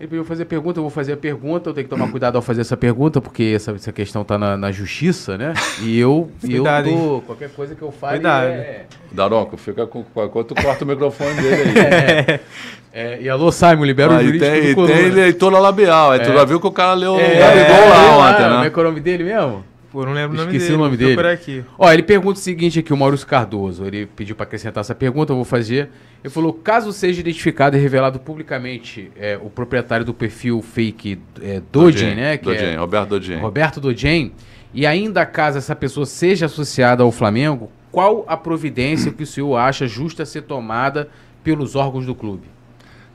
Ele 0.00 0.08
pediu 0.08 0.24
fazer 0.24 0.46
pergunta, 0.46 0.78
eu 0.78 0.82
vou 0.82 0.90
fazer 0.90 1.12
a 1.12 1.16
pergunta, 1.16 1.68
eu 1.68 1.74
tenho 1.74 1.84
que 1.86 1.90
tomar 1.90 2.10
cuidado 2.10 2.36
ao 2.36 2.40
fazer 2.40 2.62
essa 2.62 2.74
pergunta, 2.74 3.20
porque 3.20 3.52
essa, 3.54 3.72
essa 3.72 3.92
questão 3.92 4.22
está 4.22 4.38
na, 4.38 4.56
na 4.56 4.72
justiça, 4.72 5.36
né? 5.36 5.52
E 5.82 6.00
eu, 6.00 6.30
e 6.42 6.54
eu 6.56 6.62
Cuidado, 6.62 6.88
dou, 6.90 7.20
qualquer 7.20 7.50
coisa 7.50 7.74
que 7.74 7.82
eu 7.82 7.92
fale 7.92 8.14
Cuidado. 8.14 8.46
é, 8.46 8.84
Daronco, 9.12 9.58
fica 9.58 9.86
com 9.86 10.02
enquanto 10.16 10.54
corta 10.54 10.84
o 10.86 10.88
microfone 10.88 11.34
dele 11.34 11.62
aí. 11.78 12.40
é, 12.94 13.18
E 13.20 13.28
alô, 13.28 13.52
Simon, 13.52 13.84
libera 13.84 14.12
o 14.12 14.16
Ah, 14.16 14.22
e 14.22 14.26
jurídico 14.26 14.50
tem, 14.50 14.68
do 14.70 14.74
Coluna. 14.74 14.94
tem 14.94 15.10
leitura 15.10 15.58
labial. 15.58 16.12
Aí 16.12 16.20
tu 16.20 16.32
já 16.32 16.44
viu 16.46 16.58
que 16.58 16.66
o 16.66 16.72
cara 16.72 16.94
leu 16.94 17.12
o 17.16 17.20
É, 17.20 17.38
Gabigol 17.38 17.88
lá 17.90 18.02
é, 18.02 18.10
ontem, 18.32 18.42
Como 18.44 18.54
é 18.54 18.60
né? 18.62 18.70
que 18.70 18.78
é 18.78 18.82
o 18.82 18.84
nome 18.86 19.00
dele 19.00 19.24
mesmo? 19.24 19.64
Pô, 19.90 20.04
não 20.04 20.12
lembro 20.12 20.34
o 20.34 20.36
nome 20.36 20.52
Esqueci 20.52 20.66
dele. 20.66 20.76
o 20.76 20.84
nome 20.84 20.96
dele. 20.96 21.64
Ó, 21.76 21.92
ele 21.92 22.02
pergunta 22.04 22.38
o 22.38 22.42
seguinte 22.42 22.78
aqui, 22.78 22.92
o 22.92 22.96
Maurício 22.96 23.26
Cardoso. 23.26 23.84
Ele 23.84 24.06
pediu 24.06 24.36
para 24.36 24.44
acrescentar 24.44 24.82
essa 24.82 24.94
pergunta, 24.94 25.32
eu 25.32 25.36
vou 25.36 25.44
fazer. 25.44 25.90
Ele 26.22 26.32
falou: 26.32 26.52
caso 26.52 26.92
seja 26.92 27.20
identificado 27.20 27.76
e 27.76 27.80
revelado 27.80 28.20
publicamente 28.20 29.10
é, 29.16 29.36
o 29.42 29.50
proprietário 29.50 30.06
do 30.06 30.14
perfil 30.14 30.62
fake 30.62 31.18
é, 31.42 31.60
Dodin, 31.72 32.14
né? 32.14 32.36
Que 32.36 32.44
Dodin, 32.44 32.64
é 32.64 32.76
Roberto 32.76 33.08
Dodin. 33.08 33.36
Roberto 33.36 33.80
Dodin, 33.80 34.32
e 34.72 34.86
ainda 34.86 35.26
caso 35.26 35.58
essa 35.58 35.74
pessoa 35.74 36.06
seja 36.06 36.46
associada 36.46 37.02
ao 37.02 37.10
Flamengo, 37.10 37.70
qual 37.90 38.24
a 38.28 38.36
providência 38.36 39.10
que 39.10 39.24
o 39.24 39.26
senhor 39.26 39.56
acha 39.56 39.88
justa 39.88 40.24
ser 40.24 40.42
tomada 40.42 41.08
pelos 41.42 41.74
órgãos 41.74 42.06
do 42.06 42.14
clube? 42.14 42.46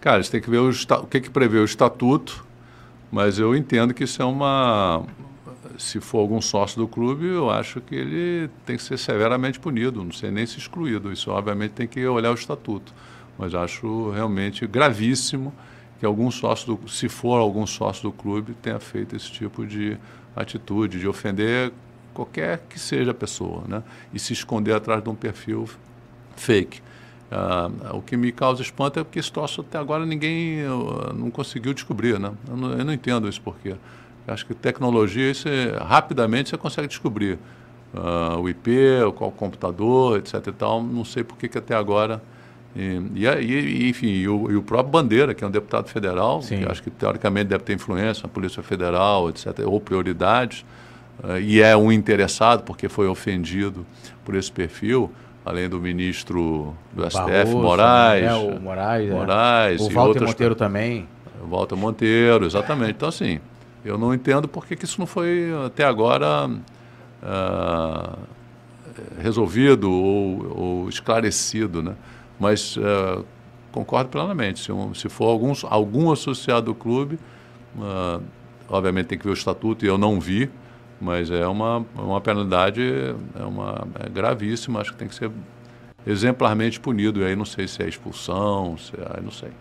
Cara, 0.01 0.21
você 0.21 0.29
tem 0.29 0.41
que 0.41 0.49
ver 0.49 0.57
o, 0.57 0.69
o 0.69 1.07
que, 1.07 1.21
que 1.21 1.29
prevê 1.29 1.57
o 1.57 1.65
estatuto, 1.65 2.45
mas 3.09 3.39
eu 3.39 3.55
entendo 3.55 3.93
que 3.93 4.03
isso 4.03 4.21
é 4.21 4.25
uma. 4.25 5.03
Se 5.77 5.99
for 5.99 6.19
algum 6.19 6.41
sócio 6.41 6.77
do 6.77 6.87
clube, 6.87 7.25
eu 7.25 7.49
acho 7.49 7.81
que 7.81 7.95
ele 7.95 8.49
tem 8.65 8.77
que 8.77 8.83
ser 8.83 8.97
severamente 8.97 9.59
punido, 9.59 10.03
não 10.03 10.11
sei 10.11 10.31
nem 10.31 10.45
se 10.45 10.57
excluído. 10.57 11.11
Isso, 11.11 11.31
obviamente, 11.31 11.71
tem 11.71 11.87
que 11.87 12.05
olhar 12.05 12.31
o 12.31 12.35
estatuto. 12.35 12.93
Mas 13.37 13.53
acho 13.53 14.11
realmente 14.11 14.65
gravíssimo 14.65 15.53
que 15.99 16.05
algum 16.05 16.29
sócio, 16.31 16.75
do, 16.75 16.87
se 16.89 17.09
for 17.09 17.37
algum 17.37 17.65
sócio 17.65 18.03
do 18.03 18.11
clube, 18.11 18.53
tenha 18.61 18.79
feito 18.79 19.15
esse 19.15 19.31
tipo 19.31 19.65
de 19.65 19.97
atitude, 20.35 20.99
de 20.99 21.07
ofender 21.07 21.71
qualquer 22.13 22.63
que 22.69 22.79
seja 22.79 23.11
a 23.11 23.13
pessoa, 23.13 23.63
né? 23.67 23.83
E 24.13 24.19
se 24.19 24.33
esconder 24.33 24.73
atrás 24.73 25.03
de 25.03 25.09
um 25.09 25.15
perfil 25.15 25.69
fake. 26.35 26.81
Ah, 27.31 27.69
o 27.93 28.01
que 28.01 28.15
me 28.15 28.31
causa 28.31 28.61
espanto 28.61 28.99
é 28.99 29.03
porque 29.03 29.19
esse 29.19 29.31
troço 29.31 29.61
até 29.61 29.77
agora 29.77 30.05
ninguém 30.05 30.61
ah, 30.61 31.13
não 31.13 31.29
conseguiu 31.31 31.73
descobrir, 31.73 32.19
né? 32.19 32.31
Eu 32.47 32.57
não, 32.57 32.71
eu 32.71 32.85
não 32.85 32.93
entendo 32.93 33.27
isso 33.27 33.41
porquê. 33.41 33.75
Acho 34.27 34.45
que 34.45 34.53
tecnologia, 34.53 35.29
isso 35.31 35.47
é- 35.47 35.77
rapidamente 35.77 36.49
você 36.49 36.57
consegue 36.57 36.87
descobrir. 36.87 37.37
Ah, 37.93 38.35
o 38.39 38.49
IP, 38.49 38.71
o 39.07 39.13
qual 39.13 39.31
computador, 39.31 40.17
etc 40.19 40.47
e 40.47 40.51
tal, 40.51 40.83
não 40.83 41.05
sei 41.05 41.23
por 41.23 41.37
que 41.37 41.47
que 41.47 41.57
até 41.57 41.75
agora... 41.75 42.21
E, 42.75 43.01
e, 43.15 43.25
e- 43.25 43.89
enfim, 43.89 44.07
e 44.07 44.27
o, 44.27 44.51
e 44.51 44.55
o 44.57 44.61
próprio 44.61 44.91
Bandeira, 44.91 45.33
que 45.33 45.43
é 45.45 45.47
um 45.47 45.51
deputado 45.51 45.87
federal, 45.87 46.41
Sim. 46.41 46.59
que 46.59 46.69
acho 46.69 46.83
que 46.83 46.89
teoricamente 46.89 47.45
deve 47.47 47.63
ter 47.63 47.71
influência 47.73 48.23
na 48.23 48.27
Polícia 48.29 48.61
Federal, 48.61 49.29
etc., 49.29 49.59
ou 49.65 49.79
prioridades, 49.79 50.65
eh, 51.23 51.39
e 51.39 51.61
é 51.61 51.77
um 51.77 51.89
interessado 51.89 52.63
porque 52.63 52.89
foi 52.89 53.07
ofendido 53.07 53.85
por 54.25 54.35
esse 54.35 54.51
perfil, 54.51 55.09
além 55.45 55.69
do 55.69 55.79
ministro 55.79 56.75
do 56.91 57.05
STF, 57.09 57.53
Moraes, 57.53 58.23
né, 58.25 58.33
o 58.33 58.59
Moraes, 58.59 59.09
é. 59.09 59.13
Moraes 59.13 59.81
o 59.81 59.89
e 59.89 59.93
Walter 59.93 60.07
outras 60.09 60.29
Monteiro 60.31 60.55
também. 60.55 61.07
Walter 61.49 61.75
Monteiro, 61.77 62.45
exatamente. 62.45 62.91
Então, 62.91 63.07
assim, 63.07 63.39
eu 63.85 63.97
não 63.97 64.13
entendo 64.13 64.47
por 64.47 64.65
que 64.65 64.75
isso 64.83 64.99
não 64.99 65.07
foi 65.07 65.51
até 65.65 65.85
agora 65.85 66.49
ah, 67.23 68.17
resolvido 69.21 69.91
ou, 69.91 70.57
ou 70.83 70.89
esclarecido, 70.89 71.81
né? 71.83 71.95
Mas 72.39 72.77
ah, 72.81 73.23
concordo 73.71 74.09
plenamente. 74.09 74.59
Se, 74.59 74.71
um- 74.71 74.93
se 74.93 75.09
for 75.09 75.25
algum, 75.29 75.53
algum 75.69 76.11
associado 76.11 76.67
do 76.67 76.75
clube, 76.75 77.19
ah, 77.81 78.19
obviamente 78.69 79.07
tem 79.07 79.17
que 79.17 79.25
ver 79.25 79.31
o 79.31 79.33
estatuto 79.33 79.85
e 79.85 79.87
eu 79.87 79.97
não 79.97 80.19
vi, 80.19 80.49
mas 80.99 81.29
é 81.31 81.45
uma, 81.47 81.85
uma 81.95 82.21
penalidade 82.21 82.81
é 83.39 83.43
uma, 83.43 83.87
é 83.99 84.09
gravíssima, 84.09 84.81
acho 84.81 84.91
que 84.93 84.97
tem 84.97 85.07
que 85.07 85.15
ser 85.15 85.31
exemplarmente 86.07 86.79
punido. 86.79 87.21
E 87.21 87.25
aí 87.25 87.35
não 87.35 87.45
sei 87.45 87.67
se 87.67 87.83
é 87.83 87.87
expulsão, 87.89 88.77
se 88.77 88.93
é, 88.95 89.21
não 89.21 89.31
sei. 89.31 89.51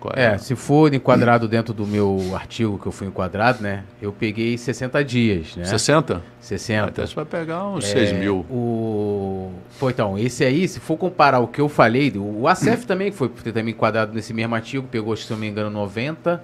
Qual 0.00 0.14
É, 0.16 0.38
se 0.38 0.56
for 0.56 0.92
enquadrado 0.94 1.46
dentro 1.46 1.74
do 1.74 1.86
meu 1.86 2.34
artigo 2.34 2.78
que 2.78 2.86
eu 2.86 2.92
fui 2.92 3.06
enquadrado, 3.06 3.62
né? 3.62 3.84
Eu 4.00 4.12
peguei 4.12 4.56
60 4.56 5.04
dias, 5.04 5.54
né? 5.54 5.64
60? 5.64 6.22
60. 6.40 6.88
Até 6.88 7.06
você 7.06 7.14
vai 7.14 7.26
pegar 7.26 7.66
uns 7.68 7.84
É, 7.84 8.06
6 8.06 8.12
mil. 8.14 8.38
O... 8.50 9.52
Pô, 9.78 9.90
então, 9.90 10.18
esse 10.18 10.42
aí, 10.42 10.66
se 10.66 10.80
for 10.80 10.96
comparar 10.96 11.40
o 11.40 11.46
que 11.46 11.60
eu 11.60 11.68
falei, 11.68 12.10
o 12.16 12.48
ACF 12.48 12.86
também, 12.86 13.10
que 13.10 13.16
foi 13.16 13.28
também 13.28 13.74
enquadrado 13.74 14.14
nesse 14.14 14.32
mesmo 14.32 14.54
artigo, 14.54 14.86
pegou, 14.90 15.14
se 15.14 15.30
eu 15.30 15.36
não 15.36 15.40
me 15.42 15.48
engano, 15.48 15.68
90. 15.68 16.42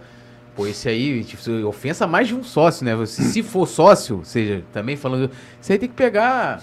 Pô, 0.55 0.67
esse 0.67 0.89
aí, 0.89 1.25
tipo, 1.25 1.67
ofensa 1.67 2.07
mais 2.07 2.29
de 2.29 2.35
um 2.35 2.43
sócio, 2.43 2.85
né? 2.85 3.07
Se, 3.07 3.23
se 3.25 3.43
for 3.43 3.67
sócio, 3.67 4.19
ou 4.19 4.25
seja, 4.25 4.63
também 4.73 4.97
falando. 4.97 5.31
Isso 5.61 5.73
aí 5.73 5.79
tem 5.79 5.89
que 5.89 5.95
pegar. 5.95 6.63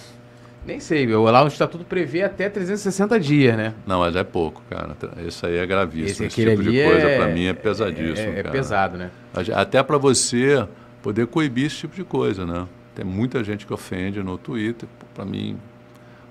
Nem 0.65 0.79
sei, 0.79 1.05
meu, 1.05 1.23
lá 1.23 1.43
o 1.43 1.47
estatuto 1.47 1.83
prevê 1.83 2.23
até 2.23 2.47
360 2.49 3.19
dias, 3.19 3.57
né? 3.57 3.73
Não, 3.85 3.99
mas 3.99 4.15
é 4.15 4.23
pouco, 4.23 4.61
cara. 4.69 4.95
Esse 5.27 5.45
aí 5.45 5.57
é 5.57 5.65
gravíssimo. 5.65 6.09
Esse 6.09 6.25
Esse, 6.25 6.45
tipo 6.49 6.63
de 6.63 6.83
coisa, 6.83 7.07
é- 7.07 7.17
pra 7.17 7.27
mim, 7.27 7.45
é 7.47 7.53
pesadíssimo. 7.53 8.29
É, 8.33 8.39
é 8.39 8.43
cara. 8.43 8.51
pesado, 8.51 8.97
né? 8.97 9.11
Até 9.55 9.83
para 9.83 9.97
você 9.97 10.65
poder 11.01 11.27
coibir 11.27 11.65
esse 11.65 11.75
tipo 11.77 11.95
de 11.95 12.03
coisa, 12.05 12.45
né? 12.45 12.65
Tem 12.95 13.03
muita 13.03 13.43
gente 13.43 13.65
que 13.65 13.73
ofende 13.73 14.23
no 14.23 14.37
Twitter. 14.37 14.87
Para 15.13 15.25
mim, 15.25 15.57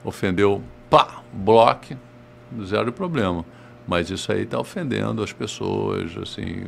ofendeu 0.02 0.62
pá, 0.88 1.20
bloque, 1.32 1.94
zero 2.64 2.90
problema. 2.90 3.44
Mas 3.86 4.08
isso 4.10 4.32
aí 4.32 4.42
está 4.44 4.58
ofendendo 4.58 5.22
as 5.22 5.32
pessoas, 5.32 6.16
assim. 6.16 6.64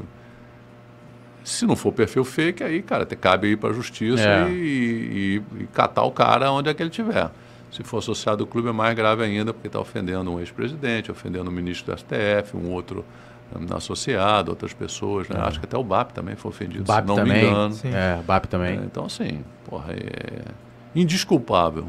Se 1.43 1.67
não 1.67 1.77
for 1.77 1.93
perfil 1.93 2.25
fake, 2.25 2.63
aí, 2.65 2.83
cara, 2.83 3.05
te 3.05 3.15
cabe 3.17 3.49
ir 3.49 3.57
para 3.57 3.71
a 3.71 3.73
justiça 3.73 4.23
É. 4.27 4.49
e, 4.51 5.43
e- 5.59 5.63
e 5.63 5.67
catar 5.73 6.03
o 6.05 6.11
cara 6.11 6.51
onde 6.51 6.69
é 6.71 6.75
que 6.75 6.83
ele 6.83 6.91
estiver. 6.91 7.31
Se 7.75 7.83
for 7.83 7.99
associado 7.99 8.45
ao 8.45 8.47
clube, 8.47 8.69
é 8.69 8.73
mais 8.73 8.95
grave 8.95 9.25
ainda, 9.25 9.53
porque 9.53 9.67
está 9.67 9.81
ofendendo 9.81 10.31
um 10.33 10.39
ex-presidente, 10.39 11.11
ofendendo 11.11 11.51
um 11.51 11.53
ministro 11.53 11.93
do 11.93 11.99
STF, 11.99 12.57
um 12.57 12.71
outro 12.71 13.05
hum, 13.53 13.67
associado, 13.75 14.53
outras 14.53 14.73
pessoas. 14.73 15.29
Né? 15.29 15.37
Acho 15.41 15.59
que 15.59 15.67
até 15.67 15.77
o 15.77 15.83
BAP 15.83 16.13
também 16.13 16.37
foi 16.37 16.51
ofendido, 16.51 16.85
BAP 16.85 17.03
se 17.03 17.09
não 17.09 17.17
também. 17.17 17.43
me 17.43 17.49
engano. 17.49 17.75
Sim. 17.75 17.91
É, 17.93 18.23
BAP 18.25 18.45
também. 18.47 18.79
É, 18.79 18.83
então, 18.85 19.07
assim, 19.07 19.45
porra, 19.69 19.93
é 19.93 20.45
indisculpável. 20.95 21.89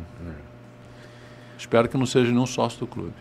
Espero 1.55 1.87
que 1.87 1.95
não 1.97 2.07
seja 2.07 2.31
nenhum 2.31 2.47
sócio 2.47 2.79
do 2.79 2.87
clube. 2.87 3.13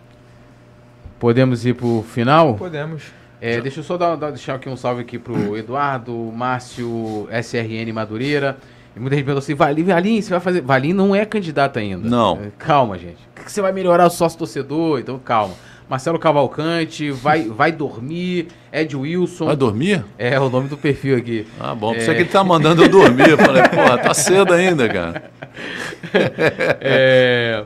Podemos 1.19 1.66
ir 1.66 1.74
pro 1.74 2.03
final? 2.03 2.55
Podemos. 2.55 3.05
É, 3.43 3.61
deixa 3.61 3.81
eu 3.81 3.85
só 3.85 3.99
dar, 3.99 4.16
dar- 4.16 4.31
deixar 4.31 4.55
aqui 4.55 4.70
um 4.70 4.77
salve 4.77 5.03
aqui 5.03 5.19
pro 5.19 5.55
Eduardo, 5.55 6.15
Márcio, 6.35 7.28
SRN 7.31 7.93
Madureira. 7.93 8.57
E 8.97 9.01
muita 9.01 9.16
gente 9.16 9.25
perguntou 9.25 9.43
assim, 9.43 9.55
Valim, 9.55 9.83
Valim, 9.85 10.23
você 10.23 10.31
vai 10.31 10.41
fazer... 10.41 10.61
Valim 10.61 10.93
não 10.93 11.15
é 11.15 11.25
candidato 11.25 11.79
ainda. 11.79 12.09
Não. 12.09 12.41
É, 12.41 12.51
Calma, 12.59 12.97
gente. 12.97 13.19
O 13.37 13.45
que 13.45 13.51
você 13.51 13.61
vai 13.61 13.73
melhorar 13.73 14.07
o 14.07 14.11
sócio 14.11 14.39
torcedor? 14.39 15.01
Então, 15.01 15.19
calma. 15.19 15.55
Marcelo 15.89 16.19
Cavalcante, 16.19 17.11
vai, 17.11 17.43
vai 17.43 17.71
dormir, 17.71 18.49
Ed 18.73 18.97
Wilson. 18.97 19.47
Vai 19.47 19.57
dormir? 19.57 20.05
É 20.16 20.41
o 20.41 20.49
nome 20.49 20.69
do 20.69 20.79
perfil 20.79 21.16
aqui. 21.16 21.47
Ah, 21.61 21.75
bom. 21.75 21.93
Pensei 21.93 22.15
que 22.15 22.23
ele 22.23 22.29
tá 22.31 22.43
mandando 22.43 22.83
eu 22.83 22.89
dormir. 22.89 23.29
Eu 23.29 23.37
falei, 23.39 23.62
porra, 23.69 23.99
tá 23.99 24.15
cedo 24.15 24.53
ainda, 24.53 24.89
cara. 24.89 25.31
É, 26.81 27.65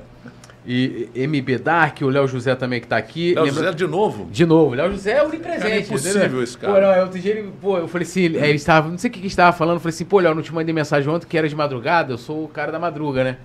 e 0.70 1.26
MB 1.26 1.58
Dark, 1.58 2.02
o 2.02 2.08
Léo 2.10 2.28
José 2.28 2.54
também 2.54 2.78
que 2.80 2.86
tá 2.86 2.98
aqui. 2.98 3.34
Léo 3.34 3.44
Lembra- 3.44 3.62
José 3.64 3.74
de 3.74 3.86
novo? 3.86 4.28
De 4.30 4.44
novo, 4.44 4.74
Léo 4.74 4.90
José 4.90 5.12
é 5.12 5.22
onipresente. 5.22 5.66
É 5.66 5.78
impossível 5.80 6.20
entendeu? 6.22 6.42
esse 6.42 6.58
cara. 6.58 6.74
Pô, 6.74 6.80
não, 6.80 7.02
outro 7.04 7.18
dia 7.18 7.32
ele, 7.38 7.50
pô, 7.60 7.78
eu 7.78 7.88
falei 7.88 8.06
assim, 8.06 8.20
ele, 8.22 8.36
ele 8.36 8.52
estava, 8.52 8.90
não 8.90 8.98
sei 8.98 9.08
o 9.08 9.12
que 9.12 9.20
que 9.20 9.26
estava 9.26 9.56
falando, 9.56 9.76
eu 9.76 9.80
falei 9.80 9.94
assim, 9.94 10.04
pô, 10.04 10.20
Léo, 10.20 10.34
não 10.34 10.42
te 10.42 10.52
mandei 10.52 10.74
mensagem 10.74 11.08
ontem 11.10 11.26
que 11.26 11.38
era 11.38 11.48
de 11.48 11.56
madrugada, 11.56 12.12
eu 12.12 12.18
sou 12.18 12.44
o 12.44 12.48
cara 12.48 12.70
da 12.70 12.78
madruga, 12.78 13.24
né? 13.24 13.38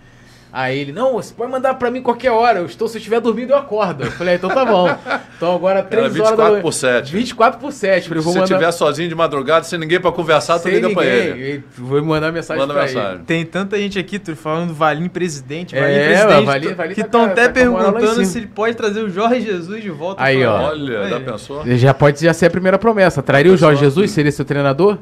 Aí 0.56 0.78
ele, 0.78 0.92
não, 0.92 1.14
você 1.14 1.34
pode 1.34 1.52
mandar 1.52 1.74
pra 1.74 1.90
mim 1.90 2.00
qualquer 2.00 2.30
hora, 2.30 2.60
eu 2.60 2.68
estou, 2.68 2.88
se 2.88 2.96
eu 2.96 3.00
estiver 3.00 3.20
dormindo 3.20 3.50
eu 3.50 3.58
acordo. 3.58 4.04
Eu 4.04 4.12
falei, 4.12 4.36
ah, 4.36 4.38
então 4.38 4.50
tá 4.52 4.64
bom. 4.64 4.88
Então 5.36 5.56
agora, 5.56 5.82
Cara, 5.82 5.88
3 6.10 6.20
horas 6.20 6.38
da 6.38 6.44
24 6.44 6.46
manhã. 6.52 6.62
por 6.62 6.72
7. 6.74 7.12
24 7.12 7.60
por 7.60 7.72
7. 7.74 8.08
Falei, 8.08 8.22
Se 8.22 8.24
vou 8.26 8.34
você 8.34 8.40
mandar... 8.40 8.54
estiver 8.56 8.72
sozinho 8.72 9.10
de 9.10 9.16
madrugada, 9.16 9.66
sem 9.66 9.80
ninguém 9.80 10.00
pra 10.00 10.12
conversar, 10.12 10.60
tu 10.60 10.64
sem 10.64 10.74
liga 10.76 10.92
pra 10.92 11.04
ninguém. 11.04 11.18
ele. 11.40 11.64
Vou 11.76 12.04
mandar 12.06 12.32
mensagem 12.32 12.62
Manda 12.62 12.74
pra 12.76 12.84
mensagem. 12.84 13.12
ele. 13.16 13.24
Tem 13.26 13.44
tanta 13.44 13.78
gente 13.80 13.98
aqui 13.98 14.20
tu, 14.20 14.36
falando 14.36 14.76
Valim 14.76 15.10
presidente, 15.10 15.76
É, 15.76 15.82
Valim 15.82 15.96
mas 15.96 16.06
presidente, 16.06 16.46
Valim- 16.46 16.68
tu- 16.70 16.76
Valim 16.76 16.94
que 16.94 17.02
tá 17.02 17.06
estão 17.08 17.26
com- 17.26 17.32
até 17.32 17.48
tá 17.48 17.54
perguntando 17.54 18.24
se 18.26 18.38
ele 18.38 18.48
pode 18.48 18.78
trazer 18.78 19.02
o 19.02 19.10
Jorge 19.10 19.42
Jesus 19.42 19.82
de 19.82 19.90
volta. 19.90 20.22
Aí, 20.24 20.46
ó. 20.46 20.70
Olha, 20.70 21.10
já 21.10 21.20
pensou? 21.20 21.64
Já 21.66 21.94
pode 21.96 22.22
já 22.24 22.32
ser 22.34 22.46
a 22.46 22.50
primeira 22.52 22.78
promessa. 22.78 23.24
Traria 23.24 23.52
o 23.52 23.58
Jorge 23.58 23.80
Jesus? 23.80 24.12
Seria 24.12 24.32
seu 24.32 24.46
treinador? 24.46 25.00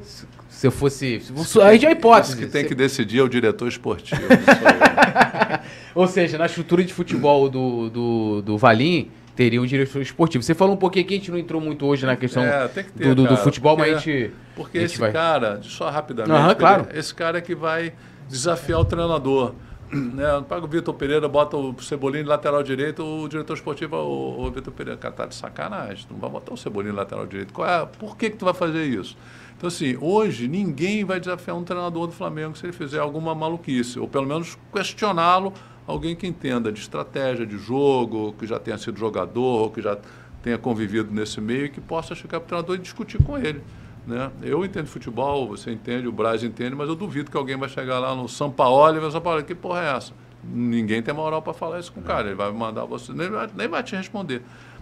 Se- 0.61 0.67
eu 0.67 0.71
fosse. 0.71 1.19
se- 1.19 1.59
Aí 1.61 1.79
já 1.79 1.89
é 1.89 1.93
hipótese. 1.93 2.33
Isso 2.33 2.39
que 2.41 2.47
tem 2.47 2.61
Se- 2.61 2.67
que 2.67 2.75
decidir 2.75 3.17
é 3.19 3.23
o 3.23 3.27
diretor 3.27 3.67
esportivo. 3.67 4.21
Ou 5.95 6.07
seja, 6.07 6.37
na 6.37 6.45
estrutura 6.45 6.83
de 6.83 6.93
futebol 6.93 7.49
do, 7.49 7.89
do, 7.89 8.41
do 8.43 8.57
Valim, 8.59 9.09
teria 9.35 9.61
um 9.61 9.65
diretor 9.65 10.01
esportivo. 10.01 10.43
Você 10.43 10.53
falou 10.53 10.75
um 10.75 10.77
pouquinho 10.77 11.03
aqui, 11.05 11.15
a 11.15 11.17
gente 11.17 11.31
não 11.31 11.37
entrou 11.39 11.59
muito 11.59 11.85
hoje 11.85 12.05
na 12.05 12.15
questão 12.15 12.43
É, 12.43 12.67
tem 12.67 12.83
que 12.83 12.91
ter, 12.91 13.07
do, 13.09 13.15
do, 13.15 13.27
do 13.29 13.37
futebol, 13.37 13.75
porque- 13.75 13.91
mas 13.91 14.01
a 14.01 14.05
gente. 14.05 14.31
Porque 14.55 14.77
a 14.77 14.81
gente 14.81 14.91
esse 14.91 14.99
vai- 14.99 15.11
cara, 15.11 15.59
só 15.63 15.89
rapidamente, 15.89 16.31
Aham, 16.35 16.51
ele- 16.51 16.55
claro. 16.59 16.87
esse 16.93 17.13
cara 17.15 17.39
é 17.39 17.41
que 17.41 17.55
vai 17.55 17.91
desafiar 18.29 18.79
o 18.79 18.85
treinador. 18.85 19.53
Né? 19.91 20.23
Paga 20.47 20.63
o 20.63 20.69
Vitor 20.69 20.93
Pereira, 20.93 21.27
bota 21.27 21.57
o 21.57 21.75
Cebolinha 21.81 22.23
de 22.23 22.29
lateral 22.29 22.63
direito, 22.63 23.03
o 23.03 23.27
diretor 23.27 23.55
esportivo, 23.55 23.97
o, 23.97 24.45
o 24.45 24.49
Vitor 24.51 24.71
Pereira, 24.71 24.97
cara, 24.97 25.13
tá 25.13 25.25
de 25.25 25.35
sacanagem. 25.35 26.05
Tu 26.07 26.13
não 26.13 26.19
vai 26.21 26.29
botar 26.29 26.53
o 26.53 26.57
Cebolinha 26.57 26.93
de 26.93 26.97
lateral 26.97 27.25
direito. 27.27 27.51
Qual 27.51 27.67
é, 27.67 27.85
por 27.99 28.15
que, 28.15 28.29
que 28.29 28.37
tu 28.37 28.45
vai 28.45 28.53
fazer 28.53 28.85
isso? 28.85 29.17
Então, 29.61 29.67
assim, 29.67 29.95
hoje 30.01 30.47
ninguém 30.47 31.05
vai 31.05 31.19
desafiar 31.19 31.55
um 31.55 31.63
treinador 31.63 32.07
do 32.07 32.13
Flamengo 32.13 32.57
se 32.57 32.65
ele 32.65 32.73
fizer 32.73 32.97
alguma 32.97 33.35
maluquice, 33.35 33.99
ou 33.99 34.07
pelo 34.07 34.25
menos 34.25 34.57
questioná-lo, 34.73 35.53
alguém 35.85 36.15
que 36.15 36.25
entenda 36.25 36.71
de 36.71 36.79
estratégia, 36.79 37.45
de 37.45 37.59
jogo, 37.59 38.33
que 38.39 38.47
já 38.47 38.57
tenha 38.57 38.75
sido 38.79 38.97
jogador, 38.97 39.71
que 39.71 39.79
já 39.79 39.99
tenha 40.41 40.57
convivido 40.57 41.13
nesse 41.13 41.39
meio 41.39 41.65
e 41.65 41.69
que 41.69 41.79
possa 41.79 42.15
chegar 42.15 42.39
para 42.39 42.45
o 42.45 42.47
treinador 42.47 42.75
e 42.77 42.79
discutir 42.79 43.21
com 43.21 43.37
ele. 43.37 43.61
Né? 44.07 44.31
Eu 44.41 44.65
entendo 44.65 44.87
futebol, 44.87 45.49
você 45.49 45.69
entende, 45.69 46.07
o 46.07 46.11
Braz 46.11 46.41
entende, 46.41 46.75
mas 46.75 46.89
eu 46.89 46.95
duvido 46.95 47.29
que 47.29 47.37
alguém 47.37 47.55
vai 47.55 47.69
chegar 47.69 47.99
lá 47.99 48.15
no 48.15 48.27
São 48.27 48.49
Paulo 48.49 48.97
e 48.97 48.99
vai 48.99 49.11
São 49.11 49.21
Paulo, 49.21 49.43
que 49.43 49.53
porra 49.53 49.83
é 49.83 49.95
essa? 49.95 50.11
Ninguém 50.43 51.03
tem 51.03 51.13
moral 51.13 51.39
para 51.39 51.53
falar 51.53 51.79
isso 51.79 51.93
com 51.93 51.99
o 51.99 52.03
cara, 52.03 52.29
ele 52.29 52.35
vai 52.35 52.51
mandar 52.51 52.85
você, 52.85 53.13
nem 53.13 53.29
vai, 53.29 53.47
nem 53.55 53.67
vai 53.67 53.83
te 53.83 53.95
responder. 53.95 54.41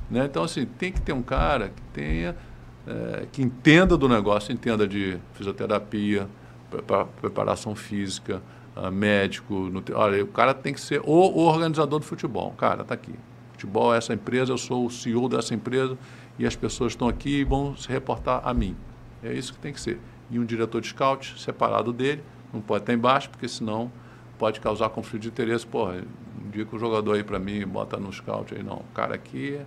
Né? 0.09 0.23
Então, 0.23 0.43
assim, 0.43 0.65
tem 0.65 0.89
que 0.89 1.01
ter 1.01 1.11
um 1.11 1.21
cara 1.21 1.67
que 1.67 1.81
tenha, 1.93 2.33
eh, 2.89 3.27
que 3.31 3.43
entenda 3.43 3.95
do 3.95 4.09
negócio, 4.09 4.51
entenda 4.51 4.87
de 4.87 5.19
fisioterapia, 5.33 6.27
prepa- 6.71 7.05
preparação 7.05 7.75
física, 7.75 8.41
ah, 8.75 8.89
médico. 8.89 9.71
Olha, 9.93 10.23
o 10.23 10.27
cara 10.27 10.55
tem 10.55 10.73
que 10.73 10.81
ser 10.81 10.99
o, 11.01 11.11
o 11.11 11.41
organizador 11.45 11.99
do 11.99 12.05
futebol. 12.05 12.51
Cara, 12.57 12.83
tá 12.83 12.95
aqui. 12.95 13.13
Futebol 13.51 13.93
é 13.93 13.97
essa 13.99 14.13
empresa, 14.13 14.51
eu 14.51 14.57
sou 14.57 14.87
o 14.87 14.89
CEO 14.89 15.29
dessa 15.29 15.53
empresa 15.53 15.95
e 16.39 16.47
as 16.47 16.55
pessoas 16.55 16.93
estão 16.93 17.07
aqui 17.07 17.41
e 17.41 17.43
vão 17.43 17.75
se 17.75 17.87
reportar 17.89 18.41
a 18.43 18.53
mim. 18.55 18.75
É 19.21 19.31
isso 19.33 19.53
que 19.53 19.59
tem 19.59 19.71
que 19.71 19.79
ser. 19.79 19.99
E 20.31 20.39
um 20.39 20.45
diretor 20.45 20.81
de 20.81 20.87
scout 20.87 21.39
separado 21.39 21.93
dele, 21.93 22.23
não 22.51 22.59
pode 22.61 22.83
estar 22.83 22.93
embaixo, 22.93 23.29
porque 23.29 23.47
senão 23.47 23.91
pode 24.39 24.59
causar 24.59 24.89
conflito 24.89 25.23
de 25.23 25.27
interesse. 25.27 25.67
Porra, 25.67 26.01
indica 26.43 26.75
o 26.75 26.79
jogador 26.79 27.13
aí 27.15 27.23
para 27.23 27.37
mim, 27.37 27.67
bota 27.67 27.97
no 27.97 28.11
scout 28.11 28.55
aí. 28.55 28.63
Não, 28.63 28.77
o 28.77 28.85
cara 28.95 29.13
aqui 29.13 29.59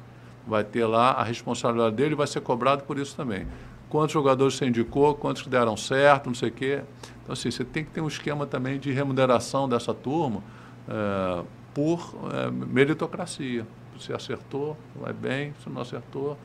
vai 0.46 0.64
ter 0.64 0.86
lá 0.86 1.12
a 1.12 1.22
responsabilidade 1.22 1.96
dele 1.96 2.12
e 2.12 2.16
vai 2.16 2.26
ser 2.26 2.40
cobrado 2.40 2.84
por 2.84 2.98
isso 2.98 3.16
também. 3.16 3.46
Quantos 3.88 4.12
jogadores 4.12 4.54
você 4.54 4.66
indicou, 4.66 5.14
quantos 5.14 5.46
deram 5.46 5.76
certo, 5.76 6.26
não 6.26 6.34
sei 6.34 6.48
o 6.48 6.52
quê. 6.52 6.82
Então, 7.22 7.34
assim, 7.34 7.50
você 7.50 7.64
tem 7.64 7.84
que 7.84 7.90
ter 7.90 8.00
um 8.00 8.08
esquema 8.08 8.46
também 8.46 8.78
de 8.78 8.90
remuneração 8.90 9.68
dessa 9.68 9.92
turma 9.92 10.42
eh, 10.88 11.42
por 11.74 12.14
eh, 12.32 12.50
meritocracia. 12.50 13.66
Se 13.98 14.12
acertou, 14.12 14.76
vai 14.96 15.12
bem, 15.12 15.52
se 15.62 15.68
não 15.68 15.82
acertou, 15.82 16.38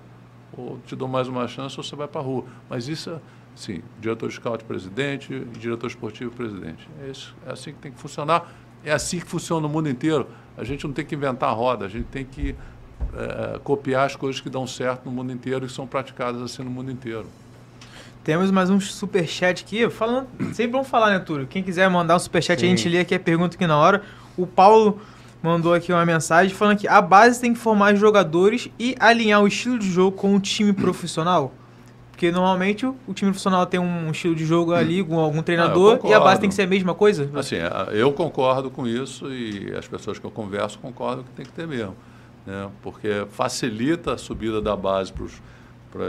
ou 0.55 0.77
te 0.85 0.95
dou 0.95 1.07
mais 1.07 1.27
uma 1.27 1.47
chance 1.47 1.77
ou 1.77 1.83
você 1.83 1.95
vai 1.95 2.07
para 2.07 2.21
a 2.21 2.23
rua. 2.23 2.43
Mas 2.69 2.87
isso, 2.87 3.19
sim, 3.55 3.81
diretor 3.99 4.27
de 4.27 4.35
scout 4.35 4.63
presidente 4.65 5.39
diretor 5.57 5.87
esportivo 5.87 6.31
presidente. 6.31 6.87
É, 7.01 7.09
isso, 7.09 7.35
é 7.45 7.51
assim 7.51 7.71
que 7.71 7.79
tem 7.79 7.91
que 7.91 7.99
funcionar. 7.99 8.53
É 8.83 8.91
assim 8.91 9.19
que 9.19 9.25
funciona 9.25 9.61
no 9.61 9.69
mundo 9.69 9.89
inteiro. 9.89 10.27
A 10.57 10.63
gente 10.63 10.85
não 10.85 10.93
tem 10.93 11.05
que 11.05 11.15
inventar 11.15 11.49
a 11.49 11.53
roda, 11.53 11.85
a 11.85 11.89
gente 11.89 12.05
tem 12.05 12.25
que 12.25 12.55
eh, 13.15 13.59
copiar 13.63 14.05
as 14.05 14.15
coisas 14.15 14.39
que 14.41 14.49
dão 14.49 14.67
certo 14.67 15.05
no 15.05 15.11
mundo 15.11 15.31
inteiro 15.31 15.65
e 15.65 15.69
são 15.69 15.87
praticadas 15.87 16.41
assim 16.41 16.63
no 16.63 16.69
mundo 16.69 16.91
inteiro. 16.91 17.25
Temos 18.23 18.51
mais 18.51 18.69
um 18.69 18.79
superchat 18.79 19.63
aqui. 19.63 19.89
Falando, 19.89 20.27
sempre 20.53 20.73
vamos 20.73 20.87
falar, 20.87 21.11
né, 21.11 21.19
Túlio? 21.19 21.47
Quem 21.47 21.63
quiser 21.63 21.89
mandar 21.89 22.17
um 22.17 22.19
superchat, 22.19 22.63
a 22.63 22.67
gente 22.67 22.81
Sim. 22.81 22.89
lê 22.89 22.99
aqui 22.99 23.15
a 23.15 23.19
pergunta 23.19 23.55
aqui 23.55 23.65
na 23.65 23.77
hora. 23.77 24.01
O 24.37 24.45
Paulo 24.45 24.99
mandou 25.41 25.73
aqui 25.73 25.93
uma 25.93 26.05
mensagem 26.05 26.53
falando 26.53 26.77
que 26.77 26.87
a 26.87 27.01
base 27.01 27.39
tem 27.39 27.53
que 27.53 27.59
formar 27.59 27.95
jogadores 27.95 28.69
e 28.77 28.95
alinhar 28.99 29.41
o 29.41 29.47
estilo 29.47 29.79
de 29.79 29.89
jogo 29.89 30.17
com 30.17 30.35
o 30.35 30.39
time 30.39 30.73
profissional. 30.73 31.53
Porque 32.11 32.31
normalmente 32.31 32.85
o, 32.85 32.95
o 33.07 33.13
time 33.13 33.31
profissional 33.31 33.65
tem 33.65 33.79
um 33.79 34.11
estilo 34.11 34.35
de 34.35 34.43
jogo 34.43 34.73
ali 34.73 35.03
com 35.03 35.19
algum 35.19 35.41
treinador 35.41 35.93
e 35.93 35.95
a 35.95 35.97
concordo. 35.99 36.23
base 36.25 36.41
tem 36.41 36.49
que 36.49 36.55
ser 36.55 36.63
a 36.63 36.67
mesma 36.67 36.93
coisa? 36.95 37.29
Assim, 37.35 37.57
eu 37.93 38.11
concordo 38.11 38.69
com 38.69 38.87
isso 38.87 39.31
e 39.31 39.73
as 39.77 39.87
pessoas 39.87 40.19
que 40.19 40.25
eu 40.25 40.31
converso 40.31 40.79
concordam 40.79 41.23
que 41.23 41.29
tem 41.31 41.45
que 41.45 41.51
ter 41.51 41.67
mesmo. 41.67 41.95
Né? 42.47 42.69
Porque 42.81 43.27
facilita 43.29 44.13
a 44.13 44.17
subida 44.17 44.61
da 44.61 44.73
base 44.73 45.11
para 45.91 46.05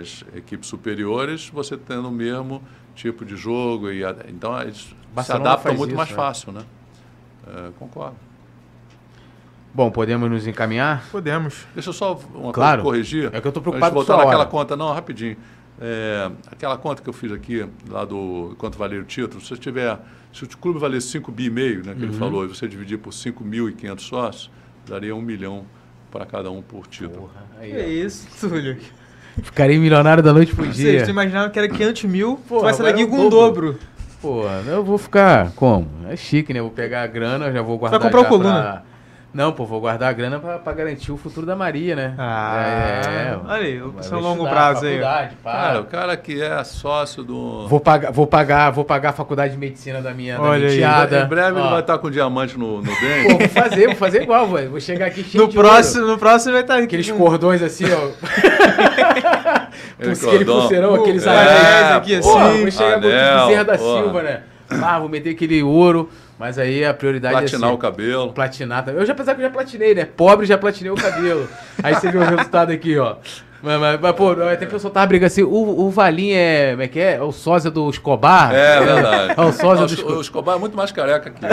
as 0.00 0.24
equipes 0.36 0.68
superiores, 0.68 1.48
você 1.48 1.76
tendo 1.76 2.08
o 2.08 2.12
mesmo 2.12 2.62
tipo 2.94 3.24
de 3.24 3.34
jogo. 3.36 3.90
E 3.90 4.04
a- 4.04 4.14
então, 4.28 4.58
eles 4.62 4.94
se 5.24 5.32
adaptam 5.32 5.74
muito 5.74 5.90
isso, 5.90 5.96
mais 5.96 6.10
né? 6.10 6.14
fácil. 6.16 6.52
Né? 6.52 6.62
É, 7.48 7.70
concordo. 7.78 8.14
Bom, 9.74 9.90
podemos 9.90 10.30
nos 10.30 10.46
encaminhar? 10.46 11.02
Podemos. 11.10 11.66
Deixa 11.74 11.88
eu 11.88 11.94
só 11.94 12.14
uma 12.34 12.52
Claro. 12.52 12.82
coisa 12.82 12.94
corrigir. 12.96 13.30
É 13.34 13.40
que 13.40 13.46
eu 13.48 13.50
de 13.52 13.60
preocupado 13.60 13.90
com 13.92 13.94
voltar 14.00 14.14
sua 14.14 14.24
naquela 14.24 14.42
hora. 14.42 14.50
conta, 14.50 14.76
não, 14.76 14.92
rapidinho. 14.92 15.36
É, 15.80 16.30
aquela 16.50 16.76
conta 16.76 17.02
que 17.02 17.08
eu 17.08 17.12
fiz 17.12 17.32
aqui, 17.32 17.66
lá 17.88 18.04
do 18.04 18.54
quanto 18.58 18.78
valia 18.78 19.00
o 19.00 19.04
título, 19.04 19.40
se 19.40 19.48
você 19.48 19.56
tiver, 19.56 19.98
se 20.32 20.44
o 20.44 20.48
clube 20.58 20.78
valesse 20.78 21.08
5 21.08 21.32
bi 21.32 21.46
e 21.46 21.50
meio, 21.50 21.78
né, 21.84 21.94
que 21.94 22.02
Uhum. 22.02 22.08
ele 22.10 22.18
falou, 22.18 22.44
e 22.44 22.48
você 22.48 22.68
dividir 22.68 22.98
por 22.98 23.12
5.500 23.12 24.04
sócios, 24.04 24.50
daria 24.88 25.14
um 25.14 25.20
milhão 25.20 25.64
para 26.10 26.26
cada 26.26 26.50
um 26.50 26.60
por 26.62 26.86
título. 26.86 27.30
Aí, 27.58 27.70
Que 27.72 27.80
isso, 27.80 28.26
Túlio? 28.40 28.76
ó. 28.98 29.02
Ficarei 29.42 29.78
milionário 29.78 30.22
da 30.22 30.32
noite 30.32 30.54
pro 30.54 30.66
dia. 30.66 31.04
você 31.04 31.10
imaginava 31.10 31.48
que 31.48 31.58
era 31.58 31.66
500 31.68 32.04
mil, 32.04 32.36
Porra, 32.46 32.64
vai 32.64 32.74
sair 32.74 32.86
daqui 32.86 33.02
é 33.02 33.06
com 33.06 33.26
o 33.26 33.30
dobro. 33.30 33.78
Pô, 34.20 34.44
eu 34.66 34.84
vou 34.84 34.98
ficar 34.98 35.52
como? 35.52 35.88
É 36.08 36.14
chique, 36.16 36.52
né? 36.52 36.60
Eu 36.60 36.64
vou 36.64 36.72
pegar 36.72 37.02
a 37.02 37.06
grana, 37.06 37.50
já 37.50 37.62
vou 37.62 37.78
guardar 37.78 37.98
comprar 37.98 38.20
o 38.20 38.24
Coluna. 38.26 38.60
pra, 38.60 38.82
Não, 39.34 39.50
pô, 39.50 39.64
vou 39.64 39.80
guardar 39.80 40.10
a 40.10 40.12
grana 40.12 40.38
pra, 40.38 40.58
pra 40.58 40.72
garantir 40.74 41.10
o 41.10 41.16
futuro 41.16 41.46
da 41.46 41.56
Maria, 41.56 41.96
né? 41.96 42.14
Ah, 42.18 43.40
olha 43.48 43.62
aí, 43.62 43.78
Vai 43.78 43.88
opção 43.88 44.20
longo 44.20 44.46
prazo 44.46 44.84
aí. 44.84 45.00
Cara, 45.42 45.80
o 45.80 45.84
cara 45.84 46.16
que 46.18 46.42
é 46.42 46.62
sócio 46.64 47.24
do. 47.24 47.66
Vou 47.66 47.80
pagar, 47.80 48.12
vou 48.12 48.26
pagar, 48.26 48.70
vou 48.70 48.84
pagar 48.84 49.08
a 49.08 49.12
faculdade 49.14 49.54
de 49.54 49.58
medicina 49.58 50.02
da 50.02 50.12
minha, 50.12 50.36
da 50.36 50.42
Olha 50.42 50.58
minha 50.58 50.68
aí. 50.68 50.76
enteada. 50.76 51.20
Em 51.22 51.26
breve 51.28 51.58
ele 51.58 51.66
Ó. 51.66 51.70
vai 51.70 51.80
estar 51.80 51.96
com 51.96 52.10
diamante 52.10 52.58
no, 52.58 52.82
no 52.82 52.84
Pô, 52.92 53.00
dente. 53.00 53.38
vou 53.38 53.48
fazer, 53.48 53.86
vou 53.86 53.96
fazer 53.96 54.22
igual, 54.22 54.46
velho. 54.48 54.70
Vou 54.70 54.80
chegar 54.80 55.06
aqui 55.06 55.24
cheio 55.24 55.44
No 55.44 55.48
de 55.50 55.56
próximo, 55.56 56.00
ouro. 56.02 56.12
no 56.12 56.18
próximo 56.18 56.52
vai 56.52 56.60
estar 56.60 56.74
aqui. 56.74 56.84
Aqueles 56.84 57.10
cordões 57.10 57.62
assim, 57.62 57.84
ó. 57.90 58.10
Aquele 59.98 60.44
pulseirão, 60.44 60.94
aqueles 60.94 61.26
É, 61.26 61.30
anéis 61.30 61.96
aqui 61.96 62.20
Pô, 62.20 62.36
assim, 62.38 62.60
vou 62.62 62.70
chegar 62.70 63.00
com 63.00 63.06
o 63.06 63.10
anel, 63.10 63.46
Bezerra 63.46 63.64
da 63.64 63.78
porra. 63.78 64.02
Silva, 64.02 64.22
né? 64.22 64.42
Ah, 64.82 64.98
vou 64.98 65.08
meter 65.08 65.30
aquele 65.30 65.62
ouro. 65.62 66.10
Mas 66.38 66.58
aí 66.58 66.84
a 66.84 66.92
prioridade 66.92 67.34
Platinar 67.36 67.70
é 67.70 67.72
o 67.72 67.78
cabelo. 67.78 68.32
platinar 68.32 68.84
também. 68.84 69.00
Eu 69.00 69.06
já 69.06 69.14
pensava 69.14 69.36
que 69.36 69.42
eu 69.42 69.46
já 69.48 69.52
platinei, 69.52 69.94
né? 69.94 70.04
Pobre 70.04 70.44
já 70.46 70.58
platinei 70.58 70.90
o 70.90 70.96
cabelo. 70.96 71.48
Aí 71.82 71.94
você 71.94 72.10
vê 72.10 72.18
o 72.18 72.22
resultado 72.24 72.72
aqui, 72.72 72.98
ó. 72.98 73.16
Mas, 73.62 73.78
mas, 73.80 74.00
mas, 74.00 74.12
pô, 74.16 74.32
até 74.32 74.66
pessoa 74.66 74.92
tava 74.92 75.06
brigando 75.06 75.26
assim, 75.28 75.44
o, 75.44 75.52
o 75.52 75.88
Valim 75.88 76.32
é, 76.32 76.70
como 76.72 76.82
é 76.82 76.88
que 76.88 76.98
é? 76.98 77.14
É 77.14 77.22
o 77.22 77.30
sósia 77.30 77.70
do 77.70 77.88
Escobar? 77.88 78.52
É 78.52 78.80
verdade. 78.80 79.34
É 79.38 79.40
o 79.40 79.52
sósia 79.52 79.86
do 79.86 79.92
Esco- 79.92 80.00
Escobar. 80.00 80.16
o 80.16 80.20
Escobar 80.20 80.56
é 80.56 80.58
muito 80.58 80.76
mais 80.76 80.90
careca 80.90 81.30
que 81.30 81.44
eu. 81.44 81.48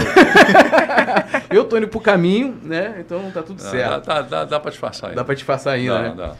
Eu 1.60 1.65
tô 1.65 1.77
indo 1.77 1.88
pro 1.88 1.99
caminho, 1.99 2.57
né? 2.64 2.95
Então 2.99 3.30
tá 3.31 3.43
tudo 3.43 3.61
Dá, 3.61 3.69
certo. 3.69 4.06
dá, 4.07 4.22
dá, 4.23 4.45
dá 4.45 4.60
pra 4.60 4.72
disfarçar 4.72 5.01
Dá 5.03 5.07
ainda. 5.11 5.23
pra 5.26 5.35
disfarçar 5.35 5.73
ainda, 5.73 5.93
Dá, 5.93 6.01
né? 6.01 6.14
dá. 6.18 6.31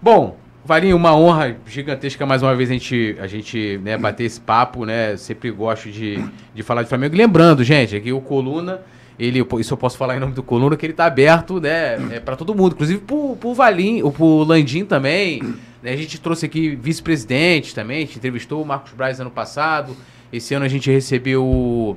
Bom, 0.00 0.36
Valinho, 0.66 0.96
uma 0.96 1.16
honra 1.16 1.56
gigantesca 1.66 2.26
mais 2.26 2.42
uma 2.42 2.54
vez 2.54 2.68
a 2.68 2.72
gente, 2.72 3.16
a 3.20 3.26
gente 3.26 3.78
né, 3.84 3.96
bater 3.96 4.24
esse 4.24 4.40
papo, 4.40 4.84
né? 4.84 5.16
Sempre 5.16 5.50
gosto 5.50 5.90
de, 5.90 6.22
de 6.54 6.62
falar 6.62 6.82
de 6.82 6.88
Flamengo. 6.88 7.14
E 7.14 7.18
lembrando, 7.18 7.62
gente, 7.62 7.94
aqui 7.94 8.12
o 8.12 8.20
Coluna, 8.20 8.80
ele, 9.18 9.46
isso 9.58 9.72
eu 9.72 9.78
posso 9.78 9.96
falar 9.96 10.16
em 10.16 10.20
nome 10.20 10.34
do 10.34 10.42
Coluna, 10.42 10.76
que 10.76 10.84
ele 10.84 10.92
tá 10.92 11.06
aberto, 11.06 11.60
né, 11.60 11.94
é, 12.16 12.20
para 12.20 12.36
todo 12.36 12.54
mundo, 12.54 12.72
inclusive 12.72 13.00
pro, 13.00 13.36
pro 13.36 13.54
Valinho, 13.54 14.10
pro 14.10 14.42
Landim 14.42 14.84
também. 14.84 15.40
né, 15.82 15.92
a 15.92 15.96
gente 15.96 16.20
trouxe 16.20 16.46
aqui 16.46 16.74
vice-presidente 16.74 17.74
também, 17.74 17.98
a 17.98 18.00
gente 18.00 18.18
entrevistou 18.18 18.62
o 18.62 18.66
Marcos 18.66 18.92
Braz 18.92 19.20
ano 19.20 19.30
passado. 19.30 19.96
Esse 20.32 20.52
ano 20.52 20.64
a 20.64 20.68
gente 20.68 20.90
recebeu 20.90 21.44
o, 21.44 21.96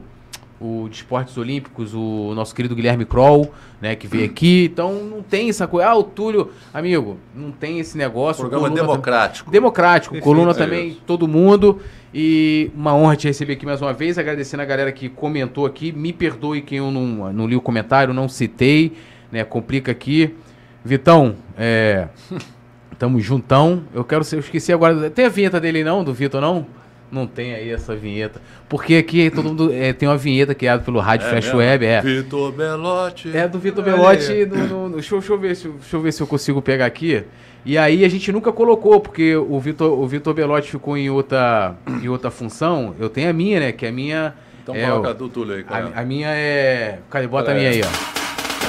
o 0.59 0.87
de 0.89 0.97
Esportes 0.97 1.37
Olímpicos, 1.37 1.93
o 1.93 2.33
nosso 2.35 2.53
querido 2.53 2.75
Guilherme 2.75 3.05
Kroll, 3.05 3.51
né, 3.81 3.95
que 3.95 4.07
veio 4.07 4.25
aqui. 4.25 4.65
Então 4.71 4.93
não 5.03 5.21
tem 5.21 5.49
essa 5.49 5.67
coisa. 5.67 5.89
Ah, 5.89 5.95
o 5.95 6.03
Túlio, 6.03 6.51
amigo, 6.73 7.17
não 7.33 7.51
tem 7.51 7.79
esse 7.79 7.97
negócio. 7.97 8.41
Programa 8.41 8.63
Coluna 8.67 8.81
tam- 8.81 8.87
democrático. 8.87 9.51
Democrático, 9.51 10.19
coluna 10.19 10.53
também, 10.53 10.89
isso. 10.89 11.01
todo 11.05 11.27
mundo. 11.27 11.79
E 12.13 12.71
uma 12.75 12.93
honra 12.95 13.15
te 13.15 13.27
receber 13.27 13.53
aqui 13.53 13.65
mais 13.65 13.81
uma 13.81 13.93
vez, 13.93 14.17
agradecendo 14.17 14.63
a 14.63 14.65
galera 14.65 14.91
que 14.91 15.07
comentou 15.07 15.65
aqui. 15.65 15.91
Me 15.91 16.11
perdoe 16.11 16.61
quem 16.61 16.79
eu 16.79 16.91
não, 16.91 17.31
não 17.31 17.47
li 17.47 17.55
o 17.55 17.61
comentário, 17.61 18.13
não 18.13 18.27
citei, 18.27 18.93
né? 19.31 19.43
Complica 19.43 19.91
aqui. 19.91 20.35
Vitão, 20.83 21.35
é. 21.57 22.07
Tamo 22.97 23.19
juntão. 23.21 23.83
Eu 23.93 24.03
quero 24.03 24.25
ser. 24.25 24.35
Eu 24.35 24.39
esqueci 24.41 24.73
agora. 24.73 25.09
Tem 25.09 25.25
a 25.25 25.29
vinheta 25.29 25.57
dele 25.59 25.85
não, 25.85 26.03
do 26.03 26.13
Vitor, 26.13 26.41
não? 26.41 26.65
Não 27.11 27.25
tem 27.25 27.55
aí 27.55 27.69
essa 27.71 27.95
vinheta. 27.95 28.39
Porque 28.67 28.95
aqui 28.95 29.31
todo 29.31 29.45
mundo 29.49 29.73
é, 29.73 29.91
tem 29.93 30.07
uma 30.07 30.17
vinheta 30.17 30.53
criada 30.53 30.83
pelo 30.83 30.99
Rádio 30.99 31.27
É? 31.27 31.55
Web, 31.55 31.85
é. 31.85 32.01
Vitor 32.01 32.51
Belotti. 32.51 33.35
É 33.35 33.47
do 33.47 33.57
Vitor 33.57 33.83
Belotti. 33.83 34.45
do- 34.45 34.55
do- 34.55 34.67
do- 34.67 34.89
deixa, 34.95 35.15
eu- 35.15 35.19
deixa 35.19 35.33
eu 35.33 35.39
ver 35.39 35.55
se, 35.55 35.67
deixa 35.67 35.95
eu 35.95 36.01
ver 36.01 36.11
se 36.11 36.21
eu 36.21 36.27
consigo 36.27 36.61
pegar 36.61 36.85
aqui. 36.85 37.23
E 37.65 37.77
aí 37.77 38.05
a 38.05 38.09
gente 38.09 38.31
nunca 38.31 38.51
colocou, 38.51 38.99
porque 39.01 39.35
o 39.35 39.59
Vitor, 39.59 39.91
o 39.99 40.07
Vitor 40.07 40.33
Belotti 40.33 40.69
ficou 40.71 40.95
em 40.97 41.09
outra, 41.09 41.75
em 42.01 42.07
outra 42.07 42.29
função. 42.31 42.95
Eu 42.99 43.09
tenho 43.09 43.29
a 43.29 43.33
minha, 43.33 43.59
né? 43.59 43.71
Que 43.71 43.87
a 43.87 43.91
minha. 43.91 44.33
Então 44.63 44.75
é, 44.75 44.85
coloca 44.85 45.07
o- 45.07 45.11
a 45.11 45.13
do 45.13 45.27
Túlio 45.29 45.55
aí, 45.55 45.63
cara. 45.63 45.91
a, 45.95 46.01
a 46.01 46.05
minha 46.05 46.29
é. 46.29 46.99
Cadê? 47.09 47.27
Bota 47.27 47.51
a 47.51 47.55
minha 47.55 47.69
aí, 47.71 47.81
ó. 47.83 47.87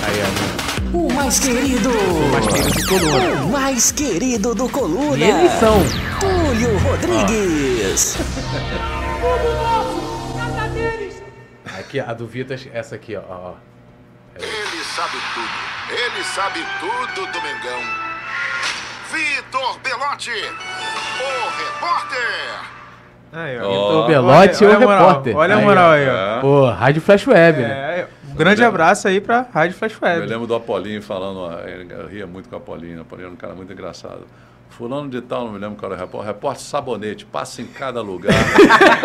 Aí. 0.07 0.95
O 0.95 1.09
mais 1.21 1.39
querido. 1.39 1.91
mais 2.33 2.47
querido 2.47 2.71
de 2.73 2.87
Coluna. 2.87 3.43
O 3.43 3.49
mais 3.51 3.93
querido 3.93 4.55
do 4.55 4.69
Coluna. 4.71 5.17
Minha 5.17 5.29
eleição. 5.31 5.77
Túlio 6.19 6.79
Rodrigues. 6.79 8.17
Aqui, 11.79 12.01
a 12.01 12.13
do 12.15 12.27
Vitor, 12.27 12.57
essa 12.73 12.95
aqui, 12.95 13.17
ó. 13.17 13.21
ó. 13.29 13.53
Ele 14.37 14.85
sabe 14.97 15.17
tudo. 15.35 15.49
Ele 15.91 16.25
sabe 16.25 16.65
tudo 16.81 17.27
do 17.27 17.43
Mengão. 17.43 17.81
Vitor 19.13 19.79
Belotti, 19.81 20.31
o 20.31 21.59
repórter. 21.59 22.61
Aí, 23.33 23.59
ó. 23.61 23.69
Vitor. 23.69 24.07
Belotti, 24.07 24.65
Olha- 24.65 24.79
o 24.79 24.89
olha 24.89 24.97
repórter. 24.99 25.37
Olha 25.37 25.55
a 25.57 25.61
moral 25.61 25.91
aí, 25.91 26.09
ó. 26.09 26.41
Pô, 26.41 26.71
Rádio 26.71 27.03
Flash 27.03 27.27
Web, 27.27 27.61
né? 27.61 27.69
É, 28.01 28.09
um 28.20 28.20
grande 28.45 28.65
abraço 28.65 29.07
aí 29.09 29.21
pra 29.21 29.45
Rádio 29.53 29.77
Flash 29.77 29.93
Eu 30.01 30.09
Web. 30.09 30.27
lembro 30.27 30.47
do 30.47 30.55
Apolinho 30.55 31.03
falando, 31.03 31.51
eu 31.91 32.07
ria 32.09 32.27
muito 32.27 32.49
com 32.49 32.57
o 32.57 32.59
Apolinho, 32.59 32.99
o 32.99 33.03
Apolinho 33.03 33.27
era 33.27 33.33
um 33.35 33.37
cara 33.37 33.55
muito 33.55 33.73
engraçado. 33.73 34.27
Fulano 34.71 35.09
de 35.11 35.21
tal, 35.21 35.45
não 35.47 35.53
me 35.53 35.59
lembro 35.59 35.77
qual 35.77 35.93
era 35.93 36.01
o 36.01 36.05
repórter, 36.05 36.33
repórter 36.35 36.63
sabonete, 36.63 37.27
passa 37.27 37.61
em 37.61 37.67
cada 37.67 38.01
lugar. 38.01 38.33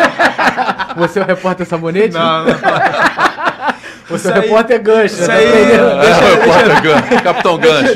Você 0.96 1.20
é 1.20 1.24
o 1.24 1.26
repórter 1.26 1.66
sabonete? 1.66 2.14
Não, 2.14 2.46
não. 2.46 2.54
Você 4.08 4.28
é 4.28 4.32
o 4.32 4.34
repórter 4.36 4.82
gancho. 4.82 5.16
isso 5.16 5.26
tá 5.26 5.34
aí- 5.34 5.48
entendendo? 5.50 5.90
é, 5.90 5.96
o 5.96 6.40
repórter 6.40 6.82
Gancho, 6.84 7.18
Capitão 7.24 7.58
Gancho. 7.58 7.96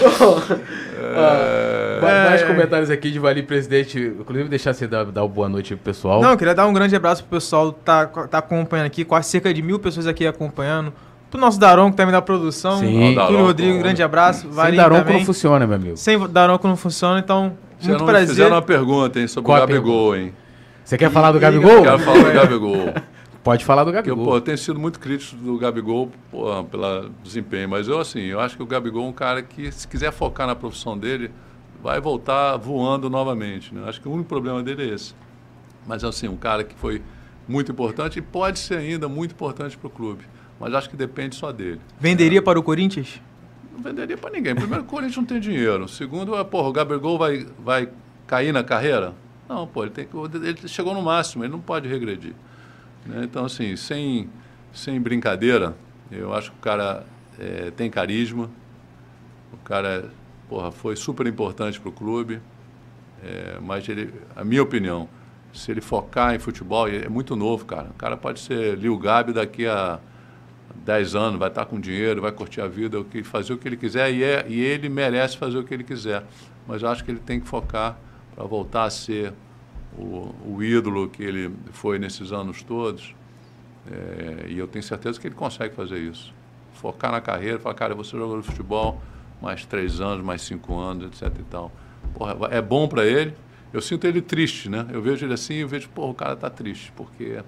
Ma- 0.00 0.58
É. 1.00 1.77
Mais 2.00 2.42
comentários 2.42 2.90
aqui 2.90 3.10
de 3.10 3.18
Vali 3.18 3.42
Presidente. 3.42 3.98
Inclusive, 4.20 4.48
deixar 4.48 4.72
você 4.72 4.86
dar, 4.86 5.04
dar 5.06 5.22
uma 5.22 5.28
boa 5.28 5.48
noite 5.48 5.74
pro 5.74 5.84
pessoal. 5.84 6.20
Não, 6.20 6.30
eu 6.30 6.36
queria 6.36 6.54
dar 6.54 6.66
um 6.66 6.72
grande 6.72 6.94
abraço 6.94 7.22
pro 7.24 7.38
pessoal 7.38 7.72
que 7.72 7.80
tá, 7.80 8.06
tá 8.06 8.38
acompanhando 8.38 8.86
aqui, 8.86 9.04
quase 9.04 9.28
cerca 9.28 9.52
de 9.52 9.62
mil 9.62 9.78
pessoas 9.78 10.06
aqui 10.06 10.26
acompanhando. 10.26 10.92
Pro 11.30 11.40
nosso 11.40 11.60
Daronco 11.60 11.96
também 11.96 12.12
da 12.12 12.22
produção. 12.22 12.78
Sim. 12.78 13.14
Túlio 13.14 13.44
Rodrigo, 13.44 13.78
ó. 13.78 13.82
grande 13.82 14.02
abraço. 14.02 14.48
Sem 14.52 14.74
Daronco 14.74 15.02
também. 15.02 15.18
não 15.18 15.26
funciona, 15.26 15.66
meu 15.66 15.76
amigo. 15.76 15.96
Sem 15.96 16.18
Daronco 16.28 16.66
não 16.66 16.76
funciona, 16.76 17.18
então, 17.18 17.52
Você 17.78 17.88
muito 17.88 18.00
não 18.00 18.06
prazer. 18.06 18.28
fizeram 18.28 18.56
uma 18.56 18.62
pergunta, 18.62 19.20
hein, 19.20 19.28
sobre 19.28 19.46
Qual 19.46 19.58
o 19.58 19.66
Gabigol, 19.66 20.16
hein? 20.16 20.32
Você 20.84 20.96
quer 20.96 21.10
falar 21.10 21.32
do 21.32 21.38
Gabigol? 21.38 21.82
Quero 21.82 21.98
falar 21.98 22.24
do 22.24 22.32
Gabigol. 22.32 22.94
Pode 23.44 23.64
falar 23.64 23.84
do 23.84 23.92
Porque, 23.92 24.08
Gabigol. 24.10 24.26
pô, 24.26 24.36
eu 24.36 24.40
tenho 24.40 24.58
sido 24.58 24.78
muito 24.78 24.98
crítico 24.98 25.36
do 25.36 25.56
Gabigol 25.58 26.10
pô, 26.30 26.64
pelo 26.64 27.10
desempenho, 27.22 27.68
mas 27.68 27.88
eu, 27.88 27.98
assim, 27.98 28.20
eu 28.20 28.40
acho 28.40 28.56
que 28.56 28.62
o 28.62 28.66
Gabigol 28.66 29.06
é 29.06 29.08
um 29.08 29.12
cara 29.12 29.42
que, 29.42 29.70
se 29.70 29.86
quiser 29.86 30.12
focar 30.12 30.46
na 30.46 30.54
profissão 30.54 30.98
dele, 30.98 31.30
vai 31.88 32.00
voltar 32.02 32.58
voando 32.58 33.08
novamente. 33.08 33.74
Né? 33.74 33.82
Acho 33.88 33.98
que 33.98 34.06
o 34.06 34.12
único 34.12 34.28
problema 34.28 34.62
dele 34.62 34.90
é 34.90 34.94
esse. 34.94 35.14
Mas, 35.86 36.04
assim, 36.04 36.28
um 36.28 36.36
cara 36.36 36.62
que 36.62 36.74
foi 36.74 37.00
muito 37.48 37.72
importante 37.72 38.18
e 38.18 38.22
pode 38.22 38.58
ser 38.58 38.76
ainda 38.76 39.08
muito 39.08 39.32
importante 39.32 39.78
para 39.78 39.86
o 39.86 39.90
clube. 39.90 40.22
Mas 40.60 40.74
acho 40.74 40.90
que 40.90 40.96
depende 40.96 41.34
só 41.34 41.50
dele. 41.50 41.80
Venderia 41.98 42.42
para 42.42 42.58
o 42.58 42.62
Corinthians? 42.62 43.22
Não 43.72 43.82
venderia 43.82 44.18
para 44.18 44.30
ninguém. 44.30 44.54
Primeiro, 44.54 44.82
o 44.84 44.86
Corinthians 44.86 45.16
não 45.16 45.24
tem 45.24 45.40
dinheiro. 45.40 45.88
Segundo, 45.88 46.36
é, 46.36 46.44
porra, 46.44 46.68
o 46.68 46.72
Gabigol 46.72 47.16
vai, 47.16 47.46
vai 47.58 47.88
cair 48.26 48.52
na 48.52 48.62
carreira? 48.62 49.14
Não, 49.48 49.66
pô, 49.66 49.84
ele, 49.84 49.92
tem 49.92 50.06
que, 50.06 50.14
ele 50.14 50.68
chegou 50.68 50.92
no 50.92 51.00
máximo, 51.00 51.42
ele 51.42 51.52
não 51.52 51.60
pode 51.60 51.88
regredir. 51.88 52.34
né? 53.06 53.22
Então, 53.24 53.46
assim, 53.46 53.76
sem, 53.76 54.28
sem 54.74 55.00
brincadeira, 55.00 55.74
eu 56.10 56.34
acho 56.34 56.50
que 56.50 56.58
o 56.58 56.60
cara 56.60 57.06
é, 57.38 57.70
tem 57.70 57.88
carisma, 57.88 58.50
o 59.54 59.56
cara 59.64 60.10
porra, 60.48 60.72
foi 60.72 60.96
super 60.96 61.26
importante 61.26 61.78
para 61.78 61.88
o 61.88 61.92
clube, 61.92 62.40
é, 63.22 63.58
mas 63.60 63.88
ele, 63.88 64.12
a 64.34 64.44
minha 64.44 64.62
opinião, 64.62 65.08
se 65.52 65.70
ele 65.70 65.80
focar 65.80 66.34
em 66.34 66.38
futebol, 66.38 66.88
é 66.88 67.08
muito 67.08 67.34
novo, 67.36 67.64
cara. 67.64 67.88
O 67.90 67.94
cara 67.94 68.16
pode 68.16 68.40
ser 68.40 68.76
Lil 68.76 68.96
Gabi 68.98 69.32
daqui 69.32 69.66
a 69.66 69.98
10 70.84 71.14
anos, 71.14 71.38
vai 71.38 71.48
estar 71.48 71.64
com 71.64 71.80
dinheiro, 71.80 72.22
vai 72.22 72.32
curtir 72.32 72.60
a 72.60 72.68
vida, 72.68 73.04
fazer 73.24 73.52
o 73.52 73.58
que 73.58 73.68
ele 73.68 73.76
quiser 73.76 74.12
e, 74.12 74.22
é, 74.22 74.46
e 74.48 74.60
ele 74.60 74.88
merece 74.88 75.36
fazer 75.36 75.58
o 75.58 75.64
que 75.64 75.74
ele 75.74 75.84
quiser. 75.84 76.24
Mas 76.66 76.82
eu 76.82 76.88
acho 76.88 77.04
que 77.04 77.10
ele 77.10 77.20
tem 77.20 77.40
que 77.40 77.46
focar 77.46 77.98
para 78.34 78.44
voltar 78.44 78.84
a 78.84 78.90
ser 78.90 79.32
o, 79.96 80.34
o 80.46 80.62
ídolo 80.62 81.08
que 81.08 81.22
ele 81.22 81.54
foi 81.72 81.98
nesses 81.98 82.30
anos 82.30 82.62
todos. 82.62 83.14
É, 83.90 84.46
e 84.48 84.58
eu 84.58 84.68
tenho 84.68 84.82
certeza 84.82 85.18
que 85.18 85.26
ele 85.26 85.34
consegue 85.34 85.74
fazer 85.74 85.98
isso. 85.98 86.32
Focar 86.74 87.10
na 87.10 87.20
carreira, 87.20 87.58
falar, 87.58 87.74
cara, 87.74 87.94
jogador 88.02 88.40
de 88.40 88.46
futebol 88.46 89.00
mais 89.40 89.64
três 89.64 90.00
anos, 90.00 90.24
mais 90.24 90.42
cinco 90.42 90.76
anos, 90.78 91.06
etc 91.06 91.32
e 91.38 91.42
tal. 91.44 91.72
Porra, 92.14 92.36
é 92.50 92.60
bom 92.60 92.88
para 92.88 93.04
ele. 93.04 93.34
Eu 93.72 93.80
sinto 93.80 94.06
ele 94.06 94.22
triste, 94.22 94.68
né? 94.68 94.86
Eu 94.90 95.02
vejo 95.02 95.26
ele 95.26 95.34
assim 95.34 95.54
e 95.54 95.64
vejo, 95.64 95.88
pô, 95.90 96.08
o 96.08 96.14
cara 96.14 96.34
tá 96.34 96.48
triste, 96.48 96.92
porque 96.96 97.38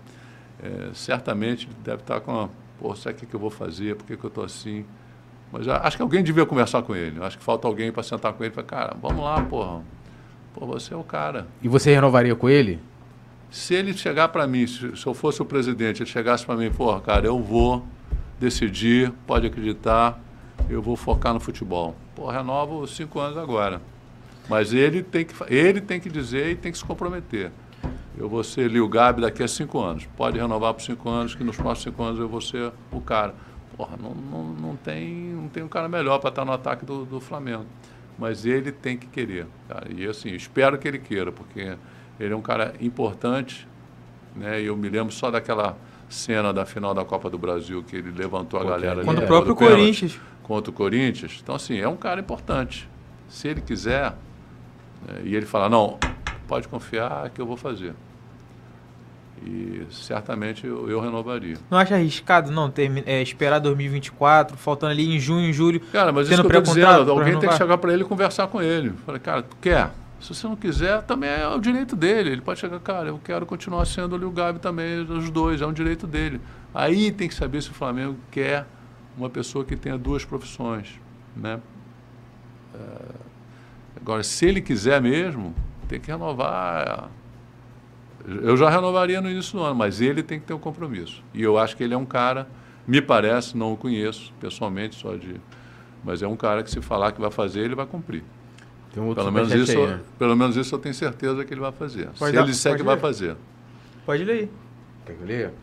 é, 0.62 0.90
certamente 0.92 1.68
deve 1.82 2.02
estar 2.02 2.20
com 2.20 2.50
uma, 2.80 2.96
sabe 2.96 3.16
o 3.16 3.18
que, 3.18 3.26
que 3.26 3.34
eu 3.34 3.40
vou 3.40 3.50
fazer, 3.50 3.96
por 3.96 4.06
que, 4.06 4.16
que 4.16 4.24
eu 4.24 4.30
tô 4.30 4.42
assim? 4.42 4.84
Mas 5.52 5.66
acho 5.66 5.96
que 5.96 6.02
alguém 6.02 6.22
devia 6.22 6.46
conversar 6.46 6.82
com 6.82 6.94
ele. 6.94 7.22
Acho 7.22 7.38
que 7.38 7.44
falta 7.44 7.66
alguém 7.66 7.90
para 7.90 8.02
sentar 8.02 8.32
com 8.32 8.44
ele 8.44 8.52
e 8.52 8.54
falar, 8.54 8.66
cara, 8.66 8.96
vamos 9.00 9.24
lá, 9.24 9.42
porra. 9.42 9.82
Pô, 10.54 10.66
você 10.66 10.94
é 10.94 10.96
o 10.96 11.02
cara. 11.02 11.48
E 11.62 11.68
você 11.68 11.92
renovaria 11.92 12.36
com 12.36 12.48
ele? 12.48 12.78
Se 13.50 13.74
ele 13.74 13.92
chegar 13.92 14.28
para 14.28 14.46
mim, 14.46 14.66
se, 14.66 14.96
se 14.96 15.06
eu 15.06 15.14
fosse 15.14 15.42
o 15.42 15.44
presidente, 15.44 16.02
ele 16.02 16.10
chegasse 16.10 16.46
para 16.46 16.56
mim, 16.56 16.70
porra, 16.70 17.00
cara, 17.00 17.26
eu 17.26 17.40
vou 17.40 17.84
decidir, 18.38 19.12
pode 19.26 19.46
acreditar, 19.46 20.20
eu 20.68 20.82
vou 20.82 20.96
focar 20.96 21.32
no 21.32 21.40
futebol. 21.40 21.94
Pô, 22.14 22.28
renovo 22.28 22.86
cinco 22.86 23.18
anos 23.20 23.36
agora. 23.36 23.80
Mas 24.48 24.72
ele 24.72 25.02
tem 25.02 25.24
que, 25.24 25.34
ele 25.48 25.80
tem 25.80 26.00
que 26.00 26.08
dizer 26.08 26.50
e 26.50 26.56
tem 26.56 26.72
que 26.72 26.78
se 26.78 26.84
comprometer. 26.84 27.52
eu 28.18 28.28
vou 28.28 28.42
ser 28.42 28.68
Lil 28.68 28.88
Gabi 28.88 29.22
daqui 29.22 29.42
a 29.42 29.48
cinco 29.48 29.80
anos. 29.80 30.06
Pode 30.16 30.38
renovar 30.38 30.74
por 30.74 30.82
cinco 30.82 31.08
anos, 31.08 31.34
que 31.34 31.44
nos 31.44 31.56
próximos 31.56 31.84
cinco 31.84 32.02
anos 32.02 32.18
eu 32.18 32.28
vou 32.28 32.40
ser 32.40 32.72
o 32.90 33.00
cara. 33.00 33.34
Porra, 33.76 33.96
não, 33.96 34.12
não, 34.12 34.44
não, 34.52 34.76
tem, 34.76 35.08
não 35.08 35.48
tem 35.48 35.62
um 35.62 35.68
cara 35.68 35.88
melhor 35.88 36.18
para 36.18 36.30
estar 36.30 36.44
no 36.44 36.52
ataque 36.52 36.84
do, 36.84 37.04
do 37.04 37.20
Flamengo. 37.20 37.64
Mas 38.18 38.44
ele 38.44 38.72
tem 38.72 38.98
que 38.98 39.06
querer, 39.06 39.46
cara. 39.68 39.86
E 39.90 40.04
assim, 40.06 40.30
espero 40.34 40.76
que 40.76 40.86
ele 40.86 40.98
queira, 40.98 41.32
porque 41.32 41.76
ele 42.18 42.34
é 42.34 42.36
um 42.36 42.42
cara 42.42 42.74
importante, 42.80 43.66
né? 44.36 44.60
E 44.60 44.66
eu 44.66 44.76
me 44.76 44.88
lembro 44.88 45.12
só 45.12 45.30
daquela 45.30 45.76
cena 46.08 46.52
da 46.52 46.66
final 46.66 46.92
da 46.92 47.04
Copa 47.04 47.30
do 47.30 47.38
Brasil 47.38 47.82
que 47.84 47.96
ele 47.96 48.10
levantou 48.10 48.60
a 48.60 48.64
galera 48.64 49.00
ali. 49.00 49.04
Contra 49.04 49.20
o 49.20 49.22
né, 49.22 49.26
próprio 49.26 49.54
do 49.54 49.58
pênalti 49.58 49.78
Corinthians. 49.78 50.20
Contra 50.42 50.70
o 50.70 50.74
Corinthians. 50.74 51.38
Então, 51.42 51.54
assim, 51.54 51.78
é 51.78 51.88
um 51.88 51.96
cara 51.96 52.20
importante. 52.20 52.88
Se 53.28 53.46
ele 53.48 53.60
quiser, 53.60 54.12
né, 55.06 55.20
e 55.24 55.34
ele 55.36 55.46
falar, 55.46 55.68
não, 55.68 55.98
pode 56.48 56.66
confiar 56.68 57.30
que 57.30 57.40
eu 57.40 57.46
vou 57.46 57.56
fazer. 57.56 57.94
E 59.42 59.86
certamente 59.90 60.66
eu, 60.66 60.88
eu 60.90 61.00
renovaria. 61.00 61.56
Não 61.70 61.78
acha 61.78 61.94
arriscado, 61.94 62.50
não, 62.50 62.70
termi- 62.70 63.02
é, 63.06 63.22
esperar 63.22 63.58
2024, 63.58 64.56
faltando 64.58 64.92
ali 64.92 65.14
em 65.14 65.18
junho, 65.18 65.50
julho. 65.52 65.80
Cara, 65.92 66.12
mas 66.12 66.28
isso 66.34 66.42
que 66.42 66.56
eu 66.56 66.60
dizendo, 66.74 67.10
alguém 67.12 67.24
tem 67.40 67.48
que 67.48 67.56
chegar 67.64 67.78
para 67.78 67.92
ele 67.94 68.02
e 68.02 68.06
conversar 68.06 68.48
com 68.48 68.60
ele. 68.60 68.92
Falei, 69.06 69.20
cara, 69.20 69.42
tu 69.42 69.56
quer? 69.60 69.90
Se 70.20 70.34
você 70.34 70.46
não 70.46 70.56
quiser, 70.56 71.00
também 71.02 71.30
é 71.30 71.48
o 71.48 71.58
direito 71.58 71.96
dele. 71.96 72.28
Ele 72.32 72.42
pode 72.42 72.60
chegar, 72.60 72.78
cara, 72.80 73.08
eu 73.08 73.18
quero 73.24 73.46
continuar 73.46 73.86
sendo 73.86 74.14
o 74.14 74.18
Lil 74.18 74.30
Gabi 74.30 74.58
também, 74.58 75.00
os 75.00 75.30
dois, 75.30 75.62
é 75.62 75.66
um 75.66 75.72
direito 75.72 76.06
dele. 76.06 76.38
Aí 76.74 77.10
tem 77.10 77.26
que 77.26 77.34
saber 77.34 77.62
se 77.62 77.70
o 77.70 77.74
Flamengo 77.74 78.16
quer 78.30 78.66
uma 79.16 79.28
pessoa 79.30 79.64
que 79.64 79.76
tenha 79.76 79.96
duas 79.98 80.24
profissões, 80.24 81.00
né? 81.36 81.60
É, 82.74 82.78
Agora, 84.00 84.22
se 84.22 84.46
ele 84.46 84.60
quiser 84.62 85.00
mesmo, 85.02 85.54
tem 85.88 86.00
que 86.00 86.10
renovar. 86.10 87.10
Eu 88.26 88.56
já 88.56 88.70
renovaria 88.70 89.20
no 89.20 89.30
início 89.30 89.58
do 89.58 89.64
ano, 89.64 89.74
mas 89.74 90.00
ele 90.00 90.22
tem 90.22 90.38
que 90.38 90.46
ter 90.46 90.54
um 90.54 90.58
compromisso. 90.58 91.22
E 91.34 91.42
eu 91.42 91.58
acho 91.58 91.76
que 91.76 91.82
ele 91.82 91.92
é 91.92 91.96
um 91.96 92.06
cara, 92.06 92.46
me 92.86 93.02
parece, 93.02 93.56
não 93.56 93.72
o 93.72 93.76
conheço 93.76 94.32
pessoalmente, 94.40 94.96
só 94.96 95.16
de. 95.16 95.36
Mas 96.04 96.22
é 96.22 96.26
um 96.28 96.36
cara 96.36 96.62
que 96.62 96.70
se 96.70 96.80
falar 96.80 97.12
que 97.12 97.20
vai 97.20 97.30
fazer, 97.30 97.60
ele 97.60 97.74
vai 97.74 97.84
cumprir. 97.86 98.22
Tem 98.92 99.02
um 99.02 99.06
outro 99.06 99.22
Pelo 99.24 99.34
menos, 99.34 99.52
isso, 99.52 99.78
aí, 99.78 99.86
né? 99.86 100.00
pelo 100.18 100.36
menos 100.36 100.56
isso 100.56 100.74
eu 100.74 100.78
tenho 100.78 100.94
certeza 100.94 101.44
que 101.44 101.52
ele 101.52 101.60
vai 101.60 101.72
fazer. 101.72 102.06
Pode 102.06 102.16
se 102.18 102.32
dar- 102.32 102.42
ele 102.42 102.50
disser 102.50 102.76
que 102.76 102.82
vai 102.82 102.94
ler. 102.94 103.00
fazer. 103.00 103.36
Pode 104.06 104.24
ler 104.24 104.32
aí. 104.32 104.50
Quer 105.06 105.14
que 105.14 105.20
eu 105.22 105.26
leia? 105.26 105.54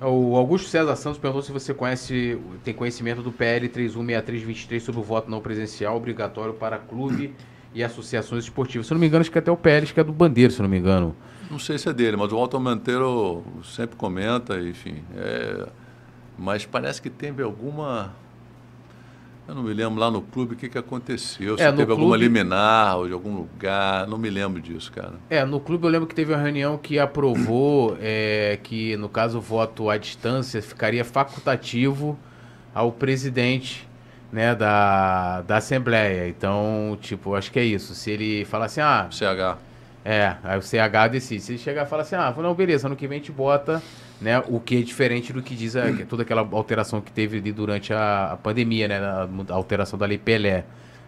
O 0.00 0.36
Augusto 0.36 0.68
César 0.68 0.94
Santos 0.96 1.18
perguntou 1.18 1.42
se 1.42 1.50
você 1.50 1.74
conhece, 1.74 2.38
tem 2.62 2.72
conhecimento 2.72 3.22
do 3.22 3.32
PL 3.32 3.68
316323 3.68 4.82
sobre 4.82 5.00
o 5.00 5.04
voto 5.04 5.30
não 5.30 5.40
presencial 5.40 5.96
obrigatório 5.96 6.54
para 6.54 6.78
clube 6.78 7.34
e 7.74 7.82
associações 7.82 8.44
esportivas. 8.44 8.86
Se 8.86 8.92
eu 8.92 8.94
não 8.94 9.00
me 9.00 9.08
engano, 9.08 9.22
acho 9.22 9.32
que 9.32 9.38
até 9.38 9.50
o 9.50 9.56
PL, 9.56 9.86
que 9.86 9.98
é 9.98 10.04
do 10.04 10.12
Bandeiro, 10.12 10.52
se 10.52 10.62
não 10.62 10.68
me 10.68 10.78
engano. 10.78 11.14
Não 11.50 11.58
sei 11.58 11.76
se 11.76 11.88
é 11.88 11.92
dele, 11.92 12.16
mas 12.16 12.32
o 12.32 12.36
Walter 12.36 12.58
Monteiro 12.58 13.44
sempre 13.64 13.96
comenta, 13.96 14.58
enfim. 14.60 15.02
é, 15.16 15.68
mas 16.38 16.64
parece 16.64 17.00
que 17.00 17.10
teve 17.10 17.42
alguma. 17.42 18.12
Eu 19.46 19.54
não 19.54 19.62
me 19.62 19.74
lembro 19.74 20.00
lá 20.00 20.10
no 20.10 20.22
clube 20.22 20.54
o 20.54 20.56
que, 20.56 20.68
que 20.70 20.78
aconteceu. 20.78 21.58
Se 21.58 21.62
É, 21.64 21.70
teve 21.70 21.82
alguma 21.90 22.16
clube- 22.16 22.24
liminar 22.24 22.96
ou 22.96 23.06
de 23.06 23.12
algum 23.12 23.34
lugar. 23.36 24.06
Não 24.06 24.16
me 24.16 24.30
lembro 24.30 24.60
disso, 24.60 24.90
cara. 24.90 25.12
É, 25.28 25.44
no 25.44 25.60
clube 25.60 25.84
eu 25.84 25.90
lembro 25.90 26.06
que 26.06 26.14
teve 26.14 26.32
uma 26.32 26.40
reunião 26.40 26.78
que 26.78 26.98
aprovou 26.98 27.96
é, 28.00 28.58
que, 28.62 28.96
no 28.96 29.08
caso, 29.08 29.38
o 29.38 29.40
voto 29.42 29.90
à 29.90 29.98
distância 29.98 30.62
ficaria 30.62 31.04
facultativo 31.04 32.18
ao 32.74 32.90
presidente 32.90 33.86
né, 34.32 34.54
da, 34.54 35.42
da 35.42 35.58
Assembleia. 35.58 36.26
Então, 36.26 36.96
tipo, 37.00 37.34
acho 37.34 37.52
que 37.52 37.58
é 37.58 37.64
isso. 37.64 37.94
Se 37.94 38.10
ele 38.10 38.44
falar 38.46 38.64
assim, 38.64 38.80
ah, 38.80 39.08
CH. 39.10 39.58
É, 40.06 40.36
aí 40.42 40.58
o 40.58 40.62
CH 40.62 41.08
decide. 41.12 41.42
Se 41.42 41.52
ele 41.52 41.58
chegar 41.58 41.84
e 41.84 41.86
falar 41.88 42.02
assim, 42.02 42.16
ah, 42.16 42.34
não, 42.38 42.54
beleza, 42.54 42.86
ano 42.88 42.96
que 42.96 43.06
vem 43.06 43.16
a 43.16 43.20
gente 43.20 43.32
bota, 43.32 43.82
né, 44.24 44.42
o 44.48 44.58
que 44.58 44.78
é 44.78 44.80
diferente 44.80 45.32
do 45.34 45.42
que 45.42 45.54
diz 45.54 45.76
a, 45.76 45.92
que 45.92 46.02
é 46.02 46.04
toda 46.06 46.22
aquela 46.22 46.40
alteração 46.52 46.98
que 47.00 47.12
teve 47.12 47.36
ali 47.36 47.52
durante 47.52 47.92
a, 47.92 48.30
a 48.32 48.36
pandemia, 48.36 48.88
né, 48.88 48.98
a, 48.98 49.28
a 49.50 49.54
alteração 49.54 49.98
da 49.98 50.06
Lei 50.06 50.16
Pelé, 50.16 50.64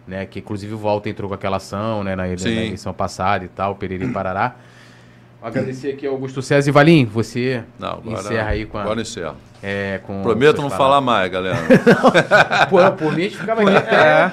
né, 0.07 0.27
que 0.27 0.37
inclusive 0.37 0.73
o 0.75 0.77
Walter 0.77 1.09
entrou 1.09 1.27
com 1.27 1.33
aquela 1.33 1.57
ação, 1.57 2.03
né, 2.03 2.15
na, 2.15 2.23
na 2.27 2.29
eleição 2.29 2.93
passada 2.93 3.43
e 3.43 3.47
tal, 3.47 3.73
Perere 3.75 4.05
e 4.05 4.09
Parará. 4.13 4.55
Agradecer 5.41 5.93
aqui 5.93 6.05
ao 6.05 6.13
Augusto 6.13 6.41
César 6.41 6.69
e 6.69 6.71
Valim, 6.71 7.05
você 7.05 7.63
Não, 7.79 7.89
agora, 7.93 8.19
encerra 8.19 8.49
aí 8.49 8.65
com 8.65 8.77
a... 8.77 8.81
Agora 8.83 9.01
encerra. 9.01 9.35
é, 9.63 9.99
com 10.05 10.21
Prometo 10.21 10.61
não 10.61 10.69
palavras. 10.69 10.77
falar 10.77 11.01
mais, 11.01 11.31
galera. 11.31 11.57
Pô, 12.69 12.91
por 12.91 13.13
mim 13.15 13.21
a 13.21 13.23
gente 13.25 13.37
ficava 13.37 13.61
aqui 13.61 13.75
até... 13.75 13.95
É. 13.95 14.31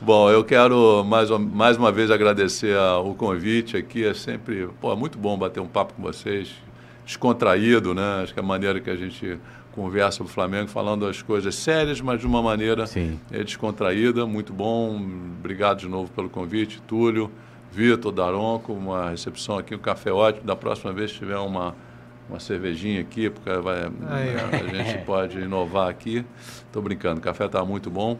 Bom, 0.00 0.28
eu 0.30 0.42
quero 0.42 1.04
mais, 1.04 1.30
uma- 1.30 1.38
mais 1.38 1.76
uma 1.76 1.92
vez 1.92 2.10
agradecer 2.10 2.76
a- 2.76 2.98
o 2.98 3.14
convite 3.14 3.76
aqui. 3.76 4.04
É 4.04 4.12
sempre 4.12 4.68
pô, 4.80 4.92
é 4.92 4.96
muito 4.96 5.16
bom 5.16 5.38
bater 5.38 5.60
um 5.60 5.66
papo 5.68 5.94
com 5.94 6.02
vocês, 6.02 6.52
descontraído, 7.04 7.94
né? 7.94 8.22
Acho 8.22 8.32
que 8.32 8.40
é 8.40 8.42
a 8.42 8.46
maneira 8.46 8.80
que 8.80 8.90
a 8.90 8.96
gente 8.96 9.38
conversa 9.72 10.18
sobre 10.18 10.30
o 10.30 10.34
Flamengo, 10.34 10.68
falando 10.68 11.06
as 11.06 11.22
coisas 11.22 11.54
sérias, 11.54 12.00
mas 12.00 12.20
de 12.20 12.26
uma 12.26 12.42
maneira 12.42 12.86
Sim. 12.86 13.18
é, 13.30 13.42
descontraída. 13.42 14.26
Muito 14.26 14.52
bom. 14.52 14.96
Obrigado 15.38 15.78
de 15.78 15.88
novo 15.88 16.10
pelo 16.12 16.28
convite, 16.28 16.80
Túlio, 16.82 17.30
Vitor, 17.70 18.12
Daronco. 18.12 18.72
Uma 18.72 19.10
recepção 19.10 19.58
aqui, 19.58 19.74
um 19.74 19.78
café 19.78 20.12
ótimo. 20.12 20.46
Da 20.46 20.54
próxima 20.54 20.92
vez, 20.92 21.10
se 21.10 21.18
tiver 21.18 21.38
uma, 21.38 21.74
uma 22.28 22.38
cervejinha 22.38 23.00
aqui, 23.00 23.30
porque 23.30 23.50
vai, 23.50 23.84
Aí. 24.08 24.36
a 24.36 24.84
gente 24.84 24.98
pode 25.04 25.38
inovar 25.38 25.88
aqui. 25.88 26.24
Estou 26.66 26.82
brincando, 26.82 27.18
o 27.18 27.22
café 27.22 27.46
está 27.46 27.64
muito 27.64 27.90
bom. 27.90 28.18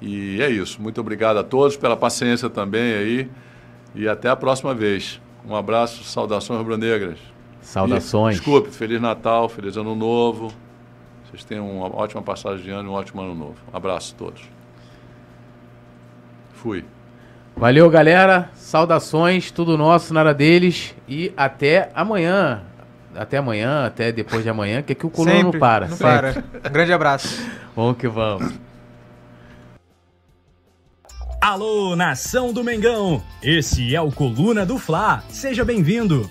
E 0.00 0.40
é 0.40 0.50
isso. 0.50 0.80
Muito 0.80 1.00
obrigado 1.00 1.36
a 1.36 1.44
todos 1.44 1.76
pela 1.76 1.96
paciência 1.96 2.48
também 2.48 2.94
aí. 2.94 3.30
E 3.94 4.08
até 4.08 4.28
a 4.28 4.36
próxima 4.36 4.74
vez. 4.74 5.20
Um 5.46 5.56
abraço, 5.56 6.04
saudações 6.04 6.58
rubro-negras. 6.58 7.31
Saudações. 7.62 8.36
E, 8.36 8.38
desculpe, 8.40 8.70
Feliz 8.70 9.00
Natal, 9.00 9.48
Feliz 9.48 9.76
Ano 9.76 9.94
Novo. 9.94 10.52
Vocês 11.24 11.44
tenham 11.44 11.70
uma 11.78 11.86
ótima 11.96 12.20
passagem 12.20 12.62
de 12.62 12.70
ano 12.70 12.90
e 12.90 12.92
um 12.92 12.94
ótimo 12.94 13.22
ano 13.22 13.34
novo. 13.34 13.56
Um 13.72 13.76
abraço 13.76 14.14
a 14.14 14.18
todos. 14.18 14.42
Fui. 16.52 16.84
Valeu, 17.56 17.88
galera. 17.88 18.50
Saudações, 18.54 19.50
tudo 19.50 19.78
nosso 19.78 20.12
na 20.12 20.20
área 20.20 20.34
deles. 20.34 20.94
E 21.08 21.32
até 21.36 21.90
amanhã. 21.94 22.62
Até 23.14 23.38
amanhã, 23.38 23.86
até 23.86 24.10
depois 24.10 24.42
de 24.42 24.48
amanhã, 24.48 24.82
que 24.82 24.92
aqui 24.92 25.06
o 25.06 25.10
Coluna 25.10 25.34
não 25.34 25.42
Sempre, 25.42 25.60
para. 25.60 25.86
Não 25.86 25.96
sempre. 25.96 26.32
para. 26.32 26.44
Um 26.68 26.72
grande 26.72 26.92
abraço. 26.92 27.46
Vamos 27.76 27.96
que 27.98 28.08
vamos. 28.08 28.54
Alô, 31.40 31.96
nação 31.96 32.52
do 32.52 32.62
Mengão! 32.62 33.22
Esse 33.42 33.94
é 33.94 34.00
o 34.00 34.12
Coluna 34.12 34.64
do 34.64 34.78
Fla. 34.78 35.24
Seja 35.28 35.64
bem-vindo. 35.64 36.30